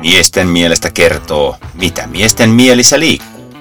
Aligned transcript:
Miesten 0.00 0.48
mielestä 0.48 0.90
kertoo, 0.90 1.56
mitä 1.74 2.06
miesten 2.06 2.50
mielissä 2.50 3.00
liikkuu. 3.00 3.54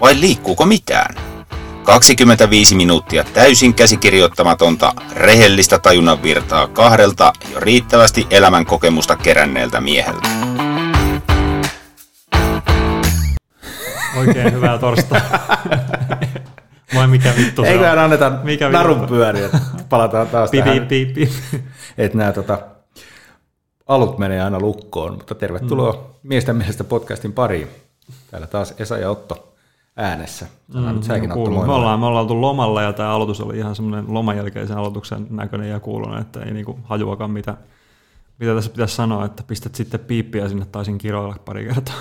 Vai 0.00 0.20
liikkuuko 0.20 0.66
mitään? 0.66 1.14
25 1.84 2.74
minuuttia 2.74 3.24
täysin 3.24 3.74
käsikirjoittamatonta, 3.74 4.92
rehellistä 5.12 5.78
tajunnan 5.78 6.22
virtaa 6.22 6.66
kahdelta 6.66 7.32
jo 7.52 7.60
riittävästi 7.60 8.26
elämän 8.30 8.66
kokemusta 8.66 9.16
keränneeltä 9.16 9.80
mieheltä. 9.80 10.28
Oikein 14.16 14.52
hyvää 14.52 14.78
torstai. 14.78 15.20
Vai 16.94 17.06
mikä 17.06 17.32
vittu 17.36 17.62
se 17.62 17.68
Eiköhän 17.68 17.98
on? 17.98 18.04
anneta 18.04 18.30
Mikä 18.42 18.68
narun 18.68 19.06
pyöriä. 19.06 19.48
Palataan 19.88 20.26
taas 20.26 20.50
Pi, 20.50 20.58
tähän, 20.58 20.86
pi, 20.86 21.06
pi. 21.06 21.28
että 21.98 22.18
nämä 22.18 22.32
tota, 22.32 22.58
alut 23.88 24.18
menee 24.18 24.42
aina 24.42 24.60
lukkoon. 24.60 25.12
Mutta 25.12 25.34
tervetuloa 25.34 25.92
mm. 25.92 25.98
Miesten 26.22 26.56
mielestä 26.56 26.84
podcastin 26.84 27.32
pariin. 27.32 27.68
Täällä 28.30 28.46
taas 28.46 28.74
Esa 28.78 28.98
ja 28.98 29.10
Otto 29.10 29.54
äänessä. 29.96 30.46
Sano 30.72 30.92
nyt 30.92 31.04
säkin 31.04 31.32
Otto 31.32 31.50
Me 31.50 31.72
ollaan, 31.72 32.00
me 32.00 32.06
ollaan 32.06 32.22
oltu 32.22 32.40
lomalla 32.40 32.82
ja 32.82 32.92
tämä 32.92 33.10
aloitus 33.10 33.40
oli 33.40 33.58
ihan 33.58 33.76
semmoinen 33.76 34.14
loman 34.14 34.36
jälkeisen 34.36 34.76
aloituksen 34.76 35.26
näköinen 35.30 35.70
ja 35.70 35.80
kuulunut, 35.80 36.20
että 36.20 36.40
ei 36.40 36.52
niinku 36.52 36.78
hajuakaan 36.84 37.30
mitä, 37.30 37.56
mitä 38.38 38.54
tässä 38.54 38.70
pitäisi 38.70 38.96
sanoa, 38.96 39.24
että 39.24 39.42
pistät 39.42 39.74
sitten 39.74 40.00
piippiä 40.00 40.48
sinne 40.48 40.66
taisin 40.72 40.98
kiroilla 40.98 41.36
pari 41.44 41.64
kertaa. 41.64 41.94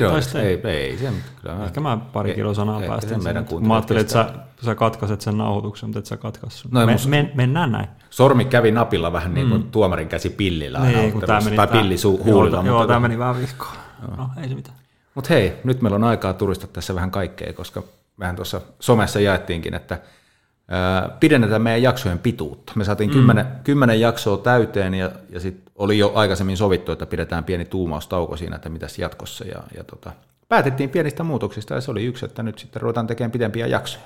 Taisi 0.00 0.38
ei, 0.38 0.60
ei, 0.64 0.98
se, 0.98 1.12
kyllä 1.42 1.64
Ehkä 1.64 1.80
mä 1.80 1.98
pari 2.12 2.30
Ei, 2.30 2.36
kiloa 2.36 2.54
sanaa 2.54 2.82
ei, 2.82 2.88
päästin. 2.88 3.08
se 3.18 3.24
meidän 3.24 3.48
sinne. 3.48 3.68
Mä 3.68 3.74
ajattelin, 3.74 4.00
että 4.00 4.12
sä, 4.12 4.28
sä 4.64 4.74
katkaiset 4.74 5.20
sen 5.20 5.38
nauhoituksen, 5.38 5.88
mutta 5.88 5.98
et 5.98 6.06
sä 6.06 6.16
katkaissut. 6.16 6.72
No 6.72 6.80
ei 6.80 6.86
me, 6.86 6.92
musta- 6.92 7.08
men, 7.08 7.30
mennään 7.34 7.72
näin. 7.72 7.88
Sormi 8.10 8.44
kävi 8.44 8.70
napilla 8.70 9.12
vähän 9.12 9.34
niin 9.34 9.48
kuin 9.48 9.62
tuomarin 9.70 10.08
käsi 10.08 10.30
pillillä. 10.30 10.78
Niin, 10.80 11.12
kun 11.12 11.20
tää 11.20 11.36
ottelussa, 11.36 11.44
meni, 11.44 11.56
tai 11.56 11.66
tää- 11.66 11.76
pilli 11.76 11.94
su- 11.96 12.04
joo, 12.18 12.24
huulilla. 12.24 12.56
Joo, 12.64 12.78
mutta, 12.78 12.86
tämä 12.88 13.00
meni 13.00 13.18
vähän 13.18 13.38
vihkoon. 13.38 13.72
No, 14.16 14.28
ei 14.42 14.48
se 14.48 14.54
mitään. 14.54 14.76
mutta 15.14 15.34
hei, 15.34 15.52
nyt 15.64 15.82
meillä 15.82 15.96
on 15.96 16.04
aikaa 16.04 16.32
turista 16.32 16.66
tässä 16.66 16.94
vähän 16.94 17.10
kaikkea, 17.10 17.52
koska 17.52 17.82
mehän 18.16 18.36
tuossa 18.36 18.60
somessa 18.80 19.20
jaettiinkin, 19.20 19.74
että 19.74 19.98
pidennetään 21.20 21.62
meidän 21.62 21.82
jaksojen 21.82 22.18
pituutta. 22.18 22.72
Me 22.76 22.84
saatiin 22.84 23.10
mm. 23.10 23.14
kymmenen, 23.14 23.46
kymmenen 23.64 24.00
jaksoa 24.00 24.36
täyteen 24.36 24.94
ja, 24.94 25.10
ja 25.30 25.40
sitten 25.40 25.72
oli 25.76 25.98
jo 25.98 26.12
aikaisemmin 26.14 26.56
sovittu, 26.56 26.92
että 26.92 27.06
pidetään 27.06 27.44
pieni 27.44 27.64
tuumaustauko 27.64 28.36
siinä, 28.36 28.56
että 28.56 28.68
mitäs 28.68 28.98
jatkossa. 28.98 29.44
Ja, 29.44 29.62
ja 29.76 29.84
tota, 29.84 30.12
päätettiin 30.48 30.90
pienistä 30.90 31.22
muutoksista 31.22 31.74
ja 31.74 31.80
se 31.80 31.90
oli 31.90 32.04
yksi, 32.04 32.24
että 32.24 32.42
nyt 32.42 32.58
sitten 32.58 32.82
ruvetaan 32.82 33.06
tekemään 33.06 33.32
pidempiä 33.32 33.66
jaksoja. 33.66 34.04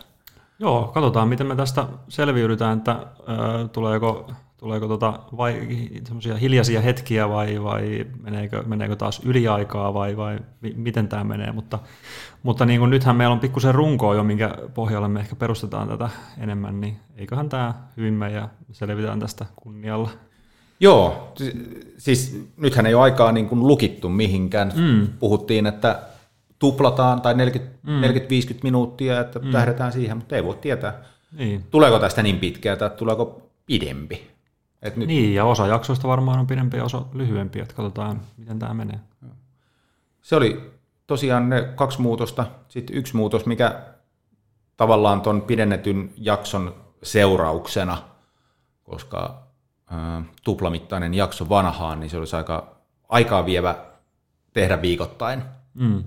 Joo, 0.58 0.90
katsotaan 0.94 1.28
miten 1.28 1.46
me 1.46 1.56
tästä 1.56 1.86
selviydytään, 2.08 2.78
että 2.78 2.92
ö, 2.92 3.68
tuleeko, 3.68 4.30
tuleeko 4.58 4.88
tota, 4.88 5.18
vai, 5.36 5.68
semmoisia 6.04 6.36
hiljaisia 6.36 6.80
hetkiä 6.80 7.28
vai, 7.28 7.62
vai 7.62 8.06
meneekö, 8.22 8.62
meneekö 8.62 8.96
taas 8.96 9.20
yliaikaa 9.24 9.94
vai, 9.94 10.16
vai 10.16 10.38
mi, 10.60 10.74
miten 10.76 11.08
tämä 11.08 11.24
menee, 11.24 11.52
mutta, 11.52 11.78
mutta 12.42 12.66
niin 12.66 12.80
kuin 12.80 12.90
nythän 12.90 13.16
meillä 13.16 13.32
on 13.32 13.40
pikkusen 13.40 13.74
runkoa 13.74 14.14
jo, 14.14 14.24
minkä 14.24 14.54
pohjalle 14.74 15.08
me 15.08 15.20
ehkä 15.20 15.36
perustetaan 15.36 15.88
tätä 15.88 16.10
enemmän, 16.38 16.80
niin 16.80 16.96
eiköhän 17.16 17.48
tämä 17.48 17.74
hyvin 17.96 18.14
mene 18.14 18.34
ja 18.34 18.48
selvitään 18.72 19.20
tästä 19.20 19.46
kunnialla. 19.56 20.10
Joo, 20.80 21.32
si- 21.36 21.54
siis 21.98 22.48
nythän 22.56 22.86
ei 22.86 22.94
ole 22.94 23.02
aikaa 23.02 23.32
niin 23.32 23.48
kuin 23.48 23.66
lukittu 23.66 24.08
mihinkään. 24.08 24.72
Mm. 24.76 25.08
Puhuttiin, 25.18 25.66
että 25.66 26.02
tuplataan 26.58 27.20
tai 27.20 27.34
40, 27.34 27.78
mm. 27.82 28.00
40-50 28.54 28.58
minuuttia, 28.62 29.20
että 29.20 29.38
mm. 29.38 29.50
tähdetään 29.50 29.92
siihen, 29.92 30.16
mutta 30.16 30.36
ei 30.36 30.44
voi 30.44 30.56
tietää. 30.56 31.02
Niin. 31.32 31.64
Tuleeko 31.70 31.98
tästä 31.98 32.22
niin 32.22 32.38
pitkää 32.38 32.76
tai 32.76 32.90
tuleeko 32.90 33.42
pidempi? 33.66 34.37
Et 34.82 34.96
nyt, 34.96 35.08
niin, 35.08 35.34
ja 35.34 35.44
osa 35.44 35.66
jaksoista 35.66 36.08
varmaan 36.08 36.38
on 36.38 36.46
pidempiä 36.46 36.80
ja 36.80 36.84
osa 36.84 37.02
lyhyempiä, 37.12 37.62
että 37.62 37.74
katsotaan 37.74 38.20
miten 38.36 38.58
tämä 38.58 38.74
menee. 38.74 39.00
Se 40.22 40.36
oli 40.36 40.70
tosiaan 41.06 41.48
ne 41.48 41.62
kaksi 41.74 42.00
muutosta. 42.00 42.46
Sitten 42.68 42.96
yksi 42.96 43.16
muutos, 43.16 43.46
mikä 43.46 43.82
tavallaan 44.76 45.20
tuon 45.20 45.42
pidennetyn 45.42 46.12
jakson 46.16 46.74
seurauksena, 47.02 47.98
koska 48.84 49.42
ää, 49.90 50.22
tuplamittainen 50.44 51.14
jakso 51.14 51.48
vanhaan, 51.48 52.00
niin 52.00 52.10
se 52.10 52.18
olisi 52.18 52.36
aika 52.36 52.76
aikaa 53.08 53.46
vievä 53.46 53.74
tehdä 54.52 54.82
viikoittain. 54.82 55.42
Mm. 55.74 56.04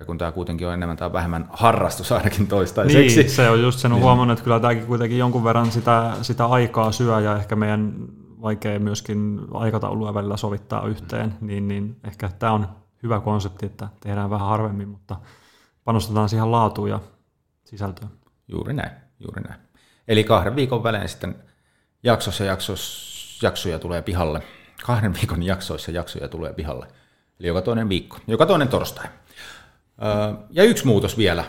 Ja 0.00 0.06
kun 0.06 0.18
tämä 0.18 0.32
kuitenkin 0.32 0.66
on 0.66 0.74
enemmän 0.74 0.96
tai 0.96 1.12
vähemmän 1.12 1.48
harrastus 1.52 2.12
ainakin 2.12 2.46
toistaiseksi. 2.46 3.20
Niin, 3.20 3.30
se 3.30 3.50
on 3.50 3.62
just 3.62 3.78
sen, 3.78 3.92
on 3.92 4.00
huomannut, 4.00 4.38
että 4.38 4.44
kyllä 4.44 4.60
tämäkin 4.60 4.86
kuitenkin 4.86 5.18
jonkun 5.18 5.44
verran 5.44 5.72
sitä, 5.72 6.16
sitä 6.22 6.46
aikaa 6.46 6.92
syö 6.92 7.20
ja 7.20 7.36
ehkä 7.36 7.56
meidän 7.56 7.94
vaikea 8.42 8.78
myöskin 8.78 9.40
aikataulua 9.54 10.14
välillä 10.14 10.36
sovittaa 10.36 10.86
yhteen, 10.86 11.34
niin, 11.40 11.68
niin 11.68 11.96
ehkä 12.04 12.30
tämä 12.38 12.52
on 12.52 12.68
hyvä 13.02 13.20
konsepti, 13.20 13.66
että 13.66 13.88
tehdään 14.00 14.30
vähän 14.30 14.48
harvemmin, 14.48 14.88
mutta 14.88 15.16
panostetaan 15.84 16.28
siihen 16.28 16.52
laatuun 16.52 16.90
ja 16.90 17.00
sisältöön. 17.64 18.10
Juuri 18.48 18.72
näin, 18.72 18.90
juuri 19.20 19.42
näin. 19.42 19.60
Eli 20.08 20.24
kahden 20.24 20.56
viikon 20.56 20.82
välein 20.82 21.08
sitten 21.08 21.34
jaksossa 22.02 22.44
jaksos, 22.44 23.38
jaksoja 23.42 23.78
tulee 23.78 24.02
pihalle. 24.02 24.42
Kahden 24.86 25.14
viikon 25.14 25.42
jaksoissa 25.42 25.90
jaksoja 25.90 26.28
tulee 26.28 26.52
pihalle. 26.52 26.86
Eli 27.40 27.48
joka 27.48 27.62
toinen 27.62 27.88
viikko, 27.88 28.18
joka 28.26 28.46
toinen 28.46 28.68
torstai. 28.68 29.06
Ja 30.50 30.64
yksi 30.64 30.86
muutos 30.86 31.18
vielä. 31.18 31.44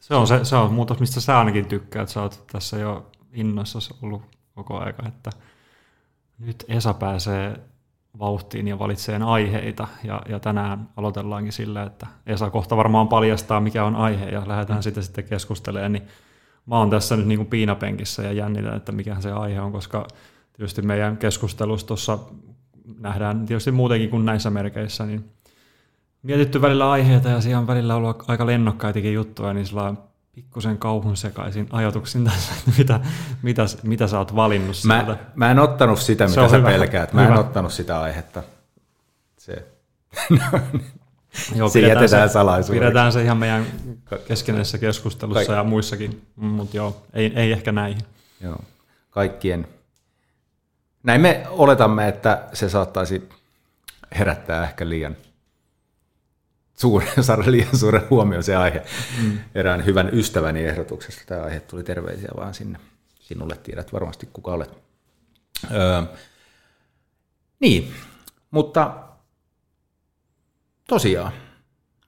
Se 0.00 0.14
on, 0.14 0.26
se, 0.26 0.44
se 0.44 0.56
on 0.56 0.72
muutos, 0.72 1.00
mistä 1.00 1.20
sä 1.20 1.38
ainakin 1.38 1.66
tykkäät. 1.66 2.08
Sä 2.08 2.22
oot 2.22 2.44
tässä 2.52 2.76
jo 2.76 3.10
innoissasi 3.32 3.94
ollut 4.02 4.22
koko 4.54 4.78
aika, 4.78 5.02
että 5.08 5.30
nyt 6.38 6.64
Esa 6.68 6.94
pääsee 6.94 7.60
vauhtiin 8.18 8.68
ja 8.68 8.78
valitsee 8.78 9.20
aiheita. 9.26 9.88
Ja, 10.04 10.22
ja 10.28 10.40
tänään 10.40 10.88
aloitellaankin 10.96 11.52
sillä, 11.52 11.82
että 11.82 12.06
Esa 12.26 12.50
kohta 12.50 12.76
varmaan 12.76 13.08
paljastaa, 13.08 13.60
mikä 13.60 13.84
on 13.84 13.96
aihe, 13.96 14.28
ja 14.28 14.42
lähdetään 14.46 14.82
sitä 14.82 15.02
sitten 15.02 15.24
keskustelemaan. 15.24 15.92
Niin 15.92 16.06
mä 16.66 16.78
oon 16.78 16.90
tässä 16.90 17.16
nyt 17.16 17.26
niin 17.26 17.38
kuin 17.38 17.48
piinapenkissä 17.48 18.22
ja 18.22 18.32
jännitän, 18.32 18.76
että 18.76 18.92
mikä 18.92 19.16
se 19.20 19.32
aihe 19.32 19.60
on, 19.60 19.72
koska 19.72 20.08
tietysti 20.52 20.82
meidän 20.82 21.16
keskustelussa 21.16 21.86
tuossa 21.86 22.18
nähdään 22.98 23.46
tietysti 23.46 23.72
muutenkin 23.72 24.10
kuin 24.10 24.24
näissä 24.24 24.50
merkeissä, 24.50 25.06
niin 25.06 25.30
mietitty 26.22 26.62
välillä 26.62 26.90
aiheita 26.90 27.28
ja 27.28 27.40
siellä 27.40 27.58
on 27.58 27.66
välillä 27.66 27.94
ollut 27.94 28.24
aika 28.30 28.46
lennokkaitakin 28.46 29.14
juttuja, 29.14 29.52
niin 29.52 29.66
sillä 29.66 29.82
on 29.82 29.98
pikkusen 30.34 30.78
kauhun 30.78 31.16
sekaisin 31.16 31.68
ajatuksin 31.72 32.24
tässä, 32.24 32.52
että 32.58 32.70
mitä, 32.78 33.00
mitä, 33.42 33.62
mitä 33.82 34.06
sä 34.06 34.18
oot 34.18 34.36
valinnut 34.36 34.76
sieltä. 34.76 35.04
Mä, 35.06 35.16
mä 35.34 35.50
en 35.50 35.58
ottanut 35.58 35.98
sitä, 36.00 36.26
Se 36.26 36.30
mitä 36.30 36.42
on 36.42 36.50
sä 36.50 36.56
hyvä. 36.56 36.68
pelkäät. 36.68 37.12
Mä 37.12 37.22
en 37.22 37.28
Hyvä. 37.28 37.40
ottanut 37.40 37.72
sitä 37.72 38.00
aihetta. 38.00 38.42
Se. 39.38 39.66
Joo, 41.56 41.68
se 41.72 41.80
jätetään 41.80 42.28
salaisuudeksi. 42.28 42.80
Pidetään 42.80 43.12
se 43.12 43.22
ihan 43.22 43.36
meidän 43.36 43.66
keskinäisessä 44.28 44.78
keskustelussa 44.78 45.44
Kaik- 45.46 45.56
ja 45.58 45.64
muissakin, 45.64 46.22
mutta 46.36 46.76
joo, 46.76 47.02
ei, 47.12 47.32
ei 47.36 47.52
ehkä 47.52 47.72
näihin. 47.72 48.00
Joo. 48.40 48.60
Kaikkien. 49.10 49.66
Näin 51.02 51.20
me 51.20 51.46
oletamme, 51.50 52.08
että 52.08 52.42
se 52.52 52.68
saattaisi 52.68 53.28
herättää 54.18 54.64
ehkä 54.64 54.88
liian 54.88 55.16
suuren, 56.80 57.08
saada 57.24 57.42
liian 57.46 57.76
suuren 57.76 58.02
huomioon 58.10 58.42
se 58.42 58.56
aihe. 58.56 58.82
Mm. 59.22 59.38
Erään 59.54 59.84
hyvän 59.84 60.10
ystäväni 60.12 60.64
ehdotuksesta 60.64 61.22
tämä 61.26 61.42
aihe 61.42 61.60
tuli 61.60 61.82
terveisiä 61.82 62.30
vaan 62.36 62.54
sinne. 62.54 62.78
Sinulle 63.20 63.56
tiedät 63.62 63.92
varmasti 63.92 64.28
kuka 64.32 64.52
olet. 64.52 64.70
Öö, 65.70 66.02
niin, 67.60 67.92
mutta 68.50 68.94
tosiaan, 70.88 71.32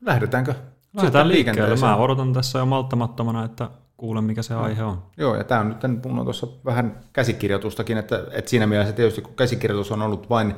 lähdetäänkö 0.01 0.55
Lähdetään 0.95 1.27
sitten 1.27 1.47
liikkeelle. 1.47 1.81
Mä 1.81 1.97
odotan 1.97 2.33
tässä 2.33 2.59
jo 2.59 2.67
malttamattomana, 2.67 3.45
että 3.45 3.71
kuulen 3.97 4.25
mikä 4.25 4.43
se 4.43 4.55
aihe 4.55 4.83
on. 4.83 5.03
Joo, 5.17 5.37
ja 5.37 5.45
tämä 5.45 5.61
on 5.61 5.69
nyt, 5.69 6.05
mun 6.05 6.19
on 6.19 6.27
tuossa 6.27 6.47
vähän 6.65 7.01
käsikirjoitustakin, 7.13 7.99
että, 7.99 8.25
että 8.33 8.51
siinä 8.51 8.67
mielessä 8.67 8.93
tietysti 8.93 9.23
kun 9.23 9.35
käsikirjoitus 9.35 9.93
on 9.93 10.03
ollut 10.03 10.31
vain 10.31 10.55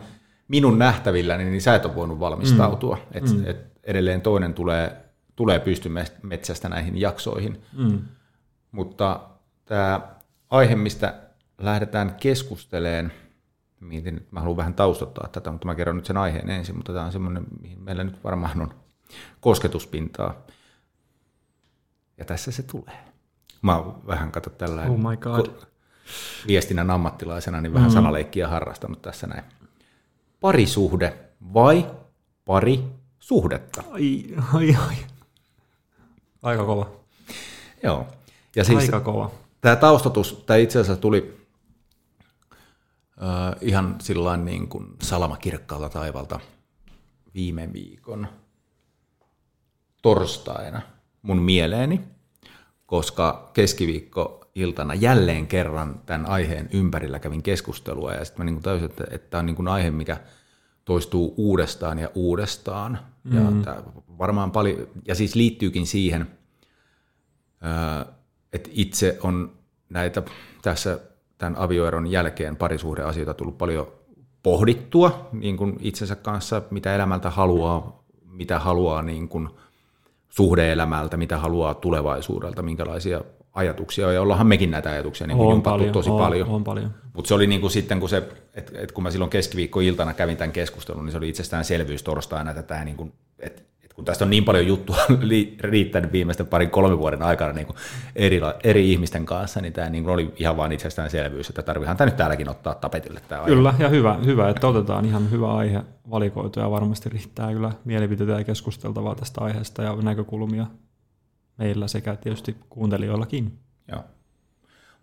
minun 0.48 0.78
nähtävillä, 0.78 1.36
niin 1.36 1.60
sä 1.60 1.74
et 1.74 1.84
ole 1.84 1.94
voinut 1.94 2.20
valmistautua. 2.20 2.96
Mm. 2.96 3.18
Et, 3.18 3.24
mm. 3.24 3.44
Et 3.46 3.71
edelleen 3.84 4.20
toinen 4.20 4.54
tulee, 4.54 5.04
tulee 5.36 5.58
pystymetsästä 5.58 6.68
näihin 6.68 7.00
jaksoihin. 7.00 7.62
Mm. 7.76 8.02
Mutta 8.72 9.20
tämä 9.64 10.00
aihe, 10.50 10.74
mistä 10.76 11.14
lähdetään 11.58 12.14
keskusteleen, 12.14 13.12
mietin, 13.80 14.16
että 14.16 14.28
mä 14.30 14.40
haluan 14.40 14.56
vähän 14.56 14.74
taustottaa 14.74 15.28
tätä, 15.28 15.52
mutta 15.52 15.66
mä 15.66 15.74
kerron 15.74 15.96
nyt 15.96 16.06
sen 16.06 16.16
aiheen 16.16 16.50
ensin, 16.50 16.76
mutta 16.76 16.92
tämä 16.92 17.04
on 17.04 17.12
semmoinen, 17.12 17.44
mihin 17.60 17.82
meillä 17.82 18.04
nyt 18.04 18.24
varmaan 18.24 18.60
on 18.60 18.74
kosketuspintaa. 19.40 20.34
Ja 22.18 22.24
tässä 22.24 22.50
se 22.50 22.62
tulee. 22.62 23.04
Mä 23.62 23.76
oon 23.76 24.06
vähän 24.06 24.32
kato 24.32 24.50
tällä 24.50 24.82
Oh 24.82 24.98
my 24.98 25.16
god. 25.16 25.46
viestinnän 26.46 26.90
ammattilaisena, 26.90 27.60
niin 27.60 27.74
vähän 27.74 27.90
mm. 27.90 27.94
sanaleikkiä 27.94 28.48
harrastanut 28.48 29.02
tässä 29.02 29.26
näin. 29.26 29.44
Parisuhde 30.40 31.18
vai 31.54 31.90
pari 32.44 32.84
suhdetta? 33.22 33.82
Ai, 33.90 34.24
ai, 34.54 34.76
ai. 34.88 34.96
Aika 36.42 36.64
kova. 36.64 36.90
Joo. 37.82 38.06
Ja 38.56 38.64
siis 38.64 38.78
Aika 38.78 39.00
kova. 39.00 39.30
tämä 39.60 39.76
taustatus, 39.76 40.42
tämä 40.46 40.56
itse 40.56 40.78
asiassa 40.80 41.00
tuli 41.00 41.46
äh, 43.22 43.56
ihan 43.60 43.96
sillain 44.00 44.44
niin 44.44 44.68
kuin 44.68 44.86
salamakirkkaalta 45.02 45.88
taivalta 45.88 46.40
viime 47.34 47.72
viikon 47.72 48.28
torstaina 50.02 50.82
mun 51.22 51.38
mieleeni, 51.38 52.00
koska 52.86 53.50
keskiviikko 53.52 54.50
iltana 54.54 54.94
jälleen 54.94 55.46
kerran 55.46 56.00
tämän 56.06 56.26
aiheen 56.26 56.68
ympärillä 56.72 57.18
kävin 57.18 57.42
keskustelua 57.42 58.12
ja 58.12 58.24
sitten 58.24 58.46
mä 58.46 58.50
niin 58.50 58.62
täysin, 58.62 58.90
että, 58.90 59.04
että 59.10 59.30
tämä 59.30 59.38
on 59.38 59.46
niin 59.46 59.68
aihe, 59.68 59.90
mikä 59.90 60.20
toistuu 60.84 61.34
uudestaan 61.36 61.98
ja 61.98 62.10
uudestaan. 62.14 62.98
Mm. 63.24 63.36
Ja 63.36 63.64
tämä 63.64 63.82
varmaan 64.18 64.50
paljon, 64.50 64.86
ja 65.08 65.14
siis 65.14 65.34
liittyykin 65.34 65.86
siihen, 65.86 66.26
että 68.52 68.70
itse 68.72 69.18
on 69.22 69.52
näitä 69.88 70.22
tässä 70.62 71.00
tämän 71.38 71.56
avioeron 71.56 72.06
jälkeen 72.06 72.56
parisuhdeasioita 72.56 73.34
tullut 73.34 73.58
paljon 73.58 73.86
pohdittua 74.42 75.28
niin 75.32 75.56
kuin 75.56 75.76
itsensä 75.80 76.16
kanssa, 76.16 76.62
mitä 76.70 76.94
elämältä 76.94 77.30
haluaa, 77.30 78.04
mitä 78.24 78.58
haluaa 78.58 79.02
niin 79.02 79.28
kuin 79.28 79.48
suhdeelämältä, 80.28 81.16
mitä 81.16 81.38
haluaa 81.38 81.74
tulevaisuudelta, 81.74 82.62
minkälaisia 82.62 83.20
ajatuksia, 83.54 84.12
ja 84.12 84.22
ollaanhan 84.22 84.46
mekin 84.46 84.70
näitä 84.70 84.90
ajatuksia 84.90 85.26
niin 85.26 85.38
on 85.38 85.62
paljon, 85.62 85.92
tosi 85.92 86.10
on, 86.10 86.18
paljon. 86.18 86.48
On 86.48 86.64
paljon. 86.64 86.90
Mutta 87.12 87.28
se 87.28 87.34
oli 87.34 87.46
niin 87.46 87.60
kuin 87.60 87.70
sitten, 87.70 88.00
kun, 88.00 88.08
se, 88.08 88.28
et, 88.54 88.72
et 88.74 88.92
kun 88.92 89.04
mä 89.04 89.10
silloin 89.10 89.30
keskiviikkoiltana 89.30 90.14
kävin 90.14 90.36
tämän 90.36 90.52
keskustelun, 90.52 91.04
niin 91.04 91.12
se 91.12 91.18
oli 91.18 91.28
itsestäänselvyys 91.28 92.02
torstaina, 92.02 92.50
että 92.50 92.62
tämä 92.62 92.84
niin 92.84 92.96
kuin, 92.96 93.12
et 93.38 93.72
kun 93.94 94.04
tästä 94.04 94.24
on 94.24 94.30
niin 94.30 94.44
paljon 94.44 94.66
juttua 94.66 94.96
riittänyt 95.60 96.12
viimeisten 96.12 96.46
parin 96.46 96.70
kolmen 96.70 96.98
vuoden 96.98 97.22
aikana 97.22 97.52
niin 97.52 97.66
kuin 97.66 97.76
eri, 98.16 98.40
eri 98.64 98.92
ihmisten 98.92 99.26
kanssa, 99.26 99.60
niin 99.60 99.72
tämä 99.72 99.90
niin 99.90 100.08
oli 100.08 100.32
ihan 100.36 100.56
vain 100.56 100.72
itsestäänselvyys, 100.72 101.48
että 101.48 101.62
tarvihan 101.62 101.96
tämä 101.96 102.06
nyt 102.06 102.16
täälläkin 102.16 102.48
ottaa 102.48 102.74
tapetille 102.74 103.20
tämä 103.28 103.44
Kyllä, 103.44 103.68
aihe. 103.68 103.82
ja 103.82 103.88
hyvä, 103.88 104.18
hyvä, 104.24 104.48
että 104.48 104.68
otetaan 104.68 105.04
ihan 105.04 105.30
hyvä 105.30 105.54
aihe 105.54 105.82
valikoitu, 106.10 106.60
ja 106.60 106.70
varmasti 106.70 107.08
riittää 107.08 107.52
kyllä 107.52 107.72
mielipiteitä 107.84 108.32
ja 108.32 108.44
keskusteltavaa 108.44 109.14
tästä 109.14 109.40
aiheesta 109.40 109.82
ja 109.82 109.96
näkökulmia 110.02 110.66
meillä 111.58 111.88
sekä 111.88 112.16
tietysti 112.16 112.56
kuuntelijoillakin. 112.70 113.58
Joo. 113.88 114.04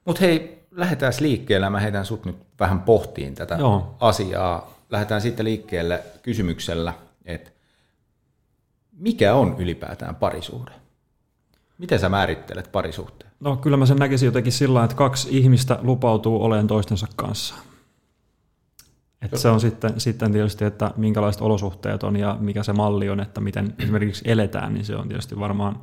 Mutta 0.06 0.22
hei, 0.22 0.68
lähdetään 0.72 1.14
liikkeelle. 1.20 1.70
Mä 1.70 1.80
heitän 1.80 2.06
sut 2.06 2.26
nyt 2.26 2.38
vähän 2.60 2.82
pohtiin 2.82 3.36
tätä 3.36 3.56
Joo. 3.56 3.96
asiaa. 4.00 4.74
Lähdetään 4.90 5.22
sitten 5.22 5.46
liikkeelle 5.46 6.04
kysymyksellä, 6.22 6.94
että 7.26 7.52
mikä 8.92 9.34
on 9.34 9.56
ylipäätään 9.60 10.16
parisuhde? 10.16 10.72
Miten 11.78 12.00
sä 12.00 12.10
määrittelet 12.10 12.72
parisuhteen? 12.72 13.32
No 13.40 13.58
kyllä 13.58 13.78
mä 13.78 13.86
sen 13.86 13.98
näkisin 13.98 14.26
jotenkin 14.26 14.54
sillä 14.54 14.84
että 14.84 14.96
kaksi 14.96 15.38
ihmistä 15.38 15.80
lupautuu 15.82 16.44
olemaan 16.44 16.68
toistensa 16.68 17.08
kanssa. 17.16 17.56
Että 19.22 19.38
se 19.38 19.50
on 19.50 19.60
sitten, 19.60 20.00
sitten 20.00 20.32
tietysti, 20.32 20.66
että 20.66 20.92
minkälaiset 20.98 21.42
olosuhteet 21.42 22.04
on 22.04 22.16
ja 22.16 22.38
mikä 22.40 22.64
se 22.64 22.74
malli 22.74 23.10
on, 23.10 23.20
että 23.20 23.42
miten 23.42 23.76
esimerkiksi 23.80 24.32
eletään, 24.32 24.74
niin 24.74 24.86
se 24.86 24.96
on 24.96 25.08
tietysti 25.08 25.40
varmaan 25.40 25.82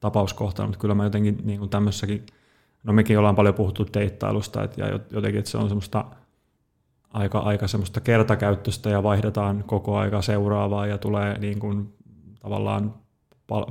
tapauskohtainen, 0.00 0.68
mutta 0.68 0.80
kyllä 0.80 0.94
mä 0.94 1.04
jotenkin 1.04 1.38
niin 1.44 1.58
kuin 1.58 1.70
tämmöissäkin, 1.70 2.26
no 2.84 2.92
mekin 2.92 3.18
ollaan 3.18 3.36
paljon 3.36 3.54
puhuttu 3.54 3.86
deittailusta, 3.94 4.62
että, 4.62 4.80
ja 4.80 5.00
jotenkin, 5.10 5.38
että 5.38 5.50
se 5.50 5.58
on 5.58 5.68
semmoista 5.68 6.04
aika, 7.10 7.38
aika 7.38 7.68
semmoista 7.68 8.00
kertakäyttöistä 8.00 8.90
ja 8.90 9.02
vaihdetaan 9.02 9.64
koko 9.66 9.96
aika 9.96 10.22
seuraavaa 10.22 10.86
ja 10.86 10.98
tulee 10.98 11.38
niin 11.38 11.58
kuin 11.58 11.94
tavallaan 12.40 12.94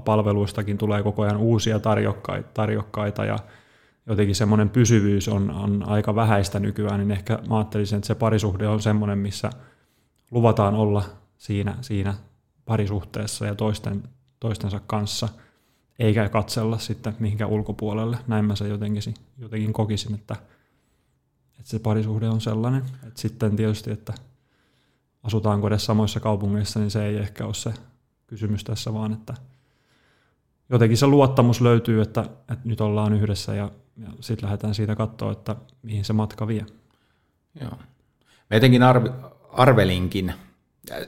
palveluistakin 0.05 0.77
tulee 0.77 1.03
koko 1.03 1.21
ajan 1.21 1.37
uusia 1.37 1.79
tarjokkaita 2.53 3.25
ja 3.25 3.39
jotenkin 4.05 4.35
semmoinen 4.35 4.69
pysyvyys 4.69 5.27
on, 5.27 5.51
on 5.51 5.83
aika 5.87 6.15
vähäistä 6.15 6.59
nykyään, 6.59 6.99
niin 6.99 7.11
ehkä 7.11 7.39
mä 7.49 7.57
ajattelisin, 7.57 7.95
että 7.95 8.07
se 8.07 8.15
parisuhde 8.15 8.67
on 8.67 8.81
semmoinen, 8.81 9.17
missä 9.17 9.49
luvataan 10.31 10.75
olla 10.75 11.03
siinä, 11.37 11.77
siinä 11.81 12.13
parisuhteessa 12.65 13.45
ja 13.45 13.55
toisten, 13.55 14.03
toistensa 14.39 14.79
kanssa, 14.87 15.29
eikä 15.99 16.29
katsella 16.29 16.77
sitten 16.77 17.15
mihinkään 17.19 17.51
ulkopuolelle. 17.51 18.17
Näin 18.27 18.45
mä 18.45 18.55
se 18.55 18.67
jotenkin, 18.67 19.13
jotenkin 19.37 19.73
kokisin, 19.73 20.15
että, 20.15 20.35
että 21.59 21.69
se 21.69 21.79
parisuhde 21.79 22.29
on 22.29 22.41
sellainen. 22.41 22.83
Että 23.07 23.21
sitten 23.21 23.55
tietysti, 23.55 23.91
että 23.91 24.13
asutaanko 25.23 25.67
edes 25.67 25.85
samoissa 25.85 26.19
kaupungeissa, 26.19 26.79
niin 26.79 26.91
se 26.91 27.05
ei 27.05 27.17
ehkä 27.17 27.45
ole 27.45 27.53
se 27.53 27.73
kysymys 28.27 28.63
tässä, 28.63 28.93
vaan 28.93 29.13
että 29.13 29.33
jotenkin 30.69 30.97
se 30.97 31.07
luottamus 31.07 31.61
löytyy, 31.61 32.01
että, 32.01 32.21
että 32.21 32.59
nyt 32.63 32.81
ollaan 32.81 33.13
yhdessä 33.13 33.55
ja, 33.55 33.71
ja 33.97 34.07
sitten 34.19 34.45
lähdetään 34.45 34.75
siitä 34.75 34.95
katsoa, 34.95 35.31
että 35.31 35.55
mihin 35.81 36.05
se 36.05 36.13
matka 36.13 36.47
vie. 36.47 36.65
Joo. 37.61 37.71
Mä 38.49 38.57
jotenkin 38.57 38.83
arv, 38.83 39.05
arvelinkin, 39.51 40.33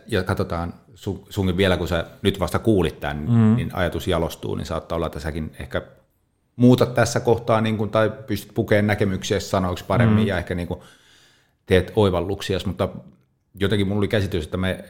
ja 0.07 0.23
katsotaan 0.23 0.73
sun, 0.93 1.23
sunkin 1.29 1.57
vielä, 1.57 1.77
kun 1.77 1.87
sä 1.87 2.05
nyt 2.21 2.39
vasta 2.39 2.59
kuulit 2.59 2.99
tämän, 2.99 3.25
mm. 3.29 3.55
niin 3.55 3.75
ajatus 3.75 4.07
jalostuu, 4.07 4.55
niin 4.55 4.65
saattaa 4.65 4.95
olla, 4.95 5.05
että 5.05 5.19
säkin 5.19 5.51
ehkä 5.59 5.81
muutat 6.55 6.93
tässä 6.93 7.19
kohtaa, 7.19 7.61
niin 7.61 7.77
kun, 7.77 7.89
tai 7.89 8.11
pystyt 8.27 8.53
pukemaan 8.53 8.87
näkemyksiä 8.87 9.39
sanoiksi 9.39 9.85
paremmin, 9.85 10.23
mm. 10.23 10.27
ja 10.27 10.37
ehkä 10.37 10.55
niin 10.55 10.67
kun, 10.67 10.81
teet 11.65 11.91
oivalluksia, 11.95 12.59
mutta 12.65 12.89
jotenkin 13.59 13.87
mulla 13.87 13.99
oli 13.99 14.07
käsitys, 14.07 14.43
että 14.43 14.57
me 14.57 14.85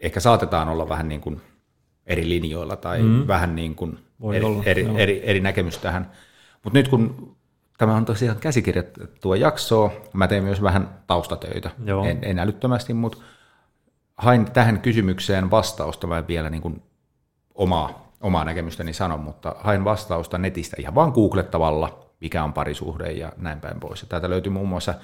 ehkä 0.00 0.20
saatetaan 0.20 0.68
olla 0.68 0.88
vähän 0.88 1.08
niin 1.08 1.20
kuin 1.20 1.40
eri 2.06 2.28
linjoilla 2.28 2.76
tai 2.76 3.02
mm. 3.02 3.26
vähän 3.26 3.54
niin 3.54 3.74
kuin 3.74 3.98
Voi 4.20 4.36
eri, 4.36 4.44
olla, 4.44 4.62
eri, 4.66 4.88
eri, 4.96 5.20
eri 5.24 5.40
näkemys 5.40 5.78
tähän. 5.78 6.10
Mutta 6.64 6.78
nyt 6.78 6.88
kun 6.88 7.36
tämä 7.78 7.96
on 7.96 8.04
tosiaan 8.04 8.38
käsikirjoitettua 8.38 9.36
jaksoa, 9.36 9.92
mä 10.12 10.28
teen 10.28 10.44
myös 10.44 10.62
vähän 10.62 10.88
taustatöitä, 11.06 11.70
en, 12.10 12.18
en 12.22 12.38
älyttömästi, 12.38 12.94
mutta 12.94 13.18
hain 14.16 14.52
tähän 14.52 14.80
kysymykseen 14.80 15.50
vastausta, 15.50 16.06
mä 16.06 16.26
vielä 16.28 16.50
niin 16.50 16.62
kuin 16.62 16.82
omaa, 17.54 18.12
omaa 18.20 18.44
näkemystäni 18.44 18.92
sanon, 18.92 19.20
mutta 19.20 19.54
hain 19.58 19.84
vastausta 19.84 20.38
netistä 20.38 20.76
ihan 20.78 20.94
vaan 20.94 21.12
googlettavalla, 21.12 22.12
mikä 22.20 22.44
on 22.44 22.52
parisuhde 22.52 23.12
ja 23.12 23.32
näin 23.36 23.60
päin 23.60 23.80
pois. 23.80 24.02
Ja 24.02 24.08
täältä 24.08 24.30
löytyy 24.30 24.52
muun 24.52 24.68
muassa 24.68 24.94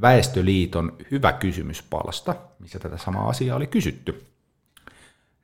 Väestöliiton 0.00 0.96
hyvä 1.10 1.32
kysymyspalsta, 1.32 2.34
missä 2.58 2.78
tätä 2.78 2.96
samaa 2.96 3.28
asiaa 3.28 3.56
oli 3.56 3.66
kysytty. 3.66 4.26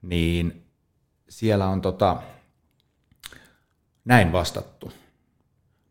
Niin 0.02 0.66
siellä 1.28 1.68
on 1.68 1.80
tota, 1.82 2.22
näin 4.04 4.32
vastattu. 4.32 4.92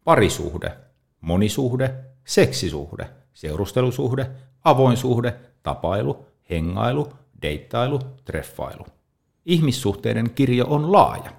Parisuhde, 0.04 0.78
monisuhde, 1.21 1.95
seksisuhde, 2.25 3.10
seurustelusuhde, 3.33 4.31
avoin 4.63 4.98
suhde, 4.98 5.33
tapailu, 5.63 6.28
hengailu, 6.50 7.14
deittailu, 7.42 7.99
treffailu. 8.25 8.85
Ihmissuhteiden 9.45 10.31
kirjo 10.31 10.66
on 10.68 10.92
laaja. 10.92 11.31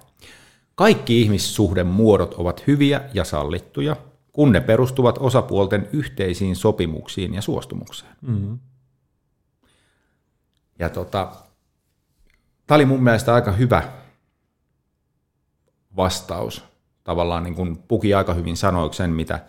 Kaikki 0.75 1.21
ihmissuhden 1.21 1.87
muodot 1.87 2.33
ovat 2.33 2.67
hyviä 2.67 3.01
ja 3.13 3.23
sallittuja, 3.23 3.95
kun 4.31 4.51
ne 4.51 4.61
perustuvat 4.61 5.17
osapuolten 5.17 5.89
yhteisiin 5.93 6.55
sopimuksiin 6.55 7.33
ja 7.33 7.41
suostumukseen. 7.41 8.15
Mm-hmm. 8.21 8.59
Ja 10.79 10.89
tota, 10.89 11.31
Tämä 12.67 12.75
oli 12.75 12.85
mun 12.85 13.03
mielestä 13.03 13.33
aika 13.33 13.51
hyvä 13.51 13.83
vastaus. 15.95 16.63
Tavallaan 17.03 17.43
niin 17.43 17.55
kuin 17.55 17.77
puki 17.77 18.13
aika 18.13 18.33
hyvin 18.33 18.57
sanoiksi 18.57 18.97
sen, 18.97 19.09
mitä 19.09 19.45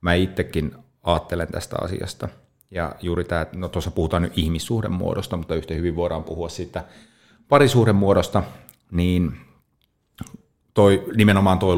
mä 0.00 0.14
itsekin 0.14 0.76
ajattelen 1.02 1.48
tästä 1.52 1.76
asiasta. 1.80 2.28
Ja 2.70 2.94
juuri 3.02 3.24
tämä, 3.24 3.46
no 3.54 3.68
tuossa 3.68 3.90
puhutaan 3.90 4.22
nyt 4.22 4.38
ihmissuhden 4.38 4.92
muodosta, 4.92 5.36
mutta 5.36 5.54
yhtä 5.54 5.74
hyvin 5.74 5.96
voidaan 5.96 6.24
puhua 6.24 6.48
siitä 6.48 6.84
parisuhden 7.48 7.96
muodosta, 7.96 8.42
niin 8.90 9.32
toi, 10.74 11.04
nimenomaan 11.16 11.58
toi 11.58 11.76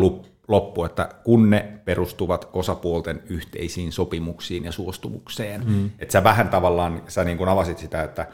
loppu, 0.48 0.84
että 0.84 1.08
kun 1.24 1.50
ne 1.50 1.80
perustuvat 1.84 2.48
osapuolten 2.52 3.22
yhteisiin 3.28 3.92
sopimuksiin 3.92 4.64
ja 4.64 4.72
suostumukseen. 4.72 5.64
Mm. 5.66 5.90
Että 5.98 6.12
sä 6.12 6.24
vähän 6.24 6.48
tavallaan, 6.48 7.02
sä 7.08 7.24
niin 7.24 7.38
kuin 7.38 7.48
avasit 7.48 7.78
sitä, 7.78 8.02
että 8.02 8.26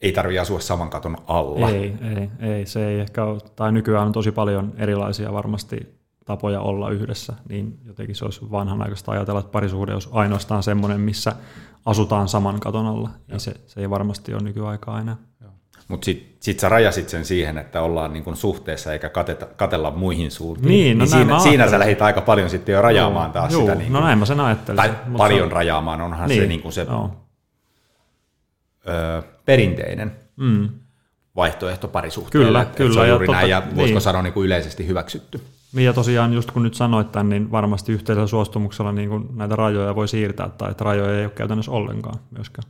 ei 0.00 0.12
tarvitse 0.12 0.40
asua 0.40 0.60
saman 0.60 0.90
katon 0.90 1.16
alla. 1.26 1.70
Ei, 1.70 1.94
ei, 2.16 2.50
ei, 2.50 2.66
se 2.66 2.88
ei 2.88 3.00
ehkä 3.00 3.24
ole, 3.24 3.40
tai 3.56 3.72
nykyään 3.72 4.06
on 4.06 4.12
tosi 4.12 4.32
paljon 4.32 4.72
erilaisia 4.76 5.32
varmasti 5.32 5.97
tapoja 6.28 6.60
olla 6.60 6.90
yhdessä, 6.90 7.32
niin 7.48 7.78
jotenkin 7.84 8.16
se 8.16 8.24
olisi 8.24 8.50
vanhanaikaista 8.50 9.12
ajatella, 9.12 9.40
että 9.40 9.52
parisuhde 9.52 9.92
olisi 9.92 10.08
ainoastaan 10.12 10.62
semmoinen, 10.62 11.00
missä 11.00 11.32
asutaan 11.86 12.28
saman 12.28 12.60
katon 12.60 12.86
alla, 12.86 13.10
niin 13.28 13.40
se, 13.40 13.54
se 13.66 13.80
ei 13.80 13.90
varmasti 13.90 14.34
ole 14.34 14.42
nykyaikaa 14.42 15.00
enää. 15.00 15.16
Mutta 15.88 16.04
sitten 16.04 16.36
sit 16.40 16.60
sä 16.60 16.68
rajasit 16.68 17.08
sen 17.08 17.24
siihen, 17.24 17.58
että 17.58 17.82
ollaan 17.82 18.12
niin 18.12 18.36
suhteessa 18.36 18.92
eikä 18.92 19.08
kateta, 19.08 19.46
katella 19.46 19.90
muihin 19.90 20.30
suuntiin. 20.30 20.68
Niin, 20.68 20.98
no 20.98 21.04
niin 21.04 21.12
siinä, 21.12 21.38
siinä 21.38 21.70
sä 21.70 21.78
lähdit 21.78 22.02
aika 22.02 22.20
paljon 22.20 22.50
sitten 22.50 22.72
jo 22.72 22.82
rajaamaan 22.82 23.26
joo, 23.26 23.32
taas 23.32 23.52
joo, 23.52 23.60
sitä. 23.60 23.74
Niin 23.74 23.92
no 23.92 24.00
näin 24.00 24.18
mä 24.18 24.24
sen 24.24 24.40
ajattelin. 24.40 24.76
Tai 24.76 24.94
paljon 25.16 25.52
rajaamaan, 25.52 26.00
onhan 26.00 26.28
niin, 26.28 26.42
se, 26.42 26.46
niin 26.46 26.72
se 26.72 26.82
joo 26.82 27.10
ö, 28.88 29.22
perinteinen 29.44 30.12
mm. 30.36 30.68
vaihtoehto 31.36 31.88
parisuhteelle. 31.88 32.46
Kyllä, 32.46 32.62
että 32.62 32.76
kyllä. 32.76 32.94
Se 32.94 33.00
on 33.00 33.08
juuri 33.08 33.24
ja 33.24 33.26
totta, 33.26 33.40
näin, 33.40 33.50
ja 33.50 33.62
voisiko 33.76 33.96
niin. 33.96 34.00
sanoa 34.00 34.22
niin 34.22 34.32
kuin 34.32 34.46
yleisesti 34.46 34.86
hyväksytty. 34.86 35.40
Niin 35.72 35.86
ja 35.86 35.92
tosiaan 35.92 36.32
just 36.32 36.50
kun 36.50 36.62
nyt 36.62 36.74
sanoit 36.74 37.12
tämän, 37.12 37.28
niin 37.28 37.50
varmasti 37.50 37.92
yhteisellä 37.92 38.26
suostumuksella 38.26 38.92
niin 38.92 39.08
kuin 39.08 39.28
näitä 39.36 39.56
rajoja 39.56 39.94
voi 39.94 40.08
siirtää, 40.08 40.48
tai 40.48 40.70
että 40.70 40.84
rajoja 40.84 41.18
ei 41.18 41.24
ole 41.24 41.32
käytännössä 41.32 41.70
ollenkaan 41.70 42.18
myöskään. 42.30 42.68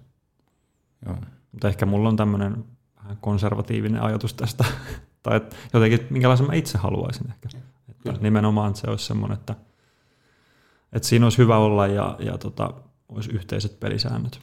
Joo. 1.07 1.17
Mutta 1.53 1.69
ehkä 1.69 1.87
mulla 1.87 2.09
on 2.09 2.17
tämmöinen 2.17 2.65
vähän 2.97 3.19
konservatiivinen 3.21 4.03
ajatus 4.03 4.35
tästä, 4.35 4.65
tai 5.23 5.37
että 5.37 5.57
jotenkin 5.73 6.07
minkälaisen 6.11 6.47
mä 6.47 6.55
itse 6.55 6.79
haluaisin 6.79 7.31
ehkä. 7.31 7.49
Että 7.89 8.23
nimenomaan 8.23 8.77
se 8.77 8.91
olisi 8.91 9.05
semmoinen, 9.05 9.39
että, 9.39 9.55
että 10.93 11.09
siinä 11.09 11.27
olisi 11.27 11.39
hyvä 11.39 11.57
olla 11.57 11.87
ja, 11.87 12.17
ja 12.19 12.39
tota, 12.39 12.75
olisi 13.09 13.31
yhteiset 13.33 13.81
pelisäännöt. 13.81 14.41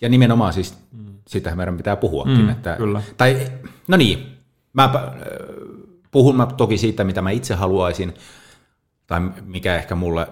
Ja 0.00 0.08
nimenomaan 0.08 0.52
siis, 0.52 0.78
mm. 0.92 1.14
sitähän 1.28 1.56
meidän 1.56 1.76
pitää 1.76 1.96
puhuakin. 1.96 2.42
Mm, 2.42 2.48
että, 2.48 2.76
kyllä. 2.76 3.02
Tai, 3.16 3.52
no 3.88 3.96
niin, 3.96 4.38
mä 4.72 4.90
puhun 6.10 6.36
mä 6.36 6.46
toki 6.46 6.78
siitä, 6.78 7.04
mitä 7.04 7.22
mä 7.22 7.30
itse 7.30 7.54
haluaisin, 7.54 8.14
tai 9.06 9.20
mikä 9.44 9.76
ehkä 9.76 9.94
mulle 9.94 10.28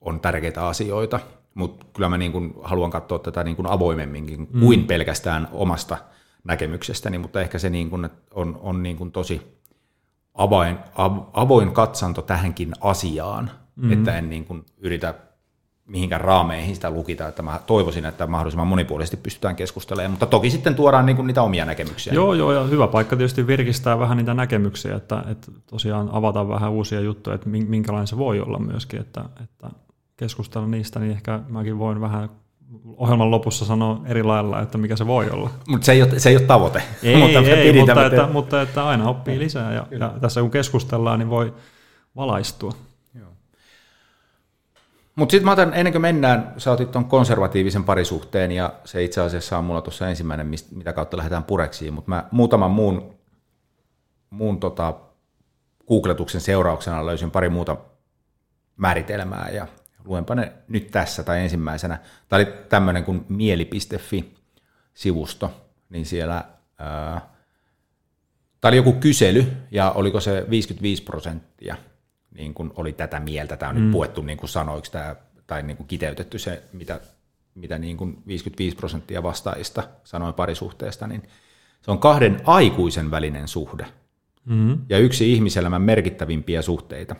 on 0.00 0.20
tärkeitä 0.20 0.66
asioita, 0.66 1.20
mutta 1.54 1.86
kyllä 1.92 2.08
mä 2.08 2.18
niin 2.18 2.32
kuin 2.32 2.54
haluan 2.62 2.90
katsoa 2.90 3.18
tätä 3.18 3.44
niin 3.44 3.56
kuin 3.56 3.66
avoimemminkin 3.66 4.48
mm. 4.52 4.60
kuin 4.60 4.86
pelkästään 4.86 5.48
omasta 5.52 5.98
näkemyksestäni, 6.44 7.18
mutta 7.18 7.40
ehkä 7.40 7.58
se 7.58 7.70
niin 7.70 7.90
kuin 7.90 8.08
on, 8.34 8.60
on 8.62 8.82
niin 8.82 8.96
kuin 8.96 9.12
tosi 9.12 9.62
avoin, 10.34 10.78
avoin 11.32 11.72
katsanto 11.72 12.22
tähänkin 12.22 12.72
asiaan, 12.80 13.50
mm. 13.76 13.92
että 13.92 14.18
en 14.18 14.30
niin 14.30 14.44
kuin 14.44 14.66
yritä 14.78 15.14
mihinkään 15.86 16.20
raameihin 16.20 16.74
sitä 16.74 16.90
lukita, 16.90 17.28
että 17.28 17.42
mä 17.42 17.60
toivoisin, 17.66 18.04
että 18.04 18.26
mahdollisimman 18.26 18.66
monipuolisesti 18.66 19.16
pystytään 19.16 19.56
keskustelemaan, 19.56 20.10
mutta 20.10 20.26
toki 20.26 20.50
sitten 20.50 20.74
tuodaan 20.74 21.06
niin 21.06 21.16
kuin 21.16 21.26
niitä 21.26 21.42
omia 21.42 21.64
näkemyksiä. 21.64 22.12
Joo, 22.12 22.34
joo, 22.34 22.52
ja 22.52 22.62
hyvä 22.62 22.86
paikka 22.86 23.16
tietysti 23.16 23.46
virkistää 23.46 23.98
vähän 23.98 24.16
niitä 24.16 24.34
näkemyksiä, 24.34 24.96
että, 24.96 25.24
että 25.30 25.52
tosiaan 25.66 26.08
avata 26.12 26.48
vähän 26.48 26.70
uusia 26.70 27.00
juttuja, 27.00 27.34
että 27.34 27.48
minkälainen 27.48 28.06
se 28.06 28.18
voi 28.18 28.40
olla 28.40 28.58
myöskin, 28.58 29.00
että, 29.00 29.24
että 29.42 29.70
keskustella 30.16 30.66
niistä, 30.66 31.00
niin 31.00 31.12
ehkä 31.12 31.40
mäkin 31.48 31.78
voin 31.78 32.00
vähän 32.00 32.28
ohjelman 32.96 33.30
lopussa 33.30 33.64
sanoa 33.64 34.00
eri 34.04 34.22
lailla, 34.22 34.60
että 34.60 34.78
mikä 34.78 34.96
se 34.96 35.06
voi 35.06 35.30
olla. 35.30 35.50
Mutta 35.68 35.84
se 35.84 35.92
ei 35.92 36.02
ole, 36.02 36.18
se 36.18 36.28
ei 36.28 36.36
ole 36.36 36.44
tavoite. 36.44 36.82
Ei, 37.02 37.16
mutta, 37.16 37.38
ei, 37.40 37.72
mutta, 37.72 38.06
että, 38.06 38.28
mutta 38.32 38.62
että 38.62 38.86
aina 38.86 39.08
oppii 39.08 39.38
lisää 39.38 39.72
ja, 39.72 39.86
ja 39.98 40.14
tässä 40.20 40.40
kun 40.40 40.50
keskustellaan, 40.50 41.18
niin 41.18 41.30
voi 41.30 41.54
valaistua. 42.16 42.72
Mutta 45.22 45.30
sitten 45.30 45.44
mä 45.44 45.52
otan, 45.52 45.74
ennen 45.74 45.92
kuin 45.92 46.02
mennään, 46.02 46.54
sä 46.58 46.72
otit 46.72 46.90
tuon 46.90 47.04
konservatiivisen 47.04 47.84
parisuhteen, 47.84 48.52
ja 48.52 48.72
se 48.84 49.04
itse 49.04 49.20
asiassa 49.20 49.58
on 49.58 49.64
mulla 49.64 49.82
tuossa 49.82 50.08
ensimmäinen, 50.08 50.50
mitä 50.74 50.92
kautta 50.92 51.16
lähdetään 51.16 51.44
pureksiin, 51.44 51.94
mutta 51.94 52.08
mä 52.08 52.24
muutaman 52.30 52.70
muun, 52.70 53.14
muun 54.30 54.60
tota, 54.60 54.94
googletuksen 55.88 56.40
seurauksena 56.40 57.06
löysin 57.06 57.30
pari 57.30 57.48
muuta 57.48 57.76
määritelmää, 58.76 59.48
ja 59.52 59.66
luenpa 60.04 60.34
ne 60.34 60.52
nyt 60.68 60.90
tässä 60.90 61.22
tai 61.22 61.40
ensimmäisenä. 61.40 61.98
Tämä 62.28 62.38
oli 62.38 62.48
tämmöinen 62.68 63.04
kuin 63.04 63.24
mieli.fi-sivusto, 63.28 65.50
niin 65.88 66.06
siellä 66.06 66.44
ää, 66.78 67.32
Tämä 68.60 68.70
oli 68.70 68.76
joku 68.76 68.92
kysely, 68.92 69.52
ja 69.70 69.90
oliko 69.90 70.20
se 70.20 70.46
55 70.50 71.02
prosenttia 71.02 71.76
niin 72.34 72.54
kuin 72.54 72.70
oli 72.74 72.92
tätä 72.92 73.20
mieltä. 73.20 73.56
Tämä 73.56 73.70
on 73.70 73.76
mm. 73.76 73.82
nyt 73.82 73.92
puettu 73.92 74.22
niin 74.22 74.38
kuin 74.38 74.50
sanoiksi 74.50 74.92
tämä, 74.92 75.16
tai 75.46 75.62
niin 75.62 75.76
kuin 75.76 75.86
kiteytetty 75.86 76.38
se, 76.38 76.62
mitä, 76.72 77.00
mitä 77.54 77.78
niin 77.78 77.96
kuin 77.96 78.22
55 78.26 78.76
prosenttia 78.76 79.22
vastaajista 79.22 79.82
sanoi 80.04 80.32
parisuhteesta, 80.32 81.06
niin 81.06 81.22
se 81.82 81.90
on 81.90 81.98
kahden 81.98 82.40
aikuisen 82.44 83.10
välinen 83.10 83.48
suhde 83.48 83.86
mm. 84.44 84.78
ja 84.88 84.98
yksi 84.98 85.32
ihmiselämän 85.32 85.82
merkittävimpiä 85.82 86.62
suhteita. 86.62 87.16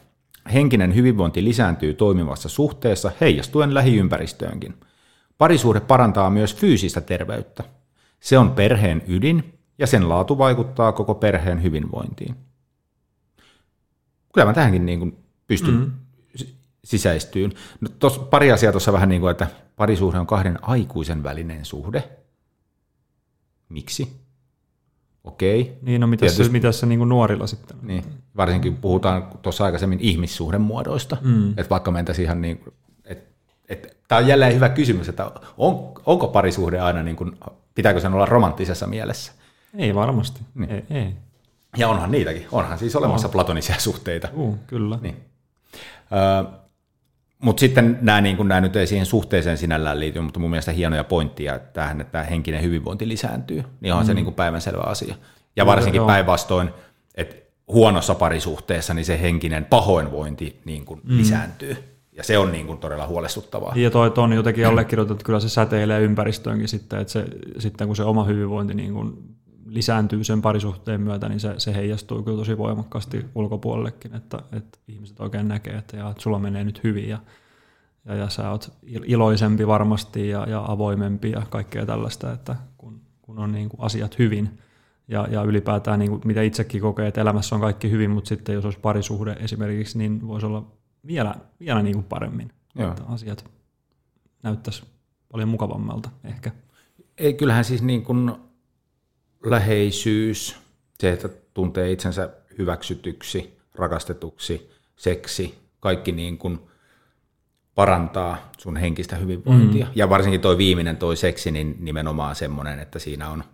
Henkinen 0.52 0.94
hyvinvointi 0.94 1.44
lisääntyy 1.44 1.94
toimivassa 1.94 2.48
suhteessa 2.48 3.12
heijastuen 3.20 3.74
lähiympäristöönkin. 3.74 4.74
Parisuhde 5.38 5.80
parantaa 5.80 6.30
myös 6.30 6.56
fyysistä 6.56 7.00
terveyttä. 7.00 7.64
Se 8.20 8.38
on 8.38 8.50
perheen 8.50 9.02
ydin 9.06 9.58
ja 9.78 9.86
sen 9.86 10.08
laatu 10.08 10.38
vaikuttaa 10.38 10.92
koko 10.92 11.14
perheen 11.14 11.62
hyvinvointiin 11.62 12.36
kyllä 14.32 14.46
mä 14.46 14.54
tähänkin 14.54 14.86
niin 14.86 14.98
kuin 14.98 15.16
pystyn 15.46 15.74
mm. 15.74 15.90
sisäistyyn. 16.84 17.52
No, 17.80 17.88
tos, 17.98 18.18
pari 18.18 18.52
asiaa 18.52 18.72
tuossa 18.72 18.92
vähän 18.92 19.08
niin 19.08 19.20
kuin, 19.20 19.30
että 19.30 19.46
parisuhde 19.76 20.18
on 20.18 20.26
kahden 20.26 20.58
aikuisen 20.62 21.22
välinen 21.22 21.64
suhde. 21.64 22.08
Miksi? 23.68 24.22
Okei. 25.24 25.78
Niin, 25.82 26.00
no 26.00 26.06
mitäs 26.06 26.20
Tietysti, 26.20 26.44
se, 26.44 26.52
mitäs 26.52 26.80
se 26.80 26.86
niin 26.86 26.98
kuin 26.98 27.08
nuorilla 27.08 27.46
sitten? 27.46 27.76
Niin, 27.82 28.04
varsinkin 28.36 28.76
puhutaan 28.76 29.28
tuossa 29.42 29.64
aikaisemmin 29.64 30.00
ihmissuhdemuodoista, 30.00 31.16
mm. 31.20 31.50
että 31.50 31.70
vaikka 31.70 31.90
mentäisiin 31.90 32.24
ihan 32.24 32.40
niin 32.40 32.60
että 33.04 33.32
et, 33.68 33.96
tämä 34.08 34.18
on 34.18 34.26
jälleen 34.26 34.54
hyvä 34.54 34.68
kysymys, 34.68 35.08
että 35.08 35.30
on, 35.56 35.92
onko 36.06 36.28
parisuhde 36.28 36.80
aina, 36.80 37.02
niin 37.02 37.16
kuin, 37.16 37.38
pitääkö 37.74 38.00
sen 38.00 38.14
olla 38.14 38.26
romanttisessa 38.26 38.86
mielessä? 38.86 39.32
Ei 39.78 39.94
varmasti, 39.94 40.40
niin. 40.54 40.70
ei, 40.70 40.84
ei. 40.90 41.12
Ja 41.76 41.88
onhan 41.88 42.10
niitäkin, 42.10 42.46
onhan 42.52 42.78
siis 42.78 42.96
olemassa 42.96 43.28
oh. 43.28 43.32
platonisia 43.32 43.78
suhteita. 43.88 44.28
Uh, 44.34 44.58
kyllä. 44.66 44.98
Niin. 45.02 45.16
Mutta 47.38 47.60
sitten 47.60 47.98
nämä, 48.00 48.20
niin 48.20 48.48
nämä 48.48 48.60
nyt 48.60 48.76
ei 48.76 48.86
siihen 48.86 49.06
suhteeseen 49.06 49.58
sinällään 49.58 50.00
liity, 50.00 50.20
mutta 50.20 50.40
mun 50.40 50.50
mielestä 50.50 50.72
hienoja 50.72 51.04
pointtia 51.04 51.58
tähän, 51.58 52.00
että 52.00 52.22
henkinen 52.22 52.62
hyvinvointi 52.62 53.08
lisääntyy, 53.08 53.64
niin 53.80 53.92
onhan 53.92 54.06
mm. 54.06 54.06
se 54.06 54.14
niin 54.14 54.24
kuin 54.24 54.34
päivänselvä 54.34 54.82
asia. 54.82 55.14
Ja 55.56 55.66
varsinkin 55.66 56.06
päinvastoin, 56.06 56.70
että 57.14 57.36
huonossa 57.68 58.14
parisuhteessa 58.14 58.94
niin 58.94 59.04
se 59.04 59.20
henkinen 59.20 59.64
pahoinvointi 59.64 60.60
niin 60.64 60.84
kuin 60.84 61.00
mm. 61.04 61.16
lisääntyy. 61.16 61.76
Ja 62.12 62.24
se 62.24 62.38
on 62.38 62.52
niin 62.52 62.66
kuin 62.66 62.78
todella 62.78 63.06
huolestuttavaa. 63.06 63.72
Ja 63.76 63.90
toi 63.90 64.12
on 64.16 64.32
jotenkin 64.32 64.66
allekirjoitettu, 64.66 65.14
että 65.14 65.24
kyllä 65.24 65.40
se 65.40 65.48
säteilee 65.48 66.00
ympäristöönkin 66.00 66.68
sitten, 66.68 66.98
että 66.98 67.12
se, 67.12 67.24
sitten 67.58 67.86
kun 67.86 67.96
se 67.96 68.04
oma 68.04 68.24
hyvinvointi 68.24 68.74
niin 68.74 68.92
kuin 68.92 69.18
lisääntyy 69.74 70.24
sen 70.24 70.42
parisuhteen 70.42 71.00
myötä, 71.00 71.28
niin 71.28 71.40
se, 71.40 71.54
se 71.58 71.74
heijastuu 71.74 72.22
kyllä 72.22 72.38
tosi 72.38 72.58
voimakkaasti 72.58 73.24
ulkopuolellekin, 73.34 74.14
että, 74.14 74.42
että 74.52 74.78
ihmiset 74.88 75.20
oikein 75.20 75.48
näkee, 75.48 75.74
että, 75.74 75.96
ja, 75.96 76.10
että 76.10 76.22
sulla 76.22 76.38
menee 76.38 76.64
nyt 76.64 76.84
hyvin 76.84 77.08
ja, 77.08 77.18
ja, 78.04 78.14
ja 78.14 78.28
sä 78.28 78.50
oot 78.50 78.72
iloisempi 78.86 79.66
varmasti 79.66 80.28
ja, 80.28 80.46
ja 80.48 80.64
avoimempi 80.68 81.30
ja 81.30 81.42
kaikkea 81.50 81.86
tällaista, 81.86 82.32
että 82.32 82.56
kun, 82.78 83.00
kun 83.22 83.38
on 83.38 83.52
niin 83.52 83.68
kuin 83.68 83.80
asiat 83.80 84.18
hyvin 84.18 84.58
ja, 85.08 85.28
ja 85.30 85.42
ylipäätään 85.42 85.98
niin 85.98 86.10
kuin 86.10 86.22
mitä 86.24 86.42
itsekin 86.42 86.80
kokee, 86.80 87.06
että 87.06 87.20
elämässä 87.20 87.54
on 87.54 87.60
kaikki 87.60 87.90
hyvin, 87.90 88.10
mutta 88.10 88.28
sitten 88.28 88.54
jos 88.54 88.64
olisi 88.64 88.78
parisuhde 88.78 89.36
esimerkiksi, 89.40 89.98
niin 89.98 90.28
voisi 90.28 90.46
olla 90.46 90.66
vielä, 91.06 91.34
vielä 91.60 91.82
niin 91.82 91.94
kuin 91.94 92.04
paremmin, 92.04 92.52
Joo. 92.74 92.90
että 92.90 93.02
asiat 93.08 93.44
näyttäisi 94.42 94.82
paljon 95.32 95.48
mukavammalta 95.48 96.10
ehkä. 96.24 96.50
Ei, 97.18 97.34
kyllähän 97.34 97.64
siis 97.64 97.82
niin 97.82 98.04
kuin 98.04 98.32
läheisyys, 99.44 100.56
se, 100.98 101.12
että 101.12 101.28
tuntee 101.54 101.92
itsensä 101.92 102.30
hyväksytyksi, 102.58 103.58
rakastetuksi, 103.74 104.70
seksi, 104.96 105.58
kaikki 105.80 106.12
niin 106.12 106.38
kuin 106.38 106.58
parantaa 107.74 108.50
sun 108.58 108.76
henkistä 108.76 109.16
hyvinvointia. 109.16 109.86
Mm. 109.86 109.92
Ja 109.94 110.10
varsinkin 110.10 110.40
toi 110.40 110.58
viimeinen, 110.58 110.96
toi 110.96 111.16
seksi, 111.16 111.50
niin 111.50 111.76
nimenomaan 111.80 112.36
semmoinen, 112.36 112.78
että 112.78 112.98
siinä 112.98 113.28
on, 113.30 113.44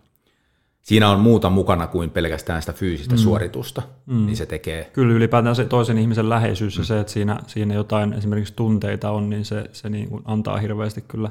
siinä 0.81 1.09
on 1.09 1.19
muuta 1.19 1.49
mukana 1.49 1.87
kuin 1.87 2.09
pelkästään 2.09 2.61
sitä 2.61 2.73
fyysistä 2.73 3.15
mm. 3.15 3.19
suoritusta, 3.19 3.81
mm. 4.05 4.25
niin 4.25 4.37
se 4.37 4.45
tekee... 4.45 4.89
Kyllä 4.93 5.13
ylipäätään 5.13 5.55
se 5.55 5.65
toisen 5.65 5.97
ihmisen 5.97 6.29
läheisyys 6.29 6.77
mm. 6.77 6.81
ja 6.81 6.85
se, 6.85 6.99
että 6.99 7.13
siinä, 7.13 7.39
siinä 7.47 7.73
jotain 7.73 8.13
esimerkiksi 8.13 8.53
tunteita 8.55 9.11
on, 9.11 9.29
niin 9.29 9.45
se, 9.45 9.69
se 9.71 9.89
niin 9.89 10.09
kuin 10.09 10.21
antaa 10.25 10.57
hirveästi 10.57 11.01
kyllä 11.01 11.29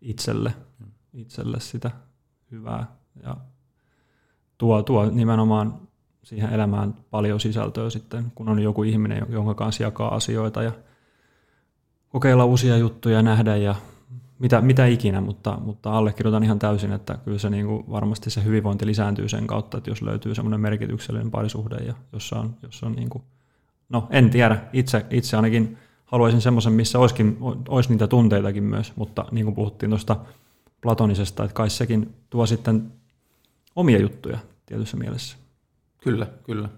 itselle, 0.00 0.54
itselle 1.14 1.60
sitä 1.60 1.90
hyvää 2.50 2.86
ja 3.22 3.36
tuo, 4.58 4.82
tuo 4.82 5.10
nimenomaan 5.10 5.74
siihen 6.22 6.52
elämään 6.52 6.94
paljon 7.10 7.40
sisältöä 7.40 7.90
sitten, 7.90 8.32
kun 8.34 8.48
on 8.48 8.58
joku 8.58 8.82
ihminen, 8.82 9.26
jonka 9.28 9.54
kanssa 9.54 9.82
jakaa 9.82 10.14
asioita 10.14 10.62
ja 10.62 10.72
kokeilla 12.08 12.44
uusia 12.44 12.76
juttuja, 12.76 13.22
nähdä 13.22 13.56
ja 13.56 13.74
mitä, 14.38 14.60
mitä 14.60 14.86
ikinä, 14.86 15.20
mutta, 15.20 15.58
mutta 15.64 15.92
allekirjoitan 15.92 16.44
ihan 16.44 16.58
täysin, 16.58 16.92
että 16.92 17.18
kyllä 17.24 17.38
se 17.38 17.50
niin 17.50 17.66
kuin 17.66 17.84
varmasti 17.90 18.30
se 18.30 18.44
hyvinvointi 18.44 18.86
lisääntyy 18.86 19.28
sen 19.28 19.46
kautta, 19.46 19.78
että 19.78 19.90
jos 19.90 20.02
löytyy 20.02 20.34
semmoinen 20.34 20.60
merkityksellinen 20.60 21.30
parisuhde, 21.30 21.76
ja 21.76 21.94
jossa 22.12 22.40
on, 22.40 22.56
jossa 22.62 22.86
on 22.86 22.92
niin 22.92 23.10
kuin, 23.10 23.24
no 23.88 24.06
en 24.10 24.30
tiedä, 24.30 24.58
itse, 24.72 25.06
itse 25.10 25.36
ainakin 25.36 25.78
haluaisin 26.04 26.40
semmoisen, 26.40 26.72
missä 26.72 26.98
olisikin, 26.98 27.38
olisi 27.68 27.90
niitä 27.90 28.06
tunteitakin 28.06 28.64
myös, 28.64 28.92
mutta 28.96 29.24
niin 29.30 29.44
kuin 29.44 29.54
puhuttiin 29.54 29.90
tuosta 29.90 30.16
platonisesta, 30.80 31.44
että 31.44 31.54
kai 31.54 31.70
sekin 31.70 32.14
tuo 32.30 32.46
sitten 32.46 32.92
omia 33.76 33.98
juttuja 33.98 34.38
tietyssä 34.66 34.96
mielessä. 34.96 35.36
Kyllä, 36.02 36.26
kyllä. 36.44 36.68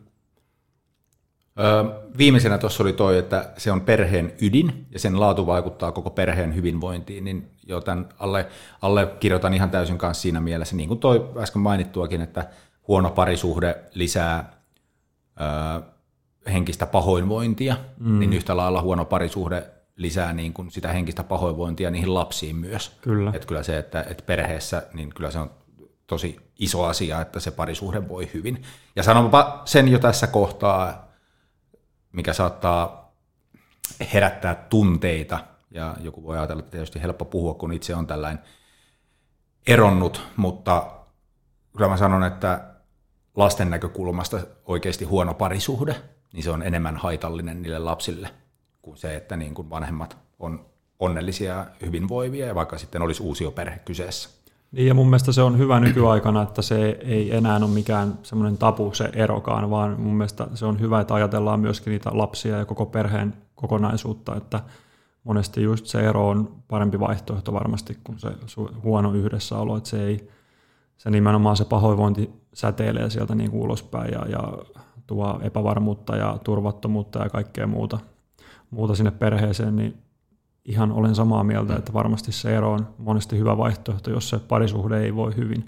Öö, 1.60 1.84
viimeisenä 2.18 2.58
tuossa 2.58 2.82
oli 2.82 2.92
toi, 2.92 3.18
että 3.18 3.52
se 3.56 3.72
on 3.72 3.80
perheen 3.80 4.32
ydin 4.40 4.86
ja 4.90 4.98
sen 4.98 5.20
laatu 5.20 5.46
vaikuttaa 5.46 5.92
koko 5.92 6.10
perheen 6.10 6.54
hyvinvointiin, 6.54 7.24
niin 7.24 7.50
joten 7.66 8.06
alle, 8.18 8.46
alle 8.82 9.06
kirjoitan 9.20 9.54
ihan 9.54 9.70
täysin 9.70 9.98
kanssa 9.98 10.22
siinä 10.22 10.40
mielessä, 10.40 10.76
niin 10.76 10.88
kuin 10.88 11.00
toi 11.00 11.30
äsken 11.36 11.62
mainittuakin, 11.62 12.20
että 12.20 12.46
huono 12.88 13.10
parisuhde 13.10 13.76
lisää 13.94 14.52
öö, 15.40 15.90
henkistä 16.52 16.86
pahoinvointia, 16.86 17.76
mm. 17.98 18.18
niin 18.18 18.32
yhtä 18.32 18.56
lailla 18.56 18.82
huono 18.82 19.04
parisuhde 19.04 19.64
lisää 19.96 20.32
niin 20.32 20.52
kuin 20.52 20.70
sitä 20.70 20.88
henkistä 20.88 21.24
pahoinvointia 21.24 21.90
niihin 21.90 22.14
lapsiin 22.14 22.56
myös. 22.56 22.92
Kyllä. 23.00 23.32
Että 23.34 23.48
kyllä 23.48 23.62
se, 23.62 23.78
että, 23.78 24.04
että 24.10 24.22
perheessä, 24.26 24.82
niin 24.94 25.10
kyllä 25.10 25.30
se 25.30 25.38
on 25.38 25.50
tosi 26.08 26.36
iso 26.58 26.84
asia, 26.84 27.20
että 27.20 27.40
se 27.40 27.50
parisuhde 27.50 28.08
voi 28.08 28.30
hyvin. 28.34 28.62
Ja 28.96 29.02
sanonpa 29.02 29.62
sen 29.64 29.88
jo 29.88 29.98
tässä 29.98 30.26
kohtaa, 30.26 31.08
mikä 32.12 32.32
saattaa 32.32 33.12
herättää 34.12 34.54
tunteita, 34.54 35.38
ja 35.70 35.96
joku 36.00 36.22
voi 36.22 36.38
ajatella, 36.38 36.60
että 36.60 36.70
tietysti 36.70 37.02
helppo 37.02 37.24
puhua, 37.24 37.54
kun 37.54 37.72
itse 37.72 37.94
on 37.94 38.06
tällainen 38.06 38.42
eronnut, 39.66 40.22
mutta 40.36 40.86
kyllä 41.76 41.88
mä 41.88 41.96
sanon, 41.96 42.24
että 42.24 42.64
lasten 43.36 43.70
näkökulmasta 43.70 44.40
oikeasti 44.66 45.04
huono 45.04 45.34
parisuhde, 45.34 45.96
niin 46.32 46.42
se 46.42 46.50
on 46.50 46.62
enemmän 46.62 46.96
haitallinen 46.96 47.62
niille 47.62 47.78
lapsille 47.78 48.30
kuin 48.82 48.96
se, 48.96 49.16
että 49.16 49.36
niin 49.36 49.54
kuin 49.54 49.70
vanhemmat 49.70 50.18
on 50.38 50.66
onnellisia 50.98 51.54
ja 51.54 51.66
hyvinvoivia, 51.86 52.46
ja 52.46 52.54
vaikka 52.54 52.78
sitten 52.78 53.02
olisi 53.02 53.22
uusi 53.22 53.50
perhe 53.50 53.78
kyseessä. 53.78 54.37
Niin 54.72 54.86
ja 54.86 54.94
mun 54.94 55.06
mielestä 55.06 55.32
se 55.32 55.42
on 55.42 55.58
hyvä 55.58 55.80
nykyaikana, 55.80 56.42
että 56.42 56.62
se 56.62 56.98
ei 57.04 57.36
enää 57.36 57.56
ole 57.56 57.66
mikään 57.68 58.18
semmoinen 58.22 58.58
tapu 58.58 58.94
se 58.94 59.10
erokaan, 59.12 59.70
vaan 59.70 60.00
mun 60.00 60.14
mielestä 60.14 60.46
se 60.54 60.66
on 60.66 60.80
hyvä, 60.80 61.00
että 61.00 61.14
ajatellaan 61.14 61.60
myöskin 61.60 61.90
niitä 61.90 62.10
lapsia 62.12 62.58
ja 62.58 62.64
koko 62.64 62.86
perheen 62.86 63.34
kokonaisuutta, 63.54 64.36
että 64.36 64.60
monesti 65.24 65.62
just 65.62 65.86
se 65.86 66.00
ero 66.00 66.28
on 66.28 66.52
parempi 66.68 67.00
vaihtoehto 67.00 67.52
varmasti 67.52 67.98
kuin 68.04 68.18
se 68.18 68.28
huono 68.82 69.12
yhdessäolo, 69.12 69.76
että 69.76 69.88
se 69.88 70.06
ei, 70.06 70.28
se 70.96 71.10
nimenomaan 71.10 71.56
se 71.56 71.64
pahoinvointi 71.64 72.30
säteilee 72.54 73.10
sieltä 73.10 73.34
niin 73.34 73.50
kuin 73.50 73.62
ulospäin 73.62 74.12
ja, 74.12 74.26
ja 74.28 74.58
tuo 75.06 75.40
epävarmuutta 75.42 76.16
ja 76.16 76.38
turvattomuutta 76.44 77.18
ja 77.18 77.30
kaikkea 77.30 77.66
muuta, 77.66 77.98
muuta 78.70 78.94
sinne 78.94 79.10
perheeseen, 79.10 79.76
niin 79.76 80.02
ihan 80.68 80.92
olen 80.92 81.14
samaa 81.14 81.44
mieltä, 81.44 81.76
että 81.76 81.92
varmasti 81.92 82.32
se 82.32 82.56
ero 82.56 82.72
on 82.72 82.88
monesti 82.98 83.38
hyvä 83.38 83.56
vaihtoehto, 83.56 84.10
jos 84.10 84.28
se 84.28 84.38
parisuhde 84.38 85.00
ei 85.00 85.14
voi 85.14 85.36
hyvin. 85.36 85.64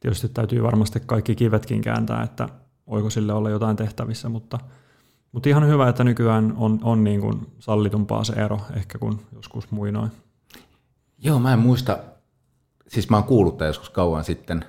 Tietysti 0.00 0.28
täytyy 0.28 0.62
varmasti 0.62 1.00
kaikki 1.06 1.34
kivetkin 1.34 1.80
kääntää, 1.80 2.22
että 2.22 2.48
voiko 2.90 3.10
sille 3.10 3.32
olla 3.32 3.50
jotain 3.50 3.76
tehtävissä, 3.76 4.28
mutta, 4.28 4.58
mutta 5.32 5.48
ihan 5.48 5.68
hyvä, 5.68 5.88
että 5.88 6.04
nykyään 6.04 6.54
on, 6.56 6.80
on 6.82 7.04
niin 7.04 7.20
kuin 7.20 7.46
sallitumpaa 7.58 8.24
se 8.24 8.32
ero 8.32 8.60
ehkä 8.76 8.98
kuin 8.98 9.20
joskus 9.32 9.70
muinoin. 9.70 10.10
Joo, 11.18 11.38
mä 11.38 11.52
en 11.52 11.58
muista, 11.58 11.98
siis 12.88 13.10
mä 13.10 13.16
oon 13.16 13.24
kuullut 13.24 13.60
joskus 13.60 13.90
kauan 13.90 14.24
sitten, 14.24 14.64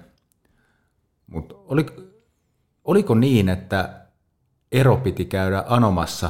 mutta 1.27 1.55
oli, 1.57 1.85
oliko 2.83 3.15
niin, 3.15 3.49
että 3.49 4.05
ero 4.71 4.97
piti 4.97 5.25
käydä 5.25 5.63
anomassa 5.67 6.29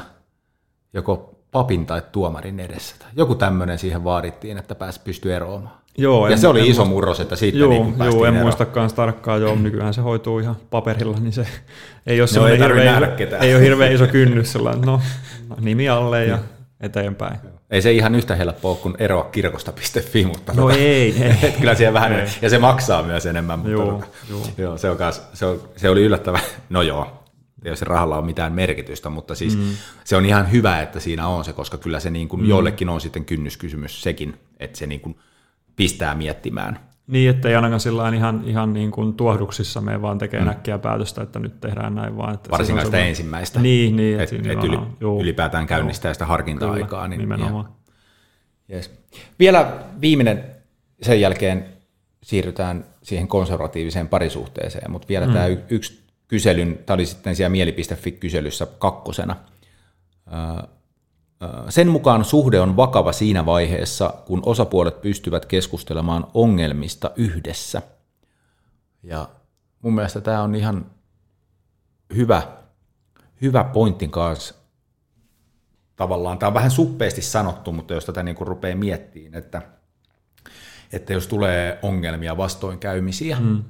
joko 0.94 1.35
papin 1.56 1.86
tai 1.86 2.02
tuomarin 2.12 2.60
edessä. 2.60 2.96
Joku 3.16 3.36
tämmöinen 3.36 3.80
siihen 3.80 4.04
vaadittiin, 4.04 4.58
että 4.58 4.76
pääsi 4.76 5.02
pysty 5.04 5.36
eroamaan. 5.36 5.76
Joo, 5.98 6.28
ja 6.28 6.34
en, 6.34 6.40
se 6.40 6.48
oli 6.48 6.60
iso 6.60 6.68
muista, 6.68 6.86
murros, 6.86 7.20
että 7.20 7.36
siitä 7.36 7.58
joo, 7.58 7.70
niin 7.70 7.96
joo, 8.00 8.26
en 8.26 8.34
muistakaan 8.34 8.90
tarkkaan, 8.96 9.42
joo, 9.42 9.56
nykyään 9.56 9.94
se 9.94 10.02
hoituu 10.02 10.40
ihan 10.40 10.56
paperilla, 10.70 11.18
niin 11.20 11.34
se 11.34 11.48
ei 12.08 12.22
ole, 12.22 12.30
no, 12.36 12.48
ei, 12.48 12.60
hirveä, 12.60 13.02
ei 13.42 13.56
ole 13.56 13.64
hirveän 13.64 13.94
iso 13.94 14.08
kynnys, 14.08 14.52
sellainen, 14.52 14.82
no, 14.82 15.02
no 15.50 15.56
nimi 15.60 15.90
alle 15.90 16.26
ja 16.26 16.40
eteenpäin. 16.82 17.40
Ei 17.72 17.82
se 17.82 17.92
ihan 17.92 18.16
yhtä 18.16 18.36
helppoa 18.36 18.76
kuin 18.76 18.96
eroa 19.00 19.24
kirkosta.fi, 19.24 20.26
mutta 20.26 20.54
no 20.54 20.62
tota, 20.62 20.76
ei, 20.76 21.16
ei. 21.44 21.52
kyllä 21.52 21.76
siellä 21.76 21.94
vähän, 21.94 22.14
ei. 22.14 22.28
ja 22.42 22.50
se 22.50 22.58
maksaa 22.58 23.04
myös 23.04 23.26
enemmän, 23.26 23.60
mutta 23.60 23.72
joo, 23.72 23.92
tota, 23.92 24.06
joo. 24.30 24.42
Joo, 24.58 24.78
se, 24.78 24.90
on 24.90 24.98
kanssa, 24.98 25.22
se, 25.34 25.46
on, 25.46 25.62
se 25.76 25.90
oli 25.90 26.02
yllättävän, 26.02 26.42
no 26.70 26.82
joo, 26.82 27.25
se 27.74 27.86
rahalla 27.86 28.18
ole 28.18 28.26
mitään 28.26 28.54
merkitystä, 28.54 29.10
mutta 29.10 29.36
siis 29.36 29.58
mm. 29.58 29.64
se 30.04 30.16
on 30.16 30.26
ihan 30.26 30.52
hyvä, 30.52 30.82
että 30.82 31.00
siinä 31.00 31.28
on 31.28 31.46
se, 31.46 31.54
koska 31.54 31.78
kyllä 31.78 32.00
se 32.00 32.10
niin 32.10 32.28
kuin 32.28 32.42
mm. 32.42 32.50
joillekin 32.50 32.90
on 32.90 33.02
sitten 33.02 33.26
kynnyskysymys 33.26 34.02
sekin, 34.02 34.36
että 34.60 34.78
se 34.78 34.88
niin 34.88 35.02
kuin 35.02 35.16
pistää 35.76 36.16
miettimään. 36.16 36.80
Niin, 37.08 37.30
että 37.30 37.50
ei 37.50 37.56
ainakaan 37.56 37.80
sillä 37.80 38.10
ihan, 38.10 38.44
ihan 38.46 38.74
niin 38.74 38.92
kuin 38.92 39.14
tuohduksissa 39.14 39.82
me 39.82 40.02
vaan 40.02 40.18
tekee 40.18 40.42
mm. 40.42 40.48
äkkiä 40.48 40.78
päätöstä, 40.78 41.22
että 41.22 41.40
nyt 41.40 41.62
tehdään 41.62 41.96
näin 41.96 42.18
vaan. 42.18 42.34
Että 42.34 42.50
Varsinkaan 42.50 42.86
sitä 42.86 42.98
ensimmäistä. 42.98 43.60
Niin, 43.60 43.96
niin 43.96 44.20
että 44.20 44.36
et, 44.36 44.46
et 44.46 44.64
yli, 44.64 44.80
ylipäätään 45.22 45.68
käynnistää 45.68 46.10
joo, 46.10 46.14
sitä 46.14 46.26
harkinta-aikaa. 46.26 47.04
Kyllä, 47.04 47.08
niin, 47.08 47.20
nimenomaan. 47.20 47.70
yes. 48.72 48.92
Vielä 49.40 49.74
viimeinen, 50.02 50.44
sen 51.02 51.22
jälkeen 51.22 51.66
siirrytään 52.24 52.86
siihen 53.04 53.28
konservatiiviseen 53.28 54.08
parisuhteeseen, 54.08 54.92
mutta 54.92 55.08
vielä 55.08 55.28
mm. 55.28 55.34
tämä 55.34 55.46
yksi 55.70 56.05
kyselyn, 56.28 56.80
tämä 56.86 56.96
oli 56.96 57.06
sitten 57.06 57.36
siellä 57.36 57.50
mieli.fi-kyselyssä 57.50 58.66
kakkosena. 58.66 59.36
Sen 61.70 61.88
mukaan 61.88 62.26
suhde 62.26 62.60
on 62.60 62.78
vakava 62.78 63.12
siinä 63.12 63.46
vaiheessa, 63.46 64.14
kun 64.26 64.42
osapuolet 64.46 65.02
pystyvät 65.02 65.46
keskustelemaan 65.46 66.28
ongelmista 66.34 67.12
yhdessä. 67.16 67.82
Ja 69.04 69.30
mun 69.82 69.96
mielestä 69.96 70.22
tämä 70.22 70.42
on 70.42 70.56
ihan 70.56 70.86
hyvä, 72.16 72.42
hyvä 73.42 73.64
pointin 73.64 74.12
kanssa. 74.12 74.56
Tavallaan 75.96 76.40
tämä 76.40 76.48
on 76.48 76.54
vähän 76.54 76.72
suppeasti 76.72 77.22
sanottu, 77.22 77.72
mutta 77.72 77.94
jos 77.94 78.06
tätä 78.06 78.24
niin 78.24 78.36
kuin 78.36 78.48
rupeaa 78.48 78.78
miettimään, 78.78 79.44
että, 79.44 79.62
että 80.94 81.14
jos 81.14 81.28
tulee 81.28 81.80
ongelmia, 81.82 82.38
vastoinkäymisiä, 82.38 83.38
mm 83.40 83.64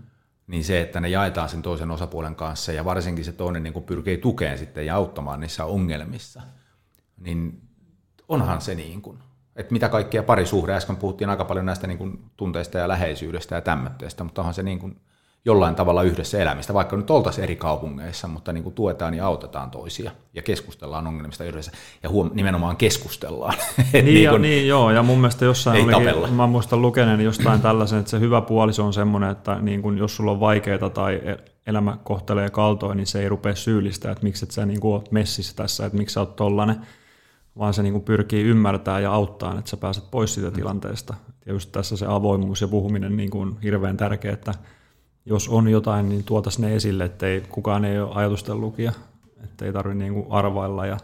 niin 0.48 0.64
se, 0.64 0.82
että 0.82 1.00
ne 1.00 1.10
jaetaan 1.10 1.50
sen 1.50 1.62
toisen 1.62 1.92
osapuolen 1.92 2.36
kanssa 2.36 2.72
ja 2.72 2.86
varsinkin 2.86 3.26
se 3.26 3.32
toinen 3.32 3.64
niin 3.64 3.74
kuin 3.74 3.86
pyrkii 3.86 4.18
tukeen 4.18 4.58
sitten 4.58 4.86
ja 4.86 4.96
auttamaan 4.96 5.40
niissä 5.40 5.66
ongelmissa, 5.66 6.42
niin 7.18 7.62
onhan 8.28 8.62
se 8.62 8.76
niin 8.76 9.02
kuin, 9.02 9.20
että 9.56 9.74
mitä 9.74 9.90
kaikkea 9.90 10.24
parisuhde, 10.24 10.74
äsken 10.74 10.96
puhuttiin 10.96 11.30
aika 11.30 11.46
paljon 11.46 11.66
näistä 11.66 11.88
niin 11.88 11.98
kuin 11.98 12.32
tunteista 12.38 12.78
ja 12.78 12.88
läheisyydestä 12.88 13.56
ja 13.56 13.62
tämmöistä, 13.62 14.24
mutta 14.24 14.42
onhan 14.42 14.54
se 14.54 14.64
niin 14.64 14.80
kuin 14.80 15.02
jollain 15.46 15.76
tavalla 15.76 16.04
yhdessä 16.04 16.42
elämistä, 16.42 16.74
vaikka 16.74 16.98
nyt 16.98 17.10
oltaisiin 17.10 17.44
eri 17.44 17.56
kaupungeissa, 17.56 18.28
mutta 18.28 18.54
niin 18.54 18.64
kuin 18.64 18.76
tuetaan 18.76 19.14
ja 19.14 19.26
autetaan 19.26 19.72
toisia 19.72 20.12
ja 20.34 20.42
keskustellaan 20.42 21.08
ongelmista 21.08 21.44
yhdessä 21.44 21.72
ja 22.04 22.10
huom- 22.10 22.32
nimenomaan 22.34 22.78
keskustellaan. 22.78 23.54
niin, 23.94 24.06
niin, 24.06 24.24
ja, 24.24 24.38
niin, 24.38 24.68
joo, 24.68 24.92
ja 24.92 25.04
mun 25.04 25.20
mielestä 25.20 25.46
jossain 25.46 25.96
olikin, 25.96 26.34
mä 26.34 26.48
muistan 26.48 26.82
lukeneen 26.82 27.22
jostain 27.22 27.62
tällaisen, 27.62 28.00
että 28.00 28.12
se 28.12 28.20
hyvä 28.20 28.42
puoliso 28.42 28.86
on 28.86 28.94
semmoinen, 28.94 29.30
että 29.30 29.58
niin 29.62 29.82
kuin 29.82 29.98
jos 29.98 30.16
sulla 30.16 30.32
on 30.32 30.40
vaikeaa 30.40 30.90
tai 30.90 31.16
e- 31.16 31.38
elämä 31.68 31.98
kohtelee 32.04 32.50
kaltoin, 32.50 32.98
niin 32.98 33.08
se 33.08 33.22
ei 33.22 33.30
rupea 33.30 33.56
syyllistää, 33.56 34.12
että 34.12 34.24
miksi 34.24 34.46
et 34.46 34.52
sä 34.52 34.66
niin 34.66 34.80
kuin 34.80 35.04
messissä 35.12 35.56
tässä, 35.56 35.86
että 35.86 35.98
miksi 35.98 36.14
sä 36.14 36.20
oot 36.20 36.36
tollanen, 36.36 36.76
vaan 37.58 37.74
se 37.74 37.84
niin 37.84 38.02
pyrkii 38.02 38.44
ymmärtämään 38.44 39.04
ja 39.04 39.12
auttaa, 39.12 39.60
että 39.60 39.70
sä 39.70 39.78
pääset 39.78 40.12
pois 40.12 40.34
siitä 40.34 40.50
mm. 40.50 40.56
tilanteesta. 40.56 41.14
Ja 41.46 41.54
just 41.54 41.72
tässä 41.72 41.98
se 41.98 42.06
avoimuus 42.10 42.62
ja 42.62 42.68
puhuminen 42.68 43.18
niin 43.18 43.30
kuin 43.30 43.58
hirveän 43.64 43.98
tärkeää, 43.98 44.34
että 44.34 44.54
jos 45.26 45.50
on 45.50 45.68
jotain, 45.68 46.10
niin 46.10 46.24
tuotaisiin 46.24 46.62
ne 46.62 46.76
esille, 46.76 47.04
ettei 47.04 47.42
kukaan 47.42 47.86
ei 47.86 48.00
ole 48.00 48.12
ajatusten 48.16 48.62
lukija, 48.62 48.92
ettei 49.44 49.74
tarvitse 49.74 50.04
niin 50.04 50.26
arvailla 50.30 50.86
ja, 50.86 50.98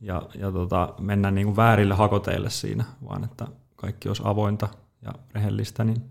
ja, 0.00 0.22
ja 0.34 0.52
tota, 0.52 0.94
mennä 0.98 1.30
niin 1.30 1.46
kuin 1.46 1.56
väärille 1.56 1.94
hakoteille 1.94 2.50
siinä, 2.50 2.84
vaan 3.08 3.24
että 3.24 3.46
kaikki 3.76 4.08
olisi 4.08 4.22
avointa 4.24 4.68
ja 5.02 5.12
rehellistä, 5.34 5.84
niin 5.84 6.02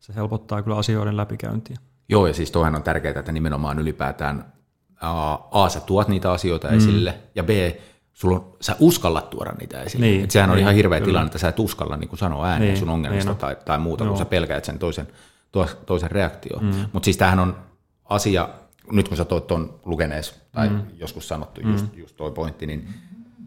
se 0.00 0.14
helpottaa 0.14 0.62
kyllä 0.62 0.76
asioiden 0.76 1.16
läpikäyntiä. 1.16 1.76
Joo, 2.08 2.26
ja 2.26 2.34
siis 2.34 2.50
toihan 2.50 2.74
on 2.74 2.82
tärkeää, 2.82 3.18
että 3.18 3.32
nimenomaan 3.32 3.78
ylipäätään 3.78 4.52
A, 5.00 5.38
A 5.50 5.68
sä 5.68 5.80
tuot 5.80 6.08
niitä 6.08 6.32
asioita 6.32 6.68
mm. 6.68 6.76
esille, 6.76 7.14
ja 7.34 7.42
B, 7.42 7.48
sulla 8.12 8.36
on, 8.36 8.56
sä 8.60 8.76
uskallat 8.80 9.30
tuoda 9.30 9.52
niitä 9.52 9.82
esille. 9.82 10.06
Niin, 10.06 10.24
Et 10.24 10.30
sehän 10.30 10.50
on 10.50 10.56
niin, 10.56 10.62
ihan 10.62 10.74
hirveä 10.74 10.98
kyllä. 10.98 11.06
tilanne, 11.06 11.26
että 11.26 11.38
sä 11.38 11.48
et 11.48 11.58
uskalla 11.58 11.96
niin 11.96 12.18
sanoa 12.18 12.46
ääneen 12.46 12.68
niin, 12.68 12.78
sun 12.78 12.88
ongelmista 12.88 13.30
niin 13.30 13.38
tai, 13.38 13.56
tai 13.64 13.78
muuta, 13.78 14.04
Joo. 14.04 14.10
kun 14.10 14.18
sä 14.18 14.24
pelkäät 14.24 14.64
sen 14.64 14.78
toisen 14.78 15.08
toisen 15.86 16.10
reaktio. 16.10 16.58
Mm. 16.60 16.72
Mutta 16.92 17.04
siis 17.04 17.16
tämähän 17.16 17.38
on 17.38 17.56
asia, 18.04 18.48
nyt 18.92 19.08
kun 19.08 19.16
sä 19.16 19.24
toit 19.24 19.46
tuon 19.46 19.80
lukenees, 19.84 20.40
tai 20.52 20.68
mm. 20.68 20.82
joskus 20.94 21.28
sanottu 21.28 21.60
mm. 21.60 21.72
just, 21.72 21.96
just 21.96 22.16
toi 22.16 22.30
pointti, 22.30 22.66
niin 22.66 22.88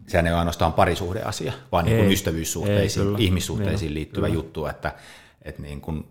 sehän 0.06 0.26
ei 0.26 0.32
ole 0.32 0.38
ainoastaan 0.38 0.72
parisuhdeasia, 0.72 1.52
vaan 1.72 1.84
niin 1.84 1.96
kuin 1.96 2.12
ystävyyssuhteisiin, 2.12 3.08
ei, 3.08 3.24
ihmissuhteisiin 3.24 3.88
niin, 3.88 3.94
liittyvä 3.94 4.26
kyllä. 4.26 4.38
juttu, 4.38 4.66
että, 4.66 4.94
että 5.42 5.62
niin 5.62 5.80
kuin, 5.80 6.08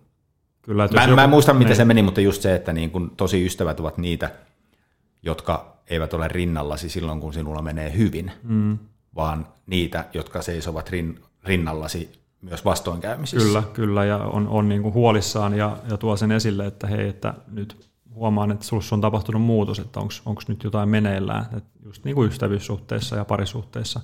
kyllä, 0.62 0.86
että 0.86 0.98
mä, 0.98 1.04
joku, 1.04 1.16
mä 1.16 1.24
en 1.24 1.30
muista, 1.30 1.54
miten 1.54 1.68
niin. 1.68 1.76
se 1.76 1.86
meni, 1.86 2.04
mutta 2.04 2.22
just 2.22 2.42
se, 2.42 2.56
että 2.56 2.74
niin 2.74 2.92
kuin 2.92 3.10
tosi 3.10 3.46
ystävät 3.46 3.80
ovat 3.80 3.98
niitä, 3.98 4.32
jotka 5.22 5.78
eivät 5.90 6.14
ole 6.14 6.28
rinnallasi 6.28 6.90
silloin, 6.90 7.20
kun 7.20 7.34
sinulla 7.34 7.62
menee 7.62 7.94
hyvin, 7.98 8.32
mm. 8.44 8.78
vaan 9.16 9.48
niitä, 9.66 10.06
jotka 10.14 10.42
seisovat 10.42 10.90
rin, 10.90 11.20
rinnallasi 11.44 12.23
myös 12.44 12.66
vastoinkäymisissä. 12.66 13.48
Kyllä, 13.48 13.64
kyllä, 13.74 14.06
ja 14.06 14.18
on, 14.18 14.48
on 14.48 14.70
niin 14.70 14.82
kuin 14.82 14.94
huolissaan 14.94 15.58
ja, 15.58 15.78
ja 15.90 15.98
tuo 15.98 16.18
sen 16.18 16.32
esille, 16.32 16.66
että 16.66 16.88
hei, 16.88 17.08
että 17.08 17.34
nyt 17.52 17.90
huomaan, 18.16 18.52
että 18.52 18.66
sinussa 18.66 18.96
on 18.96 19.02
tapahtunut 19.02 19.42
muutos, 19.42 19.80
että 19.80 20.00
onko 20.00 20.42
nyt 20.48 20.64
jotain 20.64 20.90
meneillään, 20.90 21.46
että 21.58 21.70
just 21.86 22.06
niin 22.06 22.16
kuin 22.16 22.30
ystävyyssuhteissa 22.30 23.16
ja 23.16 23.26
parisuhteissa. 23.26 24.02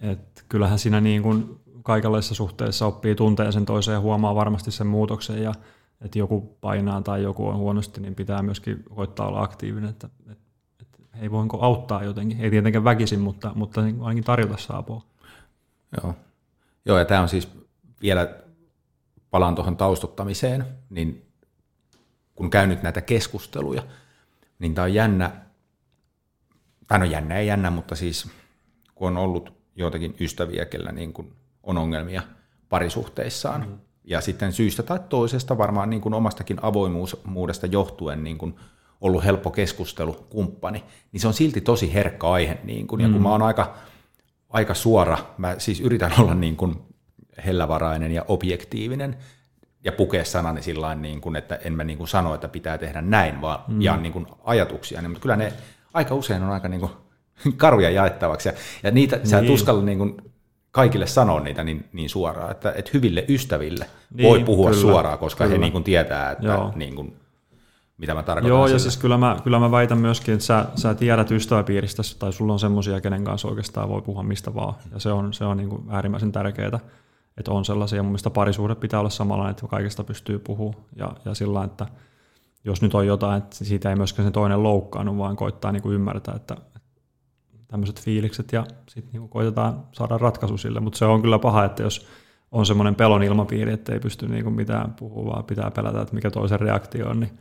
että 0.00 0.42
kyllähän 0.48 0.78
siinä 0.78 1.00
niin 1.00 1.22
kuin 1.22 1.60
kaikenlaisissa 1.82 2.34
suhteissa 2.34 2.86
oppii 2.86 3.14
tunteen 3.14 3.52
sen 3.52 3.66
toiseen 3.66 3.94
ja 3.94 4.00
huomaa 4.00 4.34
varmasti 4.34 4.70
sen 4.70 4.86
muutoksen 4.86 5.42
ja 5.42 5.54
että 6.00 6.18
joku 6.18 6.56
painaa 6.60 7.02
tai 7.02 7.22
joku 7.22 7.48
on 7.48 7.56
huonosti, 7.56 8.00
niin 8.00 8.14
pitää 8.14 8.42
myöskin 8.42 8.84
koittaa 8.94 9.28
olla 9.28 9.42
aktiivinen, 9.42 9.90
että, 9.90 10.08
että, 10.30 10.44
että 10.80 10.98
hei 11.20 11.30
voinko 11.30 11.58
auttaa 11.60 12.04
jotenkin, 12.04 12.40
ei 12.40 12.50
tietenkään 12.50 12.84
väkisin, 12.84 13.20
mutta, 13.20 13.52
mutta 13.54 13.80
ainakin 13.80 14.24
tarjota 14.24 14.56
saapua. 14.56 15.02
Joo, 16.02 16.14
Joo, 16.86 16.98
ja 16.98 17.04
tämä 17.04 17.20
on 17.20 17.28
siis 17.28 17.48
vielä, 18.02 18.34
palaan 19.30 19.54
tuohon 19.54 19.76
taustuttamiseen, 19.76 20.66
niin 20.90 21.26
kun 22.34 22.50
käyn 22.50 22.68
nyt 22.68 22.82
näitä 22.82 23.00
keskusteluja, 23.00 23.82
niin 24.58 24.74
tämä 24.74 24.84
on 24.84 24.94
jännä, 24.94 25.32
tai 26.86 26.98
no 26.98 27.04
jännä 27.04 27.38
ei 27.38 27.46
jännä, 27.46 27.70
mutta 27.70 27.94
siis 27.94 28.28
kun 28.94 29.08
on 29.08 29.16
ollut 29.16 29.52
joitakin 29.76 30.16
ystäviä, 30.20 30.64
kellä 30.64 30.92
niin 30.92 31.12
kuin 31.12 31.32
on 31.62 31.78
ongelmia 31.78 32.22
parisuhteissaan, 32.68 33.68
mm. 33.68 33.78
ja 34.04 34.20
sitten 34.20 34.52
syystä 34.52 34.82
tai 34.82 35.00
toisesta 35.08 35.58
varmaan 35.58 35.90
niin 35.90 36.02
kuin 36.02 36.14
omastakin 36.14 36.58
avoimuudesta 36.62 37.66
johtuen 37.66 38.24
niin 38.24 38.38
kuin 38.38 38.56
ollut 39.00 39.24
helppo 39.24 39.50
keskustelukumppani, 39.50 40.84
niin 41.12 41.20
se 41.20 41.28
on 41.28 41.34
silti 41.34 41.60
tosi 41.60 41.94
herkkä 41.94 42.30
aihe. 42.30 42.58
Niin 42.64 42.86
kuin, 42.86 43.00
ja 43.00 43.08
kun 43.08 43.16
mm. 43.16 43.22
mä 43.22 43.30
oon 43.30 43.42
aika, 43.42 43.74
aika 44.50 44.74
suora, 44.74 45.18
mä 45.38 45.54
siis 45.58 45.80
yritän 45.80 46.12
olla 46.18 46.34
niin 46.34 46.56
kuin 46.56 46.74
hellävarainen 47.46 48.12
ja 48.12 48.24
objektiivinen, 48.28 49.16
ja 49.84 49.92
pukea 49.92 50.24
sanani 50.24 50.62
sillä 50.62 50.94
niin 50.94 51.20
kuin, 51.20 51.36
että 51.36 51.54
en 51.64 51.72
mä 51.72 51.84
niin 51.84 51.98
kuin 51.98 52.08
sano, 52.08 52.34
että 52.34 52.48
pitää 52.48 52.78
tehdä 52.78 53.02
näin, 53.02 53.40
vaan 53.40 53.58
mm. 53.68 53.82
jaan 53.82 54.02
niin 54.02 54.12
kuin 54.12 54.26
ajatuksia. 54.44 55.00
Niin, 55.00 55.10
mutta 55.10 55.22
kyllä 55.22 55.36
ne 55.36 55.52
aika 55.94 56.14
usein 56.14 56.42
on 56.42 56.50
aika 56.50 56.68
niin 56.68 56.80
kuin 56.80 56.92
karuja 57.56 57.90
jaettavaksi. 57.90 58.48
Ja, 58.48 58.54
ja 58.82 58.90
niitä 58.90 59.16
niin. 59.16 59.26
sä 59.26 59.38
et 59.38 59.48
uskalla 59.48 59.82
niin 59.82 59.98
kuin 59.98 60.16
kaikille 60.70 61.06
sanoa 61.06 61.40
niitä 61.40 61.64
niin, 61.64 61.88
niin 61.92 62.08
suoraan, 62.08 62.50
että, 62.50 62.72
että 62.76 62.90
hyville 62.94 63.24
ystäville 63.28 63.86
niin, 64.14 64.28
voi 64.28 64.44
puhua 64.44 64.70
kyllä, 64.70 64.80
suoraan, 64.80 65.18
koska 65.18 65.44
kyllä. 65.44 65.54
he 65.54 65.58
niin 65.58 65.72
kuin 65.72 65.84
tietää, 65.84 66.30
että 66.30 66.72
niin 66.74 66.94
kuin, 66.94 67.16
mitä 67.98 68.14
mä 68.14 68.22
tarkoitan. 68.22 68.48
Joo, 68.48 68.66
sille. 68.66 68.74
ja 68.74 68.78
siis 68.78 68.96
kyllä 68.96 69.18
mä, 69.18 69.36
kyllä 69.44 69.58
mä 69.58 69.70
väitän 69.70 69.98
myöskin, 69.98 70.34
että 70.34 70.46
sä, 70.46 70.66
sä 70.74 70.94
tiedät 70.94 71.30
ystäväpiiristä, 71.30 72.02
tai 72.18 72.32
sulla 72.32 72.52
on 72.52 72.58
semmoisia, 72.58 73.00
kenen 73.00 73.24
kanssa 73.24 73.48
oikeastaan 73.48 73.88
voi 73.88 74.02
puhua 74.02 74.22
mistä 74.22 74.54
vaan, 74.54 74.74
ja 74.92 75.00
se 75.00 75.12
on, 75.12 75.32
se 75.32 75.44
on 75.44 75.56
niin 75.56 75.68
kuin 75.68 75.82
äärimmäisen 75.90 76.32
tärkeää 76.32 76.80
että 77.36 77.52
on 77.52 77.64
sellaisia, 77.64 78.02
mun 78.02 78.10
mielestä 78.10 78.30
parisuhde 78.30 78.74
pitää 78.74 79.00
olla 79.00 79.10
samanlainen, 79.10 79.50
että 79.50 79.66
kaikesta 79.66 80.04
pystyy 80.04 80.38
puhumaan 80.38 80.84
ja, 80.96 81.12
ja 81.24 81.34
sillä 81.34 81.64
että 81.64 81.86
jos 82.64 82.82
nyt 82.82 82.94
on 82.94 83.06
jotain, 83.06 83.38
että 83.38 83.56
siitä 83.64 83.90
ei 83.90 83.96
myöskään 83.96 84.28
se 84.28 84.30
toinen 84.30 84.62
loukkaannut, 84.62 85.18
vaan 85.18 85.36
koittaa 85.36 85.72
niin 85.72 85.82
kuin 85.82 85.94
ymmärtää, 85.94 86.34
että 86.34 86.56
tämmöiset 87.68 88.00
fiilikset 88.00 88.52
ja 88.52 88.66
sitten 88.88 89.20
niin 89.20 89.28
koitetaan 89.28 89.84
saada 89.92 90.18
ratkaisu 90.18 90.58
sille, 90.58 90.80
mutta 90.80 90.98
se 90.98 91.04
on 91.04 91.22
kyllä 91.22 91.38
paha, 91.38 91.64
että 91.64 91.82
jos 91.82 92.06
on 92.52 92.66
semmoinen 92.66 92.94
pelon 92.94 93.22
ilmapiiri, 93.22 93.72
että 93.72 93.92
ei 93.92 94.00
pysty 94.00 94.28
niin 94.28 94.44
kuin 94.44 94.56
mitään 94.56 94.94
puhua, 94.94 95.32
vaan 95.32 95.44
pitää 95.44 95.70
pelätä, 95.70 96.00
että 96.00 96.14
mikä 96.14 96.30
toisen 96.30 96.60
reaktio 96.60 97.08
on, 97.08 97.20
niin 97.20 97.38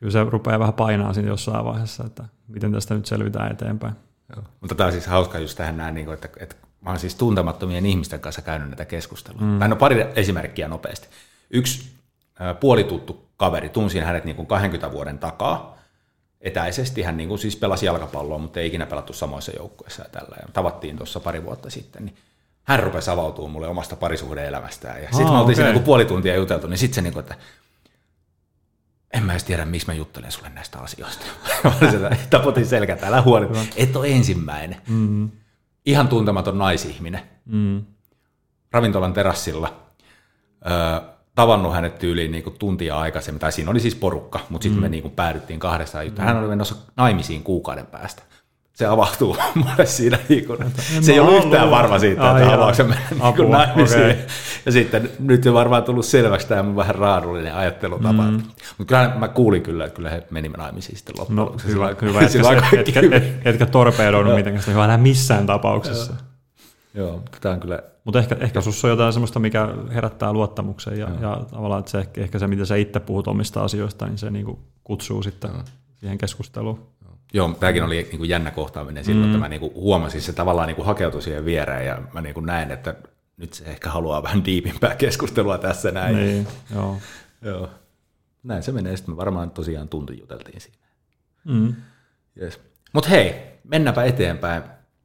kyllä 0.00 0.12
se 0.12 0.24
rupeaa 0.24 0.58
vähän 0.58 0.74
painaa 0.74 1.12
siinä 1.12 1.28
jossain 1.28 1.64
vaiheessa, 1.64 2.04
että 2.04 2.24
miten 2.48 2.72
tästä 2.72 2.94
nyt 2.94 3.06
selvitään 3.06 3.52
eteenpäin. 3.52 3.94
Joo. 4.36 4.44
Mutta 4.60 4.74
tämä 4.74 4.86
on 4.86 4.92
siis 4.92 5.06
hauska 5.06 5.38
just 5.38 5.56
tähän 5.56 5.76
näin, 5.76 5.94
niin 5.94 6.12
että, 6.12 6.28
että 6.40 6.56
mä 6.80 6.90
oon 6.90 6.98
siis 6.98 7.14
tuntemattomien 7.14 7.86
ihmisten 7.86 8.20
kanssa 8.20 8.42
käynyt 8.42 8.68
näitä 8.68 8.84
keskustelua. 8.84 9.40
Mm. 9.40 9.58
Tai 9.58 9.68
no 9.68 9.76
pari 9.76 10.06
esimerkkiä 10.14 10.68
nopeasti. 10.68 11.08
Yksi 11.50 11.90
puolituttu 12.60 13.28
kaveri, 13.36 13.68
tunsin 13.68 14.04
hänet 14.04 14.24
niin 14.24 14.36
kuin 14.36 14.46
20 14.46 14.92
vuoden 14.92 15.18
takaa, 15.18 15.78
etäisesti. 16.40 17.02
Hän 17.02 17.16
niin 17.16 17.28
kuin 17.28 17.38
siis 17.38 17.56
pelasi 17.56 17.86
jalkapalloa, 17.86 18.38
mutta 18.38 18.60
ei 18.60 18.66
ikinä 18.66 18.86
pelattu 18.86 19.12
samoissa 19.12 19.52
joukkueissa 19.56 20.02
ja 20.02 20.08
tällä. 20.08 20.36
Ja 20.42 20.48
tavattiin 20.52 20.96
tuossa 20.96 21.20
pari 21.20 21.44
vuotta 21.44 21.70
sitten, 21.70 22.04
niin 22.04 22.16
hän 22.62 22.82
rupesi 22.82 23.10
avautumaan 23.10 23.52
mulle 23.52 23.68
omasta 23.68 23.96
parisuhde-elämästään. 23.96 25.02
Ja 25.02 25.08
sitten 25.08 25.26
me 25.26 25.38
oltiin 25.38 25.42
okay. 25.42 25.54
siinä 25.54 25.72
niin 25.72 25.82
puoli 25.82 26.04
tuntia 26.04 26.36
juteltu, 26.36 26.66
niin 26.66 26.78
sitten 26.78 26.94
se, 26.94 27.02
niin 27.02 27.12
kuin, 27.12 27.20
että 27.20 27.34
en 29.12 29.22
mä 29.22 29.32
edes 29.32 29.44
tiedä, 29.44 29.64
miksi 29.64 29.86
mä 29.86 29.94
juttelen 29.94 30.32
sulle 30.32 30.48
näistä 30.48 30.78
asioista. 30.78 31.24
Tapotin 32.30 32.66
selkä, 32.66 32.98
älä 33.02 33.22
huoli, 33.22 33.46
et 33.76 33.96
ole 33.96 34.08
ensimmäinen. 34.08 34.80
Mm-hmm 34.88 35.30
ihan 35.88 36.08
tuntematon 36.08 36.58
naisihminen 36.58 37.20
mm. 37.44 37.84
ravintolan 38.72 39.12
terassilla. 39.12 39.80
Öö, 40.66 41.08
tavannut 41.34 41.74
hänet 41.74 41.98
tyyliin 41.98 42.32
niin 42.32 42.44
tuntia 42.58 42.98
aikaisemmin, 42.98 43.40
tai 43.40 43.52
siinä 43.52 43.70
oli 43.70 43.80
siis 43.80 43.94
porukka, 43.94 44.40
mutta 44.50 44.62
sitten 44.62 44.78
mm. 44.78 44.82
me 44.82 44.88
niin 44.88 45.02
kuin 45.02 45.14
päädyttiin 45.14 45.60
kahdestaan 45.60 46.06
Mm. 46.06 46.16
Hän 46.16 46.36
oli 46.36 46.48
menossa 46.48 46.74
naimisiin 46.96 47.42
kuukauden 47.42 47.86
päästä. 47.86 48.22
Se 48.78 48.86
avautuu 48.86 49.36
mulle 49.54 49.86
siinä, 49.86 50.18
niin 50.28 50.46
kuin, 50.46 50.58
se 51.00 51.12
ei 51.12 51.20
ollut 51.20 51.44
yhtään 51.44 51.70
varma 51.70 51.98
siitä, 51.98 52.30
että 52.30 52.54
avaako 52.54 52.74
se 52.74 52.82
mennä 52.82 53.02
niin 53.10 53.50
naimisiin. 53.50 54.04
Okay. 54.04 54.16
Ja 54.66 54.72
sitten 54.72 55.10
nyt 55.18 55.46
on 55.46 55.54
varmaan 55.54 55.82
tullut 55.82 56.04
selväksi 56.04 56.48
tämä 56.48 56.62
mun 56.62 56.76
vähän 56.76 56.94
raadullinen 56.94 57.54
ajattelutapa. 57.54 58.22
Mm. 58.22 58.42
Mutta 58.78 58.94
kyllä 58.94 59.14
mä 59.18 59.28
kuulin 59.28 59.62
kyllä, 59.62 59.84
että 59.84 59.96
kyllä 59.96 60.10
he 60.10 60.26
menivät 60.30 60.56
naimisiin 60.56 60.98
sitten 60.98 61.14
loppujen 61.18 61.36
no, 61.36 61.54
Hyvä, 61.66 61.94
hyvä 62.02 62.20
etkä, 62.20 62.80
etkä, 62.80 63.00
etkä, 63.00 63.50
etkä 63.50 63.66
torpedoinut 63.66 64.34
mitenkään 64.34 64.62
sitä 64.62 64.72
hyvää 64.72 64.98
missään 64.98 65.46
tapauksessa. 65.46 66.14
Joo, 66.94 67.22
tämä 67.40 67.54
on 67.54 67.60
kyllä... 67.60 67.82
Mutta 68.04 68.18
ehkä, 68.18 68.36
ehkä 68.40 68.60
sinussa 68.60 68.86
on 68.86 68.90
jotain 68.90 69.12
sellaista, 69.12 69.38
mikä 69.38 69.68
herättää 69.94 70.32
luottamuksen 70.32 70.98
ja, 70.98 71.08
ja 71.20 71.40
tavallaan 71.50 71.80
että 71.80 71.90
se, 71.90 72.08
ehkä 72.16 72.38
se, 72.38 72.46
miten 72.46 72.66
sä 72.66 72.76
itse 72.76 73.00
puhut 73.00 73.28
omista 73.28 73.62
asioista, 73.62 74.06
niin 74.06 74.18
se 74.18 74.30
niinku 74.30 74.58
kutsuu 74.84 75.22
sitten 75.22 75.50
Joo. 75.50 75.62
siihen 75.96 76.18
keskusteluun. 76.18 76.86
Joo, 77.32 77.56
tämäkin 77.60 77.84
oli 77.84 77.96
niin 77.96 78.18
kuin 78.18 78.28
jännä 78.28 78.50
kohtaaminen 78.50 79.04
silloin, 79.04 79.26
mm. 79.26 79.30
että 79.30 79.44
mä 79.44 79.48
niin 79.48 79.60
kuin 79.60 79.74
huomasin, 79.74 80.22
se 80.22 80.32
tavallaan 80.32 80.66
niin 80.68 80.76
kuin 80.76 80.86
hakeutui 80.86 81.22
siihen 81.22 81.44
viereen 81.44 81.86
ja 81.86 81.98
mä 82.12 82.20
niin 82.20 82.34
kuin 82.34 82.46
näin, 82.46 82.70
että 82.70 82.94
nyt 83.36 83.52
se 83.52 83.64
ehkä 83.64 83.90
haluaa 83.90 84.22
vähän 84.22 84.44
diipimpää 84.44 84.94
keskustelua 84.94 85.58
tässä 85.58 85.90
näin. 85.90 86.16
Niin, 86.16 86.46
joo. 86.74 86.98
joo. 87.42 87.70
Näin 88.42 88.62
se 88.62 88.72
menee, 88.72 88.96
sitten 88.96 89.14
me 89.14 89.16
varmaan 89.16 89.50
tosiaan 89.50 89.88
tunti 89.88 90.18
juteltiin 90.20 90.60
siinä. 90.60 90.78
Mm. 91.44 91.74
Yes. 92.42 92.60
Mutta 92.92 93.10
hei, 93.10 93.34
mennäpä 93.64 94.04
eteenpäin. 94.04 94.62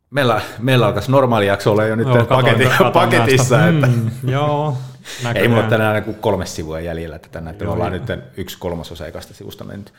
Meillä, 0.10 0.42
meillä 0.60 0.86
alkaisi 0.88 1.12
normaali 1.12 1.48
jakso 1.48 1.72
olla 1.72 1.86
jo 1.86 1.96
nyt 1.96 2.08
joo, 2.08 2.18
katon, 2.18 2.38
paketissa. 2.94 3.58
Katon 3.58 3.76
että 3.76 3.88
mm, 3.88 4.30
joo, 4.30 4.78
Ei 5.36 5.48
mulla 5.48 5.64
tänään 5.64 6.04
kuin 6.04 6.16
kolme 6.16 6.46
sivua 6.46 6.80
jäljellä, 6.80 7.16
että 7.16 7.30
tänään 7.30 7.56
me 7.60 7.68
ollaan 7.68 7.92
nyt 7.92 8.04
yksi 8.38 8.58
kolmasosa 8.60 9.08
ekasta 9.08 9.34
sivusta 9.34 9.64
mennyt. 9.64 9.94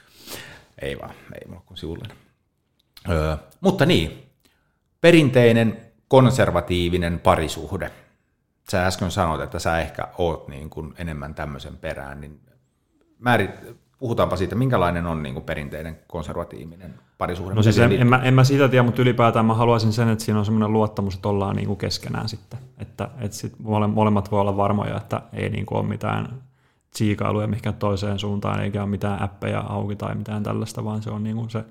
Ei 0.83 0.99
vaan, 0.99 1.15
ei 1.35 1.49
mulla 1.49 1.63
kuin 1.67 1.79
sivullinen. 1.79 2.17
Öö, 3.11 3.37
mutta 3.61 3.87
niin, 3.87 4.31
perinteinen 5.01 5.77
konservatiivinen 6.09 7.21
parisuhde. 7.21 7.91
Sä 8.71 8.87
äsken 8.87 9.11
sanoit, 9.11 9.41
että 9.41 9.59
sä 9.59 9.81
ehkä 9.81 10.09
oot 10.19 10.49
niin 10.49 10.71
kuin 10.71 10.95
enemmän 10.99 11.35
tämmöisen 11.35 11.77
perään, 11.77 12.21
niin 12.21 12.41
määrit, 13.19 13.51
puhutaanpa 13.99 14.37
siitä, 14.37 14.55
minkälainen 14.55 15.07
on 15.07 15.23
niin 15.23 15.35
kuin 15.35 15.45
perinteinen 15.45 15.99
konservatiivinen 16.07 16.95
parisuhde? 17.19 17.55
No 17.55 17.63
siis 17.63 17.79
en, 17.79 17.93
en, 17.93 18.07
mä, 18.07 18.21
en 18.25 18.35
mä 18.35 18.45
sitä 18.45 18.69
tiedä, 18.69 18.83
mutta 18.83 19.03
ylipäätään 19.03 19.47
mä 19.47 19.55
haluaisin 19.55 19.93
sen, 19.93 20.09
että 20.09 20.25
siinä 20.25 20.39
on 20.39 20.45
semmoinen 20.45 20.73
luottamus, 20.73 21.15
että 21.15 21.29
ollaan 21.29 21.57
niin 21.57 21.67
kuin 21.67 21.79
keskenään 21.79 22.29
sitten. 22.29 22.59
Että, 22.79 23.09
että 23.21 23.37
sit 23.37 23.53
molemmat 23.95 24.31
voi 24.31 24.41
olla 24.41 24.57
varmoja, 24.57 24.97
että 24.97 25.23
ei 25.33 25.49
niin 25.49 25.67
kuin 25.67 25.79
ole 25.79 25.87
mitään 25.87 26.43
tsiikailuja 26.95 27.47
mihinkään 27.47 27.75
toiseen 27.75 28.19
suuntaan, 28.19 28.61
eikä 28.61 28.83
ole 28.83 28.91
mitään 28.91 29.23
appeja 29.23 29.61
auki 29.61 29.97
tai 29.97 30.15
mitään 30.15 30.43
tällaista, 30.43 30.85
vaan 30.85 31.03
se 31.03 31.11
on 31.11 31.25
niin 31.25 31.37
kuin 31.37 31.51
se, 31.51 31.65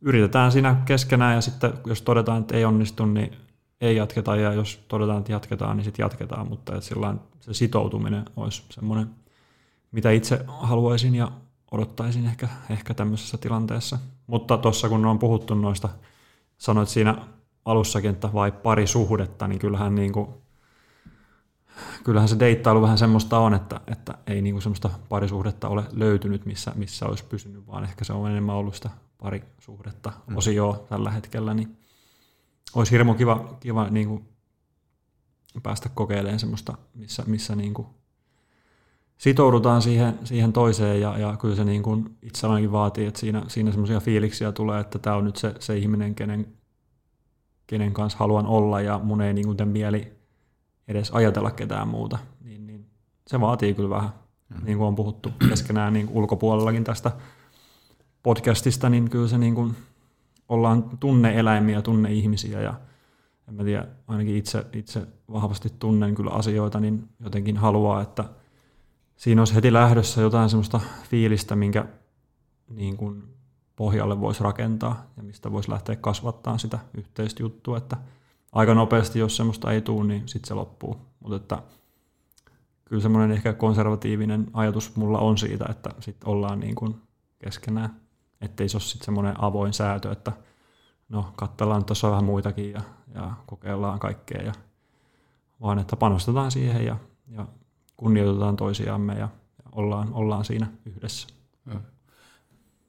yritetään 0.00 0.52
siinä 0.52 0.76
keskenään 0.84 1.34
ja 1.34 1.40
sitten 1.40 1.72
jos 1.86 2.02
todetaan, 2.02 2.40
että 2.40 2.56
ei 2.56 2.64
onnistu, 2.64 3.06
niin 3.06 3.32
ei 3.80 3.96
jatketa 3.96 4.36
ja 4.36 4.52
jos 4.52 4.84
todetaan, 4.88 5.18
että 5.18 5.32
jatketaan, 5.32 5.76
niin 5.76 5.84
sitten 5.84 6.02
jatketaan, 6.02 6.48
mutta 6.48 6.72
että 6.74 6.84
silloin 6.84 7.20
se 7.40 7.54
sitoutuminen 7.54 8.24
olisi 8.36 8.62
semmoinen, 8.70 9.10
mitä 9.92 10.10
itse 10.10 10.44
haluaisin 10.48 11.14
ja 11.14 11.32
odottaisin 11.70 12.26
ehkä, 12.26 12.48
ehkä 12.70 12.94
tämmöisessä 12.94 13.38
tilanteessa. 13.38 13.98
Mutta 14.26 14.58
tuossa 14.58 14.88
kun 14.88 15.06
on 15.06 15.18
puhuttu 15.18 15.54
noista, 15.54 15.88
sanoit 16.58 16.88
siinä 16.88 17.16
alussakin, 17.64 18.10
että 18.10 18.32
vai 18.32 18.52
pari 18.52 18.86
suhdetta, 18.86 19.48
niin 19.48 19.58
kyllähän 19.58 19.94
niin 19.94 20.12
kuin 20.12 20.28
kyllähän 22.04 22.28
se 22.28 22.38
deittailu 22.38 22.82
vähän 22.82 22.98
semmoista 22.98 23.38
on, 23.38 23.54
että, 23.54 23.80
että 23.86 24.14
ei 24.26 24.42
niinku 24.42 24.60
semmoista 24.60 24.90
parisuhdetta 25.08 25.68
ole 25.68 25.84
löytynyt, 25.92 26.46
missä, 26.46 26.72
missä 26.74 27.06
olisi 27.06 27.24
pysynyt, 27.24 27.66
vaan 27.66 27.84
ehkä 27.84 28.04
se 28.04 28.12
on 28.12 28.30
enemmän 28.30 28.56
ollut 28.56 28.74
sitä 28.74 28.90
parisuhdetta 29.18 30.12
mm. 30.26 30.36
osioa 30.36 30.84
tällä 30.88 31.10
hetkellä, 31.10 31.54
niin 31.54 31.76
olisi 32.74 32.92
hirmu 32.92 33.14
kiva, 33.14 33.56
kiva 33.60 33.88
niinku 33.90 34.22
päästä 35.62 35.88
kokeilemaan 35.94 36.38
semmoista, 36.38 36.78
missä, 36.94 37.22
missä 37.26 37.56
niinku 37.56 37.86
sitoudutaan 39.18 39.82
siihen, 39.82 40.18
siihen 40.24 40.52
toiseen 40.52 41.00
ja, 41.00 41.18
ja 41.18 41.36
kyllä 41.36 41.56
se 41.56 41.64
niin 41.64 41.82
kuin 41.82 42.16
itse 42.22 42.46
ainakin 42.46 42.72
vaatii, 42.72 43.06
että 43.06 43.20
siinä, 43.20 43.44
siinä 43.48 43.70
semmoisia 43.70 44.00
fiiliksiä 44.00 44.52
tulee, 44.52 44.80
että 44.80 44.98
tämä 44.98 45.16
on 45.16 45.24
nyt 45.24 45.36
se, 45.36 45.54
se 45.58 45.76
ihminen, 45.76 46.14
kenen, 46.14 46.46
kenen 47.66 47.92
kanssa 47.92 48.18
haluan 48.18 48.46
olla 48.46 48.80
ja 48.80 49.00
mun 49.02 49.20
ei 49.20 49.34
niin 49.34 49.46
kuin 49.46 49.68
mieli 49.68 50.17
edes 50.88 51.10
ajatella 51.10 51.50
ketään 51.50 51.88
muuta, 51.88 52.18
niin, 52.44 52.66
niin 52.66 52.86
se 53.26 53.40
vaatii 53.40 53.74
kyllä 53.74 53.90
vähän, 53.90 54.10
mm. 54.48 54.64
niin 54.64 54.78
kuin 54.78 54.88
on 54.88 54.94
puhuttu 54.94 55.32
keskenään 55.48 55.92
niin 55.92 56.08
ulkopuolellakin 56.08 56.84
tästä 56.84 57.12
podcastista, 58.22 58.88
niin 58.88 59.10
kyllä 59.10 59.28
se 59.28 59.38
niin 59.38 59.54
kuin, 59.54 59.76
ollaan 60.48 60.98
tunne-eläimiä, 61.00 61.82
tunne-ihmisiä 61.82 62.60
ja 62.60 62.74
en 63.48 63.54
mä 63.54 63.64
tiedä, 63.64 63.86
ainakin 64.06 64.36
itse, 64.36 64.66
itse 64.72 65.06
vahvasti 65.32 65.72
tunnen 65.78 66.14
kyllä 66.14 66.30
asioita, 66.30 66.80
niin 66.80 67.08
jotenkin 67.20 67.56
haluaa, 67.56 68.02
että 68.02 68.24
siinä 69.16 69.40
olisi 69.40 69.54
heti 69.54 69.72
lähdössä 69.72 70.20
jotain 70.20 70.50
semmoista 70.50 70.80
fiilistä, 71.10 71.56
minkä 71.56 71.84
niin 72.68 72.96
kuin 72.96 73.22
pohjalle 73.76 74.20
voisi 74.20 74.44
rakentaa 74.44 75.06
ja 75.16 75.22
mistä 75.22 75.52
voisi 75.52 75.70
lähteä 75.70 75.96
kasvattaa 75.96 76.58
sitä 76.58 76.78
yhteistä 76.94 77.42
juttua, 77.42 77.78
että 77.78 77.96
aika 78.52 78.74
nopeasti, 78.74 79.18
jos 79.18 79.36
semmoista 79.36 79.72
ei 79.72 79.80
tule, 79.80 80.06
niin 80.06 80.28
sitten 80.28 80.48
se 80.48 80.54
loppuu. 80.54 80.96
Mutta 81.20 81.36
että 81.36 81.62
kyllä 82.84 83.02
semmoinen 83.02 83.30
ehkä 83.30 83.52
konservatiivinen 83.52 84.46
ajatus 84.52 84.96
mulla 84.96 85.18
on 85.18 85.38
siitä, 85.38 85.66
että 85.70 85.90
sit 86.00 86.16
ollaan 86.24 86.60
niin 86.60 86.74
kuin 86.74 86.94
keskenään. 87.38 88.00
Että 88.40 88.62
ei 88.62 88.68
se 88.68 88.76
ole 88.76 88.82
sitten 88.82 89.04
semmoinen 89.04 89.34
avoin 89.38 89.72
säätö, 89.72 90.12
että 90.12 90.32
no 91.08 91.32
katsellaan, 91.36 91.84
tuossa 91.84 92.10
vähän 92.10 92.24
muitakin 92.24 92.72
ja, 92.72 92.80
ja 93.14 93.30
kokeillaan 93.46 93.98
kaikkea, 93.98 94.42
ja, 94.42 94.52
vaan 95.60 95.78
että 95.78 95.96
panostetaan 95.96 96.50
siihen 96.50 96.86
ja, 96.86 96.96
ja 97.28 97.46
kunnioitetaan 97.96 98.56
toisiamme 98.56 99.12
ja, 99.12 99.28
ja 99.64 99.70
ollaan, 99.72 100.12
ollaan 100.12 100.44
siinä 100.44 100.66
yhdessä. 100.86 101.28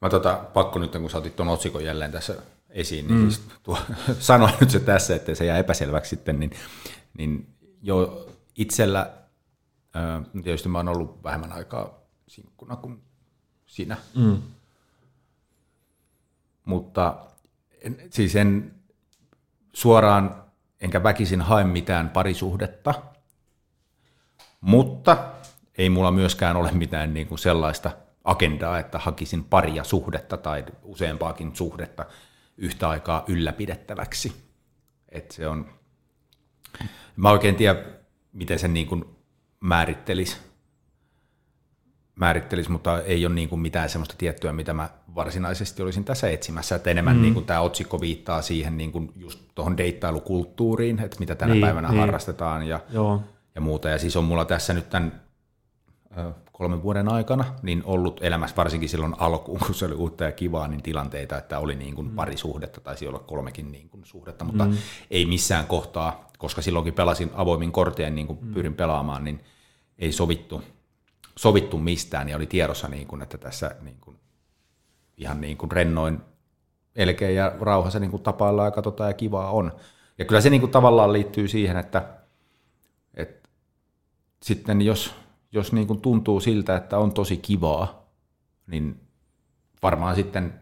Mä 0.02 0.10
tota, 0.10 0.40
pakko 0.54 0.80
nyt, 0.80 0.92
kun 0.92 1.10
sä 1.10 1.18
otit 1.18 1.36
tuon 1.36 1.50
otsikon 1.50 1.86
jälleen 1.86 2.12
tässä 2.12 2.36
esiin, 2.70 3.08
niin 3.08 3.20
mm. 3.20 3.30
siis 3.30 3.48
tuo, 3.64 3.78
sanoin 4.20 4.54
nyt 4.60 4.70
se 4.70 4.80
tässä, 4.80 5.16
että 5.16 5.36
se 5.36 5.46
jää 5.46 5.58
epäselväksi 5.58 6.10
sitten, 6.10 6.40
niin, 6.40 6.52
niin 7.18 7.48
jo 7.82 8.28
itsellä, 8.56 9.14
tietysti 10.44 10.70
mä 10.70 10.78
oon 10.78 10.88
ollut 10.88 11.24
vähemmän 11.24 11.52
aikaa 11.52 12.00
sinkkuna 12.28 12.76
kuin 12.76 13.02
sinä, 13.66 13.98
mm. 14.16 14.42
mutta 16.66 17.26
en, 17.82 17.98
siis 18.10 18.36
en 18.36 18.74
suoraan 19.74 20.44
enkä 20.82 21.04
väkisin 21.04 21.42
hae 21.42 21.64
mitään 21.64 22.10
parisuhdetta, 22.10 22.94
mutta 24.62 25.32
ei 25.78 25.90
mulla 25.90 26.12
myöskään 26.12 26.56
ole 26.56 26.72
mitään 26.72 27.14
niin 27.14 27.28
kuin 27.28 27.40
sellaista 27.40 27.92
agendaa, 28.24 28.80
että 28.80 29.00
hakisin 29.00 29.44
paria 29.44 29.84
suhdetta 29.84 30.38
tai 30.38 30.66
useampaakin 30.84 31.56
suhdetta 31.56 32.06
yhtä 32.60 32.90
aikaa 32.90 33.24
ylläpidettäväksi. 33.28 34.34
Et 35.10 35.32
se 35.32 35.48
on, 35.48 35.70
mä 37.16 37.32
oikein 37.32 37.56
tiedä, 37.56 37.84
miten 38.34 38.60
sen 38.60 38.74
niin 38.74 38.88
kuin 38.88 39.06
määrittelisi, 39.60 40.38
määrittelis, 42.16 42.70
mutta 42.70 43.02
ei 43.02 43.26
ole 43.26 43.36
niin 43.36 43.50
kuin 43.50 43.62
mitään 43.62 43.90
sellaista 43.90 44.16
tiettyä, 44.18 44.54
mitä 44.54 44.74
mä 44.74 44.90
varsinaisesti 45.16 45.82
olisin 45.82 46.06
tässä 46.06 46.30
etsimässä. 46.30 46.76
Että 46.76 46.90
enemmän 46.90 47.16
mm. 47.16 47.22
niin 47.22 47.34
kuin 47.34 47.46
tämä 47.46 47.60
otsikko 47.60 48.02
viittaa 48.02 48.42
siihen 48.42 48.78
niin 48.78 48.92
kuin 48.92 49.12
just 49.16 49.40
tuohon 49.56 49.78
deittailukulttuuriin, 49.78 51.00
että 51.00 51.18
mitä 51.20 51.36
tänä 51.36 51.54
niin, 51.54 51.62
päivänä 51.62 51.88
niin. 51.88 52.00
harrastetaan 52.00 52.68
ja, 52.68 52.80
Joo. 52.90 53.24
ja 53.56 53.62
muuta. 53.62 53.90
Ja 53.90 53.98
siis 53.98 54.18
on 54.18 54.24
mulla 54.24 54.46
tässä 54.46 54.74
nyt 54.74 54.90
tämän 54.90 55.22
kolmen 56.52 56.84
vuoden 56.84 57.10
aikana, 57.10 57.46
niin 57.62 57.84
ollut 57.86 58.20
elämässä 58.24 58.56
varsinkin 58.56 58.90
silloin 58.90 59.16
alkuun, 59.18 59.60
kun 59.60 59.76
se 59.76 59.86
oli 59.86 59.94
uutta 59.94 60.24
ja 60.24 60.32
kivaa, 60.32 60.68
niin 60.68 60.84
tilanteita, 60.84 61.38
että 61.38 61.60
oli 61.60 61.76
niin 61.76 61.96
kuin 61.96 62.08
mm. 62.08 62.16
pari 62.16 62.38
suhdetta, 62.38 62.82
taisi 62.82 63.08
olla 63.08 63.20
kolmekin 63.20 63.72
niin 63.72 63.90
kuin 63.90 64.06
suhdetta, 64.06 64.46
mutta 64.46 64.66
mm. 64.66 64.78
ei 65.12 65.26
missään 65.26 65.68
kohtaa, 65.68 66.28
koska 66.38 66.62
silloinkin 66.62 66.94
pelasin 66.94 67.32
avoimin 67.34 67.72
kortien, 67.72 68.16
niin 68.16 68.28
kuin 68.28 68.40
mm. 68.42 68.54
pyrin 68.54 68.74
pelaamaan, 68.74 69.24
niin 69.24 69.44
ei 70.00 70.12
sovittu, 70.12 70.64
sovittu 71.38 71.78
mistään, 71.78 72.30
ja 72.30 72.36
oli 72.36 72.48
tiedossa, 72.48 72.88
niin 72.88 73.08
kuin, 73.08 73.22
että 73.22 73.38
tässä 73.38 73.76
niin 73.82 73.98
kuin, 74.02 74.18
ihan 75.18 75.42
niin 75.42 75.58
kuin 75.58 75.72
rennoin 75.72 76.22
elkeä 76.96 77.30
ja 77.30 77.56
rauhassa 77.62 78.00
niin 78.00 78.12
kuin 78.12 78.24
tapaillaan 78.24 78.68
ja 78.68 78.72
katsotaan 78.72 79.10
ja 79.10 79.14
kivaa 79.14 79.52
on. 79.52 79.72
Ja 80.18 80.26
kyllä 80.26 80.42
se 80.42 80.50
niin 80.50 80.62
kuin 80.62 80.72
tavallaan 80.72 81.14
liittyy 81.14 81.48
siihen, 81.48 81.78
että, 81.78 82.10
että 83.14 83.50
sitten 84.44 84.82
jos 84.82 85.16
jos 85.52 85.74
niin 85.74 85.88
kuin 85.88 86.02
tuntuu 86.02 86.40
siltä, 86.40 86.76
että 86.76 86.98
on 86.98 87.12
tosi 87.12 87.38
kivaa, 87.38 88.06
niin 88.68 89.02
varmaan 89.84 90.16
sitten 90.16 90.54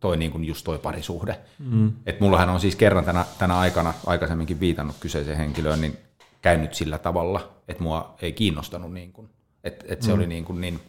toi 0.00 0.16
niin 0.16 0.30
kuin 0.30 0.44
just 0.44 0.64
toi 0.64 0.78
parisuhde. 0.78 1.40
Mm. 1.58 1.92
Et 2.06 2.20
mullahan 2.20 2.48
on 2.48 2.60
siis 2.60 2.76
kerran 2.76 3.04
tänä, 3.04 3.24
tänä 3.38 3.58
aikana 3.58 3.94
aikaisemminkin 4.06 4.60
viitannut 4.60 4.96
kyseiseen 5.00 5.36
henkilöön, 5.36 5.80
niin 5.80 5.98
käynyt 6.42 6.74
sillä 6.74 6.98
tavalla, 6.98 7.50
että 7.68 7.82
mua 7.82 8.14
ei 8.22 8.32
kiinnostanut, 8.32 8.92
niin 8.92 9.12
kuin, 9.12 9.28
että, 9.64 9.84
että 9.88 10.04
se 10.04 10.10
mm. 10.10 10.18
oli 10.18 10.26
niin, 10.26 10.44
kuin 10.44 10.60
niin 10.60 10.80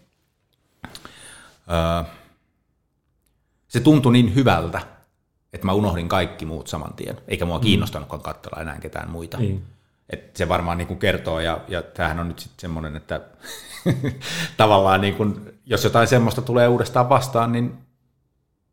öö, 1.69 2.03
se 3.67 3.79
tuntui 3.79 4.13
niin 4.13 4.35
hyvältä, 4.35 4.81
että 5.53 5.65
mä 5.65 5.73
unohdin 5.73 6.09
kaikki 6.09 6.45
muut 6.45 6.67
saman 6.67 6.93
tien, 6.93 7.17
eikä 7.27 7.45
mua 7.45 7.57
mm. 7.57 7.61
kiinnostanutkaan 7.63 8.21
katsella 8.21 8.61
enää 8.61 8.79
ketään 8.79 9.09
muita. 9.09 9.37
Niin. 9.37 9.63
Et 10.09 10.35
se 10.35 10.49
varmaan 10.49 10.77
niin 10.77 10.87
kuin 10.87 10.99
kertoo, 10.99 11.39
ja, 11.39 11.61
ja 11.67 11.81
tämähän 11.81 12.19
on 12.19 12.27
nyt 12.27 12.39
sitten 12.39 12.59
semmoinen, 12.59 12.95
että 12.95 13.21
tavallaan 14.57 15.01
niin 15.01 15.15
kuin, 15.15 15.59
jos 15.65 15.83
jotain 15.83 16.07
semmoista 16.07 16.41
tulee 16.41 16.67
uudestaan 16.67 17.09
vastaan, 17.09 17.51
niin 17.51 17.77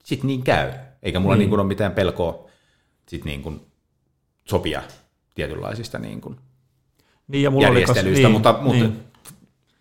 sitten 0.04 0.26
niin 0.26 0.42
käy. 0.42 0.72
Eikä 1.02 1.20
mulla 1.20 1.34
niin. 1.34 1.38
Niin 1.38 1.50
kuin 1.50 1.60
ole 1.60 1.68
mitään 1.68 1.92
pelkoa 1.92 2.46
sit 3.08 3.24
niin 3.24 3.42
kuin 3.42 3.60
sopia 4.44 4.82
tietynlaisista 5.34 5.98
niin 5.98 6.20
kuin 6.20 6.36
niin, 7.28 7.42
ja 7.42 7.50
mulla 7.50 7.66
järjestelyistä, 7.66 8.22
niin, 8.22 8.32
mutta, 8.32 8.58
mutta 8.60 8.84
niin. 8.84 9.00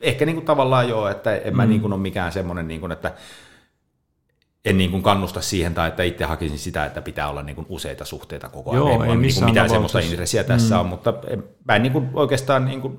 ehkä 0.01 0.25
niin 0.25 0.35
kuin 0.35 0.45
tavallaan 0.45 0.89
joo, 0.89 1.07
että 1.07 1.35
en 1.35 1.53
mm. 1.53 1.57
mä 1.57 1.65
niin 1.65 1.81
kuin 1.81 1.93
ole 1.93 2.01
mikään 2.01 2.31
semmoinen, 2.31 2.67
niin 2.67 2.79
kuin, 2.79 2.91
että 2.91 3.13
en 4.65 4.77
niin 4.77 4.91
kuin 4.91 5.03
kannusta 5.03 5.41
siihen 5.41 5.73
tai 5.73 5.87
että 5.87 6.03
itse 6.03 6.25
hakisin 6.25 6.59
sitä, 6.59 6.85
että 6.85 7.01
pitää 7.01 7.29
olla 7.29 7.43
niin 7.43 7.55
kuin 7.55 7.65
useita 7.69 8.05
suhteita 8.05 8.49
koko 8.49 8.71
ajan. 8.71 8.79
Joo, 8.79 9.03
ei, 9.03 9.09
ei 9.09 9.15
niin 9.15 9.33
kuin 9.35 9.45
mitään 9.45 9.69
semmoista 9.69 9.99
intressiä 9.99 10.43
tässä 10.43 10.75
mm. 10.75 10.81
on, 10.81 10.85
mutta 10.85 11.13
en, 11.27 11.43
mä 11.67 11.75
en 11.75 11.83
niin 11.83 11.93
kuin 11.93 12.09
oikeastaan, 12.13 12.65
niin 12.65 12.81
kuin, 12.81 12.97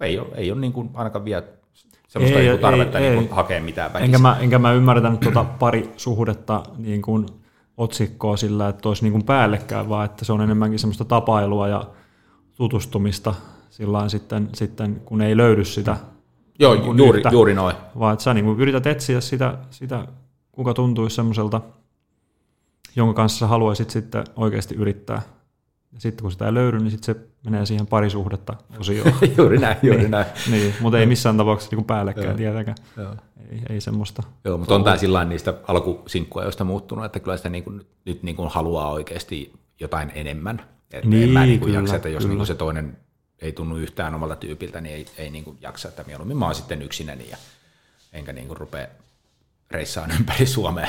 ei 0.00 0.18
ole, 0.18 0.28
ei 0.34 0.52
ole 0.52 0.60
niin 0.60 0.72
kuin 0.72 0.90
ainakaan 0.94 1.24
vielä 1.24 1.42
semmoista 2.08 2.38
ei, 2.38 2.44
niin 2.44 2.52
kuin 2.52 2.62
tarvetta 2.62 2.98
ei, 2.98 3.04
niin 3.04 3.14
kuin 3.14 3.28
ei. 3.28 3.34
hakea 3.34 3.60
mitään 3.60 3.92
väkisin. 3.92 4.04
Enkä 4.14 4.18
mä, 4.18 4.36
enkä 4.40 4.58
mä 4.58 4.72
ymmärtänyt 4.72 5.20
tuota 5.20 5.44
pari 5.44 5.90
suhdetta 5.96 6.62
niin 6.76 7.02
kuin 7.02 7.26
otsikkoa 7.76 8.36
sillä, 8.36 8.68
että 8.68 8.88
olisi 8.88 9.02
niin 9.02 9.12
kuin 9.12 9.24
päällekkäin, 9.24 9.88
vaan 9.88 10.04
että 10.04 10.24
se 10.24 10.32
on 10.32 10.40
enemmänkin 10.40 10.78
semmoista 10.78 11.04
tapailua 11.04 11.68
ja 11.68 11.84
tutustumista 12.56 13.34
sillä 13.70 14.08
sitten, 14.08 14.48
sitten, 14.52 15.02
kun 15.04 15.22
ei 15.22 15.36
löydy 15.36 15.64
sitä 15.64 15.96
Joo, 16.58 16.74
niin 16.74 16.98
juuri, 16.98 17.18
yhtä, 17.18 17.28
juuri 17.32 17.54
noin. 17.54 17.76
Vaan 17.98 18.12
että 18.12 18.22
sä 18.22 18.34
niin 18.34 18.44
kuin 18.44 18.60
yrität 18.60 18.86
etsiä 18.86 19.20
sitä, 19.20 19.58
sitä 19.70 20.06
kuka 20.54 20.74
tuntuisi 20.74 21.16
semmoiselta, 21.16 21.60
jonka 22.96 23.14
kanssa 23.14 23.46
haluaisit 23.46 23.90
sitten 23.90 24.24
oikeasti 24.36 24.74
yrittää. 24.74 25.22
Ja 25.92 26.00
sitten 26.00 26.22
kun 26.22 26.32
sitä 26.32 26.46
ei 26.46 26.54
löydy, 26.54 26.78
niin 26.78 26.90
sitten 26.90 27.14
se 27.14 27.20
menee 27.44 27.66
siihen 27.66 27.86
parisuhdetta 27.86 28.54
osioon. 28.78 29.12
juuri 29.38 29.58
näin, 29.58 29.76
juuri 29.82 30.00
niin, 30.00 30.10
näin. 30.10 30.26
niin, 30.50 30.74
mutta 30.80 30.98
ei 30.98 31.06
missään 31.06 31.36
tapauksessa 31.36 31.76
niin 31.76 31.84
päällekkäin 31.84 32.36
tietenkään. 32.36 32.76
Joo. 32.96 33.14
Ei, 33.50 33.62
ei 33.68 33.80
semmoista. 33.80 34.22
Joo, 34.44 34.58
mutta 34.58 34.74
on 34.74 34.84
tämä 34.84 34.96
sillä 34.96 35.24
niistä 35.24 35.54
alkusinkkuajoista 35.68 36.64
muuttunut, 36.64 37.04
että 37.04 37.20
kyllä 37.20 37.36
sitä 37.36 37.48
niin 37.48 37.64
kuin, 37.64 37.86
nyt 38.04 38.22
niin 38.22 38.36
kuin 38.36 38.50
haluaa 38.50 38.90
oikeasti 38.90 39.52
jotain 39.80 40.12
enemmän. 40.14 40.64
Että 40.92 41.08
niin, 41.08 41.22
en 41.22 41.30
mä 41.30 41.46
niin 41.46 41.60
kuin 41.60 41.66
kyllä, 41.66 41.78
jaksa, 41.78 41.96
että 41.96 42.08
jos 42.08 42.26
niin 42.26 42.36
kuin 42.36 42.46
se 42.46 42.54
toinen 42.54 42.96
ei 43.38 43.52
tunnu 43.52 43.76
yhtään 43.76 44.14
omalta 44.14 44.36
tyypiltä, 44.36 44.80
niin 44.80 44.94
ei, 44.94 45.06
ei 45.18 45.30
niin 45.30 45.44
kuin 45.44 45.58
jaksa, 45.60 45.88
että 45.88 46.04
mieluummin 46.06 46.36
mä 46.36 46.44
oon 46.44 46.54
sitten 46.54 46.82
yksinäni 46.82 47.30
ja 47.30 47.36
enkä 48.12 48.32
niin 48.32 48.46
kuin 48.46 48.56
rupea 48.56 48.86
reissaan 49.74 50.10
ympäri 50.18 50.46
Suomea 50.46 50.88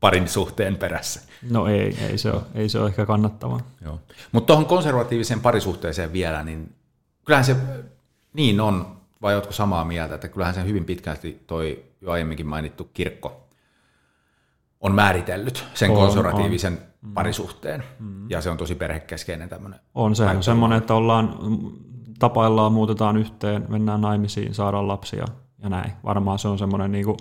parin 0.00 0.28
suhteen 0.28 0.76
perässä. 0.76 1.20
No 1.50 1.66
ei, 1.66 1.96
ei 2.08 2.18
se 2.18 2.30
ole, 2.30 2.42
ei 2.54 2.68
se 2.68 2.78
ole 2.78 2.88
ehkä 2.88 3.06
kannattavaa. 3.06 3.60
Mutta 4.32 4.46
tuohon 4.46 4.66
konservatiiviseen 4.66 5.40
parisuhteeseen 5.40 6.12
vielä, 6.12 6.44
niin 6.44 6.74
kyllähän 7.24 7.44
se 7.44 7.56
niin 8.32 8.60
on, 8.60 8.96
vai 9.22 9.34
oletko 9.34 9.52
samaa 9.52 9.84
mieltä, 9.84 10.14
että 10.14 10.28
kyllähän 10.28 10.54
se 10.54 10.64
hyvin 10.64 10.84
pitkälti 10.84 11.42
toi 11.46 11.84
jo 12.00 12.10
aiemminkin 12.10 12.46
mainittu 12.46 12.90
kirkko 12.94 13.46
on 14.80 14.94
määritellyt 14.94 15.64
sen 15.74 15.90
on, 15.90 15.96
konservatiivisen 15.96 16.72
on. 16.72 16.78
Mm. 17.02 17.14
parisuhteen, 17.14 17.84
mm. 17.98 18.30
ja 18.30 18.40
se 18.40 18.50
on 18.50 18.56
tosi 18.56 18.74
perhekeskeinen 18.74 19.48
tämmöinen. 19.48 19.80
On, 19.94 20.16
se 20.16 20.24
on 20.24 20.42
semmoinen, 20.42 20.78
että 20.78 20.94
ollaan, 20.94 21.38
tapaillaan, 22.18 22.72
muutetaan 22.72 23.16
yhteen, 23.16 23.66
mennään 23.68 24.00
naimisiin, 24.00 24.54
saadaan 24.54 24.88
lapsia 24.88 25.24
ja 25.62 25.68
näin. 25.68 25.92
Varmaan 26.04 26.38
se 26.38 26.48
on 26.48 26.58
semmoinen 26.58 26.92
niin 26.92 27.04
kuin, 27.04 27.16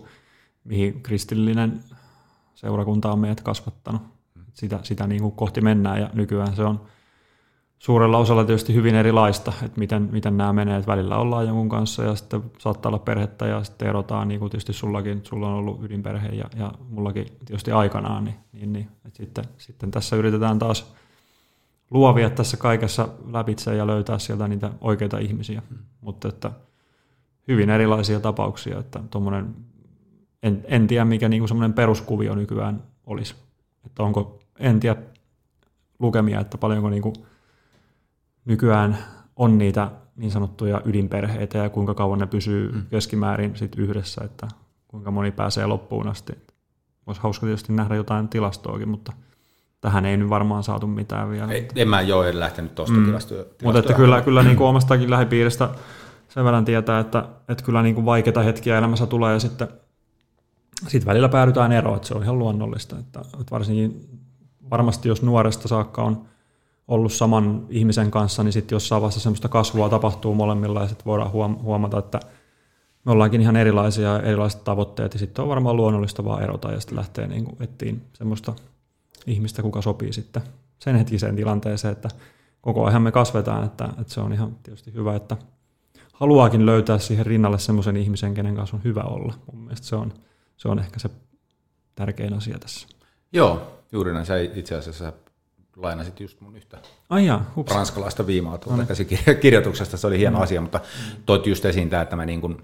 mihin 0.66 1.04
kristillinen 1.04 1.84
seurakunta 2.56 3.12
on 3.12 3.20
meidät 3.20 3.42
kasvattanut. 3.42 4.02
Sitä, 4.54 4.80
sitä 4.84 5.08
niin 5.08 5.22
kuin 5.22 5.32
kohti 5.32 5.62
mennään 5.62 6.02
ja 6.02 6.10
nykyään 6.14 6.56
se 6.56 6.64
on 6.64 6.82
suurella 7.80 8.18
osalla 8.18 8.46
tietysti 8.46 8.74
hyvin 8.74 8.96
erilaista, 8.96 9.54
että 9.66 9.80
miten, 9.80 10.10
miten 10.12 10.38
nämä 10.38 10.54
menee, 10.54 10.78
että 10.78 10.92
välillä 10.92 11.18
ollaan 11.18 11.48
jonkun 11.48 11.70
kanssa 11.70 12.04
ja 12.04 12.16
sitten 12.16 12.44
saattaa 12.58 12.90
olla 12.90 13.00
perhettä 13.00 13.48
ja 13.48 13.64
sitten 13.64 13.88
erotaan, 13.88 14.28
niin 14.28 14.40
kuin 14.40 14.52
tietysti 14.52 14.74
sullakin, 14.74 15.22
sulla 15.24 15.48
on 15.48 15.54
ollut 15.54 15.84
ydinperhe 15.84 16.28
ja, 16.28 16.46
ja 16.58 16.72
mullakin 16.90 17.26
tietysti 17.46 17.72
aikanaan, 17.72 18.24
niin, 18.24 18.36
niin, 18.54 18.74
niin 18.74 18.88
että 19.06 19.18
sitten, 19.18 19.46
sitten 19.58 19.92
tässä 19.92 20.16
yritetään 20.16 20.60
taas 20.60 20.94
luovia 21.92 22.30
tässä 22.30 22.58
kaikessa 22.58 23.08
läpitse 23.32 23.76
ja 23.76 23.88
löytää 23.88 24.20
sieltä 24.20 24.48
niitä 24.48 24.72
oikeita 24.82 25.20
ihmisiä, 25.20 25.62
hmm. 25.70 25.78
mutta 26.02 26.28
että 26.28 26.52
hyvin 27.48 27.70
erilaisia 27.70 28.20
tapauksia, 28.20 28.80
että 28.80 29.00
tuommoinen 29.12 29.56
en, 30.44 30.66
en 30.68 30.88
tiedä, 30.88 31.06
mikä 31.06 31.30
niin 31.30 31.48
semmoinen 31.48 31.74
peruskuvio 31.74 32.36
nykyään 32.36 32.84
olisi. 33.06 33.36
Että 33.86 34.04
onko, 34.04 34.40
en 34.60 34.80
tiedä 34.80 35.02
lukemia, 36.00 36.40
että 36.40 36.58
paljonko 36.58 36.90
niin 36.90 37.02
kuin 37.02 37.16
nykyään 38.46 38.98
on 39.36 39.58
niitä 39.58 39.92
niin 40.16 40.32
sanottuja 40.32 40.82
ydinperheitä 40.86 41.58
ja 41.58 41.70
kuinka 41.70 41.94
kauan 41.94 42.20
ne 42.20 42.28
pysyy 42.28 42.72
mm. 42.72 42.84
keskimäärin 42.90 43.56
sit 43.56 43.76
yhdessä, 43.76 44.22
että 44.24 44.48
kuinka 44.88 45.12
moni 45.12 45.32
pääsee 45.32 45.66
loppuun 45.66 46.08
asti. 46.08 46.34
Olisi 47.08 47.22
hauska 47.22 47.46
tietysti 47.46 47.74
nähdä 47.74 47.96
jotain 47.96 48.28
tilastoakin, 48.28 48.90
mutta 48.90 49.14
tähän 49.82 50.06
ei 50.06 50.18
nyt 50.18 50.30
varmaan 50.30 50.64
saatu 50.64 50.88
mitään 50.88 51.30
vielä. 51.30 51.52
Ei, 51.52 51.68
en 51.76 51.88
mä 51.88 52.02
jo 52.02 52.24
en 52.24 52.40
lähtenyt 52.40 52.76
tuosta 52.76 52.96
mm. 52.96 53.06
tilastoa. 53.06 53.44
Mutta 53.64 53.80
että 53.80 53.94
kyllä, 53.94 54.22
kyllä 54.22 54.44
niin 54.44 54.58
kuin 54.58 54.68
omastakin 54.68 55.10
lähipiiristä 55.10 55.70
sen 56.30 56.46
verran 56.46 56.66
tietää, 56.66 57.00
että, 57.00 57.26
että 57.50 57.64
kyllä 57.64 57.84
niin 57.84 57.96
kuin 57.96 58.06
vaikeita 58.06 58.42
hetkiä 58.42 58.78
elämässä 58.78 59.08
tulee 59.08 59.34
ja 59.34 59.40
sitten 59.40 59.68
sit 60.88 61.06
välillä 61.06 61.30
päädytään 61.30 61.72
eroon, 61.72 61.96
että 61.96 62.08
se 62.08 62.14
on 62.14 62.24
ihan 62.24 62.40
luonnollista. 62.40 63.00
Että, 63.00 63.20
että 63.20 63.52
varsinkin 63.52 64.10
varmasti 64.70 65.10
jos 65.10 65.22
nuoresta 65.22 65.68
saakka 65.68 66.04
on 66.04 66.26
ollut 66.88 67.14
saman 67.14 67.66
ihmisen 67.70 68.12
kanssa, 68.12 68.44
niin 68.44 68.54
sitten 68.54 68.76
jossain 68.76 69.02
vaiheessa 69.02 69.20
semmoista 69.20 69.50
kasvua 69.50 69.90
tapahtuu 69.90 70.36
molemmilla 70.36 70.82
ja 70.82 70.88
sitten 70.88 71.06
voidaan 71.06 71.32
huomata, 71.62 72.00
että 72.00 72.20
me 73.06 73.12
ollaankin 73.12 73.42
ihan 73.42 73.56
erilaisia 73.56 74.20
erilaiset 74.20 74.64
tavoitteet 74.64 75.14
ja 75.14 75.20
sitten 75.20 75.44
on 75.44 75.50
varmaan 75.50 75.78
luonnollista 75.78 76.26
vaan 76.26 76.44
erota 76.44 76.72
ja 76.72 76.80
sitten 76.80 76.98
lähtee 76.98 77.28
niin 77.28 77.46
kuin 77.46 77.64
etsiin 77.64 78.02
semmoista 78.14 78.54
ihmistä, 79.28 79.62
kuka 79.62 79.82
sopii 79.82 80.14
sitten 80.14 80.42
sen 80.80 80.96
hetkiseen 80.96 81.36
tilanteeseen, 81.36 81.92
että 81.92 82.10
koko 82.62 82.86
ajan 82.86 83.02
me 83.02 83.12
kasvetaan, 83.12 83.66
että, 83.66 83.90
että 84.02 84.14
se 84.14 84.22
on 84.22 84.34
ihan 84.34 84.56
tietysti 84.64 84.94
hyvä, 84.94 85.16
että 85.16 85.38
haluaakin 86.14 86.66
löytää 86.66 87.00
siihen 87.00 87.26
rinnalle 87.26 87.60
semmoisen 87.60 87.98
ihmisen, 87.98 88.34
kenen 88.34 88.56
kanssa 88.56 88.76
on 88.76 88.84
hyvä 88.84 89.02
olla. 89.02 89.34
Mun 89.52 89.62
mielestä 89.62 89.88
se 89.88 89.96
on, 89.96 90.14
se 90.58 90.68
on 90.68 90.80
ehkä 90.80 91.00
se 91.00 91.10
tärkein 91.96 92.34
asia 92.34 92.60
tässä. 92.60 92.88
Joo, 93.34 93.82
juuri 93.92 94.14
näin. 94.14 94.26
Sä 94.26 94.38
itse 94.38 94.76
asiassa 94.76 95.14
lainasit 95.76 96.20
just 96.20 96.42
mun 96.42 96.56
yhtä 96.56 96.78
Ai 97.10 97.26
jaa, 97.26 97.54
ranskalaista 97.72 98.28
viimaa 98.28 98.58
tuolta 98.58 98.82
no. 98.82 98.88
käsikirjoituksesta. 98.88 99.98
Se 99.98 100.08
oli 100.08 100.20
hieno 100.20 100.38
mm. 100.38 100.44
asia, 100.44 100.62
mutta 100.62 100.80
toit 101.26 101.48
just 101.48 101.66
esiin 101.66 101.90
tämä, 101.90 102.02
että 102.02 102.16
me 102.16 102.26
niin 102.26 102.42
kuin 102.42 102.64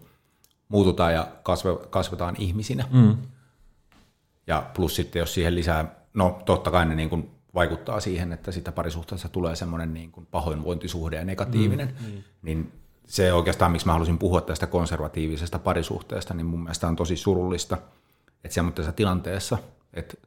muututaan 0.67 1.13
ja 1.13 1.27
kasve, 1.43 1.69
kasvetaan 1.89 2.35
ihmisinä. 2.39 2.85
Mm. 2.91 3.17
Ja 4.47 4.69
plus 4.73 4.95
sitten, 4.95 5.19
jos 5.19 5.33
siihen 5.33 5.55
lisää, 5.55 5.95
no 6.13 6.41
totta 6.45 6.71
kai 6.71 6.85
ne 6.85 6.95
niin 6.95 7.09
kuin 7.09 7.31
vaikuttaa 7.53 7.99
siihen, 7.99 8.33
että 8.33 8.51
sitä 8.51 8.71
parisuhteessa 8.71 9.29
tulee 9.29 9.55
semmoinen 9.55 9.93
niin 9.93 10.11
kuin 10.11 10.25
pahoinvointisuhde 10.31 11.15
ja 11.15 11.25
negatiivinen, 11.25 11.95
mm, 11.99 12.05
mm. 12.05 12.23
niin 12.41 12.71
se 13.11 13.33
oikeastaan, 13.33 13.71
miksi 13.71 13.87
mä 13.87 13.93
halusin 13.93 14.17
puhua 14.17 14.41
tästä 14.41 14.67
konservatiivisesta 14.67 15.59
parisuhteesta, 15.59 16.33
niin 16.33 16.45
mun 16.45 16.59
mielestä 16.59 16.87
on 16.87 16.95
tosi 16.95 17.17
surullista, 17.17 17.77
että 18.43 18.55
semmoisessa 18.55 18.91
tilanteessa, 18.91 19.57
että 19.93 20.17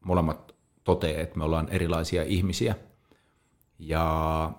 molemmat 0.00 0.54
toteaa, 0.84 1.20
että 1.20 1.38
me 1.38 1.44
ollaan 1.44 1.68
erilaisia 1.68 2.22
ihmisiä, 2.22 2.74
ja 3.78 4.52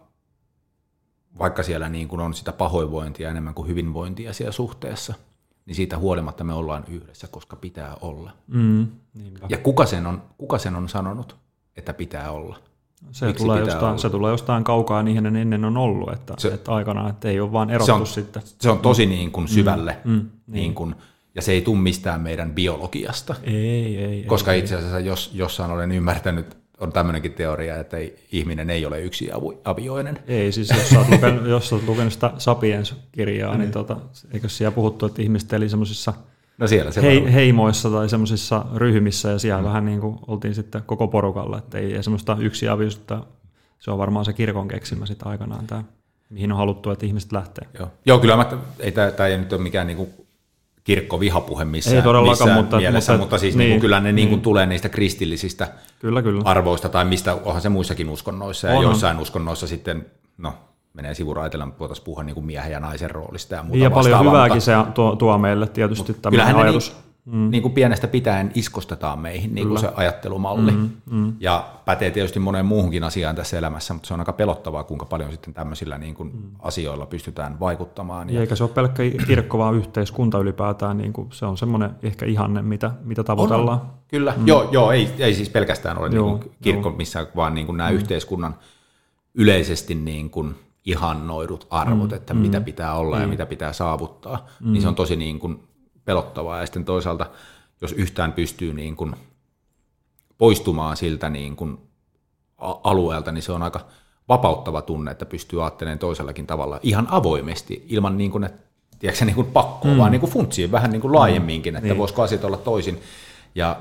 vaikka 1.40 1.64
siellä 1.64 1.90
niin 1.90 2.08
kuin 2.08 2.22
on 2.22 2.34
sitä 2.34 2.52
pahoinvointia 2.52 3.30
enemmän 3.30 3.54
kuin 3.54 3.68
hyvinvointia 3.68 4.34
siellä 4.34 4.52
suhteessa, 4.52 5.14
niin 5.66 5.76
siitä 5.76 5.98
huolimatta 5.98 6.44
me 6.44 6.54
ollaan 6.54 6.84
yhdessä, 6.88 7.28
koska 7.28 7.56
pitää 7.56 7.96
olla. 8.02 8.32
Mm, 8.48 8.88
ja 9.50 9.58
kuka 9.58 9.86
sen, 9.86 10.08
on, 10.08 10.24
kuka 10.38 10.58
sen 10.58 10.76
on 10.76 10.90
sanonut, 10.90 11.36
että 11.78 11.94
pitää 11.94 12.32
olla? 12.32 12.60
Se 13.12 13.34
tulee, 13.34 13.60
jostain, 13.60 13.86
olla? 13.86 13.98
se 13.98 14.10
tulee 14.10 14.32
jostain 14.32 14.64
kaukaa 14.64 15.04
niin 15.04 15.36
ennen 15.36 15.66
on 15.66 15.78
ollut, 15.78 16.14
että, 16.14 16.34
se, 16.38 16.48
että 16.48 16.72
aikanaan, 16.72 17.10
että 17.10 17.30
ei 17.30 17.40
ole 17.40 17.52
vaan 17.52 17.70
erottu 17.70 17.86
se 17.86 17.92
on, 17.92 18.08
sitten. 18.08 18.44
Se 18.60 18.70
on 18.70 18.80
tosi 18.80 19.06
niin 19.06 19.32
kuin 19.32 19.48
syvälle, 19.48 19.98
mm, 20.04 20.12
mm, 20.12 20.18
niin. 20.18 20.32
niin 20.48 20.76
kuin, 20.76 20.96
ja 21.36 21.42
se 21.42 21.52
ei 21.52 21.62
tule 21.62 21.80
mistään 21.80 22.22
meidän 22.22 22.54
biologiasta. 22.54 23.36
Ei, 23.44 23.98
ei. 23.98 24.24
Koska 24.24 24.54
ei, 24.54 24.60
itse 24.60 24.76
asiassa 24.76 25.00
jos, 25.00 25.32
jossain 25.34 25.72
olen 25.72 25.92
ymmärtänyt 25.92 26.58
on 26.80 26.92
tämmöinenkin 26.92 27.34
teoria, 27.34 27.78
että 27.78 27.98
ihminen 28.32 28.70
ei 28.70 28.86
ole 28.86 29.02
yksi 29.02 29.30
avioinen. 29.66 30.20
Ei, 30.28 30.52
siis 30.52 30.70
jos 30.70 30.94
oot 30.98 31.10
lukenut, 31.10 31.48
jos 31.56 31.74
oot 31.74 31.88
lukenut 31.88 32.14
sitä 32.14 32.32
Sapiens-kirjaa, 32.38 33.52
niin, 33.52 33.60
niin 33.60 33.72
tota, 33.72 33.98
eikö 34.34 34.50
siellä 34.50 34.76
puhuttu, 34.76 35.06
että 35.06 35.22
ihmiset 35.22 35.54
eli 35.54 35.70
semmoisissa 35.70 36.14
no 36.58 36.68
siellä 36.68 36.92
se 36.92 37.02
hei, 37.02 37.34
heimoissa 37.34 37.90
tai 37.90 38.10
semmoisissa 38.10 38.66
ryhmissä, 38.76 39.30
ja 39.30 39.40
siellä 39.40 39.62
mm. 39.62 39.68
vähän 39.68 39.86
niin 39.86 40.02
kuin 40.02 40.20
oltiin 40.28 40.56
sitten 40.56 40.84
koko 40.86 41.08
porukalla, 41.08 41.58
että 41.58 41.78
ei, 41.78 42.04
semmoista 42.04 42.38
yksi 42.40 42.68
avioista, 42.68 43.24
se 43.80 43.92
on 43.92 43.98
varmaan 43.98 44.26
se 44.26 44.34
kirkon 44.34 44.68
keksimä 44.68 45.06
sitten 45.06 45.28
aikanaan 45.28 45.68
tämä, 45.68 45.84
mihin 46.30 46.52
on 46.52 46.58
haluttu, 46.58 46.92
että 46.92 47.06
ihmiset 47.06 47.32
lähtee. 47.32 47.68
Joo, 47.80 47.92
Joo 48.06 48.20
kyllä 48.20 48.38
mä, 48.38 48.50
ei, 48.80 48.92
tämä, 48.92 49.12
tämä 49.12 49.28
ei 49.28 49.38
nyt 49.38 49.54
ole 49.54 49.62
mikään 49.62 49.88
niin 49.88 49.98
kuin 49.98 50.10
kirkkovihapuhe 50.84 51.66
missään, 51.66 51.98
Ei 51.98 52.04
todellakaan, 52.04 52.50
missään 52.50 52.64
mutta, 52.64 52.78
mielessä, 52.78 53.12
mutta, 53.12 53.24
mutta 53.24 53.38
siis 53.38 53.56
niin, 53.56 53.70
niin 53.70 53.82
kyllä 53.82 54.00
ne 54.00 54.12
niin, 54.12 54.30
niin 54.30 54.42
tulee 54.42 54.66
niistä 54.66 54.90
kristillisistä 54.90 55.68
kyllä, 56.00 56.22
kyllä. 56.22 56.42
arvoista, 56.46 56.90
tai 56.90 57.06
mistä 57.06 57.34
onhan 57.34 57.62
se 57.62 57.70
muissakin 57.70 58.10
uskonnoissa, 58.10 58.68
ja 58.68 58.82
joissain 58.82 59.20
uskonnoissa 59.20 59.68
sitten, 59.68 60.06
no 60.38 60.54
menee 60.96 61.14
sivuraitella, 61.14 61.66
mutta 61.66 61.80
voitaisiin 61.80 62.06
puhua 62.06 62.24
niin 62.24 62.34
kuin 62.34 62.46
miehen 62.46 62.72
ja 62.72 62.80
naisen 62.80 63.12
roolista 63.12 63.56
ja 63.56 63.64
muuta 63.64 63.84
Ja 63.84 63.92
paljon 63.92 64.26
hyvääkin 64.26 64.62
se 64.62 64.74
tuo, 64.94 65.16
tuo 65.16 65.38
meille 65.38 65.68
tietysti 65.68 66.14
tämä 66.14 66.46
ajatus. 66.46 66.92
Niin, 66.92 67.06
mm. 67.26 67.52
niin 67.52 67.62
kuin 67.62 67.74
pienestä 67.74 68.08
pitäen 68.08 68.52
iskostetaan 68.56 69.20
meihin 69.20 69.56
niin 69.56 69.68
kuin 69.68 69.80
se 69.80 69.90
ajattelumalli. 69.96 70.72
Mm, 70.72 70.90
mm. 71.12 71.34
Ja 71.40 71.70
pätee 71.86 72.12
tietysti 72.12 72.40
moneen 72.40 72.66
muuhunkin 72.66 73.04
asiaan 73.04 73.36
tässä 73.36 73.58
elämässä, 73.58 73.94
mutta 73.94 74.08
se 74.08 74.14
on 74.14 74.20
aika 74.20 74.34
pelottavaa, 74.34 74.84
kuinka 74.84 75.06
paljon 75.06 75.32
sitten 75.32 75.54
tämmöisillä 75.54 75.98
niin 75.98 76.16
kuin 76.16 76.32
mm. 76.34 76.42
asioilla 76.60 77.06
pystytään 77.06 77.60
vaikuttamaan. 77.60 78.30
Ja 78.30 78.42
eikä 78.42 78.56
se 78.56 78.64
ole 78.64 78.72
pelkkä 78.72 79.04
kirkko, 79.28 79.58
vaan 79.58 79.76
yhteiskunta 79.76 80.40
ylipäätään. 80.40 80.98
Niin 80.98 81.14
kuin 81.14 81.28
se 81.32 81.46
on 81.46 81.58
semmoinen 81.58 81.90
ehkä 82.04 82.26
ihanne, 82.26 82.62
mitä, 82.62 82.92
mitä 83.04 83.24
tavoitellaan. 83.24 83.82
On, 83.82 83.88
kyllä, 84.08 84.34
mm. 84.38 84.48
joo, 84.48 84.70
joo 84.72 84.92
ei, 84.92 85.10
ei 85.20 85.34
siis 85.34 85.50
pelkästään 85.50 85.98
ole 85.98 86.10
joo, 86.14 86.28
niin 86.28 86.40
kuin 86.40 86.56
kirkko 86.62 86.90
joo. 86.90 86.98
missään, 86.98 87.28
vaan 87.36 87.54
niin 87.54 87.66
kuin 87.66 87.78
nämä 87.78 87.90
mm. 87.90 87.96
yhteiskunnan 87.96 88.56
yleisesti 89.34 89.96
niin 89.96 90.30
kuin 90.30 90.56
ihannoidut 90.86 91.68
arvot, 91.70 92.10
mm. 92.10 92.16
että 92.16 92.34
mm. 92.34 92.40
mitä 92.40 92.62
pitää 92.62 92.94
olla 92.94 93.16
mm. 93.16 93.22
ja 93.22 93.28
mitä 93.28 93.46
pitää 93.46 93.74
saavuttaa, 93.74 94.48
mm. 94.60 94.72
niin 94.72 94.82
se 94.82 94.88
on 94.88 94.96
tosi 94.96 95.16
niin 95.16 95.40
kuin 95.40 95.68
pelottavaa. 96.06 96.60
Ja 96.60 96.66
sitten 96.66 96.86
toisaalta, 96.86 97.26
jos 97.82 97.92
yhtään 97.92 98.34
pystyy 98.34 98.74
niin 98.74 98.96
kuin 98.96 99.16
poistumaan 100.38 100.98
siltä 100.98 101.30
niin 101.30 101.56
kuin 101.56 101.78
alueelta, 102.84 103.32
niin 103.32 103.42
se 103.42 103.52
on 103.52 103.64
aika 103.64 103.86
vapauttava 104.30 104.82
tunne, 104.82 105.12
että 105.12 105.26
pystyy 105.26 105.64
ajattelemaan 105.64 106.00
toisellakin 106.00 106.48
tavalla 106.48 106.80
ihan 106.84 107.08
avoimesti, 107.12 107.86
ilman 107.90 108.18
niin 108.18 108.32
kuin, 108.32 108.44
että, 108.44 108.66
tiedätkö, 109.00 109.26
niin 109.26 109.36
kuin 109.36 109.48
pakkoa, 109.48 109.92
mm. 109.92 109.98
vaan 109.98 110.12
niin 110.12 110.20
kuin 110.20 110.32
funtsiin 110.32 110.72
vähän 110.72 110.92
niin 110.92 111.02
kuin 111.02 111.14
laajemminkin, 111.14 111.76
että 111.76 111.88
niin. 111.88 111.98
voisiko 111.98 112.22
asiat 112.22 112.44
olla 112.44 112.58
toisin. 112.58 113.02
Ja, 113.56 113.80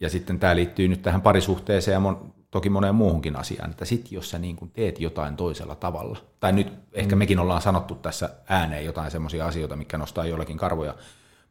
ja 0.00 0.10
sitten 0.10 0.38
tämä 0.38 0.56
liittyy 0.56 0.88
nyt 0.88 1.02
tähän 1.02 1.22
parisuhteeseen 1.22 1.92
ja 1.92 2.00
mon, 2.00 2.32
toki 2.50 2.70
moneen 2.70 2.94
muuhunkin 2.94 3.36
asiaan, 3.36 3.70
että 3.70 3.84
sitten 3.84 4.12
jos 4.12 4.30
sä 4.30 4.38
niin 4.38 4.56
kuin 4.56 4.70
teet 4.70 5.00
jotain 5.00 5.36
toisella 5.36 5.74
tavalla, 5.74 6.18
tai 6.40 6.52
nyt 6.52 6.72
ehkä 6.92 7.16
mm. 7.16 7.18
mekin 7.18 7.38
ollaan 7.38 7.62
sanottu 7.62 7.94
tässä 7.94 8.30
ääneen 8.48 8.84
jotain 8.84 9.10
semmoisia 9.10 9.46
asioita, 9.46 9.76
mikä 9.76 9.98
nostaa 9.98 10.26
jollakin 10.26 10.56
karvoja 10.56 10.94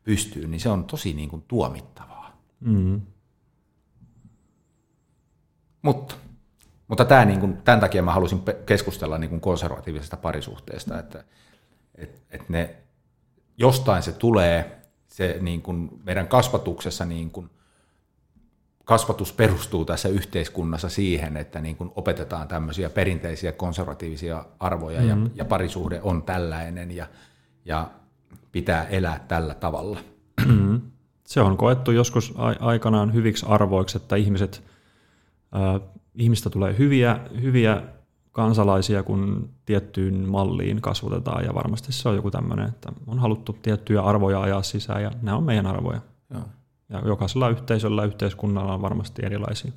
pystyyn, 0.04 0.52
niin 0.52 0.62
se 0.62 0.70
on 0.70 0.84
tosi 0.84 1.14
niin 1.14 1.30
kuin 1.30 1.44
tuomittavaa. 1.48 2.38
Mm. 2.60 3.02
Mutta, 5.82 6.16
mutta 6.88 7.06
tämä, 7.06 7.26
niin 7.26 7.40
kuin, 7.40 7.58
tämän 7.58 7.80
takia 7.80 8.04
mä 8.04 8.14
halusin 8.14 8.42
keskustella 8.66 9.18
niin 9.18 9.30
kuin 9.30 9.42
konservatiivisesta 9.42 10.18
parisuhteesta, 10.18 11.00
että 11.00 11.24
et, 11.96 12.22
et 12.30 12.50
ne, 12.50 12.76
jostain 13.58 14.04
se 14.04 14.12
tulee, 14.12 14.82
se 15.08 15.38
niin 15.42 15.62
kuin 15.62 15.90
meidän 16.04 16.28
kasvatuksessa 16.28 17.06
niin 17.06 17.32
kuin, 17.32 17.50
kasvatus 18.86 19.34
perustuu 19.34 19.86
tässä 19.86 20.10
yhteiskunnassa 20.10 20.90
siihen, 20.90 21.38
että 21.38 21.62
niin 21.62 21.76
kuin 21.76 21.92
opetetaan 21.96 22.48
tämmöisiä 22.48 22.90
perinteisiä 22.90 23.52
konservatiivisia 23.52 24.46
arvoja 24.60 25.02
mm-hmm. 25.02 25.24
ja, 25.24 25.30
ja 25.36 25.46
parisuhde 25.46 26.00
on 26.04 26.24
tällainen 26.24 26.92
ja, 26.92 27.08
ja 27.66 27.90
pitää 28.52 28.84
elää 28.84 29.26
tällä 29.28 29.54
tavalla. 29.54 30.00
Mm-hmm. 30.46 30.82
Se 31.24 31.42
on 31.42 31.58
koettu 31.58 31.92
joskus 31.92 32.34
aikanaan 32.60 33.14
hyviksi 33.14 33.46
arvoiksi, 33.50 33.98
että 33.98 34.16
ihmiset, 34.16 34.64
äh, 35.56 35.82
ihmistä 36.16 36.50
tulee 36.50 36.78
hyviä, 36.78 37.20
hyviä 37.42 37.82
kansalaisia, 38.32 39.04
kun 39.04 39.50
tiettyyn 39.66 40.30
malliin 40.30 40.82
kasvatetaan, 40.82 41.46
ja 41.46 41.54
varmasti 41.54 41.92
se 41.92 42.10
on 42.10 42.16
joku 42.16 42.32
tämmöinen, 42.32 42.68
että 42.68 42.92
on 43.08 43.20
haluttu 43.20 43.54
tiettyjä 43.54 44.02
arvoja 44.02 44.42
ajaa 44.42 44.64
sisään, 44.64 45.04
ja 45.04 45.12
nämä 45.22 45.38
on 45.38 45.44
meidän 45.44 45.66
arvoja. 45.66 46.02
Joo. 46.30 46.44
Ja 46.90 47.02
jokaisella 47.06 47.50
yhteisöllä 47.50 48.02
ja 48.02 48.06
yhteiskunnalla 48.06 48.74
on 48.74 48.82
varmasti 48.82 49.26
erilaisia. 49.26 49.72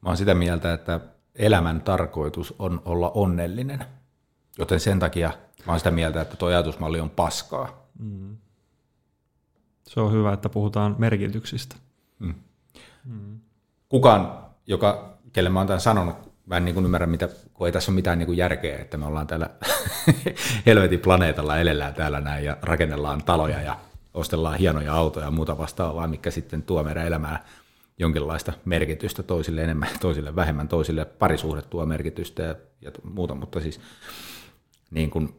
Mä 0.00 0.08
oon 0.08 0.16
sitä 0.16 0.34
mieltä, 0.34 0.72
että 0.72 1.00
elämän 1.34 1.80
tarkoitus 1.80 2.54
on 2.58 2.82
olla 2.84 3.10
onnellinen. 3.10 3.84
Joten 4.58 4.80
sen 4.80 4.98
takia 4.98 5.32
mä 5.66 5.72
oon 5.72 5.80
sitä 5.80 5.90
mieltä, 5.90 6.20
että 6.20 6.36
tuo 6.36 6.48
ajatusmalli 6.48 7.00
on 7.00 7.10
paskaa. 7.10 7.86
Mm. 7.98 8.36
Se 9.82 10.00
on 10.00 10.12
hyvä, 10.12 10.32
että 10.32 10.48
puhutaan 10.48 10.96
merkityksistä. 10.98 11.76
Mm. 12.18 12.34
Mm. 13.04 13.40
Kukaan, 13.88 14.44
joka, 14.66 15.18
kelle 15.32 15.50
mä 15.50 15.60
oon 15.60 15.66
tämän 15.66 15.80
sanonut, 15.80 16.16
mä 16.46 16.56
en 16.56 16.64
niin 16.64 16.74
kuin 16.74 16.84
ymmärrä, 16.84 17.06
mitä, 17.06 17.28
kun 17.54 17.66
ei 17.66 17.72
tässä 17.72 17.90
ole 17.90 17.94
mitään 17.94 18.18
niin 18.18 18.26
kuin 18.26 18.38
järkeä, 18.38 18.78
että 18.78 18.96
me 18.96 19.06
ollaan 19.06 19.26
täällä 19.26 19.50
helvetin 20.66 21.00
planeetalla, 21.00 21.58
elellään 21.58 21.94
täällä 21.94 22.20
näin 22.20 22.44
ja 22.44 22.56
rakennellaan 22.62 23.22
taloja 23.24 23.62
ja 23.62 23.76
ostellaan 24.14 24.58
hienoja 24.58 24.94
autoja 24.94 25.26
ja 25.26 25.30
muuta 25.30 25.58
vastaavaa, 25.58 26.06
mikä 26.06 26.30
sitten 26.30 26.62
tuo 26.62 26.84
meidän 26.84 27.06
elämää 27.06 27.44
jonkinlaista 27.98 28.52
merkitystä 28.64 29.22
toisille 29.22 29.62
enemmän, 29.62 29.88
toisille 30.00 30.36
vähemmän, 30.36 30.68
toisille 30.68 31.04
parisuhde 31.04 31.62
tuo 31.62 31.86
merkitystä 31.86 32.42
ja, 32.42 32.54
ja 32.80 32.90
muuta, 33.02 33.34
mutta 33.34 33.60
siis 33.60 33.80
niin 34.90 35.10
kuin, 35.10 35.34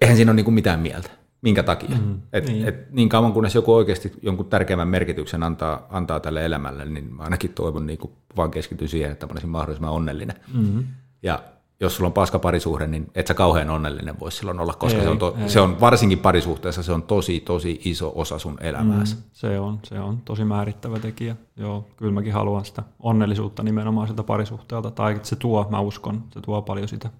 eihän 0.00 0.16
siinä 0.16 0.30
ole 0.30 0.36
niin 0.36 0.44
kuin 0.44 0.54
mitään 0.54 0.80
mieltä. 0.80 1.10
Minkä 1.42 1.62
takia? 1.62 1.96
Mm, 1.96 2.22
et, 2.32 2.46
niin. 2.46 2.68
Et 2.68 2.90
niin 2.90 3.08
kauan 3.08 3.32
kunnes 3.32 3.54
joku 3.54 3.74
oikeasti 3.74 4.12
jonkun 4.22 4.46
tärkeimmän 4.46 4.88
merkityksen 4.88 5.42
antaa, 5.42 5.86
antaa 5.90 6.20
tälle 6.20 6.44
elämälle, 6.44 6.84
niin 6.84 7.14
mä 7.14 7.22
ainakin 7.22 7.52
toivon 7.52 7.86
niin 7.86 7.98
kuin 7.98 8.12
vaan 8.36 8.50
keskityn 8.50 8.88
siihen, 8.88 9.12
että 9.12 9.26
mä 9.26 9.32
olisin 9.32 9.50
mahdollisimman 9.50 9.92
onnellinen. 9.92 10.36
Mm-hmm. 10.54 10.84
Ja 11.22 11.42
jos 11.80 11.96
sulla 11.96 12.06
on 12.06 12.12
paska 12.12 12.38
parisuhde, 12.38 12.86
niin 12.86 13.10
et 13.14 13.26
sä 13.26 13.34
kauhean 13.34 13.70
onnellinen 13.70 14.20
voi 14.20 14.32
silloin 14.32 14.60
olla, 14.60 14.72
koska 14.74 14.98
Ei, 14.98 15.04
se, 15.04 15.10
on 15.10 15.18
to, 15.18 15.36
ei. 15.42 15.48
se 15.48 15.60
on 15.60 15.80
varsinkin 15.80 16.18
parisuhteessa 16.18 16.82
se 16.82 16.92
on 16.92 17.02
tosi, 17.02 17.40
tosi 17.40 17.80
iso 17.84 18.12
osa 18.14 18.38
sun 18.38 18.58
elämääsi. 18.60 19.14
Mm. 19.14 19.22
Se 19.32 19.60
on, 19.60 19.78
se 19.82 20.00
on 20.00 20.18
tosi 20.24 20.44
määrittävä 20.44 20.98
tekijä. 20.98 21.36
Joo, 21.56 21.86
kyllä 21.96 22.12
mäkin 22.12 22.32
haluan 22.32 22.64
sitä 22.64 22.82
onnellisuutta 23.00 23.62
nimenomaan 23.62 24.06
sieltä 24.06 24.22
parisuhteelta, 24.22 24.90
tai 24.90 25.20
se 25.22 25.36
tuo, 25.36 25.66
mä 25.70 25.80
uskon, 25.80 26.24
se 26.30 26.40
tuo 26.40 26.62
paljon 26.62 26.88
sitä. 26.88 27.10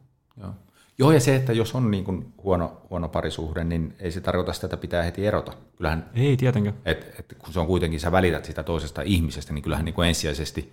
Joo. 0.41 0.51
Joo, 0.99 1.13
ja 1.13 1.21
se, 1.21 1.37
että 1.37 1.53
jos 1.53 1.75
on 1.75 1.91
niin 1.91 2.05
kuin 2.05 2.33
huono, 2.45 2.73
huono 2.91 3.09
parisuhde, 3.09 3.65
niin 3.65 3.95
ei 3.99 4.13
se 4.13 4.21
tarkoita 4.21 4.53
sitä, 4.53 4.67
että 4.67 4.77
pitää 4.77 5.03
heti 5.03 5.27
erota. 5.27 5.53
Kyllähän, 5.77 6.11
Ei 6.15 6.37
tietenkään. 6.37 6.77
et, 6.85 7.15
et 7.19 7.37
kun 7.39 7.53
se 7.53 7.61
on 7.61 7.67
kuitenkin, 7.67 8.01
sä 8.01 8.13
välität 8.13 8.45
sitä 8.45 8.63
toisesta 8.63 9.03
ihmisestä, 9.03 9.53
niin 9.53 9.63
kyllähän 9.63 9.85
niin 9.85 9.95
kuin 9.95 10.09
ensisijaisesti 10.09 10.73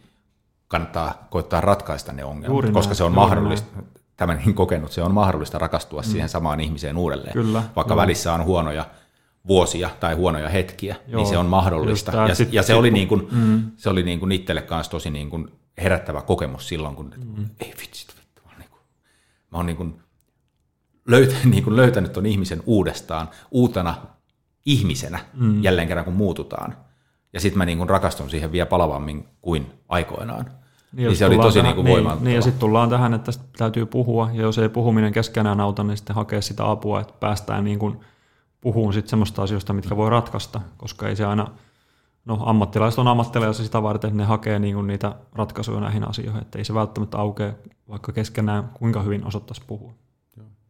kannattaa 0.68 1.28
koittaa 1.30 1.62
ratkaista 1.62 2.14
ne 2.14 2.24
ongelmat, 2.24 2.50
Juuri 2.50 2.72
koska 2.72 2.90
näin, 2.90 2.98
se 2.98 3.04
on 3.04 3.12
mahdollista, 3.12 3.84
tämänkin 4.18 4.54
kokenut, 4.54 4.92
se 4.92 5.04
on 5.04 5.14
mahdollista 5.14 5.58
rakastua 5.58 6.02
mm. 6.02 6.06
siihen 6.06 6.30
samaan 6.30 6.60
ihmiseen 6.60 6.98
uudelleen. 6.98 7.34
Kyllä, 7.34 7.64
Vaikka 7.76 7.94
joo. 7.94 8.02
välissä 8.02 8.34
on 8.34 8.46
huonoja 8.46 8.86
vuosia 9.48 9.90
tai 10.00 10.14
huonoja 10.16 10.50
hetkiä, 10.50 10.96
Joo, 11.08 11.22
niin 11.22 11.30
se 11.30 11.38
on 11.38 11.46
mahdollista. 11.46 12.12
just 12.12 12.30
Ja, 12.30 12.36
sit- 12.36 12.54
ja 12.54 12.64
se, 12.64 12.68
sit 12.68 12.76
oli 12.76 12.92
niin 12.92 13.08
kuin, 13.08 13.28
mm. 13.32 13.72
se 13.76 13.90
oli 13.90 14.04
niin 14.04 14.20
kuin 14.20 14.32
itselle 14.32 14.62
kanssa 14.62 14.92
tosi 14.92 15.10
niin 15.10 15.30
kuin 15.30 15.52
herättävä 15.78 16.22
kokemus 16.22 16.68
silloin, 16.68 16.96
kun 16.96 17.14
mm. 17.18 17.50
ei 17.60 17.74
vitsi, 17.82 18.08
vittu, 18.20 18.42
mä 18.46 18.50
oon 18.52 18.60
niin 18.60 18.70
kuin, 18.70 18.82
mä 19.52 19.58
oon 19.58 19.66
niin 19.66 19.78
kuin 19.78 20.02
löytänyt, 21.08 21.46
niin 21.54 21.64
kuin 21.64 21.76
löytänyt 21.76 22.14
ton 22.14 22.26
ihmisen 22.26 22.64
uudestaan, 22.66 23.30
uutena 23.52 23.96
ihmisenä 24.66 25.20
mm. 25.34 25.64
jälleen 25.64 25.88
kerran, 25.88 26.06
kun 26.06 26.14
muututaan. 26.14 26.87
Ja 27.38 27.42
sitten 27.42 27.58
mä 27.58 27.66
niin 27.66 27.78
kuin 27.78 27.90
rakastun 27.90 28.30
siihen 28.30 28.52
vielä 28.52 28.66
palavammin 28.66 29.28
kuin 29.42 29.72
aikoinaan. 29.90 30.46
Niin, 30.92 31.08
niin 31.08 31.18
se 31.18 31.26
oli 31.26 31.38
tosi 31.38 31.60
tähän, 31.60 31.76
niin 31.76 31.86
niin, 31.86 32.24
niin, 32.24 32.36
ja 32.36 32.42
sitten 32.42 32.60
tullaan 32.60 32.90
tähän, 32.90 33.14
että 33.14 33.26
tästä 33.26 33.44
täytyy 33.58 33.86
puhua, 33.86 34.30
ja 34.34 34.42
jos 34.42 34.58
ei 34.58 34.70
puhuminen 34.70 35.14
keskenään 35.14 35.62
auta, 35.62 35.84
niin 35.84 35.98
sitten 35.98 36.16
hakea 36.16 36.42
sitä 36.42 36.70
apua, 36.70 37.02
että 37.02 37.14
päästään 37.20 37.64
niin 37.64 37.80
kuin 37.80 38.00
puhumaan 38.62 38.94
sitten 38.94 39.10
semmoista 39.10 39.44
asioista, 39.44 39.74
mitkä 39.74 39.98
voi 39.98 40.10
ratkaista, 40.10 40.62
koska 40.78 41.08
ei 41.08 41.16
se 41.16 41.26
aina, 41.26 41.48
no 42.26 42.40
ammattilaiset 42.46 43.00
on 43.00 43.08
ammattilaisia 43.08 43.66
sitä 43.66 43.84
varten, 43.84 44.08
että 44.08 44.18
ne 44.18 44.26
hakee 44.26 44.60
niin 44.60 44.76
kuin 44.76 44.88
niitä 44.88 45.16
ratkaisuja 45.34 45.80
näihin 45.80 46.10
asioihin, 46.10 46.42
että 46.42 46.58
ei 46.58 46.66
se 46.66 46.74
välttämättä 46.74 47.18
aukea, 47.18 47.54
vaikka 47.90 48.12
keskenään 48.12 48.70
kuinka 48.74 49.02
hyvin 49.02 49.26
osattaisi 49.26 49.62
puhua. 49.68 49.94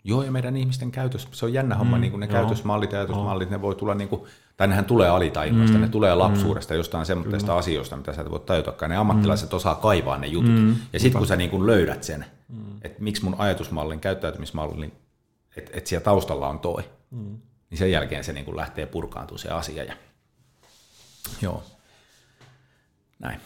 Joo, 0.07 0.23
ja 0.23 0.31
meidän 0.31 0.57
ihmisten 0.57 0.91
käytös, 0.91 1.27
se 1.31 1.45
on 1.45 1.53
jännä 1.53 1.75
homma, 1.75 1.97
mm, 1.97 2.01
niin 2.01 2.11
kuin 2.11 2.19
ne 2.19 2.25
joo. 2.25 2.31
käytösmallit 2.31 2.91
ja 2.91 2.99
ajatusmallit, 2.99 3.49
ne 3.49 3.61
voi 3.61 3.75
tulla, 3.75 3.95
niin 3.95 4.09
kuin, 4.09 4.21
tai 4.57 4.67
nehän 4.67 4.85
tulee 4.85 5.09
alitajunnasta, 5.09 5.77
mm, 5.77 5.81
ne 5.81 5.89
tulee 5.89 6.15
lapsuudesta, 6.15 6.73
mm, 6.73 6.77
jostain 6.77 7.05
semmoista 7.05 7.57
asioista, 7.57 7.97
mitä 7.97 8.13
sä 8.13 8.21
et 8.21 8.31
voi 8.31 8.39
tajutakaan. 8.39 8.89
Ne 8.89 8.97
ammattilaiset 8.97 9.51
mm. 9.51 9.55
osaa 9.55 9.75
kaivaa 9.75 10.17
ne 10.17 10.27
jutut. 10.27 10.51
Mm, 10.51 10.75
ja 10.93 10.99
sitten 10.99 11.19
kun 11.19 11.27
sä 11.27 11.35
niin 11.35 11.49
kuin 11.49 11.67
löydät 11.67 12.03
sen, 12.03 12.25
mm. 12.49 12.77
että 12.81 13.03
miksi 13.03 13.23
mun 13.23 13.35
ajatusmallin, 13.37 13.99
käyttäytymismallin, 13.99 14.93
että 15.57 15.71
et 15.73 15.87
siellä 15.87 16.03
taustalla 16.03 16.47
on 16.47 16.59
toi, 16.59 16.83
mm. 17.11 17.37
niin 17.69 17.77
sen 17.77 17.91
jälkeen 17.91 18.23
se 18.23 18.33
niin 18.33 18.45
kuin 18.45 18.57
lähtee 18.57 18.85
purkaantumaan 18.85 19.39
se 19.39 19.49
asia. 19.49 19.83
Ja... 19.83 19.93
Joo. 21.41 21.63
Näin. 23.19 23.39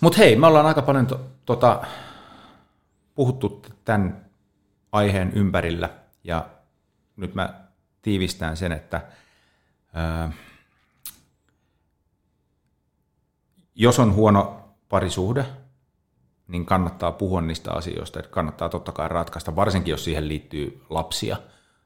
Mutta 0.00 0.18
hei, 0.18 0.36
me 0.36 0.46
ollaan 0.46 0.66
aika 0.66 0.82
paljon 0.82 1.06
to, 1.06 1.20
tota, 1.46 1.82
puhuttu 3.14 3.62
tämän 3.84 4.26
aiheen 4.92 5.32
ympärillä, 5.34 5.88
ja 6.26 6.46
nyt 7.16 7.34
mä 7.34 7.54
tiivistän 8.02 8.56
sen, 8.56 8.72
että 8.72 9.02
ää, 9.92 10.32
jos 13.74 13.98
on 13.98 14.14
huono 14.14 14.68
parisuhde, 14.88 15.46
niin 16.48 16.66
kannattaa 16.66 17.12
puhua 17.12 17.40
niistä 17.40 17.72
asioista, 17.72 18.18
että 18.18 18.30
kannattaa 18.30 18.68
totta 18.68 18.92
kai 18.92 19.08
ratkaista, 19.08 19.56
varsinkin 19.56 19.90
jos 19.90 20.04
siihen 20.04 20.28
liittyy 20.28 20.82
lapsia, 20.90 21.36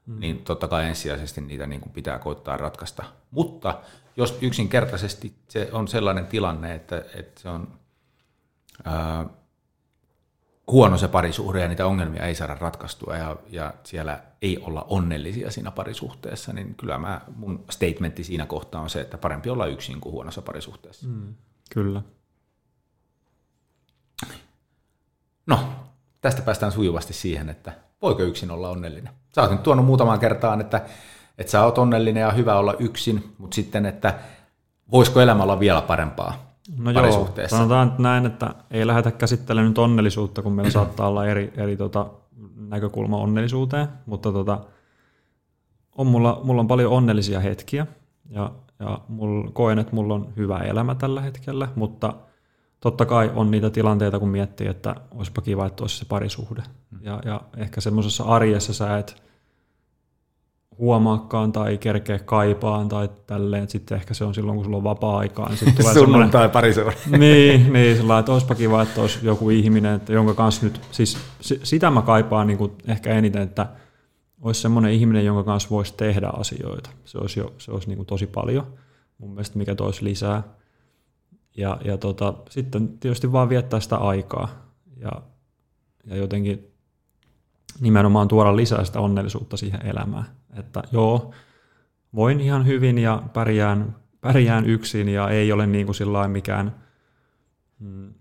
mm. 0.06 0.20
niin 0.20 0.38
totta 0.44 0.68
kai 0.68 0.86
ensisijaisesti 0.86 1.40
niitä 1.40 1.66
niin 1.66 1.80
kuin 1.80 1.92
pitää 1.92 2.18
koittaa 2.18 2.56
ratkaista. 2.56 3.04
Mutta 3.30 3.80
jos 4.16 4.38
yksinkertaisesti 4.42 5.34
se 5.48 5.68
on 5.72 5.88
sellainen 5.88 6.26
tilanne, 6.26 6.74
että, 6.74 7.04
että 7.14 7.40
se 7.40 7.48
on 7.48 7.80
ää, 8.84 9.26
huono 10.70 10.98
se 10.98 11.08
parisuhde 11.08 11.60
ja 11.60 11.68
niitä 11.68 11.86
ongelmia 11.86 12.26
ei 12.26 12.34
saada 12.34 12.56
ratkaistua 12.60 13.16
ja, 13.16 13.36
ja 13.50 13.74
siellä 13.84 14.20
ei 14.42 14.58
olla 14.58 14.86
onnellisia 14.88 15.50
siinä 15.50 15.70
parisuhteessa, 15.70 16.52
niin 16.52 16.74
kyllä 16.74 16.98
mä, 16.98 17.20
mun 17.36 17.64
statementti 17.70 18.24
siinä 18.24 18.46
kohtaa 18.46 18.80
on 18.80 18.90
se, 18.90 19.00
että 19.00 19.18
parempi 19.18 19.50
olla 19.50 19.66
yksin 19.66 20.00
kuin 20.00 20.12
huonossa 20.12 20.42
parisuhteessa. 20.42 21.06
Mm. 21.08 21.34
Kyllä. 21.70 22.02
No, 25.46 25.58
tästä 26.20 26.42
päästään 26.42 26.72
sujuvasti 26.72 27.12
siihen, 27.12 27.48
että 27.48 27.72
voiko 28.02 28.22
yksin 28.22 28.50
olla 28.50 28.70
onnellinen. 28.70 29.12
Sä 29.34 29.42
oot 29.42 29.50
nyt 29.50 29.62
tuonut 29.62 29.86
muutamaan 29.86 30.18
kertaan, 30.18 30.60
että, 30.60 30.84
että 31.38 31.50
sä 31.50 31.64
oot 31.64 31.78
onnellinen 31.78 32.20
ja 32.20 32.30
hyvä 32.30 32.58
olla 32.58 32.74
yksin, 32.78 33.34
mutta 33.38 33.54
sitten, 33.54 33.86
että 33.86 34.18
voisiko 34.90 35.20
elämä 35.20 35.42
olla 35.42 35.60
vielä 35.60 35.82
parempaa 35.82 36.49
No 36.78 36.90
joo, 36.90 37.34
sanotaan 37.46 37.94
näin, 37.98 38.26
että 38.26 38.54
ei 38.70 38.86
lähdetä 38.86 39.10
käsittelemään 39.10 39.68
nyt 39.68 39.78
onnellisuutta, 39.78 40.42
kun 40.42 40.52
meillä 40.52 40.70
saattaa 40.80 41.08
olla 41.08 41.26
eri, 41.26 41.52
eri 41.56 41.76
tota, 41.76 42.06
näkökulma 42.56 43.16
onnellisuuteen, 43.16 43.88
mutta 44.06 44.32
tota, 44.32 44.60
on 45.96 46.06
mulla, 46.06 46.40
mulla 46.44 46.60
on 46.60 46.68
paljon 46.68 46.92
onnellisia 46.92 47.40
hetkiä 47.40 47.86
ja, 48.30 48.52
ja 48.80 48.98
mulla, 49.08 49.50
koen, 49.50 49.78
että 49.78 49.94
mulla 49.94 50.14
on 50.14 50.32
hyvä 50.36 50.58
elämä 50.58 50.94
tällä 50.94 51.20
hetkellä, 51.20 51.68
mutta 51.74 52.12
totta 52.80 53.06
kai 53.06 53.32
on 53.34 53.50
niitä 53.50 53.70
tilanteita, 53.70 54.18
kun 54.18 54.28
miettii, 54.28 54.66
että 54.66 54.94
olisipa 55.10 55.42
kiva, 55.42 55.66
että 55.66 55.84
olisi 55.84 55.96
se 55.96 56.04
parisuhde. 56.04 56.62
Ja, 57.00 57.20
ja 57.24 57.40
ehkä 57.56 57.80
semmoisessa 57.80 58.24
arjessa 58.24 58.74
sä 58.74 58.98
et 58.98 59.29
huomaakaan 60.80 61.52
tai 61.52 61.78
kerkeä 61.78 62.18
kaipaan 62.18 62.88
tai 62.88 63.08
tälleen, 63.26 63.68
sitten 63.68 63.98
ehkä 63.98 64.14
se 64.14 64.24
on 64.24 64.34
silloin, 64.34 64.56
kun 64.56 64.64
sulla 64.64 64.76
on 64.76 64.84
vapaa-aikaa, 64.84 65.48
niin 65.48 65.58
sitten 65.58 65.76
tulee 65.76 65.94
Sunnuntai 66.04 66.48
parisuhde. 66.48 66.92
niin, 67.18 67.72
niin 67.72 67.96
sillä 67.96 68.18
että 68.18 68.32
olisipa 68.32 68.54
kiva, 68.54 68.82
että 68.82 69.00
olisi 69.00 69.18
joku 69.22 69.50
ihminen, 69.50 69.94
että 69.94 70.12
jonka 70.12 70.34
kanssa 70.34 70.66
nyt, 70.66 70.80
siis 70.90 71.18
si- 71.40 71.60
sitä 71.62 71.90
mä 71.90 72.02
kaipaan 72.02 72.46
niin 72.46 72.58
kuin 72.58 72.72
ehkä 72.88 73.10
eniten, 73.10 73.42
että 73.42 73.66
olisi 74.40 74.60
semmoinen 74.60 74.92
ihminen, 74.92 75.24
jonka 75.24 75.44
kanssa 75.44 75.70
voisi 75.70 75.94
tehdä 75.96 76.28
asioita. 76.28 76.90
Se 77.04 77.18
olisi, 77.18 77.40
jo, 77.40 77.52
se 77.58 77.72
olisi 77.72 77.88
niin 77.88 77.96
kuin 77.96 78.06
tosi 78.06 78.26
paljon 78.26 78.66
mun 79.18 79.30
mielestä, 79.30 79.58
mikä 79.58 79.74
toisi 79.74 80.04
lisää. 80.04 80.42
Ja, 81.56 81.78
ja 81.84 81.96
tota, 81.96 82.34
sitten 82.50 82.88
tietysti 82.88 83.32
vaan 83.32 83.48
viettää 83.48 83.80
sitä 83.80 83.96
aikaa 83.96 84.48
ja, 84.96 85.12
ja 86.06 86.16
jotenkin 86.16 86.69
nimenomaan 87.80 88.28
tuoda 88.28 88.56
lisää 88.56 88.84
sitä 88.84 89.00
onnellisuutta 89.00 89.56
siihen 89.56 89.86
elämään. 89.86 90.24
Että 90.54 90.82
joo, 90.92 91.30
voin 92.14 92.40
ihan 92.40 92.66
hyvin 92.66 92.98
ja 92.98 93.22
pärjään, 93.32 93.96
pärjään 94.20 94.66
yksin 94.66 95.08
ja 95.08 95.28
ei 95.28 95.52
ole 95.52 95.66
niin 95.66 95.86
kuin 95.86 96.30
mikään 96.30 96.74
mm, 97.78 98.14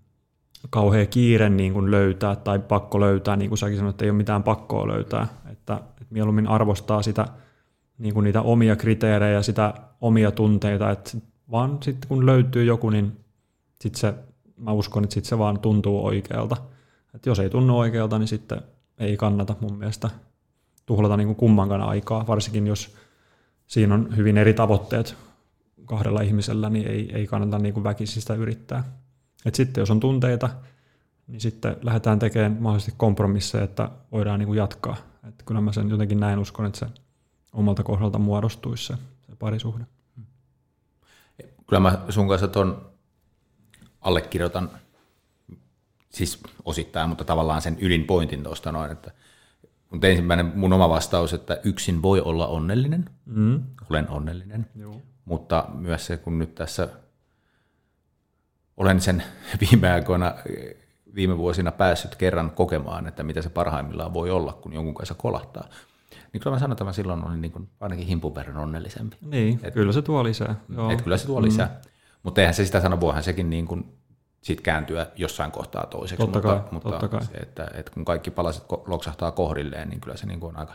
kauhea 0.70 1.06
kiire 1.06 1.50
niin 1.50 1.74
kuin 1.74 1.92
löytää 1.92 2.36
tai 2.36 2.60
pakko 2.60 3.00
löytää, 3.00 3.36
niin 3.36 3.50
kuin 3.50 3.60
säkin 3.60 3.78
sanoit, 3.78 3.94
että 3.94 4.06
ei 4.06 4.12
ole 4.12 4.18
mitään 4.18 4.44
pakkoa 4.44 4.88
löytää. 4.88 5.28
Että, 5.52 5.74
että 5.74 6.14
mieluummin 6.14 6.48
arvostaa 6.48 7.02
sitä, 7.02 7.28
niin 7.98 8.14
kuin 8.14 8.24
niitä 8.24 8.42
omia 8.42 8.76
kriteerejä, 8.76 9.42
sitä 9.42 9.74
omia 10.02 10.32
tunteita, 10.32 10.92
että 10.92 11.12
vaan 11.52 11.78
sitten 11.84 12.08
kun 12.08 12.26
löytyy 12.26 12.64
joku, 12.64 12.90
niin 12.90 13.20
sit 13.82 13.96
se, 13.96 14.14
mä 14.58 14.72
uskon, 14.72 15.04
että 15.04 15.14
sitten 15.14 15.30
se 15.30 15.38
vaan 15.38 15.60
tuntuu 15.60 16.06
oikealta. 16.06 16.58
Että 17.16 17.30
jos 17.30 17.40
ei 17.40 17.50
tunnu 17.50 17.80
oikealta, 17.80 18.20
niin 18.20 18.28
sitten 18.28 18.62
ei 19.00 19.18
kannata 19.18 19.56
mun 19.62 19.78
mielestä 19.78 20.10
tuhlata 20.86 21.18
niin 21.18 21.36
kummankaan 21.36 21.82
aikaa, 21.82 22.28
varsinkin 22.28 22.68
jos 22.68 22.96
siinä 23.68 23.94
on 23.94 24.18
hyvin 24.18 24.38
eri 24.38 24.54
tavoitteet 24.54 25.16
kahdella 25.86 26.22
ihmisellä, 26.22 26.70
niin 26.70 26.88
ei, 26.88 27.12
ei 27.16 27.28
kannata 27.28 27.60
niin 27.60 27.74
kuin 27.74 27.84
väkisin 27.84 28.22
sitä 28.22 28.34
yrittää. 28.34 28.84
Et 29.46 29.56
sitten 29.56 29.82
jos 29.82 29.92
on 29.92 30.00
tunteita, 30.00 30.50
niin 31.28 31.42
sitten 31.42 31.78
lähdetään 31.82 32.20
tekemään 32.20 32.58
mahdollisesti 32.60 32.94
kompromisseja, 32.98 33.64
että 33.64 33.90
voidaan 34.12 34.40
niin 34.40 34.48
kuin 34.48 34.58
jatkaa. 34.58 34.96
Et 35.28 35.44
kyllä 35.46 35.62
mä 35.62 35.72
sen 35.72 35.90
jotenkin 35.90 36.20
näin 36.20 36.40
uskon, 36.40 36.66
että 36.66 36.80
se 36.80 36.88
omalta 37.54 37.84
kohdalta 37.84 38.20
muodostuisi 38.20 38.86
se, 38.86 38.94
se 39.30 39.36
parisuhde. 39.40 39.86
Kyllä 41.68 41.80
mä 41.80 42.06
sun 42.10 42.28
kanssa 42.28 42.48
ton 42.48 42.92
allekirjoitan, 44.02 44.70
siis 46.10 46.40
osittain, 46.66 47.10
mutta 47.10 47.24
tavallaan 47.24 47.62
sen 47.62 47.78
ylin 47.80 48.04
pointin 48.04 48.44
tuosta 48.44 48.72
noin, 48.72 48.92
että 48.92 49.12
mutta 49.92 50.08
ensimmäinen 50.08 50.52
mun 50.56 50.74
oma 50.74 50.90
vastaus, 50.90 51.34
että 51.34 51.60
yksin 51.64 52.02
voi 52.02 52.22
olla 52.22 52.48
onnellinen, 52.48 53.10
Mm. 53.26 53.64
olen 53.90 54.10
onnellinen, 54.10 54.68
Joo. 54.76 55.02
mutta 55.26 55.66
myös 55.74 56.06
se, 56.06 56.18
kun 56.18 56.40
nyt 56.40 56.56
tässä 56.56 56.90
olen 58.78 59.02
sen 59.02 59.24
viime 59.72 59.92
aikoina, 59.92 60.34
viime 61.16 61.38
vuosina 61.38 61.72
päässyt 61.72 62.16
kerran 62.16 62.52
kokemaan, 62.52 63.08
että 63.08 63.24
mitä 63.24 63.42
se 63.42 63.50
parhaimmillaan 63.50 64.14
voi 64.14 64.30
olla, 64.32 64.54
kun 64.54 64.74
jonkun 64.74 64.94
kanssa 64.94 65.16
kolahtaa. 65.16 65.70
Niin 66.34 66.42
kyllä 66.42 66.56
mä 66.56 66.60
sanon, 66.60 66.72
että 66.72 66.84
mä 66.84 66.94
silloin 66.94 67.26
olin 67.28 67.42
niin 67.42 67.52
kuin 67.52 67.70
ainakin 67.80 68.08
himpun 68.08 68.36
verran 68.36 68.58
onnellisempi. 68.58 69.18
Niin, 69.22 69.60
Et, 69.64 69.74
kyllä 69.74 69.94
se 69.94 70.02
tuo 70.02 70.24
lisää. 70.24 70.56
Joo. 70.76 70.92
Että 70.92 71.04
kyllä 71.04 71.18
se 71.18 71.26
tuo 71.28 71.42
lisää. 71.42 71.66
Mm. 71.68 71.90
Mutta 72.24 72.42
eihän 72.42 72.54
se 72.54 72.66
sitä 72.66 72.82
sano, 72.82 73.00
voihan 73.00 73.24
sekin 73.24 73.50
niin 73.50 73.66
kuin 73.66 73.86
sitten 74.42 74.64
kääntyä 74.64 75.08
jossain 75.16 75.52
kohtaa 75.52 75.86
toiseksi. 75.86 76.18
Totta 76.26 76.40
mutta, 76.40 76.60
kai, 76.60 76.72
mutta 76.72 76.90
totta 76.90 77.08
kai. 77.08 77.26
Se, 77.26 77.34
että, 77.34 77.68
että 77.74 77.92
kun 77.92 78.06
kaikki 78.06 78.32
palaset 78.32 78.64
loksahtaa 78.88 79.32
kohdilleen, 79.32 79.90
niin 79.90 80.02
kyllä 80.02 80.18
se 80.18 80.26
niin 80.26 80.40
kuin 80.40 80.50
on 80.56 80.60
aika 80.60 80.74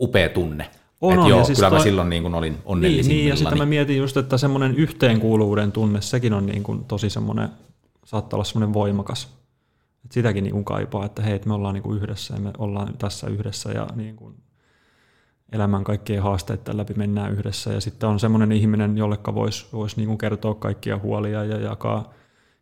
upea 0.00 0.28
tunne. 0.28 0.70
On, 1.00 1.18
on, 1.18 1.28
joo, 1.30 1.44
siis 1.44 1.58
kyllä 1.58 1.70
mä 1.70 1.76
toi- 1.76 1.84
silloin 1.84 2.10
niin 2.10 2.22
kuin 2.22 2.34
olin 2.34 2.52
Niin, 2.52 2.62
onnellisimmillani. 2.64 3.20
niin, 3.22 3.28
ja 3.30 3.36
sitten 3.36 3.58
mä 3.58 3.66
mietin 3.66 3.96
just, 3.96 4.16
että 4.16 4.38
semmoinen 4.38 4.74
yhteenkuuluvuuden 4.74 5.72
tunne, 5.72 6.00
sekin 6.00 6.32
on 6.32 6.46
niin 6.46 6.62
kuin 6.62 6.84
tosi 6.84 7.10
semmoinen, 7.10 7.48
saattaa 8.04 8.36
olla 8.36 8.44
semmoinen 8.44 8.74
voimakas. 8.74 9.36
Et 10.04 10.12
sitäkin 10.12 10.44
niin 10.44 10.52
kuin 10.52 10.64
kaipaa, 10.64 11.04
että 11.06 11.22
hei, 11.22 11.40
me 11.46 11.54
ollaan 11.54 11.74
niin 11.74 11.82
kuin 11.82 11.98
yhdessä 11.98 12.34
ja 12.34 12.40
me 12.40 12.50
ollaan 12.58 12.94
tässä 12.98 13.26
yhdessä 13.26 13.72
ja 13.72 13.86
niin 13.94 14.16
kuin 14.16 14.34
elämän 15.52 15.84
kaikkien 15.84 16.22
haasteiden 16.22 16.76
läpi 16.76 16.94
mennään 16.94 17.32
yhdessä. 17.32 17.72
Ja 17.72 17.80
sitten 17.80 18.08
on 18.08 18.20
semmoinen 18.20 18.52
ihminen, 18.52 18.98
jolleka 18.98 19.34
voisi 19.34 19.66
vois 19.72 19.96
niin 19.96 20.06
kuin 20.06 20.18
kertoa 20.18 20.54
kaikkia 20.54 20.98
huolia 20.98 21.44
ja 21.44 21.60
jakaa, 21.60 22.12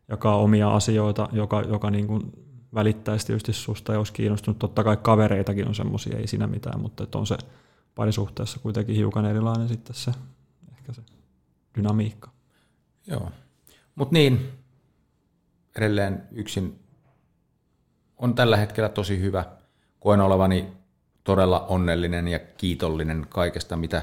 jakaa 0.09 0.36
omia 0.36 0.74
asioita, 0.74 1.28
joka, 1.32 1.61
joka 1.61 1.90
niin 1.90 2.07
kuin 2.07 2.32
välittäisi 2.74 3.26
tietysti 3.26 3.52
susta 3.52 3.92
ja 3.92 3.98
olisi 3.98 4.12
kiinnostunut. 4.12 4.59
Totta 4.59 4.84
kai 4.84 4.96
kavereitakin 4.96 5.68
on 5.68 5.74
semmoisia, 5.74 6.18
ei 6.18 6.26
siinä 6.26 6.46
mitään, 6.46 6.80
mutta 6.80 7.05
että 7.05 7.18
on 7.18 7.26
se 7.26 7.36
parisuhteessa 7.94 8.59
kuitenkin 8.59 8.96
hiukan 8.96 9.26
erilainen 9.26 9.68
sitten 9.68 9.96
se, 9.96 10.12
ehkä 10.72 10.92
se 10.92 11.02
dynamiikka. 11.78 12.30
Joo. 13.07 13.30
Mutta 13.94 14.12
niin, 14.12 14.50
edelleen 15.76 16.28
yksin 16.32 16.78
on 18.16 18.34
tällä 18.34 18.57
hetkellä 18.57 18.88
tosi 18.88 19.20
hyvä. 19.20 19.44
Koen 20.00 20.20
olevani 20.20 20.72
todella 21.24 21.61
onnellinen 21.61 22.28
ja 22.28 22.38
kiitollinen 22.38 23.26
kaikesta, 23.28 23.76
mitä, 23.76 24.02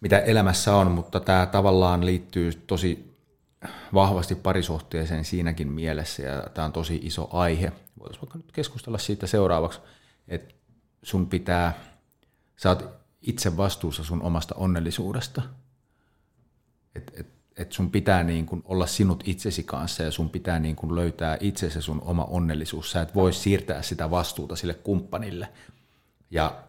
mitä 0.00 0.18
elämässä 0.18 0.76
on, 0.76 0.90
mutta 0.90 1.20
tämä 1.20 1.46
tavallaan 1.46 2.06
liittyy 2.06 2.52
tosi 2.66 3.11
vahvasti 3.94 4.34
parisuhteeseen 4.34 5.24
siinäkin 5.24 5.72
mielessä, 5.72 6.22
ja 6.22 6.42
tämä 6.54 6.64
on 6.64 6.72
tosi 6.72 7.00
iso 7.02 7.28
aihe. 7.32 7.72
Voitaisiin 7.98 8.22
vaikka 8.22 8.38
nyt 8.38 8.52
keskustella 8.52 8.98
siitä 8.98 9.26
seuraavaksi, 9.26 9.80
että 10.28 10.54
sun 11.02 11.26
pitää, 11.26 11.74
sä 12.56 12.68
oot 12.68 12.84
itse 13.22 13.56
vastuussa 13.56 14.04
sun 14.04 14.22
omasta 14.22 14.54
onnellisuudesta, 14.54 15.42
että 16.94 17.12
et, 17.16 17.26
et 17.56 17.72
sun 17.72 17.90
pitää 17.90 18.22
niin 18.22 18.46
kun 18.46 18.62
olla 18.64 18.86
sinut 18.86 19.22
itsesi 19.26 19.62
kanssa 19.62 20.02
ja 20.02 20.10
sun 20.10 20.30
pitää 20.30 20.58
niin 20.58 20.76
kun 20.76 20.96
löytää 20.96 21.36
itsesi 21.40 21.82
sun 21.82 22.00
oma 22.00 22.24
onnellisuus. 22.24 22.90
Sä 22.90 23.02
et 23.02 23.14
voi 23.14 23.32
siirtää 23.32 23.82
sitä 23.82 24.10
vastuuta 24.10 24.56
sille 24.56 24.74
kumppanille. 24.74 25.48
Ja 26.30 26.62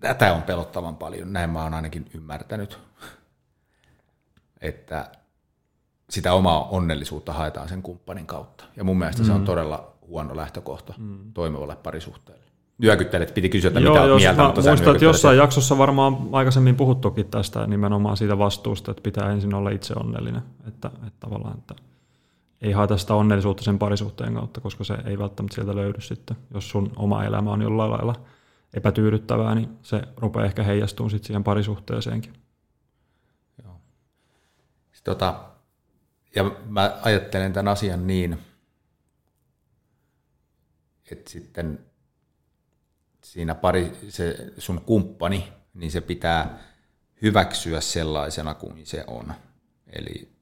tätä 0.00 0.32
on 0.32 0.42
pelottavan 0.42 0.96
paljon, 0.96 1.32
näin 1.32 1.50
mä 1.50 1.62
oon 1.62 1.74
ainakin 1.74 2.10
ymmärtänyt, 2.14 2.78
että 4.60 5.12
sitä 6.10 6.32
omaa 6.32 6.68
onnellisuutta 6.68 7.32
haetaan 7.32 7.68
sen 7.68 7.82
kumppanin 7.82 8.26
kautta. 8.26 8.64
Ja 8.76 8.84
mun 8.84 8.98
mielestä 8.98 9.22
mm. 9.22 9.26
se 9.26 9.32
on 9.32 9.44
todella 9.44 9.92
huono 10.06 10.36
lähtökohta 10.36 10.94
mm. 10.98 11.32
toimivalle 11.34 11.76
parisuhteelle. 11.76 12.44
Nyökyttelet, 12.78 13.34
piti 13.34 13.48
kysyä, 13.48 13.68
että 13.68 13.80
mitä 13.80 14.00
oot 14.00 14.08
jos 14.08 14.22
mieltä, 14.22 14.42
mä 14.42 14.46
mutta 14.48 14.62
muistan, 14.62 14.94
että 14.94 15.04
jossain 15.04 15.38
jaksossa 15.38 15.78
varmaan 15.78 16.16
aikaisemmin 16.32 16.76
puhuttukin 16.76 17.26
tästä 17.26 17.66
nimenomaan 17.66 18.16
siitä 18.16 18.38
vastuusta, 18.38 18.90
että 18.90 19.02
pitää 19.02 19.32
ensin 19.32 19.54
olla 19.54 19.70
itse 19.70 19.94
onnellinen. 19.94 20.42
Että, 20.68 20.90
että 21.06 21.20
tavallaan, 21.20 21.58
että 21.58 21.74
ei 22.62 22.72
haeta 22.72 22.96
sitä 22.96 23.14
onnellisuutta 23.14 23.62
sen 23.62 23.78
parisuhteen 23.78 24.34
kautta, 24.34 24.60
koska 24.60 24.84
se 24.84 24.94
ei 25.04 25.18
välttämättä 25.18 25.54
sieltä 25.54 25.76
löydy 25.76 26.00
sitten. 26.00 26.36
Jos 26.54 26.70
sun 26.70 26.92
oma 26.96 27.24
elämä 27.24 27.50
on 27.50 27.62
jollain 27.62 27.90
lailla 27.90 28.14
epätyydyttävää, 28.74 29.54
niin 29.54 29.68
se 29.82 30.02
rupeaa 30.16 30.46
ehkä 30.46 30.62
heijastumaan 30.62 31.10
sitten 31.10 31.26
siihen 31.26 31.44
parisuhteeseenkin. 31.44 32.32
Tota, 35.04 35.49
ja 36.34 36.44
mä 36.66 36.98
ajattelen 37.02 37.52
tämän 37.52 37.72
asian 37.72 38.06
niin, 38.06 38.38
että 41.10 41.30
sitten 41.30 41.78
siinä 43.24 43.54
pari, 43.54 43.92
se 44.08 44.52
sun 44.58 44.80
kumppani, 44.80 45.52
niin 45.74 45.90
se 45.90 46.00
pitää 46.00 46.58
hyväksyä 47.22 47.80
sellaisena 47.80 48.54
kuin 48.54 48.86
se 48.86 49.04
on. 49.06 49.34
Eli 49.86 50.32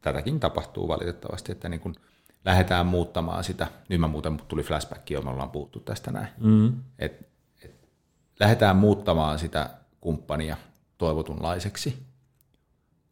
tätäkin 0.00 0.40
tapahtuu 0.40 0.88
valitettavasti, 0.88 1.52
että 1.52 1.68
niin 1.68 1.80
kun 1.80 1.94
lähdetään 2.44 2.86
muuttamaan 2.86 3.44
sitä, 3.44 3.68
nyt 3.88 4.00
mä 4.00 4.08
muuten 4.08 4.40
tuli 4.48 4.62
flashback 4.62 5.10
jo, 5.10 5.22
me 5.22 5.30
ollaan 5.30 5.50
puhuttu 5.50 5.80
tästä 5.80 6.10
näin, 6.10 6.28
Mm. 6.38 6.72
että 6.98 7.24
et, 7.62 7.88
lähdetään 8.40 8.76
muuttamaan 8.76 9.38
sitä 9.38 9.70
kumppania 10.00 10.56
toivotunlaiseksi, 10.98 12.11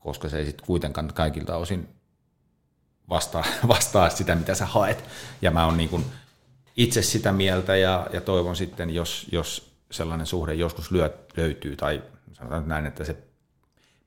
koska 0.00 0.28
se 0.28 0.38
ei 0.38 0.44
sitten 0.46 0.66
kuitenkaan 0.66 1.12
kaikilta 1.14 1.56
osin 1.56 1.88
vastaa, 3.08 3.44
vastaa 3.68 4.10
sitä, 4.10 4.34
mitä 4.34 4.54
sä 4.54 4.66
haet. 4.66 5.04
Ja 5.42 5.50
mä 5.50 5.64
oon 5.64 5.76
niin 5.76 6.04
itse 6.76 7.02
sitä 7.02 7.32
mieltä 7.32 7.76
ja, 7.76 8.06
ja 8.12 8.20
toivon 8.20 8.56
sitten, 8.56 8.90
jos, 8.90 9.26
jos 9.32 9.76
sellainen 9.90 10.26
suhde 10.26 10.54
joskus 10.54 10.90
lyö, 10.90 11.18
löytyy, 11.36 11.76
tai 11.76 12.02
sanotaan 12.32 12.68
näin, 12.68 12.86
että 12.86 13.04
se 13.04 13.16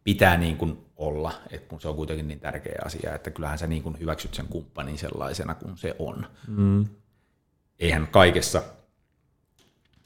pitää 0.03 0.37
niin 0.37 0.57
kuin 0.57 0.85
olla, 0.95 1.33
että 1.51 1.67
kun 1.67 1.81
se 1.81 1.87
on 1.87 1.95
kuitenkin 1.95 2.27
niin 2.27 2.39
tärkeä 2.39 2.79
asia, 2.85 3.15
että 3.15 3.31
kyllähän 3.31 3.57
sä 3.57 3.67
niin 3.67 3.83
kuin 3.83 3.99
hyväksyt 3.99 4.33
sen 4.33 4.47
kumppanin 4.47 4.97
sellaisena 4.97 5.55
kuin 5.55 5.77
se 5.77 5.95
on. 5.99 6.27
Mm. 6.47 6.85
Eihän 7.79 8.07
kaikessa 8.07 8.63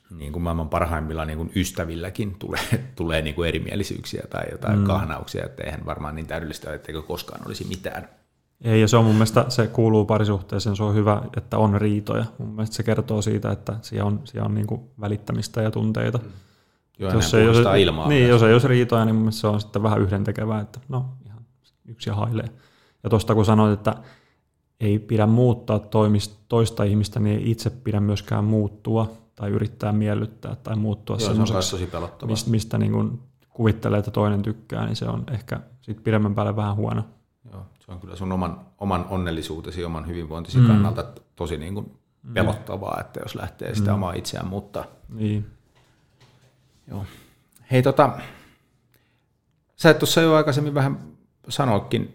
niin 0.10 0.34
kuin 0.34 0.44
maailman 0.44 0.70
parhaimmilla 0.70 1.26
niin 1.26 1.38
kuin 1.38 1.52
ystävilläkin 1.56 2.36
tulee, 2.40 2.62
tulee 2.96 3.22
niin 3.22 3.36
kuin 3.36 3.48
erimielisyyksiä 3.48 4.24
tai 4.30 4.44
jotain 4.52 4.80
mm. 4.80 4.86
kahnauksia, 4.86 5.46
että 5.46 5.64
eihän 5.64 5.86
varmaan 5.86 6.16
niin 6.16 6.28
täydellistä, 6.28 6.74
etteikö 6.74 7.02
koskaan 7.02 7.42
olisi 7.46 7.68
mitään. 7.68 8.10
Ei, 8.62 8.82
ja 8.82 8.88
se 8.88 8.98
on 8.98 9.06
mun 9.06 9.16
mielestä, 9.16 9.46
se 9.50 9.68
kuuluu 9.68 10.06
parisuhteeseen, 10.06 10.76
se 10.76 10.84
on 10.84 10.96
hyvä, 10.96 11.22
että 11.38 11.58
on 11.58 11.82
riitoja. 11.82 12.26
Mun 12.38 12.50
mielestä 12.50 12.76
se 12.76 12.84
kertoo 12.84 13.22
siitä, 13.22 13.52
että 13.52 13.76
siellä 13.82 14.08
on, 14.08 14.22
siellä 14.24 14.46
on 14.46 14.56
niin 14.56 14.68
kuin 14.68 14.82
välittämistä 15.02 15.62
ja 15.62 15.72
tunteita. 15.72 16.18
Mm. 16.18 16.32
Joo, 17.00 17.14
jos 17.14 17.34
ei, 17.34 17.46
jos, 17.46 17.58
ilmaa. 17.80 18.08
Niin, 18.08 18.30
jos 18.30 18.44
ei 18.44 18.54
olisi 18.54 18.68
riitoja, 18.68 19.06
niin 19.06 19.16
mun 19.16 19.24
mielestä 19.24 19.42
se 19.42 19.48
on 19.48 19.62
sitten 19.62 19.84
vähän 19.84 20.02
yhdentekevää, 20.02 20.62
että 20.62 20.80
no 20.90 21.06
ihan 21.26 21.40
yksi 21.86 22.10
ja 22.10 22.16
hailee. 22.16 22.50
Ja 23.04 23.10
tuosta 23.10 23.36
kun 23.36 23.46
sanoit, 23.46 23.74
että 23.80 23.96
ei 24.80 25.00
pidä 25.00 25.26
muuttaa 25.26 25.80
toimista, 25.80 26.36
toista 26.48 26.84
ihmistä, 26.84 27.20
niin 27.20 27.40
ei 27.40 27.52
itse 27.52 27.70
pidä 27.70 28.00
myöskään 28.00 28.44
muuttua 28.44 29.12
tai 29.38 29.50
yrittää 29.50 29.92
miellyttää 29.92 30.56
tai 30.56 30.76
muuttua 30.76 31.18
Joo, 31.20 31.28
semmoiseksi, 31.28 31.90
mistä, 32.26 32.50
mistä 32.50 32.78
niin 32.78 32.92
kuin 32.92 33.20
kuvittelee, 33.50 34.00
että 34.00 34.12
toinen 34.12 34.42
tykkää, 34.42 34.86
niin 34.86 34.96
se 34.96 35.06
on 35.06 35.24
ehkä 35.32 35.60
sit 35.82 36.04
pidemmän 36.04 36.36
päälle 36.36 36.56
vähän 36.56 36.76
huono. 36.76 37.04
Joo, 37.52 37.66
se 37.80 37.92
on 37.92 38.00
kyllä 38.00 38.16
sun 38.16 38.32
oman, 38.32 38.60
oman 38.78 39.06
onnellisuutesi, 39.10 39.86
oman 39.86 40.08
hyvinvointisi 40.08 40.58
mm. 40.58 40.68
kannalta 40.68 41.06
tosi 41.36 41.58
niin 41.58 41.74
kuin 41.74 41.98
pelottavaa, 42.34 42.98
että 43.02 43.20
jos 43.20 43.36
lähtee 43.36 43.76
sitä 43.76 43.90
mm. 43.90 43.96
omaa 43.96 44.14
itseään 44.14 44.48
muuttaa. 44.48 44.86
Niin. 45.10 45.46
Joo. 46.88 47.06
Hei 47.72 47.84
tota, 47.84 48.20
sä 49.76 49.90
et 49.90 50.00
tuossa 50.00 50.22
jo 50.22 50.36
aikaisemmin 50.36 50.74
vähän 50.74 51.00
sanoikin 51.50 52.14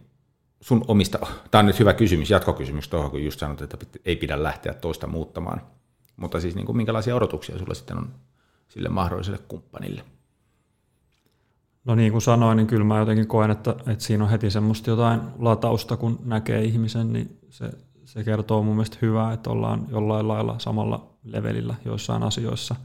sun 0.60 0.84
omista, 0.88 1.18
tämä 1.50 1.60
on 1.60 1.66
nyt 1.66 1.78
hyvä 1.78 1.94
kysymys, 1.94 2.30
jatkokysymys 2.30 2.88
tuohon, 2.88 3.10
kun 3.10 3.24
just 3.24 3.40
sanot, 3.40 3.62
että 3.62 3.76
ei 4.04 4.16
pidä 4.16 4.42
lähteä 4.42 4.74
toista 4.74 5.06
muuttamaan. 5.06 5.60
Mutta 6.16 6.40
siis 6.40 6.54
niin 6.54 6.66
kuin, 6.66 6.76
minkälaisia 6.76 7.16
odotuksia 7.16 7.58
sulla 7.58 7.74
sitten 7.74 7.98
on 7.98 8.08
sille 8.68 8.88
mahdolliselle 8.88 9.38
kumppanille? 9.48 10.04
No 11.84 11.94
niin 11.94 12.12
kuin 12.12 12.22
sanoin, 12.22 12.56
niin 12.56 12.66
kyllä 12.66 12.84
mä 12.84 12.98
jotenkin 12.98 13.26
koen, 13.26 13.50
että, 13.50 13.70
että 13.70 14.04
siinä 14.04 14.24
on 14.24 14.30
heti 14.30 14.50
semmoista 14.50 14.90
jotain 14.90 15.20
latausta, 15.38 15.96
kun 15.96 16.18
näkee 16.24 16.64
ihmisen, 16.64 17.12
niin 17.12 17.38
se, 17.50 17.70
se 18.04 18.24
kertoo 18.24 18.62
mun 18.62 18.74
mielestä 18.74 18.98
hyvää, 19.02 19.32
että 19.32 19.50
ollaan 19.50 19.86
jollain 19.90 20.28
lailla 20.28 20.58
samalla 20.58 21.10
levelillä 21.24 21.74
joissain 21.84 22.22
asioissa. 22.22 22.76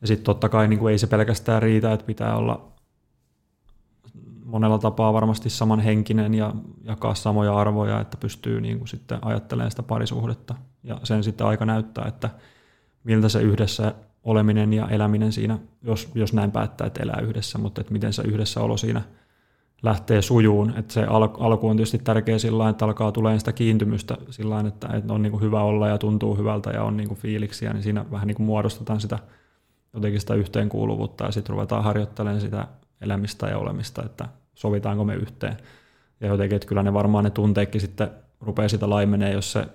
Ja 0.00 0.06
sitten 0.06 0.24
totta 0.24 0.48
kai 0.48 0.68
niin 0.68 0.78
kuin 0.78 0.92
ei 0.92 0.98
se 0.98 1.06
pelkästään 1.06 1.62
riitä, 1.62 1.92
että 1.92 2.06
pitää 2.06 2.36
olla 2.36 2.72
monella 4.44 4.78
tapaa 4.78 5.12
varmasti 5.12 5.50
samanhenkinen 5.50 6.34
ja 6.34 6.54
jakaa 6.84 7.14
samoja 7.14 7.56
arvoja, 7.56 8.00
että 8.00 8.16
pystyy 8.16 8.60
niin 8.60 8.78
kuin 8.78 8.88
sitten 8.88 9.18
ajattelemaan 9.24 9.70
sitä 9.70 9.82
parisuhdetta. 9.82 10.54
Ja 10.86 11.00
sen 11.02 11.24
sitten 11.24 11.46
aika 11.46 11.64
näyttää, 11.64 12.04
että 12.08 12.30
miltä 13.04 13.28
se 13.28 13.42
yhdessä 13.42 13.94
oleminen 14.24 14.72
ja 14.72 14.88
eläminen 14.88 15.32
siinä, 15.32 15.58
jos, 15.82 16.08
jos 16.14 16.32
näin 16.32 16.50
päättää, 16.50 16.86
että 16.86 17.02
elää 17.02 17.20
yhdessä, 17.20 17.58
mutta 17.58 17.80
että 17.80 17.92
miten 17.92 18.12
se 18.12 18.22
yhdessäolo 18.22 18.76
siinä 18.76 19.02
lähtee 19.82 20.22
sujuun. 20.22 20.74
Että 20.76 20.94
se 20.94 21.04
al, 21.04 21.28
alku 21.38 21.68
on 21.68 21.76
tietysti 21.76 21.98
tärkeä 21.98 22.38
sillä 22.38 22.68
että 22.68 22.84
alkaa 22.84 23.12
tulemaan 23.12 23.38
sitä 23.38 23.52
kiintymystä 23.52 24.16
sillä 24.30 24.60
että, 24.60 24.88
että 24.92 25.12
on 25.12 25.22
niin 25.22 25.30
kuin 25.30 25.42
hyvä 25.42 25.62
olla 25.62 25.88
ja 25.88 25.98
tuntuu 25.98 26.36
hyvältä 26.36 26.70
ja 26.70 26.82
on 26.82 26.96
niin 26.96 27.08
kuin 27.08 27.20
fiiliksiä, 27.20 27.72
niin 27.72 27.82
siinä 27.82 28.04
vähän 28.10 28.26
niin 28.26 28.36
kuin 28.36 28.46
muodostetaan 28.46 29.00
sitä 29.00 29.18
jotenkin 29.94 30.20
sitä 30.20 30.34
yhteenkuuluvuutta 30.34 31.24
ja 31.24 31.32
sitten 31.32 31.52
ruvetaan 31.52 31.84
harjoittelemaan 31.84 32.40
sitä 32.40 32.68
elämistä 33.00 33.46
ja 33.46 33.58
olemista, 33.58 34.02
että 34.04 34.28
sovitaanko 34.54 35.04
me 35.04 35.14
yhteen. 35.14 35.56
Ja 36.20 36.26
jotenkin, 36.26 36.56
että 36.56 36.68
kyllä 36.68 36.82
ne 36.82 36.92
varmaan 36.92 37.24
ne 37.24 37.30
tunteetkin 37.30 37.80
sitten 37.80 38.10
rupeaa 38.40 38.68
sitä 38.68 38.90
laimenee, 38.90 39.32
jos 39.32 39.52
se 39.52 39.66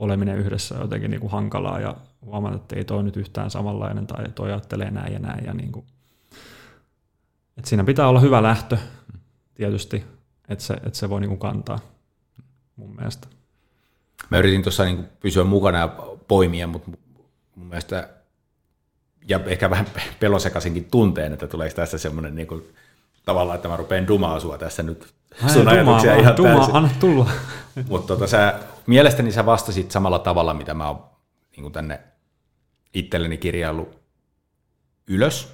oleminen 0.00 0.38
yhdessä 0.38 0.74
on 0.74 0.80
jotenkin 0.80 1.10
niin 1.10 1.20
kuin 1.20 1.30
hankalaa 1.30 1.80
ja 1.80 1.96
huomaat, 2.24 2.54
että 2.54 2.76
ei 2.76 2.84
toi 2.84 3.02
nyt 3.02 3.16
yhtään 3.16 3.50
samanlainen 3.50 4.06
tai 4.06 4.24
toi 4.34 4.48
ajattelee 4.52 4.90
näin 4.90 5.12
ja 5.12 5.18
näin. 5.18 5.44
Ja 5.44 5.54
niin 5.54 5.72
kuin. 5.72 5.86
Et 7.58 7.64
siinä 7.64 7.84
pitää 7.84 8.08
olla 8.08 8.20
hyvä 8.20 8.42
lähtö 8.42 8.76
tietysti, 9.54 10.04
että 10.48 10.64
se, 10.64 10.74
että 10.74 10.98
se 10.98 11.10
voi 11.10 11.20
niin 11.20 11.28
kuin 11.28 11.38
kantaa 11.38 11.78
mun 12.76 12.94
mielestä. 12.96 13.28
Mä 14.30 14.38
yritin 14.38 14.62
tuossa 14.62 14.84
niin 14.84 15.08
pysyä 15.20 15.44
mukana 15.44 15.78
ja 15.78 15.88
poimia, 16.28 16.66
mutta 16.66 16.90
mun 17.56 17.66
mielestä, 17.66 18.08
ja 19.28 19.40
ehkä 19.46 19.70
vähän 19.70 19.86
pelosekaisinkin 20.20 20.84
tunteen, 20.90 21.32
että 21.32 21.46
tuleeko 21.46 21.76
tässä 21.76 21.98
semmoinen 21.98 22.34
niin 22.34 22.46
kuin, 22.46 22.62
tavallaan, 23.24 23.56
että 23.56 23.68
mä 23.68 23.76
rupean 23.76 24.06
dumaa 24.06 24.40
sua 24.40 24.58
tässä 24.58 24.82
nyt 24.82 25.14
Ai, 25.42 25.50
sun 25.50 25.60
dumaa, 25.60 25.74
ajatuksia 25.74 26.16
ihan 26.16 26.36
dumaa, 26.36 26.56
täysin. 26.56 26.76
anna 26.76 26.90
tulla. 27.00 27.30
Mutta 27.88 28.06
tota, 28.06 28.26
sä, 28.26 28.58
mielestäni 28.90 29.32
sä 29.32 29.46
vastasit 29.46 29.90
samalla 29.90 30.18
tavalla, 30.18 30.54
mitä 30.54 30.74
mä 30.74 30.88
oon 30.88 31.04
niin 31.50 31.62
kuin 31.62 31.72
tänne 31.72 32.00
itselleni 32.94 33.36
kirjaillut 33.36 33.98
ylös. 35.06 35.52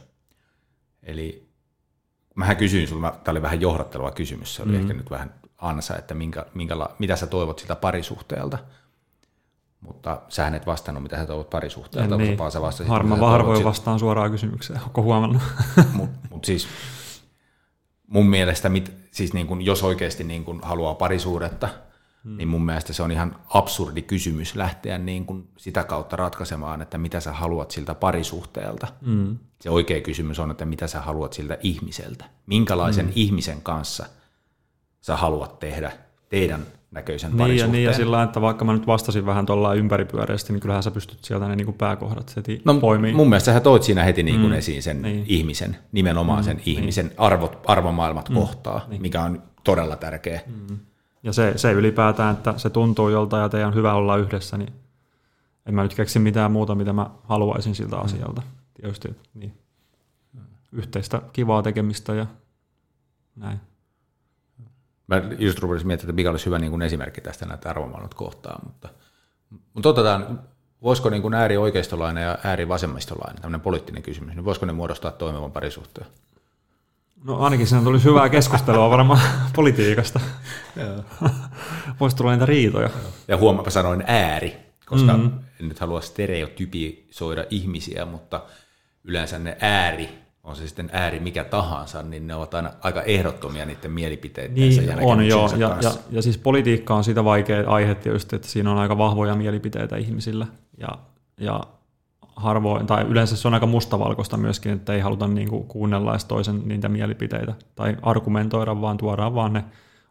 Eli 1.03 1.49
mähän 2.35 2.57
kysyin 2.57 2.89
sulla, 2.89 3.11
tämä 3.11 3.33
oli 3.33 3.43
vähän 3.43 3.61
johdatteleva 3.61 4.11
kysymys, 4.11 4.55
se 4.55 4.63
oli 4.63 4.73
mm. 4.73 4.81
ehkä 4.81 4.95
nyt 4.95 5.11
vähän 5.11 5.35
ansa, 5.59 5.97
että 5.97 6.15
minkä, 6.15 6.47
minkäla, 6.55 6.97
mitä 6.99 7.17
sä 7.17 7.27
toivot 7.27 7.59
siltä 7.59 7.77
parisuhteelta. 7.77 8.59
Mutta 9.81 10.23
sä 10.29 10.49
et 10.49 10.67
vastannut, 10.67 11.03
mitä 11.03 11.17
sä 11.17 11.27
toivot 11.27 11.51
parisuhteelta, 11.51 12.17
niin. 12.17 12.39
vaan 12.39 12.53
sä 12.53 12.61
vastasit, 12.61 12.91
Harma 12.91 13.17
harvoin 13.17 13.65
vastaan 13.65 13.99
suoraan 13.99 14.31
kysymykseen, 14.31 14.81
onko 14.83 15.03
huomannut? 15.03 15.43
Mutta 15.93 16.19
mut 16.31 16.45
siis 16.45 16.69
mun 18.07 18.27
mielestä, 18.27 18.69
mit, 18.69 18.93
siis 19.11 19.33
niin 19.33 19.47
kun, 19.47 19.63
jos 19.63 19.83
oikeasti 19.83 20.25
niin 20.25 20.45
kun 20.45 20.61
haluaa 20.63 20.95
parisuudetta, 20.95 21.69
hmm. 22.27 22.37
niin 22.37 22.49
mun 22.49 22.65
mielestä 22.65 22.93
se 22.93 23.03
on 23.03 23.13
ihan 23.13 23.37
absurdi 23.49 24.03
kysymys 24.03 24.57
lähteä 24.57 24.99
niin 24.99 25.27
kun 25.27 25.49
sitä 25.57 25.85
kautta 25.85 26.17
ratkaisemaan, 26.17 26.83
että 26.83 26.99
mitä 26.99 27.21
sä 27.21 27.33
haluat 27.33 27.71
siltä 27.71 27.95
parisuhteelta. 27.95 28.87
Hmm. 29.05 29.39
Se 29.61 29.71
oikea 29.71 30.01
kysymys 30.01 30.39
on, 30.39 30.51
että 30.51 30.65
mitä 30.65 30.87
sä 30.87 31.01
haluat 31.01 31.33
siltä 31.33 31.59
ihmiseltä. 31.63 32.25
Minkälaisen 32.47 33.07
hmm. 33.07 33.13
ihmisen 33.17 33.63
kanssa 33.63 34.07
sä 35.01 35.17
haluat 35.17 35.59
tehdä 35.59 35.93
teidän 36.29 36.67
näköisen 36.91 37.31
niin, 37.31 37.39
ja, 37.39 37.45
parisuhteen. 37.45 37.73
niin 37.73 37.85
ja 37.85 37.93
sillä 37.93 38.23
että 38.23 38.41
vaikka 38.41 38.65
mä 38.65 38.73
nyt 38.73 38.87
vastasin 38.87 39.27
vähän 39.27 39.47
tuolla 39.47 39.75
ympäripyöreästi, 39.75 40.53
niin 40.53 40.61
kyllähän 40.61 40.83
sä 40.83 40.91
pystyt 40.91 41.25
sieltä 41.25 41.49
ne 41.49 41.57
niin 41.57 41.65
kuin 41.65 41.77
pääkohdat 41.77 42.37
heti 42.37 42.63
No, 42.65 42.75
poimiin. 42.75 43.17
mun 43.17 43.29
mielestä 43.29 43.53
sä 43.53 43.61
toit 43.61 43.83
siinä 43.83 44.05
heti 44.05 44.23
niin 44.23 44.41
kuin 44.41 44.53
mm. 44.53 44.59
esiin 44.59 44.83
sen 44.83 45.03
niin. 45.03 45.25
ihmisen, 45.29 45.77
nimenomaan 45.93 46.39
mm, 46.39 46.45
sen 46.45 46.61
ihmisen 46.67 47.07
niin. 47.07 47.21
arvot, 47.21 47.59
arvomaailmat 47.67 48.29
mm. 48.29 48.35
kohtaa, 48.35 48.85
niin. 48.89 49.03
mikä 49.03 49.23
on 49.23 49.43
todella 49.65 49.97
tärkeä. 49.97 50.41
Mm. 50.47 50.79
Ja 51.27 51.33
se, 51.33 51.53
se 51.57 51.73
ylipäätään, 51.73 52.37
että 52.37 52.59
se 52.59 52.71
tuntuu 52.71 53.09
jolta 53.09 53.39
ja 53.39 53.49
teidän 53.49 53.69
on 53.69 53.75
hyvä 53.75 53.95
olla 53.95 54.17
yhdessä, 54.17 54.57
niin 54.57 54.73
en 55.67 55.75
mä 55.75 55.83
nyt 55.83 55.95
keksi 55.95 56.19
mitään 56.19 56.53
muuta, 56.53 56.75
mitä 56.75 56.93
mä 56.93 57.11
haluaisin 57.25 57.75
siltä 57.75 57.97
asialta. 57.97 58.43
Tietysti 58.75 59.17
niin. 59.35 59.59
yhteistä 60.73 61.23
kivaa 61.33 61.63
tekemistä 61.63 62.15
ja 62.15 62.27
näin. 63.37 63.61
Mä 65.07 65.23
just 65.39 65.59
rupesin 65.59 65.87
miettimään, 65.87 66.11
että 66.11 66.17
mikä 66.17 66.31
olisi 66.31 66.47
hyvä 66.47 66.59
niin 66.59 66.71
kuin 66.71 66.83
esimerkki 66.83 67.21
tästä 67.21 67.47
näitä 67.47 67.71
arvomaailmat 67.71 68.15
kohtaa, 68.15 68.61
mutta, 68.65 68.89
mutta 69.75 69.89
otetaan, 69.89 70.41
voisiko 70.83 71.11
niin 71.11 71.23
kuin 71.23 71.35
äärioikeistolainen 71.35 72.23
ja 72.23 72.39
äärivasemmistolainen, 72.45 73.43
tämmöinen 73.43 73.61
poliittinen 73.61 74.03
kysymys, 74.03 74.35
niin 74.35 74.45
voisiko 74.45 74.67
ne 74.67 74.73
muodostaa 74.73 75.11
toimivan 75.11 75.53
parisuhteen? 75.53 76.07
No 77.27 77.39
ainakin 77.39 77.67
siinä 77.67 77.85
tulisi 77.85 78.05
hyvää 78.05 78.29
keskustelua 78.29 78.91
varmaan 78.91 79.21
politiikasta. 79.57 80.21
Voisi 82.01 82.17
tulla 82.17 82.31
niitä 82.31 82.47
riitoja. 82.47 82.91
Ja 83.29 83.37
huomaapa 83.37 83.71
sanoin 83.71 84.05
ääri, 84.07 84.57
koska 84.87 85.13
mm-hmm. 85.13 85.39
en 85.61 85.69
nyt 85.69 85.79
halua 85.79 86.01
stereotypisoida 86.01 87.45
ihmisiä, 87.51 88.05
mutta 88.05 88.43
yleensä 89.05 89.39
ne 89.39 89.57
ääri 89.61 90.09
on 90.45 90.57
se 90.57 90.67
sitten 90.67 90.91
ääri 90.93 91.21
mikä 91.21 91.45
tahansa, 91.45 92.03
niin 92.03 92.27
ne 92.27 92.35
ovat 92.35 92.55
aina 92.55 92.73
aika 92.81 93.03
ehdottomia 93.03 93.67
niiden 93.67 93.91
mielipiteiden 93.91 94.55
niin, 94.55 94.87
ja 94.87 94.97
on 95.01 95.27
joo, 95.27 95.51
ja, 95.57 95.77
ja, 95.83 95.91
ja 96.11 96.23
siis 96.23 96.39
politiikka 96.39 96.95
on 96.95 97.05
sitä 97.05 97.25
vaikea 97.25 97.71
aihe 97.71 97.95
tietysti, 97.95 98.37
että 98.37 98.49
siinä 98.49 98.71
on 98.71 98.79
aika 98.79 98.99
vahvoja 98.99 99.35
mielipiteitä 99.35 99.97
ihmisillä, 99.97 100.47
ja, 100.79 100.89
ja 101.41 101.61
harvoin, 102.37 102.87
tai 102.87 103.05
yleensä 103.05 103.37
se 103.37 103.49
on 103.49 103.55
aika 103.55 103.67
mustavalkoista 103.67 104.37
myöskin, 104.37 104.73
että 104.73 104.93
ei 104.93 105.01
haluta 105.01 105.29
niin 105.29 105.49
kuin 105.49 105.65
kuunnella 105.65 106.11
edes 106.11 106.25
toisen 106.25 106.63
niitä 106.65 106.89
mielipiteitä, 106.89 107.55
tai 107.75 107.97
argumentoida, 108.03 108.81
vaan 108.81 108.97
tuodaan 108.97 109.35
vaan 109.35 109.53
ne 109.53 109.65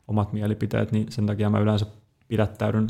omat 0.07 0.33
mielipiteet, 0.33 0.91
niin 0.91 1.11
sen 1.11 1.25
takia 1.25 1.49
mä 1.49 1.59
yleensä 1.59 1.85
pidättäydyn 2.27 2.87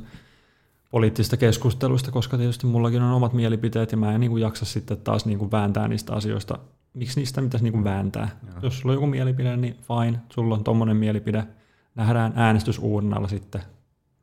poliittisista 0.91 1.37
keskusteluista, 1.37 2.11
koska 2.11 2.37
tietysti 2.37 2.67
mullakin 2.67 3.01
on 3.01 3.11
omat 3.11 3.33
mielipiteet, 3.33 3.91
ja 3.91 3.97
mä 3.97 4.13
en 4.13 4.21
niin 4.21 4.31
kuin 4.31 4.41
jaksa 4.41 4.65
sitten 4.65 4.97
taas 4.97 5.25
niin 5.25 5.39
kuin 5.39 5.51
vääntää 5.51 5.87
niistä 5.87 6.13
asioista 6.13 6.57
miksi 6.95 7.19
niistä 7.19 7.41
pitäisi 7.41 7.63
niin 7.63 7.73
kuin 7.73 7.83
vääntää. 7.83 8.29
Joo. 8.47 8.55
Jos 8.61 8.79
sulla 8.79 8.91
on 8.91 8.95
joku 8.95 9.07
mielipide, 9.07 9.57
niin 9.57 9.75
fine, 9.75 10.19
sulla 10.29 10.55
on 10.55 10.63
tommonen 10.63 10.97
mielipide. 10.97 11.47
Nähdään 11.95 12.33
äänestysuurnalla 12.35 13.27
sitten, 13.27 13.61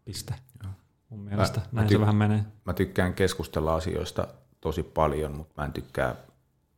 piste. 0.05 0.35
Joo. 0.63 0.73
Mun 1.09 1.21
mielestä 1.21 1.61
mä, 1.61 1.67
näin 1.73 1.85
mä 1.85 1.89
tyk- 1.89 1.93
se 1.93 2.01
vähän 2.01 2.17
menee. 2.17 2.45
Mä 2.65 2.73
tykkään 2.73 3.15
keskustella 3.15 3.75
asioista 3.75 4.29
tosi 4.63 4.83
paljon, 4.83 5.37
mutta 5.37 5.55
mä 5.57 5.65
en 5.65 5.73
tykkää 5.73 6.15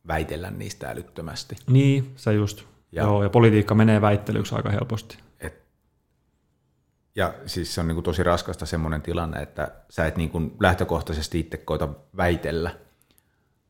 väitellä 0.07 0.51
niistä 0.51 0.89
älyttömästi. 0.89 1.55
Niin, 1.67 2.13
se 2.15 2.33
just. 2.33 2.63
Ja, 2.91 3.03
Joo, 3.03 3.23
ja 3.23 3.29
politiikka 3.29 3.75
menee 3.75 4.01
väittelyksi 4.01 4.55
aika 4.55 4.69
helposti. 4.69 5.17
Et, 5.39 5.63
ja 7.15 7.33
siis 7.45 7.75
se 7.75 7.81
on 7.81 7.87
niin 7.87 7.95
kuin 7.95 8.03
tosi 8.03 8.23
raskasta 8.23 8.65
semmoinen 8.65 9.01
tilanne, 9.01 9.41
että 9.41 9.71
sä 9.89 10.05
et 10.05 10.17
niin 10.17 10.29
kuin 10.29 10.55
lähtökohtaisesti 10.59 11.39
itse 11.39 11.57
koita 11.57 11.89
väitellä, 12.17 12.75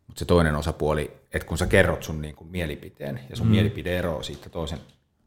mutta 0.08 0.20
se 0.20 0.26
toinen 0.26 0.56
osapuoli, 0.56 1.12
että 1.34 1.48
kun 1.48 1.58
sä 1.58 1.68
kerrot 1.68 2.04
sun 2.04 2.22
niin 2.22 2.36
kuin 2.36 2.50
mielipiteen 2.50 3.20
ja 3.30 3.36
sun 3.36 3.48
mm. 3.48 3.52
mielipide 3.52 3.98
eroaa 3.98 4.24
siitä 4.24 4.50
toisen 4.50 4.80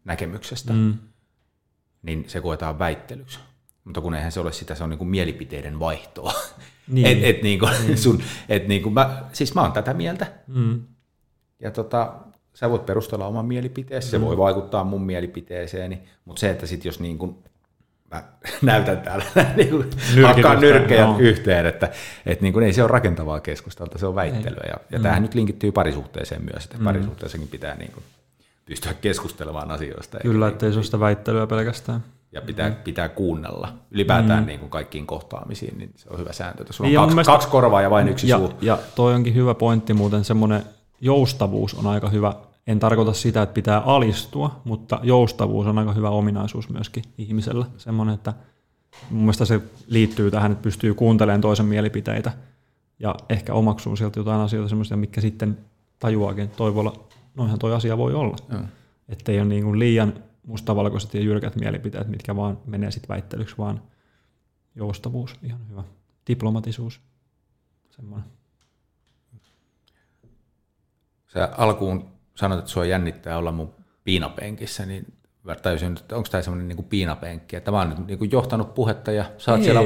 näkemyksestä, 0.04 0.72
mm. 0.72 0.94
niin 2.02 2.24
se 2.28 2.40
koetaan 2.40 2.78
väittelyksi. 2.78 3.38
Mutta 3.88 4.00
kun 4.00 4.14
eihän 4.14 4.32
se 4.32 4.40
ole 4.40 4.52
sitä, 4.52 4.74
se 4.74 4.84
on 4.84 4.90
niin 4.90 4.98
kuin 4.98 5.08
mielipiteiden 5.08 5.78
vaihtoa. 5.80 6.32
Niin. 6.88 7.06
et, 7.06 7.36
et 7.36 7.42
niin 7.42 7.58
kuin 7.58 7.72
niin. 7.86 7.98
sun, 7.98 8.22
et 8.48 8.68
niin 8.68 8.82
kuin 8.82 8.92
mä, 8.92 9.24
siis 9.32 9.54
mä 9.54 9.60
oon 9.60 9.72
tätä 9.72 9.94
mieltä. 9.94 10.26
Mm. 10.46 10.82
Ja 11.60 11.70
tota, 11.70 12.14
sä 12.54 12.70
voit 12.70 12.86
perustella 12.86 13.26
oman 13.26 13.46
mielipiteesi, 13.46 14.08
se 14.08 14.18
mm. 14.18 14.24
voi 14.24 14.36
vaikuttaa 14.36 14.84
mun 14.84 15.02
mielipiteeseeni, 15.02 16.00
mutta 16.24 16.40
se, 16.40 16.50
että 16.50 16.66
sit 16.66 16.84
jos 16.84 17.00
niin 17.00 17.18
kuin 17.18 17.36
mä 18.10 18.24
näytän 18.62 19.00
täällä 19.00 19.24
niin 19.56 19.70
kuin 19.70 19.90
hakkaan 20.26 20.60
nyrkkejä 20.60 21.04
no. 21.04 21.18
yhteen, 21.18 21.66
että, 21.66 21.90
että 22.26 22.42
niin 22.42 22.52
kuin, 22.52 22.64
ei 22.64 22.72
se 22.72 22.82
ole 22.82 22.90
rakentavaa 22.90 23.40
keskustelua, 23.40 23.92
se 23.96 24.06
on 24.06 24.14
väittelyä. 24.14 24.64
Ja, 24.66 24.76
ja 24.90 24.98
mm. 24.98 25.02
tämähän 25.02 25.22
nyt 25.22 25.34
linkittyy 25.34 25.72
parisuhteeseen 25.72 26.44
myös, 26.52 26.64
että 26.64 26.78
mm. 26.78 26.84
parisuhteessakin 26.84 27.48
pitää 27.48 27.74
niin 27.74 27.92
kuin 27.92 28.04
pystyä 28.66 28.94
keskustelemaan 28.94 29.70
asioista. 29.70 30.18
Kyllä, 30.22 30.48
ettei 30.48 30.72
se 30.72 30.78
ole 30.78 30.84
sitä 30.84 31.00
väittelyä 31.00 31.46
pelkästään. 31.46 32.00
Ja 32.38 32.42
pitää, 32.46 32.68
mm. 32.68 32.76
pitää 32.76 33.08
kuunnella 33.08 33.68
ylipäätään 33.90 34.42
mm. 34.42 34.46
niin 34.46 34.60
kuin 34.60 34.70
kaikkiin 34.70 35.06
kohtaamisiin, 35.06 35.78
niin 35.78 35.90
se 35.96 36.08
on 36.10 36.18
hyvä 36.18 36.32
sääntö, 36.32 36.62
että 36.62 36.72
sulla 36.72 36.90
on 36.90 36.96
kaksi, 36.96 37.14
mielestä, 37.14 37.32
kaksi 37.32 37.48
korvaa 37.48 37.82
ja 37.82 37.90
vain 37.90 38.08
yksi 38.08 38.28
ja, 38.28 38.38
suu. 38.38 38.52
Ja 38.60 38.78
toi 38.94 39.14
onkin 39.14 39.34
hyvä 39.34 39.54
pointti 39.54 39.94
muuten, 39.94 40.24
semmoinen 40.24 40.62
joustavuus 41.00 41.74
on 41.74 41.86
aika 41.86 42.08
hyvä 42.08 42.34
en 42.68 42.78
tarkoita 42.78 43.12
sitä, 43.12 43.42
että 43.42 43.54
pitää 43.54 43.78
alistua, 43.78 44.60
mutta 44.64 45.00
joustavuus 45.02 45.66
on 45.66 45.78
aika 45.78 45.92
hyvä 45.92 46.10
ominaisuus 46.10 46.68
myöskin 46.68 47.04
ihmisellä. 47.18 47.66
Semmoinen, 47.76 48.14
että 48.14 48.32
mun 49.10 49.20
mielestä 49.20 49.44
se 49.44 49.60
liittyy 49.86 50.30
tähän, 50.30 50.52
että 50.52 50.62
pystyy 50.62 50.94
kuuntelemaan 50.94 51.40
toisen 51.40 51.66
mielipiteitä 51.66 52.32
ja 52.98 53.14
ehkä 53.28 53.54
omaksuu 53.54 53.96
sieltä 53.96 54.20
jotain 54.20 54.40
asioita 54.40 54.68
semmoisia, 54.68 54.96
mikä 54.96 55.20
sitten 55.20 55.58
tajuaakin, 55.98 56.44
että 56.44 56.56
toi 56.56 56.74
voi 56.74 56.80
olla, 56.80 57.08
noinhan 57.34 57.58
toi 57.58 57.74
asia 57.74 57.98
voi 57.98 58.14
olla. 58.14 58.36
Mm. 58.52 58.68
Että 59.08 59.32
ei 59.32 59.38
ole 59.38 59.48
niin 59.48 59.64
kuin 59.64 59.78
liian 59.78 60.14
mustavalkoiset 60.48 61.14
ja 61.14 61.20
jyrkät 61.20 61.56
mielipiteet, 61.56 62.08
mitkä 62.08 62.36
vaan 62.36 62.58
menee 62.66 62.90
sitten 62.90 63.08
väittelyksi, 63.08 63.58
vaan 63.58 63.82
joustavuus, 64.74 65.36
ihan 65.42 65.60
hyvä. 65.70 65.84
Diplomatisuus, 66.28 67.00
semmoinen. 67.90 68.28
Sä 71.26 71.48
alkuun 71.58 72.08
sanoit, 72.34 72.58
että 72.58 72.70
sua 72.70 72.84
jännittää 72.84 73.38
olla 73.38 73.52
mun 73.52 73.74
piinapenkissä, 74.04 74.86
niin 74.86 75.06
tajusin, 75.62 75.96
että 75.98 76.16
onko 76.16 76.28
tämä 76.30 76.42
semmoinen 76.42 76.68
niin 76.68 76.84
piinapenkki, 76.84 77.56
että 77.56 77.70
mä 77.70 77.78
oon 77.78 77.88
nyt 77.88 78.06
niin 78.06 78.30
johtanut 78.30 78.74
puhetta 78.74 79.12
ja 79.12 79.24
sä 79.38 79.50
oot 79.50 79.58
ei, 79.58 79.64
siellä 79.64 79.80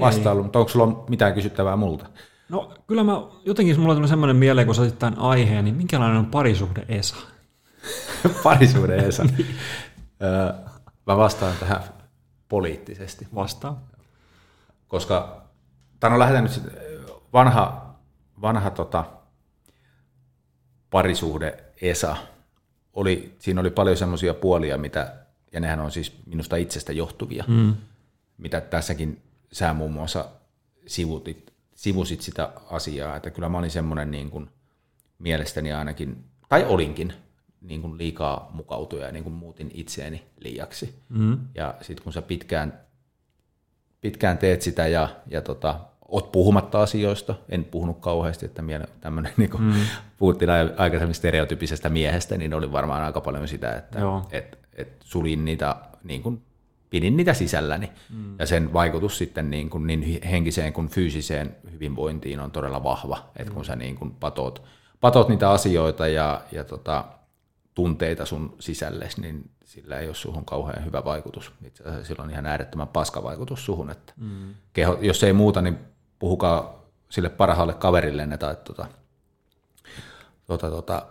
vastaillut, 0.00 0.44
mutta 0.44 0.58
onko 0.58 0.68
sulla 0.68 1.04
mitään 1.08 1.34
kysyttävää 1.34 1.76
multa? 1.76 2.06
No 2.48 2.74
kyllä 2.86 3.04
mä, 3.04 3.22
jotenkin 3.44 3.80
mulla 3.80 3.94
tuli 3.94 4.08
semmoinen 4.08 4.36
mieleen, 4.36 4.66
kun 4.66 4.74
sä 4.74 4.90
tämän 4.90 5.18
aiheen, 5.18 5.64
niin 5.64 5.74
minkälainen 5.74 6.18
on 6.18 6.26
parisuhde 6.26 6.84
Esa? 6.88 7.16
parisuhde 8.44 8.96
Esa? 8.96 9.24
niin. 9.24 9.46
mä 11.06 11.16
vastaan 11.16 11.56
tähän 11.60 11.82
poliittisesti. 12.48 13.28
Vastaan. 13.34 13.76
Koska, 14.88 15.42
tai 16.00 16.10
no 16.10 16.18
lähdetään 16.18 16.44
nyt 16.44 16.62
vanha, 17.32 17.94
vanha 18.40 18.70
tota, 18.70 19.04
parisuhde 20.90 21.64
Esa, 21.82 22.16
oli, 22.92 23.36
siinä 23.38 23.60
oli 23.60 23.70
paljon 23.70 23.96
semmoisia 23.96 24.34
puolia, 24.34 24.78
mitä, 24.78 25.14
ja 25.52 25.60
nehän 25.60 25.80
on 25.80 25.90
siis 25.90 26.20
minusta 26.26 26.56
itsestä 26.56 26.92
johtuvia, 26.92 27.44
mm. 27.48 27.74
mitä 28.38 28.60
tässäkin 28.60 29.22
sä 29.52 29.72
muun 29.72 29.92
muassa 29.92 30.28
sivutit, 30.86 31.52
sivusit 31.74 32.20
sitä 32.20 32.52
asiaa, 32.70 33.16
että 33.16 33.30
kyllä 33.30 33.48
mä 33.48 33.58
olin 33.58 33.70
semmoinen 33.70 34.10
niin 34.10 34.30
kuin, 34.30 34.50
mielestäni 35.18 35.72
ainakin, 35.72 36.24
tai 36.48 36.64
olinkin, 36.64 37.12
niin 37.64 37.80
kuin 37.80 37.98
liikaa 37.98 38.50
mukautuja 38.52 39.06
ja 39.06 39.12
niin 39.12 39.24
kuin 39.24 39.34
muutin 39.34 39.70
itseäni 39.74 40.22
liiaksi. 40.38 40.94
Mm. 41.08 41.38
Ja 41.54 41.74
sitten 41.80 42.04
kun 42.04 42.12
sä 42.12 42.22
pitkään, 42.22 42.80
pitkään 44.00 44.38
teet 44.38 44.62
sitä 44.62 44.86
ja, 44.86 45.08
ja 45.26 45.42
tota, 45.42 45.80
oot 46.08 46.32
puhumatta 46.32 46.82
asioista, 46.82 47.34
en 47.48 47.64
puhunut 47.64 47.98
kauheasti, 48.00 48.46
että 48.46 48.62
tämmöinen, 49.00 49.32
niin 49.36 49.50
kuin 49.50 49.62
mm. 49.62 49.72
puhuttiin 50.18 50.50
aikaisemmin 50.76 51.14
stereotypisestä 51.14 51.88
miehestä, 51.88 52.36
niin 52.36 52.54
oli 52.54 52.72
varmaan 52.72 53.04
aika 53.04 53.20
paljon 53.20 53.48
sitä, 53.48 53.76
että 53.76 53.98
et, 54.30 54.58
et 54.74 54.96
sulin 55.04 55.44
niitä, 55.44 55.76
niin 56.04 56.22
kuin, 56.22 56.42
pidin 56.90 57.16
niitä 57.16 57.34
sisälläni. 57.34 57.92
Mm. 58.10 58.38
Ja 58.38 58.46
sen 58.46 58.72
vaikutus 58.72 59.18
sitten 59.18 59.50
niin, 59.50 59.70
kuin 59.70 59.86
niin 59.86 60.22
henkiseen 60.22 60.72
kuin 60.72 60.88
fyysiseen 60.88 61.56
hyvinvointiin 61.72 62.40
on 62.40 62.50
todella 62.50 62.82
vahva, 62.82 63.30
että 63.36 63.50
mm. 63.50 63.54
kun 63.54 63.64
sä 63.64 63.76
niin 63.76 63.96
kuin 63.96 64.10
patot, 64.10 64.62
patot 65.00 65.28
niitä 65.28 65.50
asioita 65.50 66.08
ja, 66.08 66.40
ja 66.52 66.64
tota, 66.64 67.04
tunteita 67.74 68.26
sun 68.26 68.56
sisälle, 68.60 69.08
niin 69.16 69.50
sillä 69.64 69.98
ei 69.98 70.06
ole 70.06 70.14
suhun 70.14 70.44
kauhean 70.44 70.84
hyvä 70.84 71.04
vaikutus. 71.04 71.52
Itse 71.64 71.84
asiassa 71.84 72.04
sillä 72.04 72.22
on 72.22 72.30
ihan 72.30 72.46
äärettömän 72.46 72.88
paska 72.88 73.22
vaikutus 73.22 73.64
suhun. 73.64 73.90
Että 73.90 74.12
mm. 74.16 74.54
keho, 74.72 74.98
jos 75.00 75.24
ei 75.24 75.32
muuta, 75.32 75.62
niin 75.62 75.78
puhukaa 76.18 76.84
sille 77.10 77.28
parhaalle 77.28 77.74
kaverille 77.74 78.36
tai 78.38 78.56
tota, 78.56 78.86
tota, 80.46 80.70
tota, 80.70 81.06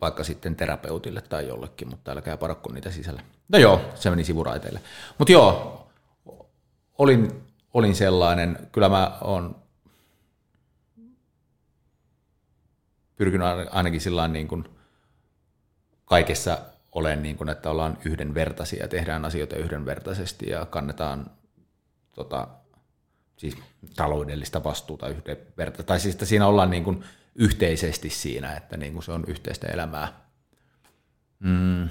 vaikka 0.00 0.24
sitten 0.24 0.56
terapeutille 0.56 1.20
tai 1.20 1.48
jollekin, 1.48 1.88
mutta 1.88 2.12
älkää 2.12 2.36
parakko 2.36 2.72
niitä 2.72 2.90
sisällä. 2.90 3.22
No 3.48 3.58
joo, 3.58 3.80
se 3.94 4.10
meni 4.10 4.24
sivuraiteille. 4.24 4.80
Mutta 5.18 5.32
joo, 5.32 5.78
olin, 6.98 7.42
olin 7.74 7.94
sellainen, 7.94 8.68
kyllä 8.72 8.88
mä 8.88 9.18
oon 9.20 9.62
pyrkinyt 13.16 13.46
ainakin 13.70 14.00
sillä 14.00 14.28
niin 14.28 14.48
kuin 14.48 14.64
kaikessa 16.12 16.58
olen 16.92 17.22
niin 17.22 17.36
kuin, 17.36 17.48
että 17.48 17.70
ollaan 17.70 17.98
yhdenvertaisia, 18.04 18.88
tehdään 18.88 19.24
asioita 19.24 19.56
yhdenvertaisesti 19.56 20.50
ja 20.50 20.66
kannetaan 20.66 21.30
tota, 22.14 22.48
siis 23.36 23.56
taloudellista 23.96 24.64
vastuuta 24.64 25.08
yhdenvertaisesti. 25.08 25.86
Tai 25.86 26.00
siis 26.00 26.14
että 26.14 26.24
siinä 26.24 26.46
ollaan 26.46 26.70
niin 26.70 26.84
kuin 26.84 27.04
yhteisesti 27.34 28.10
siinä, 28.10 28.56
että 28.56 28.76
niin 28.76 28.92
kuin 28.92 29.02
se 29.02 29.12
on 29.12 29.24
yhteistä 29.26 29.66
elämää. 29.66 30.20
Mm. 31.38 31.88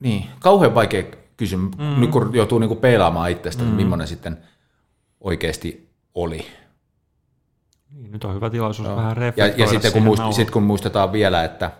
Niin, 0.00 0.26
kauhean 0.40 0.74
vaikea 0.74 1.02
kysymys, 1.36 1.78
mm. 1.78 2.00
nyt 2.00 2.10
kun 2.10 2.34
joutuu 2.34 2.58
niin 2.58 2.68
kuin 2.68 2.80
peilaamaan 2.80 3.30
itsestä, 3.30 3.62
mm. 3.62 3.68
millainen 3.68 4.08
sitten 4.08 4.38
oikeasti 5.20 5.90
oli. 6.14 6.63
Nyt 8.14 8.24
on 8.24 8.34
hyvä 8.34 8.50
tilaisuus 8.50 8.88
no. 8.88 8.96
vähän 8.96 9.16
reflektoida 9.16 9.62
Ja, 9.62 9.64
ja 9.64 9.70
sitten 9.70 9.92
kun, 9.92 10.02
muist, 10.02 10.22
sit 10.32 10.50
kun 10.50 10.62
muistetaan 10.62 11.12
vielä, 11.12 11.44
että 11.44 11.70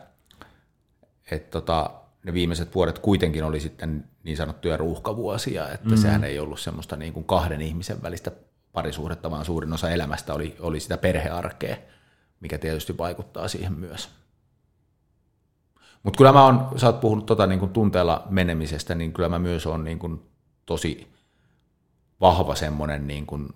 et 1.31 1.51
tota, 1.51 1.91
ne 2.25 2.33
viimeiset 2.33 2.75
vuodet 2.75 2.99
kuitenkin 2.99 3.45
oli 3.45 3.61
sitten 3.61 4.05
niin 4.25 4.37
sanottuja 4.37 4.77
ruuhkavuosia, 4.77 5.69
että 5.69 5.89
mm. 5.89 5.97
sehän 5.97 6.25
ei 6.25 6.39
ollut 6.39 6.61
semmoista 6.61 6.97
niin 6.97 7.13
kuin 7.13 7.25
kahden 7.25 7.61
ihmisen 7.61 8.03
välistä 8.03 8.31
parisuhdetta, 8.73 9.31
vaan 9.31 9.45
suurin 9.45 9.73
osa 9.73 9.91
elämästä 9.91 10.35
oli, 10.35 10.57
oli 10.61 10.81
sitä 10.81 10.97
perhearkea, 10.97 11.77
mikä 12.41 12.59
tietysti 12.59 12.99
vaikuttaa 12.99 13.49
siihen 13.49 13.73
myös. 13.73 14.11
Mutta 16.03 16.19
kyllä 16.19 16.33
mä 16.33 16.45
oon, 16.45 16.69
sä 16.77 16.87
oot 16.87 17.01
puhunut 17.01 17.27
tota 17.27 17.47
niin 17.47 17.61
kuin 17.61 17.73
tunteella 17.73 18.27
menemisestä, 18.31 18.95
niin 18.95 19.13
kyllä 19.13 19.29
mä 19.29 19.39
myös 19.39 19.67
oon 19.67 19.85
niin 19.85 19.99
kuin 19.99 20.23
tosi 20.67 21.13
vahva 22.21 22.55
semmoinen 22.55 23.07
niin 23.07 23.27
kuin 23.27 23.49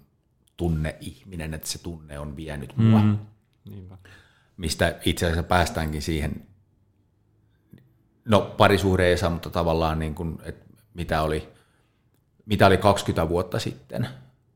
tunneihminen, 0.59 1.54
että 1.54 1.68
se 1.68 1.82
tunne 1.82 2.18
on 2.18 2.36
vienyt 2.36 2.76
mua. 2.76 3.00
Mm. 3.00 3.18
Mistä 4.56 4.98
itse 5.04 5.26
asiassa 5.26 5.42
päästäänkin 5.42 6.02
siihen 6.02 6.48
No 8.28 8.40
parisuhde 8.40 9.06
ei 9.06 9.18
saa, 9.18 9.30
mutta 9.30 9.50
tavallaan 9.50 9.98
niin 9.98 10.14
kuin, 10.14 10.38
että 10.42 10.66
mitä, 10.94 11.22
oli, 11.22 11.48
mitä 12.46 12.66
oli 12.66 12.78
20 12.78 13.28
vuotta 13.28 13.59
sitten 13.59 14.09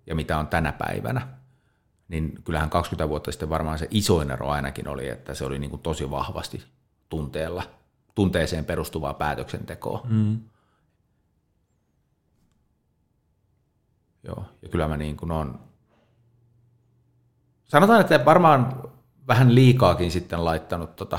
ja 0.06 0.14
mitä 0.14 0.38
on 0.38 0.46
tänä 0.46 0.72
päivänä, 0.72 1.28
niin 2.08 2.32
kyllähän 2.44 2.70
20 2.70 3.08
vuotta 3.08 3.32
sitten 3.32 3.48
varmaan 3.48 3.78
se 3.78 3.88
isoin 3.90 4.30
ero 4.30 4.48
ainakin 4.48 4.88
oli, 4.88 5.08
että 5.08 5.34
se 5.34 5.44
oli 5.44 5.58
niin 5.58 5.70
kuin 5.70 5.82
tosi 5.82 6.10
vahvasti 6.10 6.64
tunteella, 7.08 7.62
tunteeseen 8.14 8.64
perustuvaa 8.64 9.14
päätöksentekoa. 9.14 10.06
Mm. 10.08 10.40
Joo, 14.22 14.44
ja 14.62 14.68
kyllä 14.68 14.88
mä 14.88 14.96
niin 14.96 15.16
kuin 15.16 15.30
on, 15.30 15.60
sanotaan, 17.64 18.00
että 18.00 18.24
varmaan 18.24 18.90
vähän 19.28 19.54
liikaakin 19.54 20.10
sitten 20.10 20.44
laittanut 20.44 20.96
tota, 20.96 21.18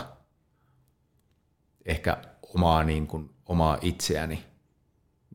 ehkä 1.85 2.17
omaa, 2.55 2.83
niin 2.83 3.07
kuin, 3.07 3.29
omaa 3.45 3.77
itseäni 3.81 4.45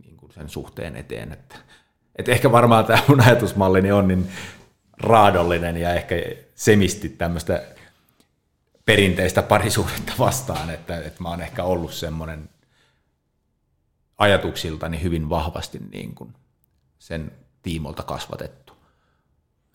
niin 0.02 0.16
kuin 0.16 0.32
sen 0.32 0.48
suhteen 0.48 0.96
eteen. 0.96 1.32
Että, 1.32 1.56
että 2.16 2.32
ehkä 2.32 2.52
varmaan 2.52 2.84
tämä 2.84 3.02
mun 3.08 3.20
ajatusmallini 3.20 3.92
on 3.92 4.08
niin 4.08 4.30
raadollinen 5.00 5.76
ja 5.76 5.94
ehkä 5.94 6.14
semisti 6.54 7.08
tämmöistä 7.08 7.62
perinteistä 8.84 9.42
parisuhdetta 9.42 10.12
vastaan, 10.18 10.70
että, 10.70 11.00
että 11.00 11.22
mä 11.22 11.28
oon 11.28 11.42
ehkä 11.42 11.64
ollut 11.64 11.92
semmoinen 11.92 12.50
ajatuksiltani 14.18 15.02
hyvin 15.02 15.28
vahvasti 15.28 15.78
niin 15.92 16.14
kuin 16.14 16.34
sen 16.98 17.32
tiimolta 17.62 18.02
kasvatettu 18.02 18.67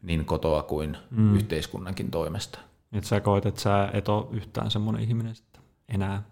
niin 0.04 0.26
kotoa 0.26 0.64
kuin 0.64 0.98
mm. 1.12 1.36
yhteiskunnankin 1.36 2.12
toimesta. 2.12 2.60
Että 2.92 3.10
sä 3.10 3.20
koet, 3.20 3.46
että 3.46 3.62
sä 3.62 3.90
et 3.94 4.10
ole 4.10 4.26
yhtään 4.32 4.72
semmoinen 4.72 5.04
ihminen 5.04 5.36
sitten 5.36 5.62
enää 5.88 6.24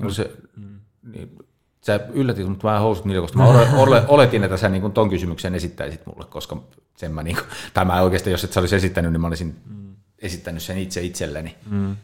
No 0.00 0.10
se, 0.10 0.30
mm. 0.56 0.80
niin, 1.02 1.38
sä 1.86 2.00
yllätit 2.12 2.48
mut 2.48 2.64
vähän 2.64 2.80
housut 2.80 3.04
niille, 3.04 3.20
koska 3.20 3.38
mä 3.38 3.44
oletin, 4.08 4.44
että 4.44 4.56
sä 4.56 4.68
niin 4.68 4.92
ton 4.92 5.10
kysymyksen 5.10 5.54
esittäisit 5.54 6.06
mulle, 6.06 6.24
koska 6.24 6.62
sen 6.96 7.12
mä, 7.12 7.22
niin 7.22 7.36
kuin, 7.36 7.46
tai 7.74 7.84
mä 7.84 8.02
oikeasti, 8.02 8.30
jos 8.30 8.44
et 8.44 8.52
sä 8.52 8.60
olisi 8.60 8.76
esittänyt, 8.76 9.12
niin 9.12 9.20
mä 9.20 9.26
olisin 9.26 9.56
mm. 9.66 9.94
esittänyt 10.18 10.62
sen 10.62 10.78
itse 10.78 11.02
itselleni, 11.02 11.56
mm. 11.70 11.96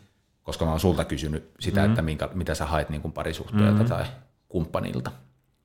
koska 0.42 0.64
mä 0.64 0.70
oon 0.70 0.80
sulta 0.80 1.04
kysynyt 1.04 1.50
sitä, 1.60 1.80
mm. 1.80 1.86
että 1.86 2.02
minkä, 2.02 2.28
mitä 2.34 2.54
sä 2.54 2.66
haet 2.66 2.90
niin 2.90 3.02
kuin 3.02 3.12
parisuhteelta 3.12 3.82
mm. 3.82 3.88
tai 3.88 4.04
kumppanilta. 4.48 5.12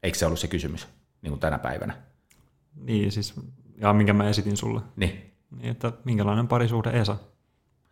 Eikö 0.04 0.18
se 0.18 0.26
ollut 0.26 0.40
se 0.40 0.48
kysymys 0.48 0.88
niin 1.22 1.32
kuin 1.32 1.40
tänä 1.40 1.60
päivänä? 1.60 1.94
Niin, 2.76 3.12
siis, 3.12 3.34
ja 3.78 3.94
minkä 3.94 4.14
mä 4.14 4.30
esitin 4.30 4.58
sulle. 4.58 4.82
Niin. 4.96 5.31
Niin, 5.52 5.72
että 5.72 5.92
minkälainen 6.04 6.48
parisuhde 6.48 6.90
Esa? 6.90 7.18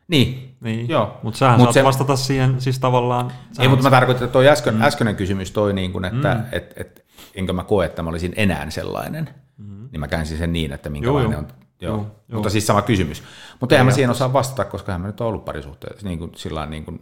Niin, 0.07 0.55
niin. 0.62 0.89
joo. 0.89 1.18
Mutta 1.24 1.38
sähän 1.38 1.57
Mut 1.60 1.66
saat 1.66 1.74
se, 1.74 1.84
vastata 1.84 2.16
siihen 2.16 2.62
siis 2.62 2.80
tavallaan... 2.80 3.32
Ei, 3.60 3.68
mutta 3.68 3.84
mä 3.84 3.89
tarkoitan, 3.89 4.24
että 4.24 4.34
toi 4.34 4.49
äsken, 4.49 4.76
mm. 4.76 4.82
äskeinen 4.82 5.16
kysymys 5.16 5.51
toi 5.51 5.74
niin 5.74 5.91
kuin, 5.91 6.05
että 6.05 6.34
mm. 6.34 6.43
et, 6.51 6.74
et, 6.76 7.05
enkä 7.36 7.53
mä 7.53 7.64
koe, 7.64 7.86
että 7.86 8.03
mä 8.03 8.10
olisin 8.10 8.34
enää 8.36 8.70
sellainen. 8.70 9.30
Mm. 9.57 9.89
Niin 9.91 9.99
mä 9.99 10.07
käänsin 10.07 10.38
sen 10.38 10.53
niin, 10.53 10.74
että 10.74 10.89
minkälainen 10.89 11.32
joo, 11.32 11.39
on... 11.39 11.47
Joo. 11.82 11.91
Joo, 11.91 11.97
joo. 11.97 12.16
Mutta 12.32 12.49
siis 12.49 12.68
sama 12.68 12.82
kysymys. 12.82 13.24
Mutta 13.60 13.76
eihän 13.76 13.86
mä 13.86 13.91
siihen 13.91 14.10
osaa 14.10 14.34
vastata, 14.34 14.66
koska 14.66 14.91
hän 14.91 15.01
mä 15.01 15.07
nyt 15.07 15.22
on 15.22 15.28
ollut 15.28 15.45
parisuhteessa, 15.45 16.07
niin 16.07 16.20
kuin, 16.20 16.32
sillä 16.36 16.66
niin 16.66 16.86
kuin, 16.86 17.01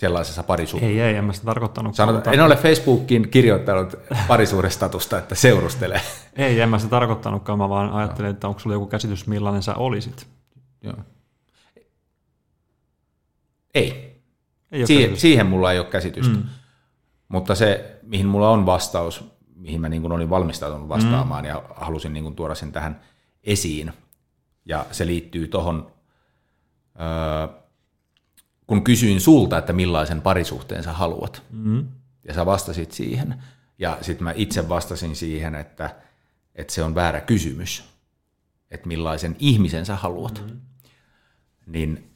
sellaisessa 0.00 0.42
parisuhteessa. 0.42 0.92
Ei, 0.92 1.00
ei, 1.00 1.16
en 1.16 1.24
mä 1.24 1.32
sitä 1.32 1.44
tarkoittanut. 1.46 1.94
Sanot, 1.94 2.26
en 2.26 2.40
ole 2.40 2.56
Facebookiin 2.56 3.28
kirjoittanut 3.28 3.94
parisuudestatusta, 4.28 5.18
että 5.18 5.34
seurustele. 5.34 6.00
ei, 6.36 6.60
en 6.60 6.68
mä 6.68 6.78
sitä 6.78 6.90
tarkoittanutkaan, 6.90 7.58
mä 7.58 7.68
vaan 7.68 7.92
ajattelin, 7.92 8.30
että 8.30 8.48
onko 8.48 8.60
sulla 8.60 8.76
joku 8.76 8.86
käsitys, 8.86 9.26
millainen 9.26 9.62
sä 9.62 9.74
olisit. 9.74 10.26
Joo. 10.82 10.96
Ei. 13.74 14.20
ei 14.72 14.86
siihen, 14.86 15.16
siihen 15.16 15.46
mulla 15.46 15.72
ei 15.72 15.78
ole 15.78 15.86
käsitystä. 15.86 16.36
Mm. 16.36 16.42
Mutta 17.28 17.54
se, 17.54 17.98
mihin 18.02 18.26
mulla 18.26 18.50
on 18.50 18.66
vastaus, 18.66 19.24
mihin 19.54 19.80
mä 19.80 19.88
niin 19.88 20.02
kuin 20.02 20.12
olin 20.12 20.30
valmistautunut 20.30 20.88
vastaamaan 20.88 21.44
mm. 21.44 21.48
ja 21.48 21.62
halusin 21.76 22.12
niin 22.12 22.24
kuin 22.24 22.36
tuoda 22.36 22.54
sen 22.54 22.72
tähän 22.72 23.00
esiin. 23.44 23.92
Ja 24.64 24.86
se 24.90 25.06
liittyy 25.06 25.48
tuohon, 25.48 25.92
kun 28.70 28.84
kysyin 28.84 29.20
sulta, 29.20 29.58
että 29.58 29.72
millaisen 29.72 30.22
parisuhteen 30.22 30.82
sä 30.82 30.92
haluat. 30.92 31.42
Mm. 31.50 31.88
Ja 32.24 32.34
sä 32.34 32.46
vastasit 32.46 32.92
siihen. 32.92 33.42
Ja 33.78 33.98
sitten 34.00 34.24
mä 34.24 34.32
itse 34.36 34.68
vastasin 34.68 35.16
siihen, 35.16 35.54
että, 35.54 35.96
että 36.54 36.72
se 36.72 36.82
on 36.82 36.94
väärä 36.94 37.20
kysymys, 37.20 37.84
että 38.70 38.88
millaisen 38.88 39.36
ihmisen 39.38 39.86
sä 39.86 39.96
haluat. 39.96 40.42
Mm. 40.46 40.60
Niin 41.66 42.10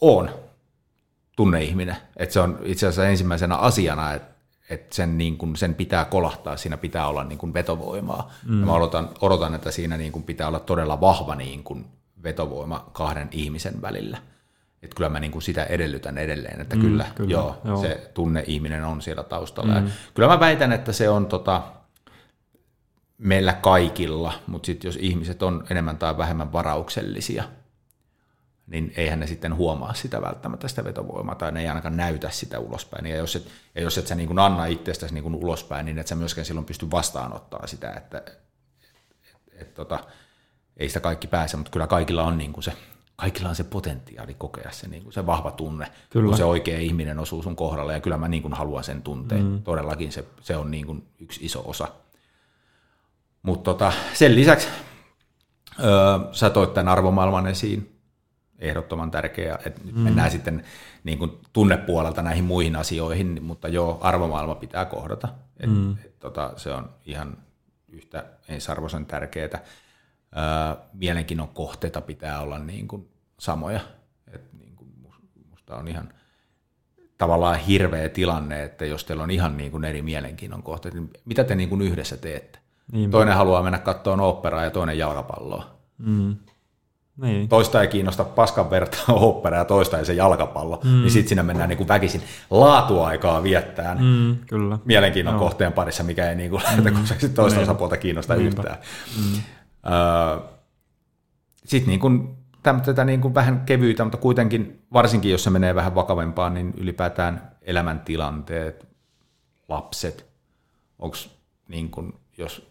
on 0.00 0.30
tunneihminen. 1.36 1.96
Että 2.16 2.32
se 2.32 2.40
on 2.40 2.58
itse 2.64 2.86
asiassa 2.86 3.08
ensimmäisenä 3.08 3.56
asiana, 3.56 4.12
että 4.12 4.34
et 4.70 4.92
sen, 4.92 5.18
niin 5.18 5.38
kun, 5.38 5.56
sen 5.56 5.74
pitää 5.74 6.04
kolahtaa, 6.04 6.56
siinä 6.56 6.76
pitää 6.76 7.08
olla 7.08 7.24
niin 7.24 7.38
kun 7.38 7.54
vetovoimaa. 7.54 8.30
Mm. 8.46 8.60
Ja 8.60 8.66
mä 8.66 8.72
odotan, 8.72 9.08
odotan, 9.20 9.54
että 9.54 9.70
siinä 9.70 9.96
niin 9.96 10.12
kun 10.12 10.22
pitää 10.22 10.48
olla 10.48 10.60
todella 10.60 11.00
vahva 11.00 11.34
niin 11.34 11.64
kun 11.64 11.86
vetovoima 12.22 12.90
kahden 12.92 13.28
ihmisen 13.32 13.82
välillä. 13.82 14.18
Että 14.84 14.96
kyllä 14.96 15.08
mä 15.08 15.20
niin 15.20 15.32
kuin 15.32 15.42
sitä 15.42 15.64
edellytän 15.64 16.18
edelleen, 16.18 16.60
että 16.60 16.76
mm, 16.76 16.82
kyllä, 16.82 17.06
kyllä 17.14 17.30
joo, 17.30 17.60
joo, 17.64 17.80
se 17.80 18.10
tunneihminen 18.14 18.84
on 18.84 19.02
siellä 19.02 19.22
taustalla. 19.22 19.80
Mm. 19.80 19.86
Ja 19.86 19.92
kyllä 20.14 20.28
mä 20.28 20.40
väitän, 20.40 20.72
että 20.72 20.92
se 20.92 21.08
on 21.08 21.26
tota, 21.26 21.62
meillä 23.18 23.52
kaikilla, 23.52 24.32
mutta 24.46 24.66
sitten 24.66 24.88
jos 24.88 24.98
ihmiset 25.00 25.42
on 25.42 25.64
enemmän 25.70 25.98
tai 25.98 26.18
vähemmän 26.18 26.52
varauksellisia– 26.52 27.44
niin 28.66 28.92
eihän 28.96 29.20
ne 29.20 29.26
sitten 29.26 29.56
huomaa 29.56 29.94
sitä 29.94 30.22
välttämättä 30.22 30.68
sitä 30.68 30.84
vetovoimaa, 30.84 31.34
tai 31.34 31.52
ne 31.52 31.60
ei 31.60 31.68
ainakaan 31.68 31.96
näytä 31.96 32.30
sitä 32.30 32.58
ulospäin. 32.58 33.06
Ja 33.06 33.16
jos 33.16 33.36
et, 33.36 33.46
ja 33.74 33.82
jos 33.82 33.98
et 33.98 34.06
sä 34.06 34.14
niin 34.14 34.26
kuin 34.26 34.38
anna 34.38 34.66
itsestäsi 34.66 35.14
niin 35.14 35.22
kuin 35.22 35.34
ulospäin, 35.34 35.86
niin 35.86 35.98
et 35.98 36.06
sä 36.06 36.14
myöskään 36.14 36.44
silloin 36.44 36.66
pysty 36.66 36.90
vastaanottaa 36.90 37.66
sitä, 37.66 37.92
että 37.92 38.18
et, 38.18 38.28
et, 38.28 39.62
et, 39.62 39.74
tota, 39.74 39.98
ei 40.76 40.88
sitä 40.88 41.00
kaikki 41.00 41.26
pääse, 41.26 41.56
mutta 41.56 41.70
kyllä 41.70 41.86
kaikilla 41.86 42.22
on 42.22 42.38
niin 42.38 42.52
kuin 42.52 42.64
se 42.64 42.72
kaikilla 43.16 43.48
on 43.48 43.56
se 43.56 43.64
potentiaali 43.64 44.34
kokea 44.34 44.70
se, 44.70 44.88
niin 44.88 45.02
kuin 45.02 45.12
se 45.12 45.26
vahva 45.26 45.50
tunne, 45.50 45.86
kyllä. 46.10 46.28
kun 46.28 46.36
se 46.36 46.44
oikea 46.44 46.78
ihminen 46.78 47.18
osuu 47.18 47.42
sun 47.42 47.56
kohdalle, 47.56 47.92
ja 47.92 48.00
kyllä 48.00 48.16
mä 48.16 48.28
niin 48.28 48.42
kuin 48.42 48.54
haluan 48.54 48.84
sen 48.84 49.02
tunteen. 49.02 49.44
Mm. 49.44 49.62
Todellakin 49.62 50.12
se, 50.12 50.24
se 50.40 50.56
on 50.56 50.70
niin 50.70 50.86
kuin 50.86 51.06
yksi 51.18 51.44
iso 51.44 51.62
osa. 51.66 51.88
Mutta 53.42 53.70
tota, 53.70 53.92
sen 54.14 54.34
lisäksi 54.34 54.68
öö, 55.80 56.18
sä 56.32 56.50
toit 56.50 56.74
tämän 56.74 56.92
arvomaailman 56.92 57.46
esiin, 57.46 58.00
ehdottoman 58.58 59.10
tärkeä, 59.10 59.58
että 59.66 59.80
mm. 59.84 60.00
mennään 60.00 60.30
sitten 60.30 60.64
niin 61.04 61.18
kuin 61.18 61.30
tunnepuolelta 61.52 62.22
näihin 62.22 62.44
muihin 62.44 62.76
asioihin, 62.76 63.42
mutta 63.42 63.68
joo, 63.68 63.98
arvomaailma 64.00 64.54
pitää 64.54 64.84
kohdata. 64.84 65.28
Et, 65.60 65.70
mm. 65.70 65.92
et, 65.92 66.18
tota, 66.18 66.52
se 66.56 66.72
on 66.72 66.90
ihan 67.06 67.36
yhtä 67.88 68.24
ensiarvoisen 68.48 69.06
tärkeää 69.06 69.64
mielenkiinnon 70.92 71.48
kohteita 71.48 72.00
pitää 72.00 72.40
olla 72.40 72.58
niin 72.58 72.88
kuin 72.88 73.08
samoja. 73.38 73.80
Et 74.32 74.52
niin 74.58 74.76
kuin 74.76 74.90
musta 75.50 75.76
on 75.76 75.88
ihan 75.88 76.08
tavallaan 77.18 77.58
hirveä 77.58 78.08
tilanne, 78.08 78.62
että 78.62 78.84
jos 78.86 79.04
teillä 79.04 79.22
on 79.22 79.30
ihan 79.30 79.56
niin 79.56 79.70
kuin 79.70 79.84
eri 79.84 80.02
mielenkiinnon 80.02 80.62
kohteet, 80.62 80.94
niin 80.94 81.10
mitä 81.24 81.44
te 81.44 81.54
niin 81.54 81.68
kuin 81.68 81.82
yhdessä 81.82 82.16
teette? 82.16 82.58
Niin, 82.92 83.10
toinen 83.10 83.34
haluaa 83.34 83.62
mennä 83.62 83.78
katsomaan 83.78 84.20
operaa 84.20 84.64
ja 84.64 84.70
toinen 84.70 84.98
jalkapalloa. 84.98 85.76
Mm. 85.98 86.36
Niin. 87.16 87.48
Toista 87.48 87.82
ei 87.82 87.88
kiinnosta 87.88 88.24
paskan 88.24 88.70
verta 88.70 88.96
opera 89.12 89.56
ja 89.56 89.64
toista 89.64 89.98
ei 89.98 90.04
se 90.04 90.12
jalkapallo, 90.12 90.80
mm. 90.84 90.90
niin 90.90 91.10
sitten 91.10 91.28
siinä 91.28 91.42
mennään 91.42 91.68
niin 91.68 91.76
kuin 91.76 91.88
väkisin 91.88 92.22
laatuaikaa 92.50 93.42
viettään 93.42 93.98
mm, 94.04 94.36
kyllä. 94.46 94.78
mielenkiinnon 94.84 95.34
no. 95.34 95.40
kohteen 95.40 95.72
parissa, 95.72 96.02
mikä 96.02 96.28
ei 96.28 96.34
niin 96.34 96.50
kuin, 96.50 96.62
mm. 96.76 96.84
toista 97.34 97.60
niin. 97.60 97.62
osapuolta 97.62 97.96
kiinnosta 97.96 98.34
Niinpä. 98.34 98.62
yhtään. 98.62 98.78
Mm. 99.18 99.40
Sitten 101.64 101.88
niin 101.88 102.00
kuin, 102.00 102.36
tätä 102.84 103.04
niin 103.04 103.20
kuin 103.20 103.34
vähän 103.34 103.60
kevyitä, 103.60 104.04
mutta 104.04 104.18
kuitenkin, 104.18 104.82
varsinkin 104.92 105.30
jos 105.30 105.44
se 105.44 105.50
menee 105.50 105.74
vähän 105.74 105.94
vakavempaan, 105.94 106.54
niin 106.54 106.74
ylipäätään 106.76 107.50
elämäntilanteet, 107.62 108.88
lapset, 109.68 110.26
onko 110.98 111.16
niin 111.68 111.90
kuin, 111.90 112.12
jos 112.38 112.70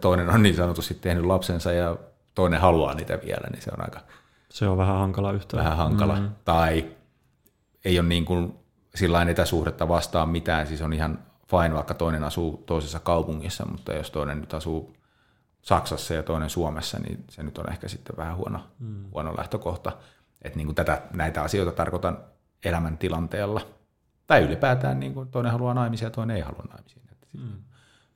toinen 0.00 0.30
on 0.30 0.42
niin 0.42 0.56
sanotusti 0.56 0.94
tehnyt 0.94 1.24
lapsensa 1.24 1.72
ja 1.72 1.96
toinen 2.34 2.60
haluaa 2.60 2.94
niitä 2.94 3.18
vielä, 3.24 3.46
niin 3.50 3.62
se 3.62 3.70
on 3.78 3.84
aika... 3.84 4.00
Se 4.48 4.68
on 4.68 4.78
vähän 4.78 4.98
hankala 4.98 5.32
yhtään. 5.32 5.64
Vähän 5.64 5.76
hankala. 5.76 6.20
Mm. 6.20 6.30
Tai 6.44 6.84
ei 7.84 7.98
ole 7.98 8.08
niin 8.08 8.24
kuin 8.24 8.54
sillä 8.94 9.22
etäsuhdetta 9.22 9.88
vastaan 9.88 10.28
mitään, 10.28 10.66
siis 10.66 10.82
on 10.82 10.92
ihan 10.92 11.18
fine, 11.50 11.74
vaikka 11.74 11.94
toinen 11.94 12.24
asuu 12.24 12.62
toisessa 12.66 13.00
kaupungissa, 13.00 13.66
mutta 13.66 13.92
jos 13.92 14.10
toinen 14.10 14.40
nyt 14.40 14.54
asuu 14.54 14.96
Saksassa 15.62 16.14
ja 16.14 16.22
toinen 16.22 16.50
Suomessa, 16.50 16.98
niin 16.98 17.24
se 17.30 17.42
nyt 17.42 17.58
on 17.58 17.70
ehkä 17.70 17.88
sitten 17.88 18.16
vähän 18.16 18.36
huono, 18.36 18.60
mm. 18.78 19.04
huono 19.12 19.36
lähtökohta. 19.36 19.92
Että 20.42 20.56
niin 20.56 20.66
kuin 20.66 20.74
tätä, 20.74 21.02
näitä 21.12 21.42
asioita 21.42 21.72
tarkoitan 21.72 22.18
elämäntilanteella. 22.64 23.60
Tai 24.26 24.42
ylipäätään 24.42 25.00
niin 25.00 25.14
kuin 25.14 25.28
toinen 25.28 25.52
haluaa 25.52 25.74
naimisia 25.74 26.06
ja 26.06 26.10
toinen 26.10 26.36
ei 26.36 26.42
halua 26.42 26.64
naimisia. 26.70 27.02
Mm. 27.32 27.62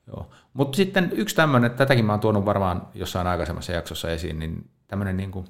Joo. 0.06 0.30
Mutta 0.52 0.76
sitten 0.76 1.12
yksi 1.12 1.36
tämmöinen, 1.36 1.70
tätäkin 1.70 2.04
mä 2.04 2.12
oon 2.12 2.20
tuonut 2.20 2.44
varmaan 2.44 2.88
jossain 2.94 3.26
aikaisemmassa 3.26 3.72
jaksossa 3.72 4.10
esiin, 4.10 4.38
niin 4.38 4.70
tämmöinen 4.88 5.16
niin 5.16 5.30
kuin, 5.30 5.46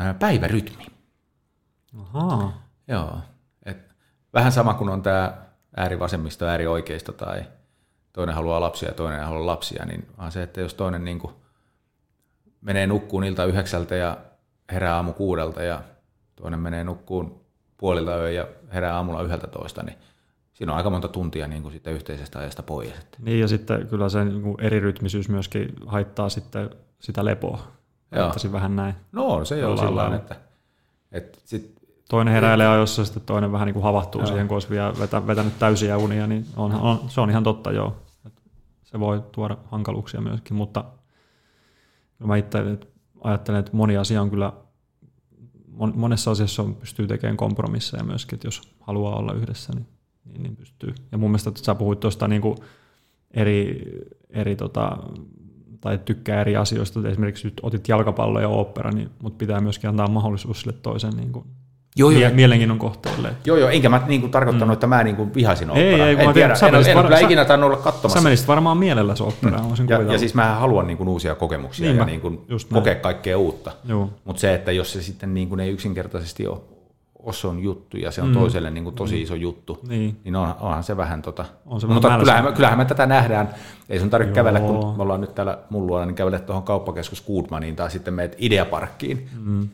äh, 0.00 0.18
päivärytmi. 0.18 0.86
Ahaa. 2.00 2.62
Joo. 2.88 3.18
Et 3.64 3.94
vähän 4.34 4.52
sama 4.52 4.74
kuin 4.74 4.90
on 4.90 5.02
tämä 5.02 5.34
äärivasemmisto, 5.76 6.46
äärioikeisto 6.46 7.12
tai– 7.12 7.44
toinen 8.18 8.34
haluaa 8.34 8.60
lapsia 8.60 8.88
ja 8.88 8.94
toinen 8.94 9.18
ei 9.18 9.26
halua 9.26 9.46
lapsia, 9.46 9.84
niin 9.84 10.06
vaan 10.18 10.32
se, 10.32 10.42
että 10.42 10.60
jos 10.60 10.74
toinen 10.74 11.04
niin 11.04 11.18
kuin 11.18 11.32
menee 12.60 12.86
nukkuun 12.86 13.24
ilta 13.24 13.44
yhdeksältä 13.44 13.94
ja 13.94 14.16
herää 14.72 14.94
aamu 14.94 15.12
kuudelta 15.12 15.62
ja 15.62 15.82
toinen 16.36 16.60
menee 16.60 16.84
nukkuun 16.84 17.40
puolilta 17.76 18.16
yö 18.16 18.30
ja 18.30 18.46
herää 18.72 18.96
aamulla 18.96 19.22
yhdeltä 19.22 19.46
toista, 19.46 19.82
niin 19.82 19.96
siinä 20.52 20.72
on 20.72 20.76
aika 20.76 20.90
monta 20.90 21.08
tuntia 21.08 21.46
niin 21.48 21.62
kuin 21.62 21.72
sitten 21.72 21.92
yhteisestä 21.92 22.38
ajasta 22.38 22.62
pois. 22.62 22.92
Niin 23.18 23.40
ja 23.40 23.48
sitten 23.48 23.86
kyllä 23.86 24.08
se 24.08 24.24
niin 24.24 24.42
kuin 24.42 24.60
eri 24.60 24.80
rytmisyys 24.80 25.28
myöskin 25.28 25.74
haittaa 25.86 26.28
sitten 26.28 26.70
sitä 27.00 27.24
lepoa. 27.24 27.58
Joo. 28.12 28.52
vähän 28.52 28.76
näin. 28.76 28.94
No 29.12 29.44
se 29.44 29.66
on 29.66 29.78
sillä 29.78 30.16
että, 30.16 30.36
että 31.12 31.38
sit, 31.44 31.74
toinen 32.08 32.34
heräilee 32.34 32.68
ajoissa, 32.68 33.04
sitten 33.04 33.22
toinen 33.22 33.52
vähän 33.52 33.66
niin 33.66 33.74
kuin 33.74 33.82
havahtuu 33.82 34.20
joo. 34.20 34.26
siihen, 34.26 34.48
kun 34.48 34.54
olisi 34.54 34.70
vielä 34.70 34.92
vetä, 35.00 35.26
vetänyt 35.26 35.58
täysiä 35.58 35.98
unia, 35.98 36.26
niin 36.26 36.46
on, 36.56 36.74
on, 36.74 37.00
se 37.08 37.20
on 37.20 37.30
ihan 37.30 37.44
totta, 37.44 37.72
joo 37.72 37.96
se 38.90 39.00
voi 39.00 39.22
tuoda 39.32 39.56
hankaluuksia 39.64 40.20
myöskin, 40.20 40.56
mutta 40.56 40.84
mä 42.18 42.36
itse 42.36 42.58
ajattelen, 43.20 43.60
että 43.60 43.76
moni 43.76 43.96
asia 43.96 44.22
on 44.22 44.30
kyllä, 44.30 44.52
monessa 45.94 46.30
asiassa 46.30 46.62
on, 46.62 46.74
pystyy 46.74 47.06
tekemään 47.06 47.36
kompromisseja 47.36 48.04
myöskin, 48.04 48.36
että 48.36 48.46
jos 48.46 48.74
haluaa 48.80 49.16
olla 49.16 49.32
yhdessä, 49.32 49.72
niin, 49.72 49.86
niin, 50.24 50.42
niin 50.42 50.56
pystyy. 50.56 50.94
Ja 51.12 51.18
mun 51.18 51.30
mielestä 51.30 51.50
että 51.50 51.64
sä 51.64 51.74
puhuit 51.74 52.00
tuosta 52.00 52.28
niin 52.28 52.42
eri, 53.30 53.82
eri 54.30 54.56
tota, 54.56 54.98
tai 55.80 55.98
tykkää 55.98 56.40
eri 56.40 56.56
asioista, 56.56 57.08
esimerkiksi 57.08 57.46
nyt 57.46 57.60
otit 57.62 57.88
jalkapallo 57.88 58.40
ja 58.40 58.48
opera, 58.48 58.90
niin, 58.90 59.10
mutta 59.22 59.38
pitää 59.38 59.60
myöskin 59.60 59.90
antaa 59.90 60.08
mahdollisuus 60.08 60.60
sille 60.60 60.72
toisen 60.82 61.16
niin 61.16 61.32
kuin, 61.32 61.44
joo, 61.96 62.10
joo. 62.10 62.30
mielenkiinnon 62.34 62.78
kohteelle. 62.78 63.34
Joo, 63.44 63.56
joo, 63.56 63.68
enkä 63.68 63.88
mä 63.88 64.02
niin 64.06 64.20
kuin, 64.20 64.30
tarkoittanut, 64.30 64.68
mm. 64.68 64.72
että 64.72 64.86
mä 64.86 65.04
niin 65.04 65.16
kuin, 65.16 65.34
vihasin 65.34 65.70
operaa. 65.70 66.06
Ei, 66.06 66.16
ei, 66.16 66.24
en 66.26 66.32
tiedä, 66.32 66.54
sä 66.54 66.68
en, 66.68 66.74
en, 66.74 66.86
en 66.86 67.02
kyllä 67.02 67.18
ikinä 67.18 67.44
tainnut 67.44 67.70
olla 67.70 67.82
katsomassa. 67.82 68.18
Sä 68.18 68.24
menisit 68.24 68.48
varmaan 68.48 68.78
mielellä 68.78 69.14
se 69.14 69.22
operaa. 69.22 69.62
Mm. 69.62 69.88
Ja, 69.88 70.12
ja 70.12 70.18
siis 70.18 70.34
mä 70.34 70.54
haluan 70.54 70.86
niin 70.86 70.96
kuin, 70.96 71.08
uusia 71.08 71.34
kokemuksia 71.34 71.88
niin 71.88 71.98
ja 71.98 72.04
niin 72.04 72.20
kuin, 72.20 72.40
kokea 72.72 72.94
kaikkea 72.94 73.38
uutta. 73.38 73.72
Mutta 74.24 74.40
se, 74.40 74.54
että 74.54 74.72
jos 74.72 74.92
se 74.92 75.02
sitten 75.02 75.34
niin 75.34 75.48
kuin, 75.48 75.60
ei 75.60 75.70
yksinkertaisesti 75.70 76.46
ole 76.46 76.58
Osson 77.22 77.58
juttu 77.58 77.96
ja 77.96 78.10
se 78.10 78.22
on 78.22 78.28
mm. 78.28 78.34
toiselle 78.34 78.70
niin 78.70 78.84
kuin 78.84 78.96
tosi 78.96 79.16
mm. 79.16 79.22
iso 79.22 79.34
juttu, 79.34 79.78
niin, 79.88 80.16
niin 80.24 80.36
on, 80.36 80.54
onhan 80.60 80.84
se 80.84 80.96
vähän 80.96 81.22
tota. 81.22 81.44
On 81.66 81.80
se 81.80 81.86
Mutta 81.86 82.08
vähän 82.08 82.20
kyllähän, 82.20 82.44
me, 82.44 82.52
kyllähän 82.52 82.78
me 82.78 82.84
tätä 82.84 83.06
nähdään. 83.06 83.54
Ei 83.88 83.98
sun 83.98 84.10
tarvitse 84.10 84.34
kävellä, 84.34 84.60
kun 84.60 84.96
me 84.96 85.02
ollaan 85.02 85.20
nyt 85.20 85.34
täällä 85.34 85.58
mun 85.70 85.86
luona, 85.86 86.06
niin 86.06 86.14
kävele 86.14 86.38
tuohon 86.38 86.62
kauppakeskus 86.62 87.24
Goodmaniin 87.26 87.76
tai 87.76 87.90
sitten 87.90 88.14
meet 88.14 88.36
Ideaparkkiin. 88.38 89.28
Mm 89.40 89.68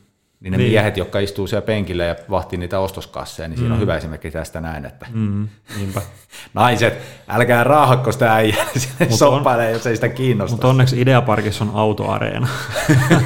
niin 0.45 0.53
ne 0.53 0.59
niin. 0.59 0.71
miehet, 0.71 0.97
jotka 0.97 1.19
istuu 1.19 1.47
siellä 1.47 1.67
penkillä 1.67 2.05
ja 2.05 2.17
vahtii 2.31 2.59
niitä 2.59 2.81
ostoskasseja, 2.81 3.49
niin 3.49 3.59
mm. 3.59 3.61
siinä 3.61 3.75
on 3.75 3.79
mm. 3.79 3.83
hyvä 3.83 3.97
esimerkki 3.97 4.31
tästä 4.31 4.61
näin, 4.61 4.85
että 4.85 5.07
mm. 5.13 5.49
naiset, 6.55 6.99
älkää 7.29 7.65
raahakko 7.65 8.13
sitä 8.13 8.35
äijää 8.35 8.67
soppailee, 9.11 9.71
jos 9.71 9.87
ei 9.87 9.95
sitä 9.95 10.09
kiinnosta. 10.09 10.55
Mutta 10.55 10.69
onneksi 10.69 11.01
Ideaparkissa 11.01 11.65
on 11.65 11.71
autoareena. 11.75 12.49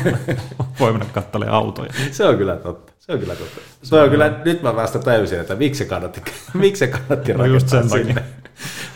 Voi 0.81 0.93
mennä 0.93 1.07
katselemaan 1.13 1.57
autoja. 1.59 1.93
Se 2.11 2.25
on 2.25 2.37
kyllä 2.39 2.57
totta. 2.57 2.93
Se 2.99 3.13
on 3.13 3.19
kyllä 3.19 3.35
totta. 3.35 3.61
Se 3.83 3.97
on, 3.97 4.03
on 4.03 4.11
kyllä, 4.11 4.41
nyt 4.45 4.63
mä 4.63 4.77
vasta 4.77 4.99
täysin, 4.99 5.41
että 5.41 5.55
miksi 5.55 5.79
se 5.79 5.85
kannatti, 5.85 6.23
miksi 6.55 6.79
se 6.79 6.87
kannatti 6.87 7.33
no 7.33 7.39
rakentaa 7.39 7.83
no 7.83 7.89
sinne. 7.89 8.25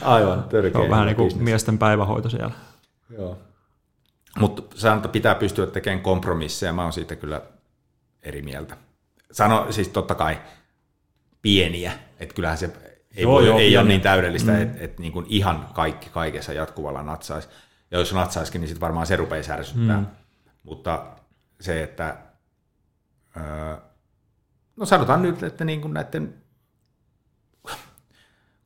Aivan, 0.02 0.42
törkeä. 0.42 0.72
Se 0.72 0.78
on 0.78 0.90
vähän 0.90 1.06
niin 1.06 1.16
kuin 1.16 1.32
miesten 1.38 1.78
päivähoito 1.78 2.30
siellä. 2.30 2.52
Joo. 3.18 3.38
Mutta 4.38 4.62
se 4.74 4.88
pitää 5.12 5.34
pystyä 5.34 5.66
tekemään 5.66 6.00
kompromisseja. 6.00 6.72
Mä 6.72 6.82
oon 6.82 6.92
siitä 6.92 7.16
kyllä 7.16 7.40
eri 8.22 8.42
mieltä. 8.42 8.76
Sano 9.32 9.72
siis 9.72 9.88
totta 9.88 10.14
kai 10.14 10.40
pieniä, 11.42 11.92
että 12.18 12.34
kyllähän 12.34 12.58
se 12.58 12.70
ei, 13.14 13.22
joo, 13.22 13.32
voi, 13.32 13.46
joo, 13.46 13.58
ei 13.58 13.76
ole 13.76 13.88
niin 13.88 14.00
täydellistä, 14.00 14.52
mm. 14.52 14.62
että 14.62 14.78
et 14.80 14.98
niin 14.98 15.12
kuin 15.12 15.26
ihan 15.28 15.68
kaikki 15.74 16.10
kaikessa 16.10 16.52
jatkuvalla 16.52 17.02
natsaisi. 17.02 17.48
Ja 17.90 17.98
jos 17.98 18.12
natsaisikin, 18.12 18.60
niin 18.60 18.68
sitten 18.68 18.80
varmaan 18.80 19.06
se 19.06 19.16
rupeaa 19.16 19.42
ärsyttää. 19.50 20.00
Mm. 20.00 20.06
Mutta 20.62 21.06
se, 21.60 21.82
että 21.82 22.16
öö, 23.36 23.76
no 24.76 24.86
sanotaan 24.86 25.22
nyt, 25.22 25.42
että 25.42 25.64
niin 25.64 25.80
kuin 25.80 25.94
näiden, 25.94 26.34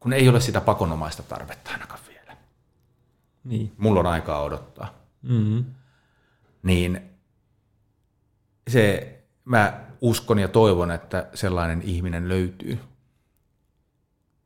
kun 0.00 0.12
ei 0.12 0.28
ole 0.28 0.40
sitä 0.40 0.60
pakonomaista 0.60 1.22
tarvetta 1.22 1.70
ainakaan 1.70 2.00
vielä. 2.08 2.36
Niin. 3.44 3.72
Mulla 3.76 4.00
on 4.00 4.06
aikaa 4.06 4.42
odottaa. 4.42 4.94
Mm-hmm. 5.22 5.64
Niin 6.62 7.10
se 8.68 9.15
mä 9.46 9.80
uskon 10.00 10.38
ja 10.38 10.48
toivon, 10.48 10.90
että 10.90 11.28
sellainen 11.34 11.82
ihminen 11.82 12.28
löytyy. 12.28 12.78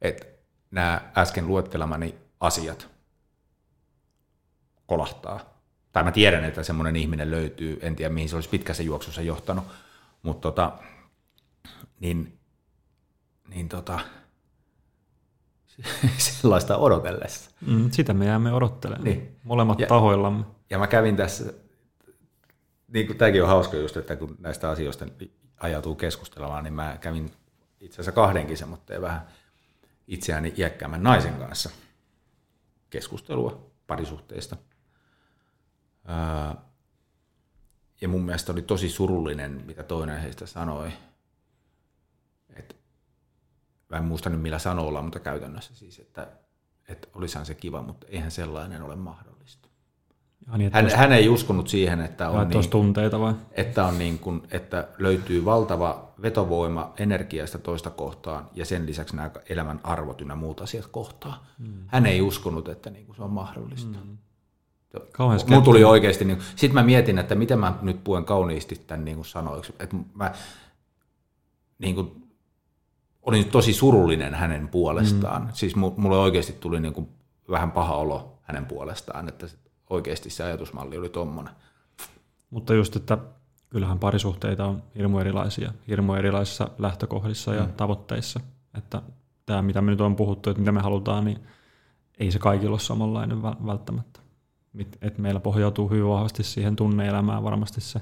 Että 0.02 0.26
nämä 0.70 1.10
äsken 1.16 1.46
luettelemani 1.46 2.14
asiat 2.40 2.88
kolahtaa. 4.86 5.40
Tai 5.92 6.02
mä 6.02 6.12
tiedän, 6.12 6.44
että 6.44 6.62
semmoinen 6.62 6.96
ihminen 6.96 7.30
löytyy, 7.30 7.78
en 7.82 7.96
tiedä 7.96 8.14
mihin 8.14 8.28
se 8.28 8.34
olisi 8.34 8.48
pitkässä 8.48 8.82
juoksussa 8.82 9.22
johtanut, 9.22 9.64
mutta 10.22 10.48
tota, 10.48 10.72
niin, 12.00 12.38
niin 13.48 13.68
tota, 13.68 14.00
sellaista 16.18 16.76
odotellessa. 16.76 17.50
Mm, 17.60 17.90
sitä 17.90 18.14
me 18.14 18.26
jäämme 18.26 18.52
odottelemaan, 18.52 19.04
niin. 19.04 19.36
molemmat 19.44 19.80
ja, 19.80 19.86
tahoillamme. 19.86 20.44
Ja 20.70 20.78
mä 20.78 20.86
kävin 20.86 21.16
tässä 21.16 21.52
niin 22.92 23.06
kuin 23.06 23.18
tämäkin 23.18 23.42
on 23.42 23.48
hauska 23.48 23.76
just, 23.76 23.96
että 23.96 24.16
kun 24.16 24.36
näistä 24.38 24.70
asioista 24.70 25.06
ajautuu 25.56 25.94
keskustelemaan, 25.94 26.64
niin 26.64 26.74
mä 26.74 26.98
kävin 27.00 27.30
itse 27.80 27.94
asiassa 27.94 28.12
kahdenkin 28.12 28.56
semmoitteen 28.56 29.02
vähän 29.02 29.26
itseäni 30.06 30.54
iäkkäämmän 30.56 31.02
naisen 31.02 31.34
kanssa 31.34 31.70
keskustelua 32.90 33.70
parisuhteista. 33.86 34.56
Ja 38.00 38.08
mun 38.08 38.22
mielestä 38.22 38.52
oli 38.52 38.62
tosi 38.62 38.88
surullinen, 38.88 39.62
mitä 39.66 39.82
toinen 39.82 40.20
heistä 40.20 40.46
sanoi. 40.46 40.92
Et, 42.56 42.76
mä 43.88 43.96
en 43.96 44.04
muista 44.04 44.30
nyt 44.30 44.40
millä 44.40 44.58
sanoilla, 44.58 45.02
mutta 45.02 45.20
käytännössä 45.20 45.74
siis, 45.74 45.98
että, 45.98 46.28
että 46.88 47.08
olisihan 47.14 47.46
se 47.46 47.54
kiva, 47.54 47.82
mutta 47.82 48.06
eihän 48.10 48.30
sellainen 48.30 48.82
ole 48.82 48.96
mahdollista. 48.96 49.29
Niin, 50.56 50.70
hän, 50.72 50.90
hän 50.90 51.12
ei 51.12 51.28
uskonut 51.28 51.68
siihen, 51.68 52.00
että 52.00 52.30
on, 52.30 52.48
niin, 52.48 52.70
tunteita 52.70 53.20
vai? 53.20 53.34
Että, 53.52 53.86
on 53.86 53.98
niin 53.98 54.18
kuin, 54.18 54.42
että 54.50 54.88
löytyy 54.98 55.44
valtava 55.44 56.08
vetovoima 56.22 56.92
energiasta 56.98 57.58
toista 57.58 57.90
kohtaan 57.90 58.48
ja 58.54 58.64
sen 58.64 58.86
lisäksi 58.86 59.16
nämä 59.16 59.30
elämän 59.48 59.80
arvot 59.82 60.20
ynnä 60.20 60.34
muut 60.34 60.60
asiat 60.60 60.86
kohtaa. 60.86 61.46
Hmm. 61.58 61.84
Hän 61.86 62.06
ei 62.06 62.20
uskonut, 62.20 62.68
että 62.68 62.90
niin 62.90 63.06
kuin 63.06 63.16
se 63.16 63.22
on 63.22 63.30
mahdollista. 63.30 63.98
Hmm. 63.98 64.18
Mun 65.48 65.62
tuli 65.62 65.84
oikeasti, 65.84 66.24
niin, 66.24 66.38
sitten 66.56 66.74
mä 66.74 66.82
mietin, 66.82 67.18
että 67.18 67.34
miten 67.34 67.58
mä 67.58 67.74
nyt 67.82 68.04
puen 68.04 68.24
kauniisti 68.24 68.82
tämän 68.86 69.04
niin 69.04 69.16
kuin 69.16 69.26
sanoiksi. 69.26 69.74
Että 69.78 69.96
mä 70.14 70.32
niin 71.78 71.94
kuin, 71.94 72.30
olin 73.22 73.44
tosi 73.44 73.72
surullinen 73.72 74.34
hänen 74.34 74.68
puolestaan. 74.68 75.42
Mm. 75.42 75.48
Siis 75.52 75.76
mulle 75.76 76.18
oikeasti 76.18 76.52
tuli 76.52 76.80
niin 76.80 76.92
kuin 76.92 77.08
vähän 77.50 77.72
paha 77.72 77.94
olo 77.94 78.38
hänen 78.42 78.66
puolestaan, 78.66 79.28
että 79.28 79.46
oikeasti 79.90 80.30
se 80.30 80.44
ajatusmalli 80.44 80.98
oli 80.98 81.08
tommonen. 81.08 81.54
Mutta 82.50 82.74
just, 82.74 82.96
että 82.96 83.18
kyllähän 83.70 83.98
parisuhteita 83.98 84.66
on 84.66 84.82
hirmu 84.96 85.18
erilaisia, 85.18 85.72
hirmu 85.88 86.14
erilaisissa 86.14 86.68
lähtökohdissa 86.78 87.54
ja 87.54 87.62
mm. 87.62 87.72
tavoitteissa. 87.72 88.40
Että 88.78 89.02
tämä, 89.46 89.62
mitä 89.62 89.80
me 89.80 89.90
nyt 89.90 90.00
on 90.00 90.16
puhuttu, 90.16 90.50
että 90.50 90.60
mitä 90.60 90.72
me 90.72 90.80
halutaan, 90.80 91.24
niin 91.24 91.38
ei 92.18 92.30
se 92.30 92.38
kaikilla 92.38 92.72
ole 92.72 92.80
samanlainen 92.80 93.42
välttämättä. 93.42 94.20
Et 95.02 95.18
meillä 95.18 95.40
pohjautuu 95.40 95.90
hyvin 95.90 96.08
vahvasti 96.08 96.42
siihen 96.42 96.76
tunneelämään 96.76 97.42
varmasti 97.42 97.80
se 97.80 98.00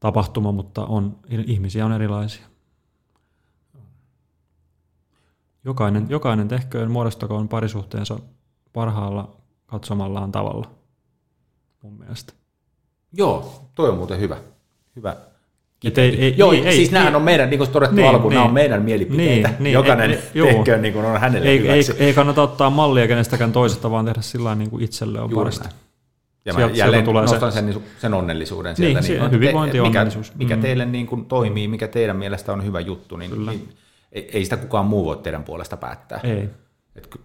tapahtuma, 0.00 0.52
mutta 0.52 0.84
on, 0.84 1.18
ihmisiä 1.28 1.86
on 1.86 1.92
erilaisia. 1.92 2.46
Jokainen, 5.64 6.06
jokainen 6.10 6.48
tehköön 6.48 6.90
muodostakoon 6.90 7.48
parisuhteensa 7.48 8.18
parhaalla 8.72 9.39
katsomallaan 9.70 10.32
tavalla, 10.32 10.70
mun 11.82 11.98
mielestä. 11.98 12.32
Joo, 13.12 13.64
toi 13.74 13.88
on 13.88 13.96
muuten 13.96 14.20
hyvä. 14.20 14.36
Hyvä. 14.96 15.16
Et 15.84 15.98
ei, 15.98 16.24
ei, 16.24 16.34
Joo, 16.36 16.52
ei, 16.52 16.62
siis 16.62 16.88
ei, 16.88 16.92
nämähän 16.92 17.16
on 17.16 17.22
meidän, 17.22 17.50
niin 17.50 17.58
kuin 17.58 17.70
todettu 17.70 17.96
niin, 17.96 18.08
alkuun, 18.08 18.30
niin, 18.30 18.34
nämä 18.34 18.46
on 18.46 18.54
meidän 18.54 18.82
mielipiteitä. 18.82 19.48
Niin, 19.48 19.62
niin, 19.62 19.72
Jokainen 19.72 20.18
tehköön 20.32 20.82
niin 20.82 20.94
kuin 20.94 21.04
on 21.04 21.20
hänelle 21.20 21.48
ei, 21.48 21.60
hyväksi. 21.60 21.92
Ei, 21.92 22.06
ei 22.06 22.14
kannata 22.14 22.42
ottaa 22.42 22.70
mallia 22.70 23.08
kenestäkään 23.08 23.52
toisesta, 23.52 23.90
vaan 23.90 24.04
tehdä 24.04 24.20
sillä 24.20 24.54
niin 24.54 24.70
kuin 24.70 24.84
itselle 24.84 25.20
on 25.20 25.30
Juuri 25.30 25.44
parasta. 25.44 25.64
Näin. 25.64 25.76
Ja 26.44 26.52
sieltä, 26.52 26.76
jälleen 26.76 27.04
tulee 27.04 27.22
nostan 27.22 27.52
se. 27.52 27.60
sen, 27.60 27.82
sen 27.98 28.14
onnellisuuden 28.14 28.76
sieltä. 28.76 29.00
Niin, 29.00 29.20
niin, 29.20 29.30
hyvinvointi 29.30 29.78
te, 29.78 29.82
mikä, 29.82 30.06
mikä 30.34 30.56
mm. 30.56 30.62
teille 30.62 30.86
niin 30.86 31.06
kuin 31.06 31.26
toimii, 31.26 31.68
mikä 31.68 31.88
teidän 31.88 32.16
mielestä 32.16 32.52
on 32.52 32.64
hyvä 32.64 32.80
juttu, 32.80 33.16
niin, 33.16 33.30
Kyllä. 33.30 33.50
niin 33.50 33.68
ei, 34.12 34.30
ei 34.32 34.44
sitä 34.44 34.56
kukaan 34.56 34.86
muu 34.86 35.04
voi 35.04 35.16
teidän 35.16 35.44
puolesta 35.44 35.76
päättää. 35.76 36.20
Ei. 36.24 36.48
Et 36.96 37.16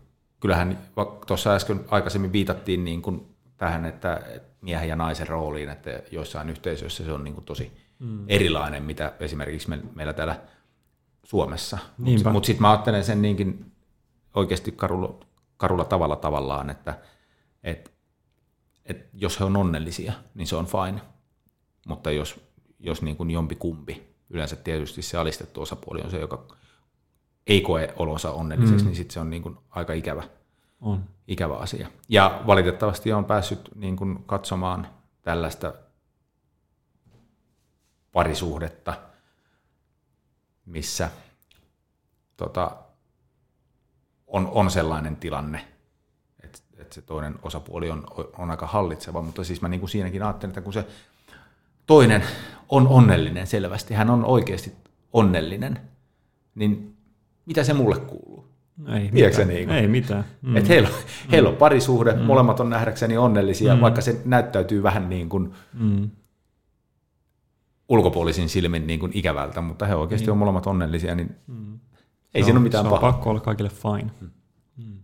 kyllähän 0.45 0.79
tuossa 1.27 1.55
äsken 1.55 1.85
aikaisemmin 1.87 2.31
viitattiin 2.31 2.85
niin 2.85 3.01
kuin 3.01 3.35
tähän, 3.57 3.85
että, 3.85 4.21
miehen 4.61 4.89
ja 4.89 4.95
naisen 4.95 5.27
rooliin, 5.27 5.69
että 5.69 6.01
joissain 6.11 6.49
yhteisöissä 6.49 7.05
se 7.05 7.11
on 7.11 7.23
niin 7.23 7.33
kuin 7.33 7.45
tosi 7.45 7.71
mm. 7.99 8.25
erilainen, 8.27 8.83
mitä 8.83 9.13
esimerkiksi 9.19 9.69
me, 9.69 9.79
meillä 9.95 10.13
täällä 10.13 10.39
Suomessa. 11.23 11.77
Mutta 11.97 12.29
mut 12.29 12.45
sitten 12.45 12.61
mä 12.61 12.71
ajattelen 12.71 13.03
sen 13.03 13.21
niinkin 13.21 13.71
oikeasti 14.35 14.71
karulla, 14.71 15.19
karulla 15.57 15.85
tavalla 15.85 16.15
tavallaan, 16.15 16.69
että 16.69 16.99
et, 17.63 17.91
et 18.85 19.09
jos 19.13 19.39
he 19.39 19.45
on 19.45 19.57
onnellisia, 19.57 20.13
niin 20.35 20.47
se 20.47 20.55
on 20.55 20.65
fine. 20.65 21.01
Mutta 21.87 22.11
jos, 22.11 22.39
jos 22.79 23.01
niin 23.01 23.17
kuin 23.17 23.31
jompi 23.31 23.55
kumpi, 23.55 24.15
yleensä 24.29 24.55
tietysti 24.55 25.01
se 25.01 25.17
alistettu 25.17 25.61
osapuoli 25.61 26.01
on 26.01 26.11
se, 26.11 26.19
joka 26.19 26.47
ei 27.47 27.61
koe 27.61 27.93
olonsa 27.97 28.31
onnelliseksi, 28.31 28.83
mm. 28.83 28.87
niin 28.87 28.95
sitten 28.95 29.13
se 29.13 29.19
on 29.19 29.29
niin 29.29 29.43
kuin 29.43 29.57
aika 29.69 29.93
ikävä, 29.93 30.23
on. 30.81 31.03
ikävä 31.27 31.57
asia. 31.57 31.87
Ja 32.09 32.41
valitettavasti 32.47 33.13
on 33.13 33.25
päässyt 33.25 33.69
niin 33.75 33.95
kuin 33.95 34.23
katsomaan 34.25 34.87
tällaista 35.21 35.73
parisuhdetta, 38.11 38.93
missä 40.65 41.09
tota, 42.37 42.77
on, 44.27 44.47
on 44.47 44.71
sellainen 44.71 45.15
tilanne, 45.15 45.67
että, 46.43 46.59
että 46.77 46.95
se 46.95 47.01
toinen 47.01 47.35
osapuoli 47.41 47.91
on, 47.91 48.07
on 48.37 48.51
aika 48.51 48.67
hallitseva, 48.67 49.21
mutta 49.21 49.43
siis 49.43 49.61
mä 49.61 49.69
niin 49.69 49.79
kuin 49.79 49.89
siinäkin 49.89 50.23
ajattelen, 50.23 50.49
että 50.49 50.61
kun 50.61 50.73
se 50.73 50.87
toinen 51.85 52.23
on 52.69 52.87
onnellinen 52.87 53.47
selvästi, 53.47 53.93
hän 53.93 54.09
on 54.09 54.25
oikeasti 54.25 54.73
onnellinen, 55.13 55.81
niin 56.55 56.94
mitä 57.45 57.63
se 57.63 57.73
mulle 57.73 57.99
kuuluu? 57.99 58.45
Ei 58.87 59.11
mitään. 59.11 59.47
Niin 59.47 59.69
Ei 59.69 59.87
mitään. 59.87 60.25
Mm. 60.41 60.57
Et 60.57 60.69
heillä, 60.69 60.89
heillä 61.31 61.49
on 61.49 61.55
parisuhde, 61.55 62.13
mm. 62.13 62.21
molemmat 62.21 62.59
on 62.59 62.69
nähdäkseni 62.69 63.17
onnellisia, 63.17 63.75
mm. 63.75 63.81
vaikka 63.81 64.01
se 64.01 64.21
näyttäytyy 64.25 64.83
vähän 64.83 65.09
niin 65.09 65.29
kuin 65.29 65.53
mm. 65.73 66.09
ulkopuolisin 67.89 68.49
silmin 68.49 68.87
niin 68.87 68.99
kuin 68.99 69.11
ikävältä, 69.15 69.61
mutta 69.61 69.85
he 69.85 69.95
oikeasti 69.95 70.25
niin. 70.25 70.31
on 70.31 70.37
molemmat 70.37 70.67
onnellisia, 70.67 71.15
niin 71.15 71.35
mm. 71.47 71.79
ei 72.33 72.41
se 72.41 72.45
siinä 72.45 72.59
ole 72.59 72.63
mitään 72.63 72.85
se 72.85 72.89
pahaa. 72.89 73.07
on 73.07 73.13
pakko 73.13 73.29
olla 73.29 73.39
kaikille 73.39 73.69
fine. 73.69 74.11
Mm. 74.21 74.29
Mm. 74.77 74.99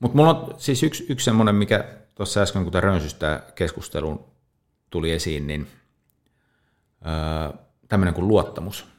Mutta 0.00 0.16
mulla 0.16 0.30
on 0.30 0.54
siis 0.58 0.82
yksi, 0.82 1.06
yksi 1.08 1.24
semmoinen, 1.24 1.54
mikä 1.54 1.84
tuossa 2.14 2.40
äsken, 2.40 2.64
kun 2.64 2.82
rönsystä 2.82 3.42
keskusteluun 3.54 4.24
tuli 4.90 5.12
esiin, 5.12 5.46
niin 5.46 5.66
öö, 7.06 7.58
tämmöinen 7.88 8.14
kuin 8.14 8.28
luottamus 8.28 8.89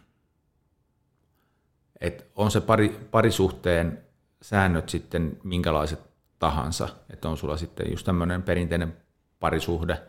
että 2.01 2.23
on 2.35 2.51
se 2.51 2.61
pari, 2.61 3.07
parisuhteen 3.11 4.03
säännöt 4.41 4.89
sitten 4.89 5.37
minkälaiset 5.43 5.99
tahansa, 6.39 6.89
että 7.09 7.29
on 7.29 7.37
sulla 7.37 7.57
sitten 7.57 7.91
just 7.91 8.05
tämmöinen 8.05 8.43
perinteinen 8.43 8.97
parisuhde, 9.39 10.01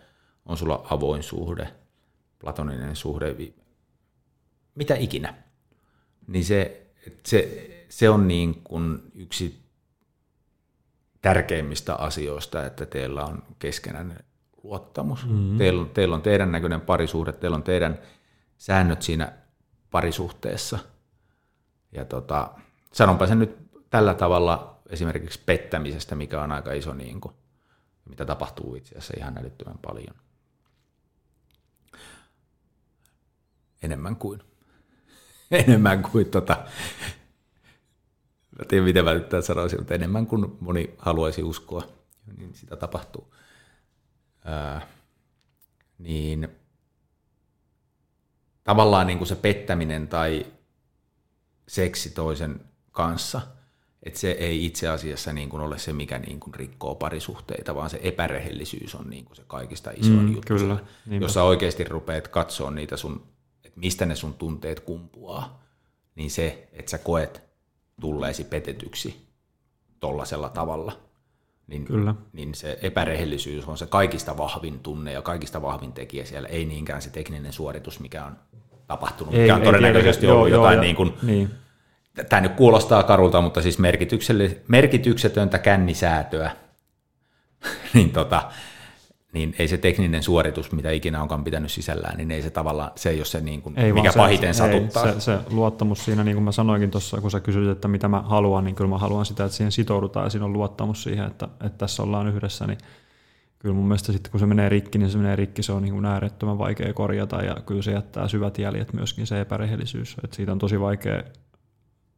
on 0.47 0.57
sulla 0.57 0.87
avoin 0.91 1.23
suhde, 1.23 1.69
platoninen 2.39 2.97
suhde, 2.97 3.37
mitä 4.75 4.95
ikinä, 4.95 5.35
niin 6.27 6.45
se, 6.45 6.87
se, 7.27 7.69
se 7.89 8.11
on 8.11 8.29
niin 8.29 8.63
kuin 8.65 9.03
yksi 9.15 9.63
tärkeimmistä 11.23 11.95
asioista, 11.95 12.67
että 12.67 12.87
teillä 12.87 13.25
on 13.25 13.43
keskenään 13.59 14.25
luottamus. 14.63 15.27
Mm-hmm. 15.27 15.59
Teillä, 15.59 15.87
teillä 15.95 16.15
on 16.15 16.23
teidän 16.23 16.53
näköinen 16.53 16.81
parisuhde, 16.81 17.33
teillä 17.33 17.55
on 17.55 17.63
teidän 17.63 17.99
säännöt 18.59 19.03
siinä 19.03 19.33
parisuhteessa– 19.91 20.79
ja 21.93 22.05
tota, 22.05 22.51
sanonpa 22.93 23.27
sen 23.27 23.39
nyt 23.39 23.57
tällä 23.91 24.15
tavalla 24.15 24.83
esimerkiksi 24.89 25.41
pettämisestä, 25.47 26.15
mikä 26.15 26.43
on 26.43 26.53
aika 26.53 26.73
iso, 26.73 26.95
niin 26.95 27.21
kuin, 27.21 27.35
mitä 28.09 28.25
tapahtuu 28.25 28.75
itse 28.75 28.99
asiassa 28.99 29.15
ihan 29.17 29.39
älyttömän 29.39 29.79
paljon. 29.79 30.15
Enemmän 33.83 34.17
kuin, 34.17 34.41
enemmän 35.51 36.03
kuin 36.03 36.31
tota, 36.31 36.67
mä 38.59 38.65
tiedän 38.69 38.85
miten 38.85 39.05
mä 39.05 39.15
nyt 39.15 39.29
tämän 39.29 39.43
sanoisin, 39.43 39.81
mutta 39.81 39.95
enemmän 39.95 40.27
kuin 40.27 40.57
moni 40.61 40.95
haluaisi 40.99 41.43
uskoa, 41.43 41.83
niin 42.37 42.55
sitä 42.55 42.77
tapahtuu. 42.77 43.35
Ää, 44.45 44.87
niin 45.99 46.49
tavallaan 48.65 49.07
niin 49.07 49.19
kuin 49.19 49.29
se 49.29 49.37
pettäminen 49.37 50.09
tai 50.09 50.47
seksi 51.69 52.11
toisen 52.11 52.61
kanssa, 52.93 53.41
että 54.03 54.21
se 54.21 54.31
ei 54.31 54.67
itse 54.67 54.89
asiassa 54.89 55.33
niin 55.33 55.49
kuin 55.49 55.63
ole 55.63 55.79
se, 55.79 55.93
mikä 55.93 56.19
niin 56.19 56.41
kuin 56.41 56.55
rikkoo 56.55 56.95
parisuhteita, 56.95 57.75
vaan 57.75 57.91
se 57.91 58.01
epärehellisyys 58.03 58.95
on 58.95 59.11
niin 59.11 59.25
kuin 59.25 59.37
se 59.37 59.43
kaikista 59.47 59.91
isoin 59.91 60.21
mm, 60.21 60.33
juttu. 60.33 60.55
Kyllä, 60.55 60.77
jos 61.21 61.35
sä 61.35 61.43
oikeasti 61.43 61.85
rupeat 61.85 62.29
katsoa 62.29 62.71
niitä 62.71 62.97
sun, 62.97 63.27
että 63.65 63.81
mistä 63.81 64.07
ne 64.07 64.17
sun 64.17 64.35
tunteet 64.35 64.81
kumpuaa, 64.81 65.63
niin 66.15 66.31
se, 66.31 66.69
että 66.73 66.91
sä 66.91 66.99
koet 66.99 67.43
tulleesi 68.01 68.45
petetyksi 68.45 69.29
tollasella 70.01 70.49
tavalla, 70.49 71.01
niin, 71.67 71.85
Kyllä. 71.85 72.15
niin 72.33 72.55
se 72.55 72.79
epärehellisyys 72.83 73.65
on 73.65 73.79
se 73.79 73.87
kaikista 73.87 74.37
vahvin 74.37 74.81
tunne 74.81 75.13
ja 75.13 75.23
kaikista 75.23 75.63
vahvin 75.63 75.93
tekijä 75.93 76.25
siellä, 76.25 76.49
ei 76.49 76.65
niinkään 76.65 77.03
se 77.03 77.11
tekninen 77.11 77.53
suoritus, 77.53 78.01
mikä 78.01 78.25
on 78.25 78.37
tapahtunut, 78.87 79.35
ei, 79.35 79.41
mikä 79.41 79.55
on 79.55 79.63
todennäköisesti 79.63 80.27
ollut 80.27 80.49
joo, 80.49 80.59
jotain 80.59 80.77
joo, 80.77 80.83
niin 80.83 80.97
kuin, 80.97 81.15
niin. 81.23 81.51
tämä 82.29 82.41
nyt 82.41 82.53
kuulostaa 82.53 83.03
karulta, 83.03 83.41
mutta 83.41 83.63
siis 83.63 83.79
merkityksetöntä 84.69 85.59
kännisäätöä, 85.59 86.51
niin 87.95 88.11
tota, 88.11 88.43
niin 89.33 89.55
ei 89.59 89.69
se 89.69 89.77
tekninen 89.77 90.23
suoritus, 90.23 90.73
mitä 90.73 90.91
ikinä 90.91 91.23
onkaan 91.23 91.45
pitänyt 91.45 91.71
sisällään, 91.71 92.17
niin 92.17 92.31
ei 92.31 92.43
se 92.43 92.51
tavallaan, 92.51 92.91
se 92.97 93.11
ei 93.11 93.19
ole 93.19 93.25
se, 93.25 93.41
niin 93.41 93.63
kuin, 93.63 93.79
Ei 93.79 93.93
mikä 93.93 94.13
se, 94.13 94.19
pahiten 94.19 94.55
se, 94.55 94.65
ei, 94.65 94.73
satuttaa. 94.73 95.13
Se, 95.13 95.21
se 95.21 95.39
luottamus 95.51 96.05
siinä, 96.05 96.25
niin 96.25 96.35
kuin 96.35 96.45
mä 96.45 96.53
sanoinkin 96.53 96.91
tuossa, 96.91 97.21
kun 97.21 97.31
sä 97.31 97.41
kysyit, 97.41 97.69
että 97.69 97.89
mitä 97.89 98.09
mä 98.09 98.21
haluan, 98.21 98.65
niin 98.65 98.75
kyllä 98.75 98.91
mä 98.91 98.99
haluan 98.99 99.27
sitä, 99.27 99.45
että 99.45 99.57
siihen 99.57 99.73
sitoudutaan 99.73 100.27
ja 100.27 100.31
siinä 100.31 100.45
on 100.45 100.53
luottamus 100.53 101.03
siihen, 101.03 101.27
että, 101.27 101.45
että 101.45 101.79
tässä 101.79 102.03
ollaan 102.03 102.29
yhdessä, 102.29 102.67
niin 102.67 102.79
kyllä 103.63 103.75
mun 103.75 103.85
mielestä 103.85 104.13
sitten 104.13 104.31
kun 104.31 104.41
se 104.41 104.47
menee 104.47 104.69
rikki, 104.69 104.99
niin 104.99 105.11
se 105.11 105.19
menee 105.19 105.37
rikki, 105.37 105.63
se 105.63 105.73
on 105.73 105.83
niin 105.83 105.95
kuin 105.95 106.05
äärettömän 106.05 106.59
vaikea 106.59 106.93
korjata 106.93 107.43
ja 107.43 107.57
kyllä 107.67 107.83
se 107.83 107.93
jättää 107.93 108.29
syvät 108.29 108.59
jäljet 108.59 108.93
myöskin 108.93 109.27
se 109.27 109.41
epärehellisyys, 109.41 110.17
että 110.25 110.37
siitä 110.37 110.53
on 110.53 110.59
tosi 110.59 110.81
vaikea, 110.81 111.23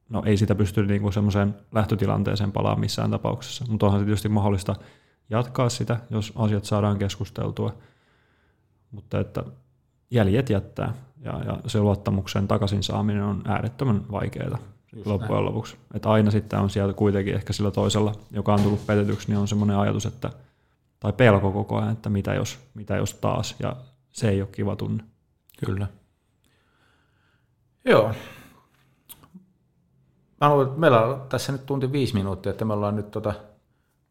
no 0.08 0.22
ei 0.26 0.36
sitä 0.36 0.54
pysty 0.54 0.86
niin 0.86 1.02
kuin 1.02 1.12
semmoiseen 1.12 1.54
lähtötilanteeseen 1.72 2.52
palaa 2.52 2.76
missään 2.76 3.10
tapauksessa, 3.10 3.64
mutta 3.68 3.86
onhan 3.86 4.00
se 4.00 4.04
tietysti 4.04 4.28
mahdollista 4.28 4.76
jatkaa 5.30 5.68
sitä, 5.68 6.00
jos 6.10 6.32
asiat 6.36 6.64
saadaan 6.64 6.98
keskusteltua, 6.98 7.74
mutta 8.90 9.20
että 9.20 9.44
jäljet 10.10 10.50
jättää 10.50 10.94
ja, 11.20 11.40
ja 11.46 11.58
se 11.66 11.80
luottamuksen 11.80 12.48
takaisin 12.48 12.82
saaminen 12.82 13.22
on 13.22 13.42
äärettömän 13.44 14.02
vaikeaa 14.12 14.58
loppujen 15.04 15.44
lopuksi. 15.44 15.76
Että 15.94 16.10
aina 16.10 16.30
sitten 16.30 16.58
on 16.58 16.70
sieltä 16.70 16.94
kuitenkin 16.94 17.34
ehkä 17.34 17.52
sillä 17.52 17.70
toisella, 17.70 18.12
joka 18.30 18.54
on 18.54 18.60
tullut 18.60 18.86
petetyksi, 18.86 19.28
niin 19.28 19.38
on 19.38 19.48
semmoinen 19.48 19.76
ajatus, 19.76 20.06
että 20.06 20.30
tai 21.04 21.12
pelko 21.12 21.52
koko 21.52 21.76
ajan, 21.76 21.92
että 21.92 22.10
mitä 22.10 22.34
jos, 22.34 22.58
mitä 22.74 22.96
jos 22.96 23.14
taas, 23.14 23.54
ja 23.60 23.76
se 24.12 24.28
ei 24.28 24.40
ole 24.40 24.48
kiva 24.52 24.76
tunne. 24.76 25.04
Kyllä. 25.66 25.86
Joo. 27.84 28.12
Mä 30.40 30.50
luulen, 30.50 30.66
että 30.66 30.80
meillä 30.80 31.00
on 31.00 31.22
tässä 31.28 31.52
nyt 31.52 31.66
tunti 31.66 31.92
viisi 31.92 32.14
minuuttia, 32.14 32.50
että 32.50 32.64
me 32.64 32.72
ollaan 32.72 32.96
nyt 32.96 33.10
tota 33.10 33.34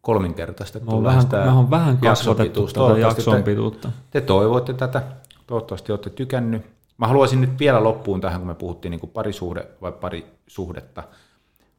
kolminkertaistettu. 0.02 0.91
Me 0.91 0.98
on 0.98 1.04
vähän, 1.04 1.26
me 1.32 1.50
on 1.52 1.70
vähän 1.70 1.98
kasvatettu 1.98 2.68
tätä 2.68 3.00
jakson 3.00 3.36
te- 3.36 3.44
pituutta. 3.44 3.91
Te 4.12 4.22
toivoitte 4.22 4.74
tätä, 4.74 5.04
toivottavasti 5.48 5.91
olette 5.91 6.10
tykännyt. 6.10 6.66
Mä 6.98 7.08
haluaisin 7.08 7.41
nyt 7.41 7.60
vielä 7.60 7.84
loppuun 7.84 8.22
tähän, 8.22 8.39
kun 8.39 8.48
me 8.48 8.56
puhuttiin 8.56 8.89
niin 8.89 9.00
kuin 9.00 9.12
parisuhde 9.12 9.68
vai 9.82 9.91
parisuhdetta, 9.91 11.04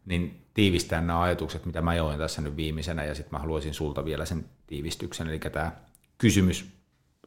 niin 0.05 0.47
tiivistää 0.55 1.01
nämä 1.01 1.23
ajatukset, 1.23 1.67
mitä 1.67 1.83
mä 1.83 1.95
join 1.95 2.19
tässä 2.19 2.43
nyt 2.43 2.57
viimeisenä, 2.57 3.05
ja 3.05 3.15
sitten 3.15 3.33
mä 3.33 3.39
haluaisin 3.39 3.75
sulta 3.75 4.05
vielä 4.05 4.25
sen 4.25 4.45
tiivistyksen, 4.67 5.29
eli 5.29 5.39
tämä 5.39 5.73
kysymys, 6.19 6.73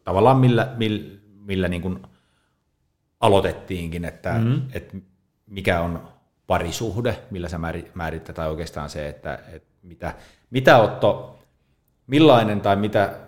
tavallaan 0.04 0.38
millä, 0.38 0.74
millä, 0.78 1.20
millä 1.46 1.68
niin 1.68 1.82
kuin 1.82 2.00
aloitettiinkin, 3.20 4.06
että, 4.06 4.34
mm-hmm. 4.34 4.62
että 4.74 4.98
mikä 5.48 5.82
on 5.82 6.10
parisuhde, 6.48 7.20
millä 7.32 7.50
sä 7.50 7.58
määri- 7.58 7.92
määrittää, 7.94 8.36
tai 8.36 8.50
oikeastaan 8.50 8.90
se, 8.90 9.10
että, 9.10 9.40
että 9.54 9.70
mitä, 9.84 10.14
mitä 10.50 10.78
Otto, 10.78 11.40
millainen 12.08 12.62
tai 12.62 12.76
mitä, 12.76 13.27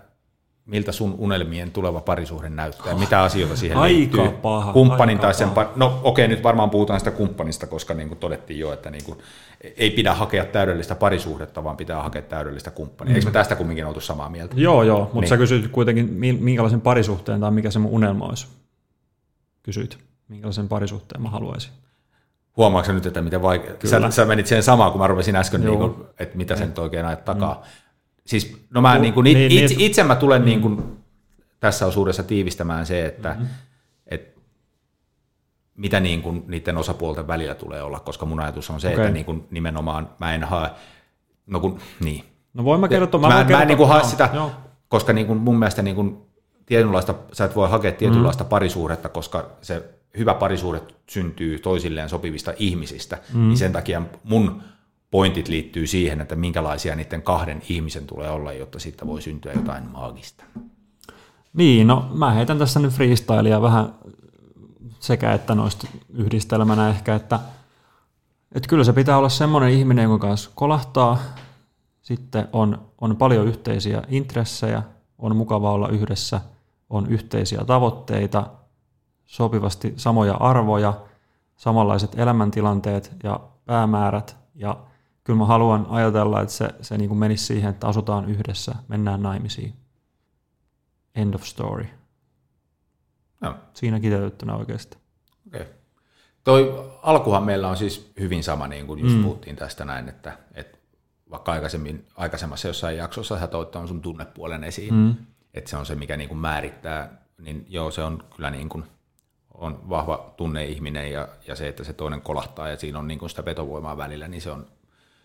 miltä 0.70 0.92
sun 0.92 1.14
unelmien 1.18 1.70
tuleva 1.70 2.00
parisuhde 2.00 2.48
näyttää, 2.48 2.94
mitä 2.94 3.22
asioita 3.22 3.56
siihen 3.56 3.76
Aika 3.78 3.94
liittyy. 3.96 4.28
paha, 4.28 4.72
Kumppanin 4.72 5.16
aika 5.16 5.22
tai 5.22 5.34
sen, 5.34 5.50
paha. 5.50 5.66
par- 5.66 5.72
no 5.76 6.00
okei, 6.02 6.28
nyt 6.28 6.42
varmaan 6.42 6.70
puhutaan 6.70 7.00
sitä 7.00 7.10
kumppanista, 7.10 7.66
koska 7.66 7.94
niin 7.94 8.08
kuin 8.08 8.18
todettiin 8.18 8.58
jo, 8.60 8.72
että 8.72 8.90
niin 8.90 9.04
kuin, 9.04 9.18
ei 9.76 9.90
pidä 9.90 10.14
hakea 10.14 10.44
täydellistä 10.44 10.94
parisuhdetta, 10.94 11.64
vaan 11.64 11.76
pitää 11.76 12.02
hakea 12.02 12.22
täydellistä 12.22 12.70
kumppania. 12.70 13.10
Mm. 13.12 13.14
Eikö 13.16 13.26
me 13.26 13.32
tästä 13.32 13.56
kumminkin 13.56 13.86
oltu 13.86 14.00
samaa 14.00 14.28
mieltä? 14.28 14.54
Joo, 14.58 14.82
joo, 14.82 14.98
mutta 14.98 15.14
Niin. 15.14 15.20
niin. 15.20 15.28
sä 15.28 15.36
kysyit 15.36 15.68
kuitenkin, 15.68 16.12
mi- 16.12 16.32
minkälaisen 16.40 16.80
parisuhteen 16.80 17.40
tai 17.40 17.50
mikä 17.50 17.70
se 17.70 17.78
mun 17.78 17.92
unelma 17.92 18.24
olisi. 18.26 18.46
Kysyit, 19.62 19.98
minkälaisen 20.28 20.68
parisuhteen 20.68 21.22
mä 21.22 21.28
haluaisin. 21.30 21.72
Huomaatko 22.56 22.92
nyt, 22.92 23.06
että 23.06 23.22
miten 23.22 23.42
vaikea? 23.42 23.74
Sä, 23.84 24.10
sä 24.10 24.24
menit 24.24 24.46
siihen 24.46 24.62
samaan, 24.62 24.92
kun 24.92 25.00
mä 25.00 25.06
rupesin 25.06 25.36
äsken, 25.36 25.60
niin 25.60 25.78
kuin, 25.78 25.94
että 26.18 26.36
mitä 26.36 26.56
sen 26.56 26.68
nyt 26.68 26.78
oikein 26.78 27.06
ajat 27.06 27.24
takaa. 27.24 27.54
Mm. 27.54 27.60
Siis, 28.26 28.66
no 28.70 28.80
mä 28.80 28.98
niin 28.98 29.14
kuin, 29.14 29.24
niin, 29.24 29.38
it, 29.38 29.48
niin, 29.48 29.62
itse, 29.62 29.74
että- 29.74 29.84
itse 29.84 30.04
mä 30.04 30.16
tulen 30.16 30.44
niin 30.44 30.60
kuin, 30.60 30.96
tässä 31.60 31.86
osuudessa 31.86 32.22
tiivistämään 32.22 32.86
se, 32.86 33.06
että 33.06 33.28
mm-hmm. 33.28 33.46
et, 34.06 34.38
mitä 35.76 36.00
niin 36.00 36.22
kuin, 36.22 36.44
niiden 36.46 36.76
osapuolten 36.76 37.26
välillä 37.26 37.54
tulee 37.54 37.82
olla, 37.82 38.00
koska 38.00 38.26
mun 38.26 38.40
ajatus 38.40 38.70
on 38.70 38.80
se, 38.80 38.88
Okei. 38.88 39.00
että 39.00 39.12
niin 39.12 39.24
kuin, 39.24 39.46
nimenomaan 39.50 40.10
mä 40.18 40.34
en 40.34 40.44
hae, 40.44 40.70
no 41.46 41.60
kun, 41.60 41.78
niin. 42.00 42.24
No 42.54 42.64
voin 42.64 42.80
mä 42.80 42.88
kertoa. 42.88 43.20
Mä, 43.20 43.28
mä, 43.28 43.34
voin 43.34 43.44
mä 43.44 43.48
kertoa, 43.48 43.62
en 43.62 43.68
niin 43.68 43.78
kuin 43.78 43.88
hae 43.88 44.04
sitä, 44.04 44.30
Joo. 44.34 44.50
koska 44.88 45.12
niin 45.12 45.26
kuin 45.26 45.38
mun 45.38 45.58
mielestä 45.58 45.82
niin 45.82 45.96
kuin 45.96 46.16
tietynlaista, 46.66 47.14
sä 47.32 47.44
et 47.44 47.56
voi 47.56 47.70
hakea 47.70 47.92
tietynlaista 47.92 48.44
mm. 48.44 48.48
parisuhdetta, 48.48 49.08
koska 49.08 49.50
se 49.62 49.84
hyvä 50.18 50.34
parisuhde 50.34 50.80
syntyy 51.08 51.58
toisilleen 51.58 52.08
sopivista 52.08 52.52
ihmisistä, 52.56 53.18
mm. 53.34 53.48
niin 53.48 53.58
sen 53.58 53.72
takia 53.72 54.02
mun 54.24 54.62
pointit 55.10 55.48
liittyy 55.48 55.86
siihen, 55.86 56.20
että 56.20 56.36
minkälaisia 56.36 56.96
niiden 56.96 57.22
kahden 57.22 57.62
ihmisen 57.68 58.06
tulee 58.06 58.30
olla, 58.30 58.52
jotta 58.52 58.78
siitä 58.78 59.06
voi 59.06 59.22
syntyä 59.22 59.52
jotain 59.52 59.90
maagista. 59.90 60.44
Niin, 61.52 61.86
no 61.86 62.10
mä 62.14 62.30
heitän 62.30 62.58
tässä 62.58 62.80
nyt 62.80 62.92
freestylia 62.92 63.62
vähän 63.62 63.94
sekä 65.00 65.32
että 65.32 65.54
noista 65.54 65.86
yhdistelmänä 66.08 66.88
ehkä, 66.88 67.14
että, 67.14 67.40
että 68.54 68.68
kyllä 68.68 68.84
se 68.84 68.92
pitää 68.92 69.18
olla 69.18 69.28
semmoinen 69.28 69.70
ihminen, 69.70 70.02
jonka 70.02 70.26
kanssa 70.26 70.50
kolahtaa, 70.54 71.18
sitten 72.02 72.48
on, 72.52 72.88
on 73.00 73.16
paljon 73.16 73.46
yhteisiä 73.46 74.02
intressejä, 74.08 74.82
on 75.18 75.36
mukava 75.36 75.72
olla 75.72 75.88
yhdessä, 75.88 76.40
on 76.90 77.06
yhteisiä 77.06 77.64
tavoitteita, 77.64 78.46
sopivasti 79.26 79.94
samoja 79.96 80.34
arvoja, 80.34 80.94
samanlaiset 81.56 82.18
elämäntilanteet 82.18 83.12
ja 83.22 83.40
päämäärät 83.66 84.36
ja 84.54 84.76
kyllä 85.30 85.38
mä 85.38 85.46
haluan 85.46 85.86
ajatella, 85.90 86.40
että 86.40 86.54
se, 86.54 86.68
se 86.82 86.98
niin 86.98 87.08
kuin 87.08 87.18
menisi 87.18 87.44
siihen, 87.44 87.70
että 87.70 87.88
asutaan 87.88 88.30
yhdessä, 88.30 88.74
mennään 88.88 89.22
naimisiin. 89.22 89.74
End 91.14 91.34
of 91.34 91.42
story. 91.42 91.86
No, 93.40 93.54
Siinä 93.74 94.00
kiteytettynä 94.00 94.56
oikeasti. 94.56 94.98
okay. 95.46 95.66
Toi 96.44 96.90
alkuhan 97.02 97.42
meillä 97.42 97.68
on 97.68 97.76
siis 97.76 98.12
hyvin 98.20 98.44
sama, 98.44 98.68
niin 98.68 98.86
kuin 98.86 99.00
just 99.00 99.16
mm. 99.16 99.22
puhuttiin 99.22 99.56
tästä 99.56 99.84
näin, 99.84 100.08
että, 100.08 100.38
että 100.54 100.78
vaikka 101.30 101.52
aikaisemmin, 101.52 102.06
aikaisemmassa 102.14 102.68
jossain 102.68 102.96
jaksossa 102.96 103.38
sä 103.38 103.46
toit 103.46 103.76
on 103.76 103.88
sun 103.88 104.02
tunnepuolen 104.02 104.64
esiin, 104.64 104.94
mm. 104.94 105.14
että 105.54 105.70
se 105.70 105.76
on 105.76 105.86
se, 105.86 105.94
mikä 105.94 106.16
niin 106.16 106.28
kuin 106.28 106.38
määrittää, 106.38 107.22
niin 107.38 107.66
joo, 107.68 107.90
se 107.90 108.02
on 108.02 108.24
kyllä 108.36 108.50
niin 108.50 108.68
kuin, 108.68 108.84
on 109.54 109.88
vahva 109.88 110.34
tunneihminen 110.36 111.12
ja, 111.12 111.28
ja 111.46 111.56
se, 111.56 111.68
että 111.68 111.84
se 111.84 111.92
toinen 111.92 112.22
kolahtaa 112.22 112.68
ja 112.68 112.76
siinä 112.76 112.98
on 112.98 113.08
niin 113.08 113.18
kuin 113.18 113.30
sitä 113.30 113.44
vetovoimaa 113.44 113.96
välillä, 113.96 114.28
niin 114.28 114.42
se 114.42 114.50
on, 114.50 114.66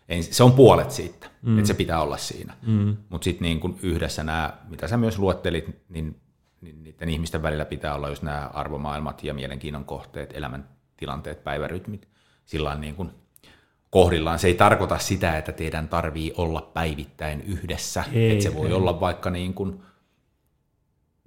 ei, 0.10 0.24
se 0.24 0.44
on 0.44 0.52
puolet 0.52 0.92
siitä, 0.92 1.28
mm. 1.42 1.58
että 1.58 1.68
se 1.68 1.74
pitää 1.74 2.02
olla 2.02 2.18
siinä. 2.18 2.54
Mm. 2.68 2.98
Mutta 3.10 3.26
sitten 3.26 3.46
niin 3.46 3.60
kuin 3.60 3.80
yhdessä 3.82 4.24
nämä, 4.24 4.54
mitä 4.70 4.88
sä 4.88 4.98
myös 4.98 5.20
luettelit, 5.20 5.66
niin, 5.90 6.22
niin 6.62 6.84
niiden 6.84 7.10
ihmisten 7.10 7.42
välillä 7.42 7.66
pitää 7.66 7.96
olla 7.96 8.10
just 8.10 8.24
nämä 8.24 8.50
arvomaailmat 8.54 9.24
ja 9.24 9.34
mielenkiinnon 9.34 9.86
kohteet, 9.86 10.34
elämäntilanteet, 10.34 11.44
päivärytmit, 11.44 12.08
sillä 12.46 12.76
niin 12.76 12.96
kuin 12.96 13.12
kohdillaan. 13.90 14.40
Se 14.40 14.48
ei 14.48 14.54
tarkoita 14.54 14.98
sitä, 14.98 15.38
että 15.38 15.52
teidän 15.52 15.88
tarvii 15.88 16.34
olla 16.38 16.72
päivittäin 16.74 17.42
yhdessä, 17.42 18.04
Ei, 18.14 18.32
että 18.32 18.44
se 18.44 18.56
voi 18.56 18.68
ei. 18.68 18.74
olla 18.74 19.00
vaikka 19.00 19.30
niin 19.30 19.54
kuin 19.54 19.82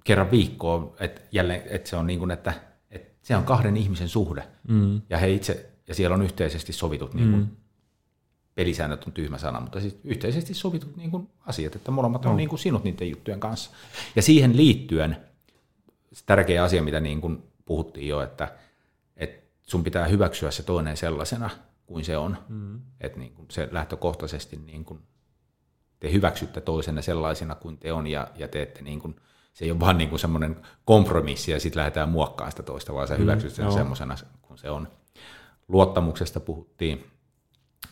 kerran 0.03 0.31
viikkoon, 0.31 0.93
että 0.99 1.21
jälleen, 1.31 1.61
että 1.65 1.89
se 1.89 1.95
on 1.95 2.07
niin 2.07 2.19
kuin, 2.19 2.31
että, 2.31 2.53
että 2.91 3.09
se 3.21 3.35
on 3.35 3.43
kahden 3.43 3.77
ihmisen 3.77 4.09
suhde, 4.09 4.47
mm. 4.67 5.01
ja 5.09 5.17
he 5.17 5.31
itse, 5.31 5.69
ja 5.87 5.95
siellä 5.95 6.13
on 6.13 6.21
yhteisesti 6.21 6.73
sovitut 6.73 7.13
niin 7.13 7.31
kuin, 7.31 7.41
mm. 7.41 7.49
Pelisäännöt 8.59 9.03
on 9.03 9.13
tyhmä 9.13 9.37
sana, 9.37 9.59
mutta 9.59 9.79
siis 9.79 9.99
yhteisesti 10.03 10.53
sovitut 10.53 10.95
niin 10.95 11.11
kuin 11.11 11.29
asiat, 11.45 11.75
että 11.75 11.91
molemmat 11.91 12.25
on 12.25 12.37
niin 12.37 12.49
kuin 12.49 12.59
sinut 12.59 12.83
niiden 12.83 13.09
juttujen 13.09 13.39
kanssa. 13.39 13.71
Ja 14.15 14.21
siihen 14.21 14.57
liittyen 14.57 15.17
se 16.13 16.23
tärkeä 16.25 16.63
asia, 16.63 16.83
mitä 16.83 16.99
niin 16.99 17.21
kuin 17.21 17.43
puhuttiin 17.65 18.07
jo, 18.07 18.21
että, 18.21 18.55
että 19.17 19.47
sun 19.61 19.83
pitää 19.83 20.07
hyväksyä 20.07 20.51
se 20.51 20.63
toinen 20.63 20.97
sellaisena 20.97 21.49
kuin 21.85 22.05
se 22.05 22.17
on. 22.17 22.37
Mm. 22.49 22.81
Että 23.01 23.19
niin 23.19 23.33
kuin 23.33 23.45
se 23.51 23.69
lähtökohtaisesti 23.71 24.57
niin 24.57 24.85
kuin 24.85 24.99
te 25.99 26.11
hyväksytte 26.11 26.61
toisenne 26.61 27.01
sellaisena 27.01 27.55
kuin 27.55 27.77
te 27.77 27.93
on 27.93 28.07
ja, 28.07 28.27
ja 28.35 28.47
teette 28.47 28.81
niin 28.81 28.99
kuin, 28.99 29.15
se 29.53 29.65
ei 29.65 29.71
ole 29.71 29.79
vaan 29.79 29.97
niin 29.97 30.09
kuin 30.09 30.19
semmoinen 30.19 30.61
kompromissi 30.85 31.51
ja 31.51 31.59
sitten 31.59 31.79
lähdetään 31.79 32.09
muokkaamaan 32.09 32.51
sitä 32.51 32.63
toista, 32.63 32.93
vaan 32.93 33.07
sä 33.07 33.15
hyväksyt 33.15 33.53
sen 33.53 33.63
joo. 33.63 33.71
semmoisena 33.71 34.15
kuin 34.41 34.57
se 34.57 34.69
on. 34.69 34.87
Luottamuksesta 35.67 36.39
puhuttiin. 36.39 37.18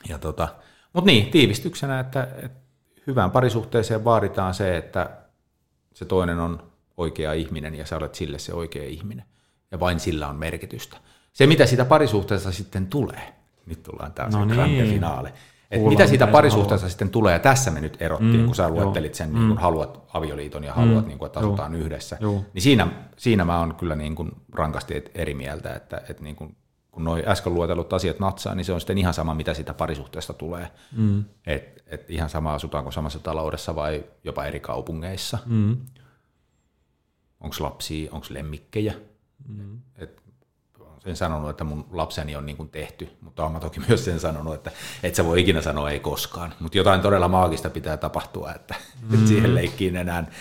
Ja 0.09 0.17
tota, 0.17 0.47
Mutta 0.93 1.05
niin, 1.05 1.31
tiivistyksenä, 1.31 1.99
että, 1.99 2.27
että 2.43 2.59
hyvään 3.07 3.31
parisuhteeseen 3.31 4.03
vaaditaan 4.03 4.53
se, 4.53 4.77
että 4.77 5.09
se 5.93 6.05
toinen 6.05 6.39
on 6.39 6.71
oikea 6.97 7.33
ihminen 7.33 7.75
ja 7.75 7.85
sä 7.85 7.97
olet 7.97 8.15
sille 8.15 8.39
se 8.39 8.53
oikea 8.53 8.83
ihminen. 8.83 9.25
Ja 9.71 9.79
vain 9.79 9.99
sillä 9.99 10.27
on 10.27 10.35
merkitystä. 10.35 10.97
Se, 11.33 11.47
mitä 11.47 11.65
siitä 11.65 11.85
parisuhteesta 11.85 12.51
sitten 12.51 12.87
tulee, 12.87 13.33
nyt 13.65 13.83
tullaan 13.83 14.13
taas 14.13 14.33
No 14.33 14.45
niin. 14.45 14.89
finaale. 14.89 15.33
Et 15.71 15.83
mitä 15.83 16.07
siitä 16.07 16.27
parisuhteesta 16.27 16.89
sitten 16.89 17.09
tulee, 17.09 17.33
ja 17.33 17.39
tässä 17.39 17.71
me 17.71 17.81
nyt 17.81 18.01
erottiin, 18.01 18.39
mm, 18.39 18.45
kun 18.45 18.55
sä 18.55 18.69
luettelit 18.69 19.15
sen, 19.15 19.33
niin 19.33 19.47
kun 19.47 19.57
haluat 19.57 20.03
avioliiton 20.13 20.63
ja 20.63 20.73
haluat, 20.73 21.03
mm, 21.03 21.07
niin 21.07 21.17
kun, 21.17 21.25
että 21.25 21.39
asutaan 21.39 21.73
joo, 21.73 21.81
yhdessä, 21.81 22.17
joo. 22.19 22.43
niin 22.53 22.61
siinä, 22.61 22.87
siinä 23.17 23.45
mä 23.45 23.59
oon 23.59 23.75
kyllä 23.75 23.95
niin 23.95 24.15
kuin 24.15 24.31
rankasti 24.53 25.03
eri 25.15 25.33
mieltä, 25.33 25.73
että, 25.73 26.01
että 26.09 26.23
niin 26.23 26.35
kuin, 26.35 26.55
kun 26.97 27.03
noi 27.03 27.23
äsken 27.27 27.53
luetellut 27.53 27.93
asiat 27.93 28.19
natsaa, 28.19 28.55
niin 28.55 28.65
se 28.65 28.73
on 28.73 28.79
sitten 28.79 28.97
ihan 28.97 29.13
sama, 29.13 29.33
mitä 29.33 29.53
siitä 29.53 29.73
parisuhteesta 29.73 30.33
tulee. 30.33 30.71
Mm. 30.91 31.25
Et, 31.47 31.83
et 31.87 32.09
ihan 32.09 32.29
sama, 32.29 32.53
asutaanko 32.53 32.91
samassa 32.91 33.19
taloudessa 33.19 33.75
vai 33.75 34.03
jopa 34.23 34.45
eri 34.45 34.59
kaupungeissa. 34.59 35.37
Mm. 35.45 35.77
onko 37.39 37.55
lapsia, 37.59 38.09
onko 38.11 38.27
lemmikkejä. 38.29 38.93
Mm. 39.47 39.79
Et 39.97 40.21
sen 41.03 41.15
sanonut, 41.15 41.49
että 41.49 41.63
mun 41.63 41.87
lapseni 41.91 42.35
on 42.35 42.45
niin 42.45 42.57
kuin 42.57 42.69
tehty, 42.69 43.09
mutta 43.21 43.45
olen 43.45 43.61
toki 43.61 43.79
myös 43.87 44.05
sen 44.05 44.19
sanonut, 44.19 44.53
että 44.53 44.71
et 45.03 45.15
sä 45.15 45.25
voi 45.25 45.41
ikinä 45.41 45.61
sanoa 45.61 45.89
ei 45.89 45.99
koskaan. 45.99 46.53
Mutta 46.59 46.77
jotain 46.77 47.01
todella 47.01 47.27
maagista 47.27 47.69
pitää 47.69 47.97
tapahtua, 47.97 48.53
että 48.53 48.75
mm. 49.09 49.25
siihen 49.27 49.55
leikkiin 49.55 49.95
enää 49.95 50.31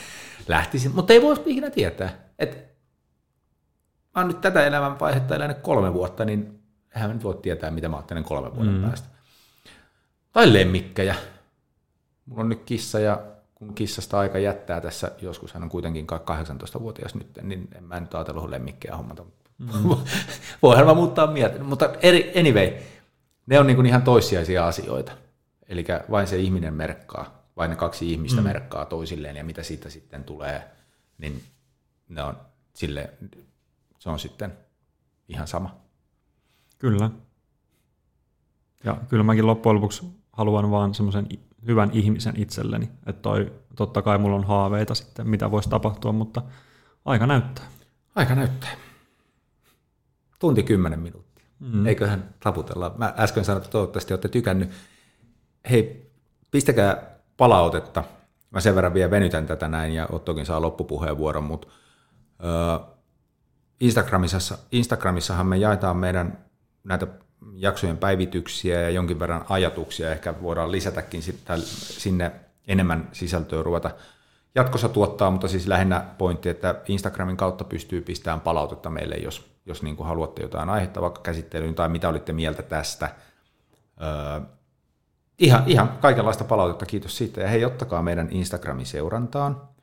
lähtisin. 0.49 0.95
Mutta 0.95 1.13
ei 1.13 1.23
voi 1.23 1.37
ikinä 1.47 1.71
tietää. 1.71 2.19
Et 2.39 2.76
mä 4.17 4.23
oon 4.23 4.29
nyt 4.29 4.41
tätä 4.41 4.67
elämänvaihetta 4.67 5.37
elänyt 5.37 5.59
kolme 5.59 5.95
vuotta, 5.95 6.25
niin 6.25 6.63
eihän 6.95 7.11
nyt 7.11 7.25
voi 7.25 7.39
tietää, 7.43 7.71
mitä 7.71 7.89
mä 7.89 7.97
ajattelen 7.97 8.25
kolme 8.25 8.55
vuoden 8.55 8.75
mm. 8.75 8.83
päästä. 8.83 9.09
Tai 10.33 10.53
lemmikkejä. 10.53 11.15
Mulla 12.27 12.43
on 12.43 12.49
nyt 12.49 12.63
kissa 12.65 12.99
ja 12.99 13.23
kun 13.55 13.75
kissasta 13.75 14.19
aika 14.19 14.39
jättää 14.39 14.81
tässä, 14.81 15.13
joskus 15.23 15.55
hän 15.55 15.63
on 15.63 15.69
kuitenkin 15.69 16.07
18-vuotias 16.07 17.15
nyt, 17.15 17.39
niin 17.43 17.69
en 17.75 17.85
mä 17.85 18.01
nyt 18.01 18.15
ajatellut 18.15 18.51
lemmikkejä 18.51 18.97
hommata. 18.97 19.25
Mm. 19.59 19.69
Voihan 20.63 20.87
mä 20.87 20.95
muuttaa 20.95 21.27
mieltä. 21.27 21.63
Mutta 21.63 21.95
eri, 22.03 22.33
anyway, 22.41 22.73
ne 23.47 23.61
on 23.61 23.67
niin 23.67 23.77
kuin 23.77 23.87
ihan 23.87 24.03
toissijaisia 24.03 24.67
asioita. 24.67 25.13
Eli 25.69 25.85
vain 26.11 26.27
se 26.27 26.37
ihminen 26.37 26.75
merkkaa, 26.75 27.43
vain 27.57 27.71
ne 27.71 27.77
kaksi 27.77 28.13
ihmistä 28.13 28.41
mm. 28.41 28.47
merkkaa 28.47 28.85
toisilleen 28.85 29.37
ja 29.37 29.45
mitä 29.45 29.63
siitä 29.63 29.91
sitten 29.91 30.25
tulee, 30.25 30.71
niin 31.19 31.43
ne 32.09 32.23
on 32.23 32.37
sille, 32.75 33.11
se 34.07 34.11
on 34.11 34.19
sitten 34.19 34.53
ihan 35.29 35.47
sama. 35.47 35.77
Kyllä. 36.79 37.11
Ja 38.85 38.97
kyllä 39.09 39.23
mäkin 39.23 39.47
loppujen 39.47 39.77
lopuksi 39.77 40.07
haluan 40.33 40.71
vaan 40.71 40.95
semmoisen 40.95 41.27
hyvän 41.67 41.91
ihmisen 41.93 42.41
itselleni. 42.41 42.89
Että 43.07 43.23
toi, 43.23 43.53
totta 43.77 44.03
kai 44.03 44.19
mulla 44.19 44.37
on 44.37 44.45
haaveita 44.45 44.95
sitten, 44.95 45.29
mitä 45.29 45.51
voisi 45.51 45.71
tapahtua, 45.71 46.13
mutta 46.13 46.43
aika 47.05 47.27
näyttää. 47.27 47.65
Aika 48.15 48.35
näyttää. 48.35 48.71
Tunti 50.39 50.63
kymmenen 50.63 51.01
minuuttia. 51.01 51.45
Mm. 51.61 51.87
Eiköhän 51.87 52.35
taputella. 52.41 52.95
Mä 52.99 53.15
äsken 53.19 53.45
sanoin, 53.45 53.63
että 53.63 53.73
toivottavasti 53.73 54.13
olette 54.13 54.29
tykännyt. 54.29 54.71
Hei, 55.71 56.13
pistäkää 56.51 57.19
palautetta. 57.37 58.05
Mä 58.51 58.61
sen 58.61 58.75
verran 58.75 58.95
vielä 58.95 59.11
venytän 59.11 59.47
tätä 59.47 59.69
näin 59.69 59.93
ja 59.93 60.09
Ottokin 60.13 60.47
saa 60.47 60.63
loppupuheenvuoron, 60.63 61.45
mutta 61.45 61.69
öö, 62.45 62.96
Instagramissa, 63.81 64.59
Instagramissahan 64.73 65.47
me 65.47 65.57
jaetaan 65.57 65.97
meidän 65.97 66.39
näitä 66.85 67.07
jaksojen 67.55 67.99
päivityksiä 67.99 68.81
ja 68.81 68.91
jonkin 68.91 69.19
verran 69.19 69.45
ajatuksia. 69.49 70.13
Ehkä 70.13 70.35
voidaan 70.43 70.73
lisätäkin 70.73 71.23
sinne 71.73 72.33
enemmän 72.69 73.09
sisältöä 73.13 73.63
ruveta 73.63 73.91
jatkossa 74.55 74.89
tuottaa, 74.89 75.31
mutta 75.31 75.49
siis 75.49 75.67
lähinnä 75.67 76.05
pointti, 76.19 76.49
että 76.49 76.75
Instagramin 76.89 77.37
kautta 77.37 77.65
pystyy 77.65 78.01
pistämään 78.01 78.41
palautetta 78.41 78.91
meille, 78.91 79.15
jos, 79.15 79.51
jos 79.67 79.83
niin 79.83 79.97
kuin 79.97 80.07
haluatte 80.07 80.43
jotain 80.43 80.69
aihetta 80.69 81.03
vaikka 81.03 81.21
käsittelyyn 81.21 81.75
tai 81.75 81.89
mitä 81.89 82.09
olitte 82.09 82.33
mieltä 82.33 82.63
tästä. 82.63 83.15
Öö, 84.03 84.41
ihan, 85.39 85.63
ihan 85.67 85.89
kaikenlaista 86.01 86.45
palautetta, 86.45 86.87
kiitos 86.87 87.17
siitä. 87.17 87.41
Ja 87.41 87.49
hei, 87.49 87.65
ottakaa 87.65 88.03
meidän 88.03 88.29
Instagramin 88.31 88.87
seurantaan 88.87 89.76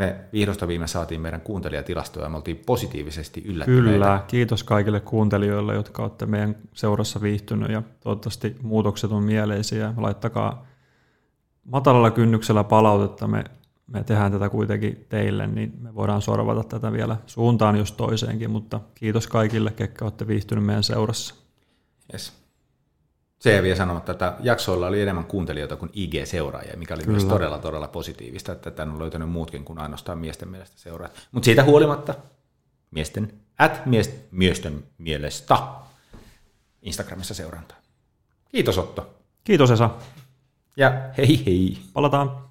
me 0.00 0.16
vihdosta 0.32 0.68
viime 0.68 0.86
saatiin 0.86 1.20
meidän 1.20 1.40
kuuntelijatilastoja 1.40 2.26
ja 2.26 2.30
me 2.30 2.36
oltiin 2.36 2.62
positiivisesti 2.66 3.42
yllättyneitä. 3.44 3.90
Kyllä, 3.90 4.24
kiitos 4.28 4.64
kaikille 4.64 5.00
kuuntelijoille, 5.00 5.74
jotka 5.74 6.02
olette 6.02 6.26
meidän 6.26 6.56
seurassa 6.74 7.22
viihtynyt 7.22 7.70
ja 7.70 7.82
toivottavasti 8.00 8.56
muutokset 8.62 9.12
on 9.12 9.22
mieleisiä. 9.22 9.94
Laittakaa 9.96 10.66
matalalla 11.64 12.10
kynnyksellä 12.10 12.64
palautetta, 12.64 13.26
me, 13.26 13.44
me 13.86 14.04
tehdään 14.04 14.32
tätä 14.32 14.48
kuitenkin 14.48 15.06
teille, 15.08 15.46
niin 15.46 15.72
me 15.80 15.94
voidaan 15.94 16.22
sorvata 16.22 16.64
tätä 16.64 16.92
vielä 16.92 17.16
suuntaan 17.26 17.76
jos 17.76 17.92
toiseenkin, 17.92 18.50
mutta 18.50 18.80
kiitos 18.94 19.26
kaikille, 19.26 19.70
ketkä 19.70 20.04
olette 20.04 20.26
viihtynyt 20.26 20.64
meidän 20.64 20.82
seurassa. 20.82 21.34
Yes 22.12 22.39
se 23.40 23.62
vielä 23.62 23.76
sanomatta, 23.76 24.12
että 24.12 24.36
jaksoilla 24.40 24.86
oli 24.86 25.02
enemmän 25.02 25.24
kuuntelijoita 25.24 25.76
kuin 25.76 25.90
IG-seuraajia, 25.94 26.76
mikä 26.76 26.94
oli 26.94 27.02
Kyllä. 27.02 27.12
myös 27.18 27.24
todella, 27.24 27.58
todella 27.58 27.88
positiivista, 27.88 28.52
että 28.52 28.70
tämän 28.70 28.94
on 28.94 28.98
löytänyt 29.00 29.30
muutkin 29.30 29.64
kuin 29.64 29.78
ainoastaan 29.78 30.18
miesten 30.18 30.48
mielestä 30.48 30.78
seuraajat. 30.78 31.28
Mutta 31.32 31.44
siitä 31.44 31.64
huolimatta, 31.64 32.14
miesten, 32.90 33.32
at 33.58 33.86
miest, 33.86 34.12
miesten 34.30 34.84
mielestä 34.98 35.56
Instagramissa 36.82 37.34
seurantaa. 37.34 37.76
Kiitos 38.48 38.78
Otto. 38.78 39.14
Kiitos 39.44 39.70
Esa. 39.70 39.90
Ja 40.76 40.92
hei 41.18 41.46
hei. 41.46 41.78
Palataan. 41.92 42.49